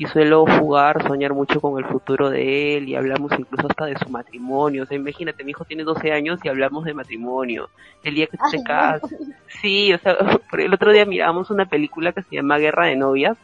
y 0.02 0.08
suelo 0.08 0.48
jugar, 0.48 1.04
soñar 1.08 1.36
mucho 1.36 1.62
con 1.62 1.78
el 1.78 1.86
futuro 1.86 2.32
de 2.32 2.76
él 2.76 2.90
y 2.90 2.96
hablamos 2.96 3.32
incluso 3.38 3.68
hasta 3.68 3.86
de 3.86 4.00
su 4.00 4.10
matrimonio. 4.10 4.82
O 4.82 4.86
sea, 4.88 4.98
imagínate, 4.98 5.44
mi 5.44 5.52
hijo 5.52 5.64
tiene 5.64 5.84
12 5.84 6.12
años 6.12 6.40
y 6.44 6.50
hablamos 6.50 6.86
de 6.86 6.96
matrimonio. 6.96 7.70
El 8.04 8.16
día 8.16 8.26
que 8.26 8.36
tú 8.36 8.46
te 8.50 8.64
casas. 8.64 9.14
Sí, 9.62 9.94
o 9.94 10.00
sea, 10.00 10.18
el 10.58 10.74
otro 10.74 10.92
día 10.92 11.06
mirábamos 11.06 11.52
una 11.52 11.68
película 11.68 12.14
que 12.14 12.24
se 12.24 12.36
llama 12.36 12.58
Guerra 12.58 12.88
de 12.88 12.96
Novias 12.96 13.38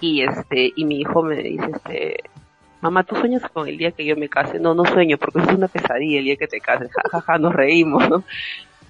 y 0.00 0.22
este 0.22 0.72
y 0.74 0.84
mi 0.84 0.98
hijo 0.98 1.22
me 1.22 1.36
dice 1.36 1.70
este 1.72 2.24
mamá 2.80 3.04
tú 3.04 3.14
sueñas 3.14 3.42
con 3.52 3.68
el 3.68 3.76
día 3.76 3.92
que 3.92 4.04
yo 4.04 4.16
me 4.16 4.28
case 4.30 4.58
no 4.58 4.74
no 4.74 4.86
sueño 4.86 5.18
porque 5.18 5.40
es 5.40 5.48
una 5.48 5.68
pesadilla 5.68 6.18
el 6.18 6.24
día 6.24 6.36
que 6.36 6.48
te 6.48 6.58
cases 6.58 6.90
ja 6.90 7.02
ja 7.12 7.20
ja 7.20 7.38
nos 7.38 7.54
reímos 7.54 8.08
¿no? 8.08 8.24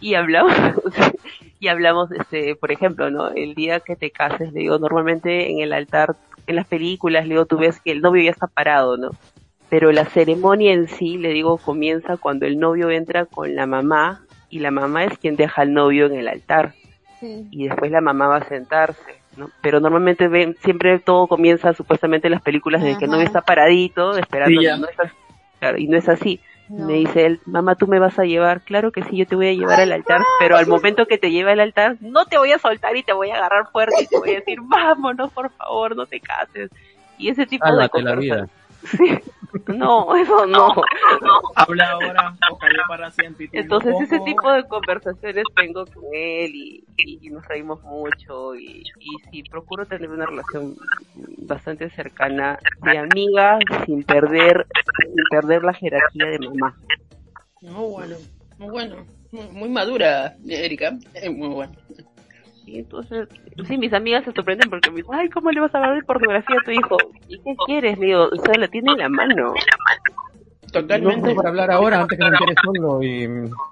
Y 0.00 0.14
hablamos 0.14 0.52
y 1.60 1.68
hablamos 1.68 2.10
este 2.12 2.56
por 2.56 2.72
ejemplo 2.72 3.10
no 3.10 3.28
el 3.30 3.54
día 3.54 3.80
que 3.80 3.96
te 3.96 4.10
cases 4.10 4.52
le 4.52 4.60
digo 4.60 4.78
normalmente 4.78 5.50
en 5.50 5.60
el 5.60 5.72
altar 5.72 6.16
en 6.46 6.56
las 6.56 6.66
películas 6.66 7.26
le 7.26 7.34
digo 7.34 7.46
tú 7.46 7.58
ves 7.58 7.80
que 7.80 7.92
el 7.92 8.00
novio 8.00 8.22
ya 8.24 8.30
está 8.30 8.46
parado 8.46 8.96
no 8.96 9.10
pero 9.68 9.92
la 9.92 10.04
ceremonia 10.04 10.72
en 10.72 10.88
sí 10.88 11.16
le 11.18 11.30
digo 11.30 11.58
comienza 11.58 12.16
cuando 12.16 12.46
el 12.46 12.58
novio 12.58 12.90
entra 12.90 13.26
con 13.26 13.54
la 13.54 13.66
mamá 13.66 14.24
y 14.48 14.58
la 14.58 14.70
mamá 14.70 15.04
es 15.04 15.16
quien 15.18 15.36
deja 15.36 15.62
al 15.62 15.72
novio 15.72 16.06
en 16.06 16.14
el 16.14 16.28
altar 16.28 16.74
Sí. 17.20 17.46
y 17.50 17.68
después 17.68 17.90
la 17.90 18.00
mamá 18.00 18.28
va 18.28 18.36
a 18.38 18.48
sentarse, 18.48 19.20
¿no? 19.36 19.50
Pero 19.60 19.78
normalmente 19.78 20.26
ven, 20.26 20.56
siempre 20.62 20.98
todo 21.00 21.26
comienza 21.26 21.74
supuestamente 21.74 22.28
en 22.28 22.32
las 22.32 22.40
películas 22.40 22.82
de 22.82 22.96
que 22.96 23.04
el 23.04 23.10
novio 23.10 23.26
está 23.26 23.42
paradito, 23.42 24.16
esperando, 24.16 24.58
Sí, 24.58 24.66
no 24.66 24.88
es 24.88 24.98
así, 24.98 25.14
claro, 25.58 25.76
y 25.76 25.86
no 25.86 25.98
es 25.98 26.08
así. 26.08 26.40
No. 26.70 26.86
Me 26.86 26.92
dice 26.94 27.26
él, 27.26 27.40
mamá, 27.46 27.74
tú 27.74 27.88
me 27.88 27.98
vas 27.98 28.16
a 28.20 28.24
llevar, 28.24 28.60
claro 28.60 28.92
que 28.92 29.02
sí, 29.02 29.16
yo 29.16 29.26
te 29.26 29.34
voy 29.34 29.48
a 29.48 29.52
llevar 29.52 29.80
al 29.80 29.90
altar, 29.90 30.22
pero 30.38 30.56
al 30.56 30.68
momento 30.68 31.06
que 31.06 31.18
te 31.18 31.32
lleve 31.32 31.50
al 31.50 31.58
altar, 31.58 31.96
no 32.00 32.26
te 32.26 32.38
voy 32.38 32.52
a 32.52 32.60
soltar 32.60 32.96
y 32.96 33.02
te 33.02 33.12
voy 33.12 33.30
a 33.30 33.38
agarrar 33.38 33.68
fuerte 33.72 34.04
y 34.04 34.06
te 34.06 34.16
voy 34.16 34.30
a 34.30 34.34
decir, 34.34 34.58
vámonos, 34.62 35.32
por 35.32 35.50
favor, 35.50 35.96
no 35.96 36.06
te 36.06 36.20
cases. 36.20 36.70
Y 37.18 37.28
ese 37.28 37.44
tipo 37.44 37.66
de 37.66 37.76
la 37.76 37.88
cosas. 37.88 38.18
vida. 38.18 38.48
Sí. 38.96 39.18
No, 39.66 40.14
eso 40.16 40.46
no. 40.46 40.74
Habla 41.54 41.90
ahora 41.90 42.36
o 42.50 42.58
cayó 42.58 42.80
para 42.88 43.10
siempre. 43.10 43.48
Entonces 43.52 43.94
ese 44.00 44.20
tipo 44.20 44.50
de 44.52 44.64
conversaciones 44.64 45.44
tengo 45.56 45.84
con 45.86 46.04
él 46.12 46.52
y, 46.54 46.84
y 46.96 47.30
nos 47.30 47.46
reímos 47.46 47.82
mucho 47.82 48.54
y, 48.54 48.82
y 48.98 49.30
sí, 49.30 49.42
procuro 49.50 49.86
tener 49.86 50.10
una 50.10 50.26
relación 50.26 50.76
bastante 51.38 51.90
cercana 51.90 52.58
de 52.82 52.98
amiga 52.98 53.58
sin 53.86 54.02
perder, 54.02 54.66
sin 54.98 55.14
perder 55.30 55.64
la 55.64 55.74
jerarquía 55.74 56.26
de 56.26 56.38
mamá. 56.38 56.76
muy 57.60 57.90
bueno, 57.90 58.16
muy 58.58 58.70
bueno. 58.70 58.96
Muy, 59.32 59.46
muy 59.52 59.68
madura, 59.68 60.34
Erika. 60.48 60.98
Es 61.14 61.30
muy 61.32 61.48
bueno. 61.48 61.72
Y 62.66 62.78
entonces, 62.78 63.28
sí, 63.66 63.78
mis 63.78 63.92
amigas 63.92 64.24
se 64.24 64.32
sorprenden 64.32 64.70
porque 64.70 64.90
me 64.90 64.98
dicen, 64.98 65.14
ay, 65.14 65.28
¿cómo 65.28 65.50
le 65.50 65.60
vas 65.60 65.74
a 65.74 65.78
hablar 65.78 65.96
de 65.96 66.02
pornografía 66.04 66.56
a 66.60 66.64
tu 66.64 66.70
hijo? 66.70 66.96
¿Y 67.28 67.38
qué 67.38 67.54
quieres? 67.66 67.98
Le 67.98 68.06
digo, 68.06 68.28
o 68.30 68.36
sea, 68.36 68.54
la 68.58 68.68
tiene 68.68 68.92
en 68.92 68.98
la 68.98 69.08
mano. 69.08 69.54
No 70.72 70.72
Totalmente. 70.72 71.34
por 71.34 71.48
hablar 71.48 71.68
ahora 71.72 72.00
antes 72.02 72.16
que 72.16 72.24
me 72.24 72.30
entere 72.30 72.54
solo 72.62 73.02
y 73.02 73.24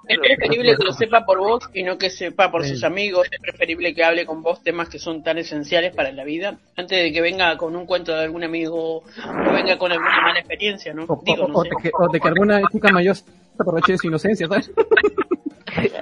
Es 0.09 0.19
preferible 0.19 0.75
que 0.75 0.83
lo 0.83 0.91
sepa 0.91 1.25
por 1.25 1.37
vos 1.39 1.69
y 1.73 1.83
no 1.83 1.97
que 1.97 2.09
sepa 2.09 2.51
por 2.51 2.63
Sí. 2.65 2.71
sus 2.71 2.83
amigos. 2.83 3.25
Es 3.31 3.39
preferible 3.39 3.95
que 3.95 4.03
hable 4.03 4.25
con 4.25 4.41
vos 4.43 4.61
temas 4.63 4.89
que 4.89 4.99
son 4.99 5.23
tan 5.23 5.37
esenciales 5.37 5.95
para 5.95 6.11
la 6.11 6.25
vida 6.25 6.57
antes 6.75 7.01
de 7.01 7.13
que 7.13 7.21
venga 7.21 7.55
con 7.55 7.73
un 7.77 7.85
cuento 7.85 8.13
de 8.13 8.23
algún 8.25 8.43
amigo 8.43 8.97
o 8.97 9.03
venga 9.53 9.77
con 9.77 9.93
alguna 9.93 10.21
mala 10.23 10.39
experiencia, 10.39 10.93
¿no? 10.93 11.05
o, 11.07 11.21
Digo, 11.23 11.45
o- 11.45 11.47
no 11.47 11.59
o 11.59 11.63
sé. 11.63 11.69
de 11.69 11.75
que, 11.83 11.91
o 11.97 12.09
de 12.11 12.19
que 12.19 12.27
alguna 12.27 12.61
chica 12.69 12.89
mayor 12.91 13.15
se 13.15 13.23
aproveche 13.57 13.93
de 13.93 13.97
su 13.97 14.07
inocencia, 14.07 14.47
¿sabes? 14.49 14.69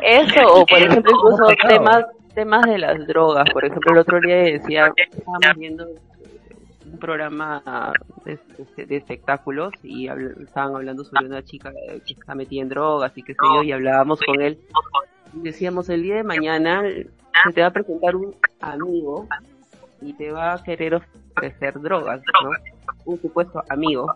Eso, 0.01 0.47
o 0.47 0.65
por 0.65 0.79
ejemplo, 0.81 1.11
incluso 1.13 1.45
temas 1.67 2.05
temas 2.37 2.61
de 2.67 2.77
las 2.77 3.07
drogas. 3.07 3.49
Por 3.51 3.65
ejemplo, 3.65 3.93
el 3.93 3.97
otro 3.97 4.19
día 4.21 4.35
decía, 4.37 4.93
estábamos 5.09 5.57
viendo 5.57 5.87
un 6.85 6.99
programa 6.99 7.91
de, 8.25 8.37
de- 8.85 8.95
espectáculos 8.95 9.73
y 9.81 10.07
estaban 10.07 10.75
hablando 10.75 11.03
sobre 11.03 11.25
una 11.25 11.43
chica 11.43 11.71
que 12.05 12.13
está 12.13 12.35
metida 12.35 12.61
en 12.61 12.69
drogas 12.69 13.11
y 13.17 13.23
qué 13.23 13.33
sé 13.33 13.39
yo, 13.55 13.63
y 13.63 13.71
hablábamos 13.71 14.19
con 14.21 14.39
él. 14.41 14.59
Y 15.33 15.39
decíamos, 15.41 15.89
el 15.89 16.03
día 16.03 16.15
de 16.17 16.23
mañana 16.23 16.83
se 16.83 17.53
te 17.53 17.61
va 17.61 17.67
a 17.67 17.71
presentar 17.71 18.15
un 18.15 18.35
amigo 18.61 19.27
y 20.01 20.13
te 20.13 20.31
va 20.31 20.53
a 20.53 20.63
querer 20.63 20.93
ofrecer 20.93 21.79
drogas, 21.81 22.21
¿no? 22.43 22.51
Un 23.05 23.19
supuesto 23.21 23.63
amigo. 23.69 24.07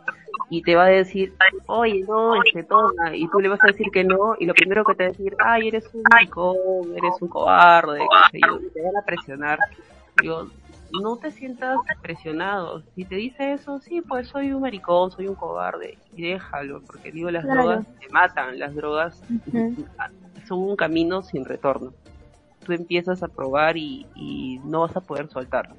Y 0.50 0.62
te 0.64 0.76
va 0.76 0.86
a 0.86 0.90
decir, 0.90 1.34
oye, 1.68 2.04
no, 2.08 2.36
este, 2.44 2.64
toma. 2.64 3.16
Y 3.16 3.28
tú 3.30 3.40
le 3.40 3.48
vas 3.48 3.64
a 3.64 3.68
decir 3.68 3.88
que 3.92 4.04
no. 4.04 4.36
Y 4.40 4.46
lo 4.46 4.54
primero 4.54 4.84
que 4.84 4.96
te 4.96 5.04
va 5.04 5.10
a 5.10 5.12
decir, 5.12 5.36
ay, 5.40 5.68
eres 5.70 5.90
un 5.94 6.04
maricón, 6.12 6.58
eres 6.96 7.14
un 7.22 7.30
cobarde, 7.30 8.00
qué 8.32 8.40
sé 8.40 8.46
yo. 8.46 8.60
Y 8.60 8.70
te 8.70 8.82
van 8.82 8.98
a 8.98 9.06
presionar. 9.06 9.60
Digo, 10.22 10.48
no 10.92 11.16
te 11.16 11.32
sientas 11.32 11.78
presionado. 12.02 12.84
Si 12.96 13.06
te 13.06 13.16
dice 13.16 13.54
eso, 13.54 13.80
sí, 13.80 14.02
pues 14.02 14.28
soy 14.28 14.52
un 14.52 14.62
maricón, 14.62 15.10
soy 15.12 15.28
un 15.28 15.36
cobarde, 15.36 15.98
y 16.16 16.22
déjalo, 16.24 16.82
porque 16.82 17.12
digo, 17.14 17.32
las 17.32 17.46
Claro. 17.46 17.62
drogas 17.62 17.88
te 18.00 18.10
matan, 18.10 18.60
las 18.60 18.76
drogas 18.76 19.24
son 20.48 20.60
un 20.60 20.76
camino 20.76 21.24
sin 21.24 21.46
retorno. 21.46 21.94
Tú 22.66 22.74
empiezas 22.74 23.24
a 23.24 23.28
probar 23.30 23.78
y, 23.78 24.06
y 24.16 24.60
no 24.66 24.82
vas 24.82 24.96
a 24.98 25.02
poder 25.02 25.30
soltarlo. 25.30 25.76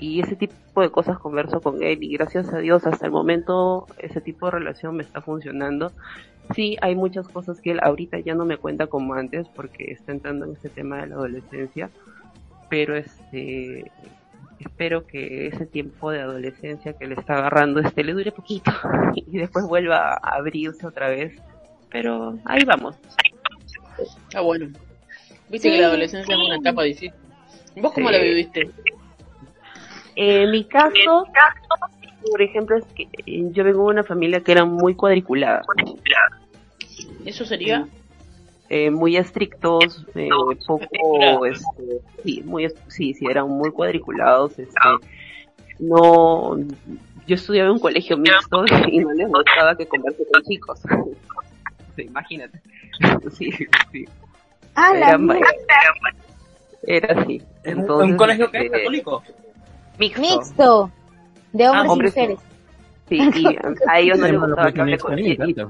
Y 0.00 0.20
ese 0.20 0.34
tipo 0.34 0.80
de 0.80 0.90
cosas 0.90 1.18
converso 1.18 1.60
con 1.60 1.82
él 1.82 2.02
y 2.02 2.14
gracias 2.16 2.52
a 2.54 2.58
Dios 2.58 2.86
hasta 2.86 3.04
el 3.06 3.12
momento 3.12 3.86
ese 3.98 4.20
tipo 4.20 4.46
de 4.46 4.52
relación 4.52 4.96
me 4.96 5.02
está 5.02 5.20
funcionando. 5.20 5.92
Sí, 6.54 6.76
hay 6.80 6.94
muchas 6.96 7.28
cosas 7.28 7.60
que 7.60 7.72
él 7.72 7.80
ahorita 7.82 8.18
ya 8.20 8.34
no 8.34 8.44
me 8.46 8.56
cuenta 8.56 8.86
como 8.86 9.14
antes 9.14 9.46
porque 9.54 9.92
está 9.92 10.12
entrando 10.12 10.46
en 10.46 10.52
este 10.52 10.68
tema 10.70 11.00
de 11.02 11.08
la 11.08 11.14
adolescencia, 11.16 11.90
pero 12.70 12.96
este 12.96 13.90
espero 14.58 15.06
que 15.06 15.46
ese 15.46 15.64
tiempo 15.66 16.10
de 16.10 16.20
adolescencia 16.20 16.92
que 16.94 17.06
le 17.06 17.14
está 17.14 17.34
agarrando 17.38 17.80
este 17.80 18.02
le 18.04 18.12
dure 18.12 18.30
poquito 18.32 18.70
y 19.14 19.38
después 19.38 19.66
vuelva 19.66 20.14
a 20.14 20.36
abrirse 20.36 20.86
otra 20.86 21.08
vez. 21.08 21.34
Pero 21.90 22.38
ahí 22.46 22.64
vamos. 22.64 22.96
Ah, 24.34 24.40
bueno. 24.40 24.66
Viste 25.50 25.68
Sí. 25.68 25.74
que 25.76 25.80
la 25.82 25.88
adolescencia 25.88 26.34
es 26.34 26.40
una 26.40 26.56
etapa 26.56 26.82
difícil. 26.84 27.12
¿Vos 27.76 27.92
cómo 27.92 28.08
Sí. 28.08 28.14
la 28.14 28.22
viviste? 28.22 28.70
En 30.16 30.50
mi 30.50 30.64
caso, 30.64 31.26
por 32.30 32.42
ejemplo, 32.42 32.76
es 32.76 32.84
que 32.94 33.08
eh, 33.26 33.48
yo 33.52 33.64
vengo 33.64 33.84
de 33.84 33.90
una 33.90 34.04
familia 34.04 34.40
que 34.40 34.52
era 34.52 34.64
muy 34.64 34.94
cuadriculada, 34.94 35.62
¿Eso 37.24 37.44
sería? 37.44 37.86
eh, 38.68 38.90
muy 38.90 39.16
estrictos, 39.16 40.06
eh, 40.14 40.28
poco, 40.66 41.46
este, 41.46 42.00
sí, 42.22 42.42
muy, 42.44 42.68
sí, 42.88 43.14
sí, 43.14 43.26
eran 43.26 43.48
muy 43.48 43.70
cuadriculados, 43.70 44.58
este, 44.58 44.78
no, 45.80 46.56
yo 47.26 47.34
estudiaba 47.34 47.68
en 47.68 47.74
un 47.74 47.80
colegio 47.80 48.16
mixto 48.16 48.64
y 48.88 48.98
no 48.98 49.12
les 49.12 49.28
gustaba 49.28 49.76
que 49.76 49.86
converse 49.86 50.24
con 50.32 50.42
chicos. 50.42 50.80
Sí, 51.96 52.02
imagínate. 52.02 52.60
Sí, 53.32 53.50
sí. 53.90 54.04
Ah, 54.76 54.94
la 54.94 55.08
Era, 55.10 55.48
era 56.86 57.20
así. 57.20 57.42
¿En 57.64 57.78
un, 57.78 57.80
Entonces, 57.80 58.10
un 58.12 58.16
colegio 58.16 58.50
que 58.50 58.58
es 58.58 58.64
este, 58.66 58.78
católico? 58.78 59.22
Mixto. 60.00 60.20
Mixto. 60.20 60.90
De 61.52 61.68
hombres 61.68 61.86
y 61.86 61.90
hombres 61.90 62.16
y 62.16 62.20
mujeres. 62.20 62.38
Sí, 63.08 63.18
y 63.18 63.58
a 63.88 63.98
ellos 63.98 64.18
no 64.18 64.26
les 64.26 64.40
gustaba 64.40 64.72
que 64.72 64.80
hable 64.80 64.96
que 64.96 65.02
con 65.02 65.18
encanta. 65.18 65.68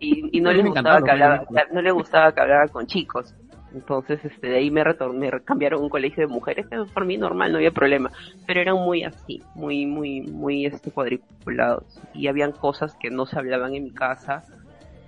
y, 0.00 0.38
y 0.38 0.40
no 0.40 0.52
les 0.52 0.66
gustaba 0.66 1.02
que 1.02 1.10
hablara, 1.10 1.44
me 1.50 1.62
no 1.72 1.82
les 1.82 1.92
gustaba 1.92 2.32
que 2.32 2.40
hablara 2.40 2.68
con 2.68 2.86
chicos. 2.86 3.34
Entonces, 3.72 4.24
este, 4.24 4.48
de 4.48 4.56
ahí 4.56 4.70
me 4.70 4.82
retorné, 4.82 5.30
me 5.30 5.40
cambiaron 5.42 5.80
a 5.80 5.84
un 5.84 5.90
colegio 5.90 6.26
de 6.26 6.32
mujeres, 6.32 6.66
que 6.66 6.76
por 6.92 7.04
mí 7.04 7.16
normal, 7.16 7.52
no 7.52 7.58
había 7.58 7.70
problema. 7.70 8.10
Pero 8.46 8.60
eran 8.60 8.76
muy 8.76 9.04
así, 9.04 9.42
muy, 9.54 9.86
muy, 9.86 10.22
muy, 10.22 10.66
este, 10.66 10.90
cuadriculados. 10.90 12.00
Y 12.12 12.26
habían 12.26 12.52
cosas 12.52 12.96
que 12.96 13.10
no 13.10 13.26
se 13.26 13.38
hablaban 13.38 13.74
en 13.74 13.84
mi 13.84 13.92
casa, 13.92 14.42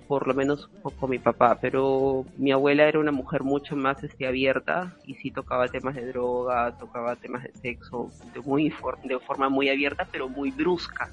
por 0.07 0.27
lo 0.27 0.33
menos 0.33 0.69
con 0.99 1.09
mi 1.09 1.19
papá. 1.19 1.57
Pero 1.61 2.25
mi 2.37 2.51
abuela 2.51 2.87
era 2.87 2.99
una 2.99 3.11
mujer 3.11 3.43
mucho 3.43 3.75
más, 3.75 4.03
este, 4.03 4.27
abierta, 4.27 4.95
y 5.05 5.15
sí 5.15 5.31
tocaba 5.31 5.67
temas 5.67 5.95
de 5.95 6.07
droga, 6.07 6.75
tocaba 6.77 7.15
temas 7.15 7.43
de 7.43 7.53
sexo, 7.53 8.09
de 8.33 8.41
muy, 8.41 8.73
de 9.03 9.19
forma 9.19 9.49
muy 9.49 9.69
abierta, 9.69 10.07
pero 10.11 10.29
muy 10.29 10.51
brusca 10.51 11.09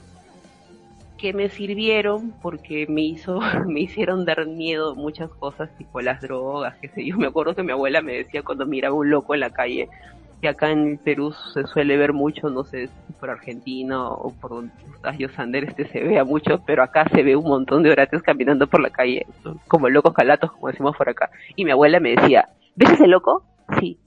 que 1.21 1.35
me 1.35 1.51
sirvieron 1.51 2.33
porque 2.41 2.87
me 2.89 3.03
hizo, 3.03 3.41
me 3.67 3.81
hicieron 3.81 4.25
dar 4.25 4.47
miedo 4.47 4.95
muchas 4.95 5.31
cosas, 5.31 5.69
tipo 5.77 6.01
las 6.01 6.23
drogas, 6.23 6.77
qué 6.81 6.89
sé 6.89 7.05
yo. 7.05 7.19
Me 7.19 7.27
acuerdo 7.27 7.55
que 7.55 7.62
mi 7.62 7.73
abuela 7.73 8.01
me 8.01 8.15
decía 8.15 8.43
cuando 8.43 8.67
miraba 8.67 8.95
un 8.95 9.11
loco 9.11 9.35
en 9.35 9.41
la 9.41 9.51
calle, 9.51 9.89
que 10.41 10.49
acá 10.49 10.71
en 10.71 10.99
Perú 10.99 11.33
se 11.53 11.67
suele 11.67 11.97
ver 11.97 12.12
mucho, 12.12 12.49
no 12.49 12.65
sé 12.65 12.87
si 12.87 13.12
por 13.15 13.31
Argentina 13.31 14.09
o 14.09 14.33
por 14.33 14.51
donde 14.51 14.73
yo 15.19 15.29
Sander, 15.29 15.65
este 15.65 15.87
se 15.89 16.03
vea 16.03 16.25
mucho, 16.25 16.62
pero 16.67 16.83
acá 16.83 17.09
se 17.12 17.23
ve 17.23 17.37
un 17.37 17.45
montón 17.45 17.83
de 17.83 17.91
orates 17.91 18.23
caminando 18.23 18.67
por 18.67 18.81
la 18.81 18.91
calle, 18.91 19.27
como 19.69 19.89
locos 19.89 20.15
calatos, 20.15 20.53
como 20.53 20.69
decimos 20.69 20.97
por 20.97 21.09
acá. 21.09 21.31
Y 21.57 21.65
mi 21.65 21.71
abuela 21.71 22.01
me 22.01 22.17
decía, 22.17 22.49
¿ves 22.77 22.93
ese 22.93 23.07
loco? 23.07 23.45
Sí. 23.79 23.99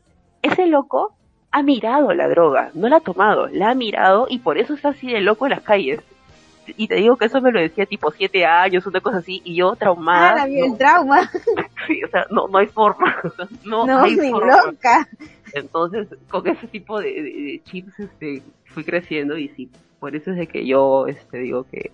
Ese 0.41 0.67
loco 0.67 1.15
ha 1.51 1.61
mirado 1.61 2.13
la 2.13 2.27
droga, 2.27 2.71
no 2.73 2.89
la 2.89 2.97
ha 2.97 3.01
tomado, 3.01 3.47
la 3.47 3.69
ha 3.69 3.75
mirado 3.75 4.25
y 4.29 4.39
por 4.39 4.57
eso 4.57 4.73
está 4.73 4.89
así 4.89 5.11
de 5.11 5.21
loco 5.21 5.45
en 5.45 5.51
las 5.51 5.61
calles 5.61 6.01
y 6.65 6.87
te 6.87 6.95
digo 6.95 7.17
que 7.17 7.25
eso 7.25 7.41
me 7.41 7.51
lo 7.51 7.59
decía 7.59 7.85
tipo 7.85 8.11
siete 8.11 8.45
años, 8.45 8.85
una 8.87 9.01
cosa 9.01 9.17
así, 9.17 9.41
y 9.43 9.55
yo 9.55 9.71
Ah, 9.71 9.75
traumada. 9.75 10.35
la 10.35 10.45
vio 10.45 10.65
el 10.65 10.77
trauma. 10.77 11.29
sí, 11.87 12.03
o 12.03 12.07
sea, 12.09 12.25
no, 12.31 12.47
no 12.47 12.57
hay 12.57 12.67
forma, 12.67 13.15
no, 13.65 13.85
No, 13.85 13.99
hay 14.03 14.15
ni 14.15 14.29
forma. 14.29 14.57
loca. 14.65 15.07
Entonces, 15.53 16.07
con 16.29 16.47
ese 16.47 16.67
tipo 16.67 16.99
de, 16.99 17.09
de- 17.13 17.21
de 17.23 17.61
chips, 17.65 17.99
este, 17.99 18.41
fui 18.65 18.83
creciendo 18.83 19.37
y 19.37 19.49
sí, 19.49 19.69
por 19.99 20.15
eso 20.15 20.31
es 20.31 20.37
de 20.37 20.47
que 20.47 20.65
yo, 20.65 21.05
este, 21.07 21.37
digo 21.39 21.65
que 21.69 21.91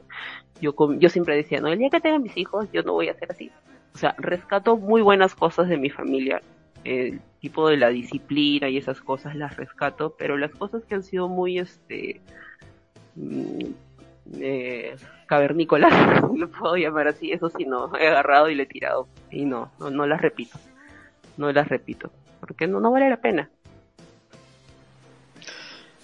yo, 0.61 0.73
yo 0.97 1.09
siempre 1.09 1.35
decía, 1.35 1.59
no, 1.61 1.67
el 1.67 1.79
día 1.79 1.89
que 1.89 1.99
tenga 1.99 2.19
mis 2.19 2.35
hijos, 2.37 2.67
yo 2.71 2.83
no 2.83 2.93
voy 2.93 3.09
a 3.09 3.13
ser 3.15 3.31
así. 3.31 3.51
O 3.93 3.97
sea, 3.97 4.15
rescato 4.17 4.77
muy 4.77 5.01
buenas 5.01 5.35
cosas 5.35 5.67
de 5.67 5.77
mi 5.77 5.89
familia, 5.89 6.41
el 6.83 7.19
tipo 7.41 7.67
de 7.69 7.77
la 7.77 7.89
disciplina 7.89 8.69
y 8.69 8.77
esas 8.77 9.01
cosas 9.01 9.35
las 9.35 9.57
rescato, 9.57 10.15
pero 10.17 10.37
las 10.37 10.51
cosas 10.51 10.83
que 10.85 10.95
han 10.95 11.03
sido 11.03 11.27
muy, 11.27 11.59
este, 11.59 12.21
mm, 13.15 13.65
eh, 14.35 14.95
cavernícolas, 15.25 15.91
lo 16.35 16.49
puedo 16.49 16.75
llamar 16.75 17.07
así, 17.07 17.31
eso 17.31 17.49
sí 17.49 17.65
no, 17.65 17.95
he 17.97 18.07
agarrado 18.07 18.49
y 18.49 18.55
le 18.55 18.63
he 18.63 18.67
tirado, 18.67 19.07
y 19.31 19.45
no, 19.45 19.71
no, 19.79 19.89
no 19.89 20.07
las 20.07 20.21
repito, 20.21 20.57
no 21.37 21.51
las 21.51 21.67
repito, 21.67 22.11
porque 22.39 22.67
no, 22.67 22.79
no 22.79 22.91
vale 22.91 23.09
la 23.09 23.17
pena. 23.17 23.49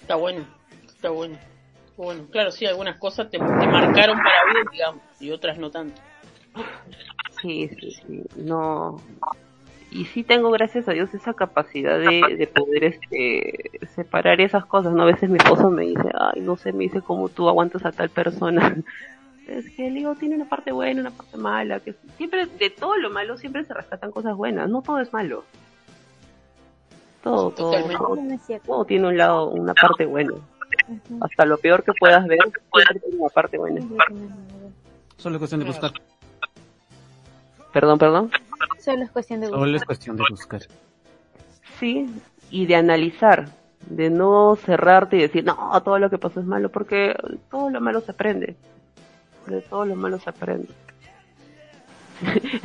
Está 0.00 0.14
bueno, 0.14 0.44
está 0.86 1.10
bueno. 1.10 1.36
Bueno, 1.96 2.26
claro, 2.30 2.50
sí, 2.50 2.66
algunas 2.66 2.98
cosas 2.98 3.30
te, 3.30 3.38
te 3.38 3.44
marcaron 3.44 4.18
para 4.18 4.52
bien, 4.52 4.66
digamos, 4.70 5.02
y 5.18 5.30
otras 5.30 5.58
no 5.58 5.70
tanto. 5.70 6.00
Sí, 7.40 7.68
sí, 7.80 7.90
sí, 7.90 8.22
no. 8.36 9.00
Y 9.96 10.04
sí 10.04 10.24
tengo, 10.24 10.50
gracias 10.50 10.86
a 10.88 10.92
Dios, 10.92 11.14
esa 11.14 11.32
capacidad 11.32 11.98
de, 11.98 12.36
de 12.36 12.46
poder 12.46 12.84
este, 12.84 13.70
separar 13.94 14.42
esas 14.42 14.66
cosas, 14.66 14.92
¿no? 14.92 15.04
A 15.04 15.06
veces 15.06 15.30
mi 15.30 15.38
esposo 15.38 15.70
me 15.70 15.86
dice, 15.86 16.10
ay, 16.14 16.42
no 16.42 16.58
sé, 16.58 16.74
me 16.74 16.84
dice 16.84 17.00
cómo 17.00 17.30
tú 17.30 17.48
aguantas 17.48 17.84
a 17.86 17.92
tal 17.92 18.10
persona. 18.10 18.76
Es 19.46 19.70
que 19.70 19.86
el 19.86 19.94
digo, 19.94 20.16
tiene 20.16 20.34
una 20.34 20.48
parte 20.48 20.72
buena, 20.72 21.02
una 21.02 21.12
parte 21.12 21.36
mala, 21.36 21.78
que 21.78 21.94
siempre, 22.16 22.46
de 22.46 22.68
todo 22.68 22.96
lo 22.96 23.10
malo, 23.10 23.38
siempre 23.38 23.64
se 23.64 23.74
rescatan 23.74 24.10
cosas 24.10 24.34
buenas, 24.34 24.68
no 24.68 24.82
todo 24.82 24.98
es 24.98 25.12
malo. 25.12 25.44
Todo, 27.22 27.52
todo, 27.52 27.72
todo, 28.66 28.84
tiene 28.86 29.06
un 29.06 29.16
lado, 29.16 29.50
una 29.50 29.72
parte 29.72 30.04
buena. 30.04 30.32
Hasta 31.20 31.44
lo 31.44 31.58
peor 31.58 31.84
que 31.84 31.92
puedas 31.92 32.26
ver, 32.26 32.40
siempre 32.42 33.00
tiene 33.00 33.18
una 33.18 33.28
parte 33.28 33.56
buena. 33.56 33.80
Solo 35.16 35.36
es 35.36 35.38
cuestión 35.38 35.60
de 35.60 35.66
buscar. 35.68 35.92
Perdón, 37.72 37.98
perdón. 38.00 38.30
Solo 38.78 39.02
es 39.04 39.10
cuestión 39.10 39.40
de 39.40 39.46
Solo 39.48 39.58
buscar. 39.60 39.76
es 39.76 39.84
cuestión 39.84 40.16
de 40.16 40.24
buscar. 40.30 40.62
Sí, 41.78 42.06
y 42.50 42.66
de 42.66 42.76
analizar, 42.76 43.48
de 43.88 44.10
no 44.10 44.56
cerrarte 44.56 45.16
y 45.16 45.20
decir, 45.20 45.44
no, 45.44 45.80
todo 45.82 45.98
lo 45.98 46.08
que 46.10 46.18
pasó 46.18 46.40
es 46.40 46.46
malo, 46.46 46.70
porque 46.70 47.14
todo 47.50 47.70
lo 47.70 47.80
malo 47.80 48.00
se 48.00 48.12
aprende. 48.12 48.56
De 49.46 49.60
todo 49.62 49.84
lo 49.84 49.94
malo 49.96 50.18
se 50.18 50.30
aprende. 50.30 50.68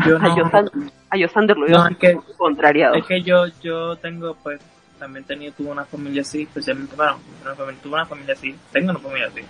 Yo 0.07 0.17
A 0.17 0.19
no, 0.63 0.71
a 1.09 1.17
Yosander 1.17 1.57
lo 1.57 1.65
veo 1.67 1.77
no, 1.77 1.87
es 1.89 1.97
que, 1.97 2.17
contrariado. 2.37 2.95
es 2.95 3.05
que 3.05 3.21
yo, 3.21 3.45
yo 3.61 3.95
tengo, 3.97 4.35
pues, 4.35 4.61
también 4.97 5.25
tenía, 5.25 5.51
tuve 5.51 5.69
una 5.71 5.83
familia 5.85 6.21
así, 6.21 6.43
especialmente, 6.43 6.95
bueno, 6.95 7.19
una 7.43 7.55
familia, 7.55 7.81
tuve 7.83 7.93
una 7.95 8.05
familia 8.05 8.33
así, 8.33 8.55
tengo 8.71 8.91
una 8.91 8.99
familia 8.99 9.27
así, 9.27 9.41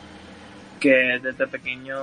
que 0.79 1.19
desde 1.21 1.45
pequeño 1.47 1.97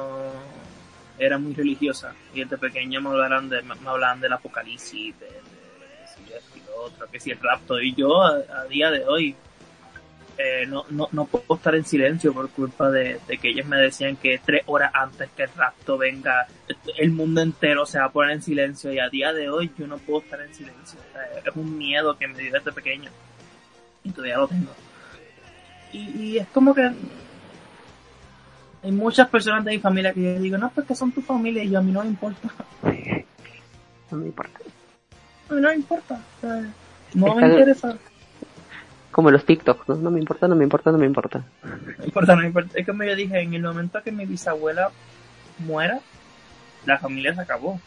era 1.18 1.38
muy 1.38 1.54
religiosa, 1.54 2.14
y 2.34 2.42
desde 2.42 2.58
pequeño 2.58 3.00
me 3.00 3.10
hablaban, 3.10 3.48
de, 3.48 3.62
me 3.62 3.74
hablaban 3.84 4.20
del 4.20 4.32
apocalipsis, 4.32 5.18
de, 5.18 5.26
de, 5.26 5.32
de 5.32 6.40
y 6.56 6.60
lo 6.66 6.82
otro, 6.82 7.06
que 7.10 7.20
si 7.20 7.30
el 7.30 7.38
rapto, 7.40 7.80
y 7.80 7.94
yo 7.94 8.22
a, 8.22 8.64
día 8.68 8.90
de 8.90 9.04
hoy, 9.04 9.34
eh, 10.36 10.66
no, 10.66 10.84
no, 10.90 11.08
no 11.10 11.24
puedo 11.26 11.56
estar 11.56 11.74
en 11.74 11.84
silencio 11.84 12.32
por 12.32 12.48
culpa 12.50 12.90
de, 12.90 13.20
que 13.40 13.48
ellos 13.48 13.66
me 13.66 13.76
decían 13.76 14.16
que 14.16 14.40
tres 14.44 14.62
horas 14.66 14.92
antes 14.94 15.28
que 15.30 15.44
el 15.44 15.50
rapto 15.56 15.98
venga, 15.98 16.46
el 16.96 17.10
mundo 17.10 17.40
entero 17.40 17.84
se 17.84 17.98
va 17.98 18.04
a 18.04 18.12
poner 18.12 18.36
en 18.36 18.42
silencio 18.42 18.92
y 18.92 19.00
a 19.00 19.08
día 19.08 19.32
de 19.32 19.50
hoy 19.50 19.72
yo 19.76 19.88
no 19.88 19.98
puedo 19.98 20.20
estar 20.20 20.40
en 20.40 20.54
silencio. 20.54 21.00
Es 21.44 21.56
un 21.56 21.76
miedo 21.76 22.16
que 22.16 22.28
me 22.28 22.38
dio 22.38 22.52
desde 22.52 22.70
pequeño 22.70 23.10
y 24.04 24.10
todavía 24.10 24.36
lo 24.36 24.46
tengo. 24.46 24.70
Y 25.92 26.38
es 26.38 26.46
como 26.48 26.72
que 26.72 26.92
hay 28.82 28.92
muchas 28.92 29.28
personas 29.28 29.64
de 29.64 29.72
mi 29.72 29.78
familia 29.78 30.12
que 30.12 30.22
yo 30.22 30.40
digo, 30.40 30.58
no, 30.58 30.70
pues 30.70 30.86
que 30.86 30.94
son 30.94 31.12
tu 31.12 31.20
familia 31.20 31.64
y 31.64 31.70
yo, 31.70 31.78
a 31.78 31.82
mí 31.82 31.92
no 31.92 32.02
me 32.02 32.08
importa. 32.08 32.48
No 34.10 34.16
me 34.16 34.26
importa. 34.28 34.58
A 35.50 35.52
mí 35.52 35.60
no 35.60 35.68
me 35.68 35.74
importa. 35.74 36.14
O 36.38 36.40
sea, 36.40 36.72
no 37.12 37.34
me 37.34 37.46
interesa. 37.46 37.98
Como 39.10 39.30
los 39.30 39.44
TikToks, 39.44 39.86
¿no? 39.86 39.96
No 39.96 40.10
me 40.10 40.18
importa, 40.18 40.48
no 40.48 40.56
me 40.56 40.64
importa, 40.64 40.90
no 40.90 40.96
me 40.96 41.04
importa. 41.04 41.44
No 41.62 41.76
me 41.98 42.06
importa, 42.06 42.34
no 42.34 42.40
me 42.40 42.46
importa. 42.46 42.78
Es 42.78 42.86
como 42.86 43.04
yo 43.04 43.14
dije, 43.14 43.40
en 43.40 43.52
el 43.52 43.60
momento 43.60 44.02
que 44.02 44.10
mi 44.10 44.24
bisabuela 44.24 44.90
muera, 45.58 46.00
la 46.86 46.96
familia 46.96 47.34
se 47.34 47.42
acabó. 47.42 47.78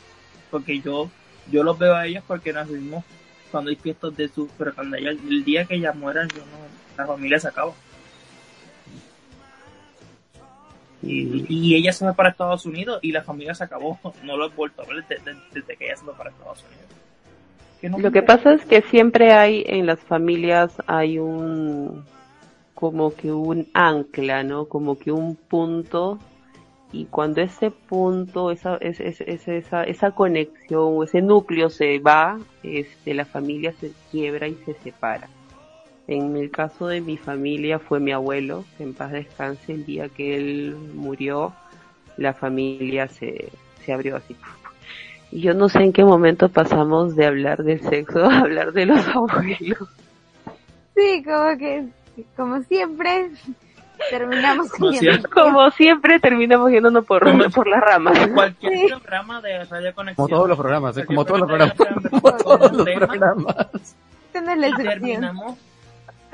Porque 0.51 0.79
yo, 0.79 1.09
yo 1.49 1.63
los 1.63 1.79
veo 1.79 1.95
a 1.95 2.05
ellos 2.05 2.23
porque 2.27 2.53
nos 2.53 2.67
vivimos 2.67 3.03
cuando 3.51 3.71
hay 3.71 3.77
fiestas 3.77 4.15
de 4.15 4.27
su, 4.27 4.47
pero 4.57 4.75
cuando 4.75 4.97
ella, 4.97 5.09
el 5.09 5.43
día 5.43 5.65
que 5.65 5.75
ella 5.75 5.91
muera, 5.93 6.27
yo 6.27 6.39
no, 6.39 6.97
la 6.97 7.07
familia 7.07 7.39
se 7.39 7.47
acaba. 7.47 7.73
Y, 11.03 11.45
y 11.49 11.75
ella 11.75 11.91
se 11.93 12.05
fue 12.05 12.13
para 12.13 12.29
Estados 12.29 12.65
Unidos 12.65 12.99
y 13.01 13.11
la 13.11 13.23
familia 13.23 13.55
se 13.55 13.63
acabó. 13.63 13.99
No 14.23 14.37
lo 14.37 14.45
he 14.45 14.49
vuelto 14.49 14.81
a 14.81 14.85
ver 14.85 15.03
desde, 15.07 15.35
desde 15.53 15.75
que 15.77 15.85
ella 15.85 15.95
se 15.95 16.05
fue 16.05 16.13
para 16.13 16.29
Estados 16.29 16.63
Unidos. 16.63 16.85
Que 17.79 17.89
no 17.89 17.97
Lo 17.97 18.11
que 18.11 18.21
pasa 18.21 18.53
es 18.53 18.63
que 18.65 18.81
siempre 18.83 19.33
hay 19.33 19.63
en 19.67 19.85
las 19.87 19.99
familias 19.99 20.71
hay 20.85 21.17
un 21.17 22.03
como 22.75 23.13
que 23.15 23.31
un 23.31 23.67
ancla, 23.73 24.43
¿no? 24.43 24.65
Como 24.65 24.97
que 24.97 25.11
un 25.11 25.35
punto 25.35 26.19
y 26.93 27.05
cuando 27.05 27.41
ese 27.41 27.71
punto, 27.71 28.51
esa, 28.51 28.75
es- 28.77 28.99
es- 28.99 29.21
es- 29.21 29.47
esa, 29.47 29.83
esa 29.83 30.11
conexión 30.11 30.83
o 30.97 31.03
ese 31.03 31.21
núcleo 31.21 31.69
se 31.69 31.99
va, 31.99 32.37
este, 32.63 33.13
la 33.13 33.25
familia 33.25 33.71
se 33.79 33.91
quiebra 34.11 34.47
y 34.47 34.55
se 34.65 34.73
separa. 34.75 35.29
En 36.15 36.35
el 36.35 36.51
caso 36.51 36.87
de 36.87 36.99
mi 37.01 37.17
familia 37.17 37.79
fue 37.79 37.99
mi 37.99 38.11
abuelo, 38.11 38.65
que 38.77 38.83
en 38.83 38.93
paz 38.93 39.11
descanse, 39.11 39.73
el 39.73 39.85
día 39.85 40.09
que 40.09 40.35
él 40.35 40.75
murió, 40.93 41.53
la 42.17 42.33
familia 42.33 43.07
se, 43.07 43.49
se 43.85 43.93
abrió 43.93 44.17
así. 44.17 44.35
Y 45.31 45.39
yo 45.41 45.53
no 45.53 45.69
sé 45.69 45.79
en 45.79 45.93
qué 45.93 46.03
momento 46.03 46.49
pasamos 46.49 47.15
de 47.15 47.25
hablar 47.25 47.63
del 47.63 47.79
sexo 47.81 48.25
a 48.25 48.39
hablar 48.39 48.73
de 48.73 48.85
los 48.87 49.07
abuelos. 49.07 49.87
Sí, 50.95 51.23
como 51.23 51.57
que, 51.57 51.87
como 52.35 52.61
siempre, 52.63 53.31
terminamos 54.09 54.69
Como 54.71 54.91
siempre. 54.91 55.29
Como 55.29 55.71
siempre 55.71 56.19
terminamos 56.19 56.69
yéndonos 56.71 57.05
por, 57.05 57.23
por 57.53 57.67
las 57.67 57.79
ramas. 57.81 58.27
Cualquier 58.33 58.73
Sí. 58.73 58.87
programa 58.89 59.39
de 59.41 59.63
Radio 59.63 59.95
Conexión. 59.95 60.15
Como 60.15 60.27
todos 60.27 60.49
los 60.49 60.57
programas, 60.57 60.97
¿eh? 60.97 61.05
como 61.05 61.23
todos 61.23 61.39
los 61.39 61.47
programas. 61.47 61.75
programa 61.77 62.09
Como 62.09 62.31
todos 62.37 62.71
los 62.73 62.89
programas. 62.89 63.95
Excepción. 64.33 64.75
terminamos 64.77 65.57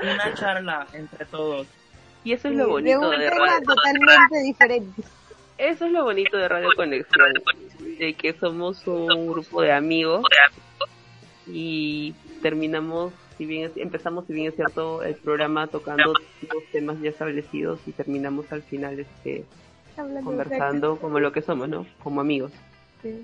una 0.00 0.34
charla 0.34 0.86
entre 0.92 1.24
todos. 1.26 1.66
Y 2.24 2.32
eso 2.32 2.48
es 2.48 2.52
Sí, 2.54 2.58
lo 2.58 2.64
de 2.66 2.70
bonito 2.72 3.00
un 3.00 3.10
de 3.18 3.28
tema 3.30 3.46
radio. 3.46 3.66
totalmente 3.66 4.42
diferente. 4.42 5.02
Eso 5.56 5.86
es 5.86 5.92
lo 5.92 6.04
bonito 6.04 6.36
de 6.36 6.48
Radio 6.48 6.68
Conexión, 6.76 7.32
de 7.98 8.14
que 8.14 8.32
somos 8.34 8.86
un 8.86 9.26
grupo 9.28 9.60
de 9.62 9.72
amigos 9.72 10.22
y 11.46 12.14
terminamos, 12.42 13.12
si 13.36 13.46
bien 13.46 13.64
es- 13.70 13.76
empezamos, 13.76 14.26
si 14.26 14.32
bien 14.34 14.48
es 14.48 14.54
cierto, 14.56 15.02
el 15.02 15.14
programa 15.16 15.66
tocando 15.66 16.12
los 16.12 16.64
temas 16.72 17.00
ya 17.00 17.10
establecidos 17.10 17.80
y 17.86 17.92
terminamos 17.92 18.50
al 18.52 18.62
final 18.62 19.00
este 19.00 19.44
Hablando 19.96 20.24
conversando 20.30 20.96
como 20.96 21.18
lo 21.18 21.32
que 21.32 21.42
somos, 21.42 21.68
¿no? 21.68 21.86
Como 22.02 22.20
amigos. 22.20 22.52
sexo. 23.02 23.18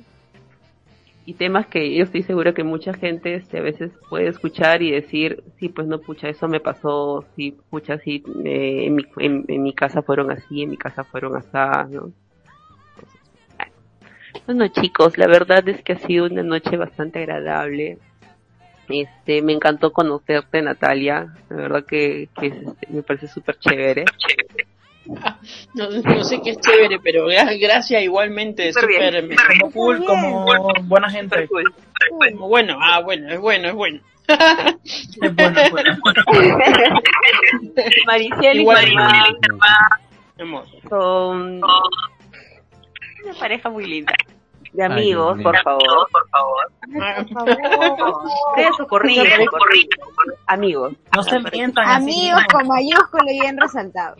Y 1.26 1.34
temas 1.34 1.66
que 1.66 1.94
yo 1.94 2.04
estoy 2.04 2.22
segura 2.22 2.52
que 2.52 2.64
mucha 2.64 2.92
gente 2.92 3.34
este, 3.34 3.58
a 3.58 3.62
veces 3.62 3.92
puede 4.10 4.28
escuchar 4.28 4.82
y 4.82 4.90
decir, 4.90 5.42
sí, 5.58 5.70
pues 5.70 5.86
no, 5.86 5.98
pucha, 5.98 6.28
eso 6.28 6.48
me 6.48 6.60
pasó, 6.60 7.24
sí, 7.34 7.56
pucha, 7.70 7.98
sí, 7.98 8.22
eh, 8.44 8.84
en, 8.86 8.94
mi, 8.96 9.06
en, 9.16 9.62
mi 9.62 9.72
casa 9.72 10.02
fueron 10.02 10.30
así, 10.30 10.62
en 10.62 10.70
mi 10.70 10.76
casa 10.76 11.02
fueron 11.02 11.36
así, 11.36 11.48
¿no? 11.90 12.12
Bueno, 14.46 14.68
chicos, 14.68 15.16
la 15.16 15.26
verdad 15.26 15.66
es 15.68 15.82
que 15.82 15.94
ha 15.94 15.98
sido 15.98 16.26
una 16.26 16.42
noche 16.42 16.76
bastante 16.76 17.20
agradable. 17.20 17.98
Este, 18.88 19.40
me 19.40 19.54
encantó 19.54 19.92
conocerte, 19.92 20.60
Natalia. 20.60 21.34
La 21.48 21.56
verdad 21.56 21.84
que, 21.86 22.28
que 22.38 22.48
es, 22.48 22.56
este, 22.56 22.86
me 22.90 23.02
parece 23.02 23.28
súper 23.28 23.58
chévere. 23.58 24.04
No, 25.74 25.90
no 25.90 26.24
sé 26.24 26.40
qué 26.42 26.50
es 26.50 26.58
chévere, 26.60 26.98
pero 27.00 27.26
gra- 27.28 27.58
gracias 27.60 28.02
igualmente, 28.02 28.72
Súper 28.72 29.28
Como 29.60 29.72
cool, 29.72 30.04
como 30.04 30.46
buena 30.84 31.10
gente. 31.10 31.46
Cool. 31.48 31.74
como 32.32 32.48
bueno, 32.48 32.78
ah, 32.80 33.00
bueno, 33.00 33.28
es 33.32 33.38
bueno, 33.40 33.68
es 33.68 33.74
bueno. 33.74 34.00
Es 34.26 35.34
bueno, 35.34 35.60
es 35.60 35.70
bueno. 35.70 35.96
Mariciel 38.06 38.56
y 38.58 38.60
Igual- 38.62 38.86
Germán 38.86 39.34
Amor. 40.40 40.64
son 40.88 41.60
una 43.24 43.34
pareja 43.38 43.68
muy 43.70 43.86
linda. 43.86 44.12
De 44.72 44.82
Ay, 44.82 44.90
amigos, 44.90 45.38
por 45.40 45.56
favor, 45.62 46.08
por 46.10 46.28
favor. 46.30 46.72
Ah, 47.00 47.14
Por 47.18 47.28
favor. 47.32 48.24
Ustedes 48.50 48.76
socorridos, 48.76 49.26
amigos. 50.48 50.92
No 51.14 51.22
se 51.22 51.38
mientan. 51.52 51.88
Amigos 51.88 52.42
con 52.50 52.66
mayúsculo 52.66 53.24
y 53.30 53.40
bien 53.40 53.56
resaltado. 53.60 54.16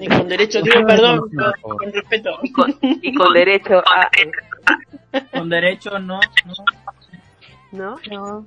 Y 0.00 0.06
con 0.08 0.28
derecho, 0.28 0.60
digo 0.62 0.86
perdón, 0.86 1.20
con, 1.62 1.92
respeto. 1.92 2.30
Y 2.42 2.52
con, 2.52 2.74
y 2.80 3.14
con 3.14 3.32
derecho 3.32 3.78
a... 3.86 4.10
Con 5.32 5.48
derecho, 5.48 5.98
no. 5.98 6.20
no. 6.44 6.54
¿No? 7.72 7.96
No. 8.10 8.46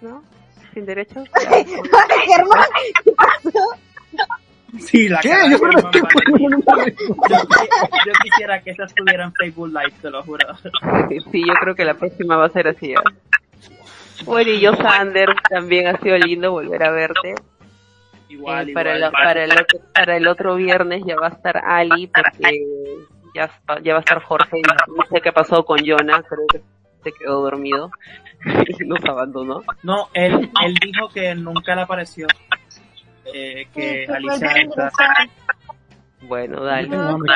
¿No? 0.00 0.22
¿Sin 0.72 0.86
derecho? 0.86 1.22
Germán, 2.26 2.66
Sí, 4.78 5.08
la 5.08 5.20
¿Qué? 5.20 5.28
cara 5.28 5.44
de 5.44 5.50
Yo, 5.52 5.58
Germán. 5.58 6.62
Valdez. 6.66 6.94
yo, 6.98 7.36
yo 8.06 8.12
quisiera 8.22 8.60
que 8.60 8.70
esas 8.70 8.90
estuvieran 8.90 9.28
en 9.28 9.34
Facebook 9.34 9.68
Live, 9.68 9.92
te 10.02 10.10
lo 10.10 10.22
juro. 10.24 10.46
Sí, 11.30 11.44
yo 11.46 11.54
creo 11.54 11.74
que 11.76 11.84
la 11.84 11.94
próxima 11.94 12.36
va 12.36 12.46
a 12.46 12.50
ser 12.50 12.68
así. 12.68 12.92
¿eh? 12.92 12.96
Bueno, 14.24 14.50
y 14.50 14.60
yo, 14.60 14.74
Sander, 14.74 15.28
también 15.48 15.86
ha 15.86 15.98
sido 16.00 16.16
lindo 16.18 16.50
volver 16.50 16.82
a 16.82 16.90
verte. 16.90 17.34
Igual, 18.34 18.68
Eh, 18.68 18.72
para, 18.72 18.96
igual. 18.96 19.02
el, 19.04 19.12
para, 19.12 19.44
el 19.44 19.52
otro, 19.52 19.80
para 19.94 20.16
el 20.16 20.26
otro 20.28 20.54
viernes 20.56 21.02
ya 21.06 21.16
va 21.16 21.26
a 21.28 21.30
estar 21.30 21.56
Ali, 21.64 22.06
porque 22.08 22.64
ya, 23.34 23.44
está- 23.44 23.80
ya 23.80 23.92
va 23.92 23.98
a 23.98 24.00
estar 24.00 24.22
Jorge. 24.22 24.58
y 24.58 24.62
No 24.62 25.04
sé 25.10 25.20
qué 25.20 25.32
pasó 25.32 25.64
con 25.64 25.78
Jonah, 25.84 26.22
creo 26.22 26.46
que 26.50 26.60
se 27.02 27.12
quedó 27.18 27.42
dormido 27.42 27.90
y 28.44 28.84
nos 28.86 29.04
abandonó. 29.04 29.62
No, 29.82 30.08
él, 30.14 30.50
él 30.64 30.74
dijo 30.82 31.08
que 31.08 31.34
nunca 31.34 31.74
le 31.74 31.82
apareció. 31.82 32.26
Eh, 33.32 33.66
que 33.74 34.06
Alicia 34.06 34.48
está... 34.48 34.90
Bueno, 36.28 36.62
dale. 36.64 36.88
No, 36.88 37.18
con- 37.18 37.26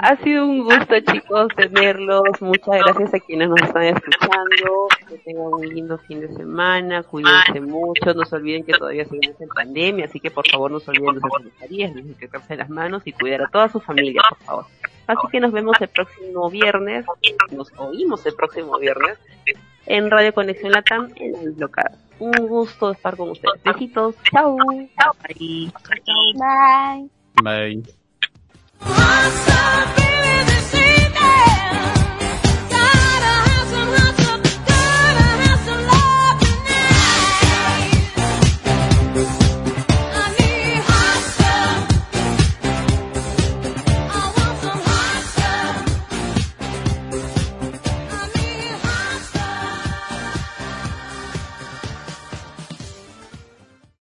Ha 0.00 0.16
sido 0.16 0.46
un 0.46 0.64
gusto, 0.64 0.94
chicos, 1.00 1.48
tenerlos. 1.56 2.22
Muchas 2.40 2.78
gracias 2.84 3.14
a 3.14 3.20
quienes 3.20 3.48
nos 3.48 3.60
están 3.62 3.82
escuchando. 3.84 4.88
Que 5.08 5.18
tengan 5.18 5.46
un 5.46 5.66
lindo 5.68 5.98
fin 5.98 6.20
de 6.20 6.28
semana. 6.34 7.02
Cuídense 7.02 7.60
mucho. 7.60 8.14
No 8.14 8.24
se 8.24 8.36
olviden 8.36 8.64
que 8.64 8.72
todavía 8.72 9.04
seguimos 9.04 9.40
en 9.40 9.48
pandemia, 9.48 10.04
así 10.06 10.20
que 10.20 10.30
por 10.30 10.48
favor 10.48 10.70
no 10.70 10.80
se 10.80 10.90
olviden 10.90 11.14
de 11.16 11.20
mascarillas, 11.44 11.94
desinfectarse 11.94 12.56
las 12.56 12.70
manos 12.70 13.02
y 13.06 13.12
cuidar 13.12 13.42
a 13.42 13.48
toda 13.48 13.68
su 13.68 13.80
familia, 13.80 14.22
por 14.28 14.38
favor. 14.38 14.64
Así 15.06 15.26
que 15.32 15.40
nos 15.40 15.52
vemos 15.52 15.80
el 15.80 15.88
próximo 15.88 16.50
viernes. 16.50 17.06
Nos 17.50 17.72
oímos 17.78 18.24
el 18.26 18.34
próximo 18.34 18.78
viernes 18.78 19.18
en 19.88 20.10
Radio 20.10 20.32
Conexión 20.32 20.72
Latam 20.72 21.08
en 21.16 21.34
el 21.36 21.58
local. 21.58 21.90
Un 22.18 22.32
gusto 22.46 22.92
estar 22.92 23.16
con 23.16 23.30
ustedes. 23.30 23.62
Besitos. 23.64 24.14
Chao. 24.30 24.56
Ahí. 25.22 25.72
Bye. 26.34 27.10
Bye. 27.42 27.82
What's 28.80 29.48
up? 29.48 30.47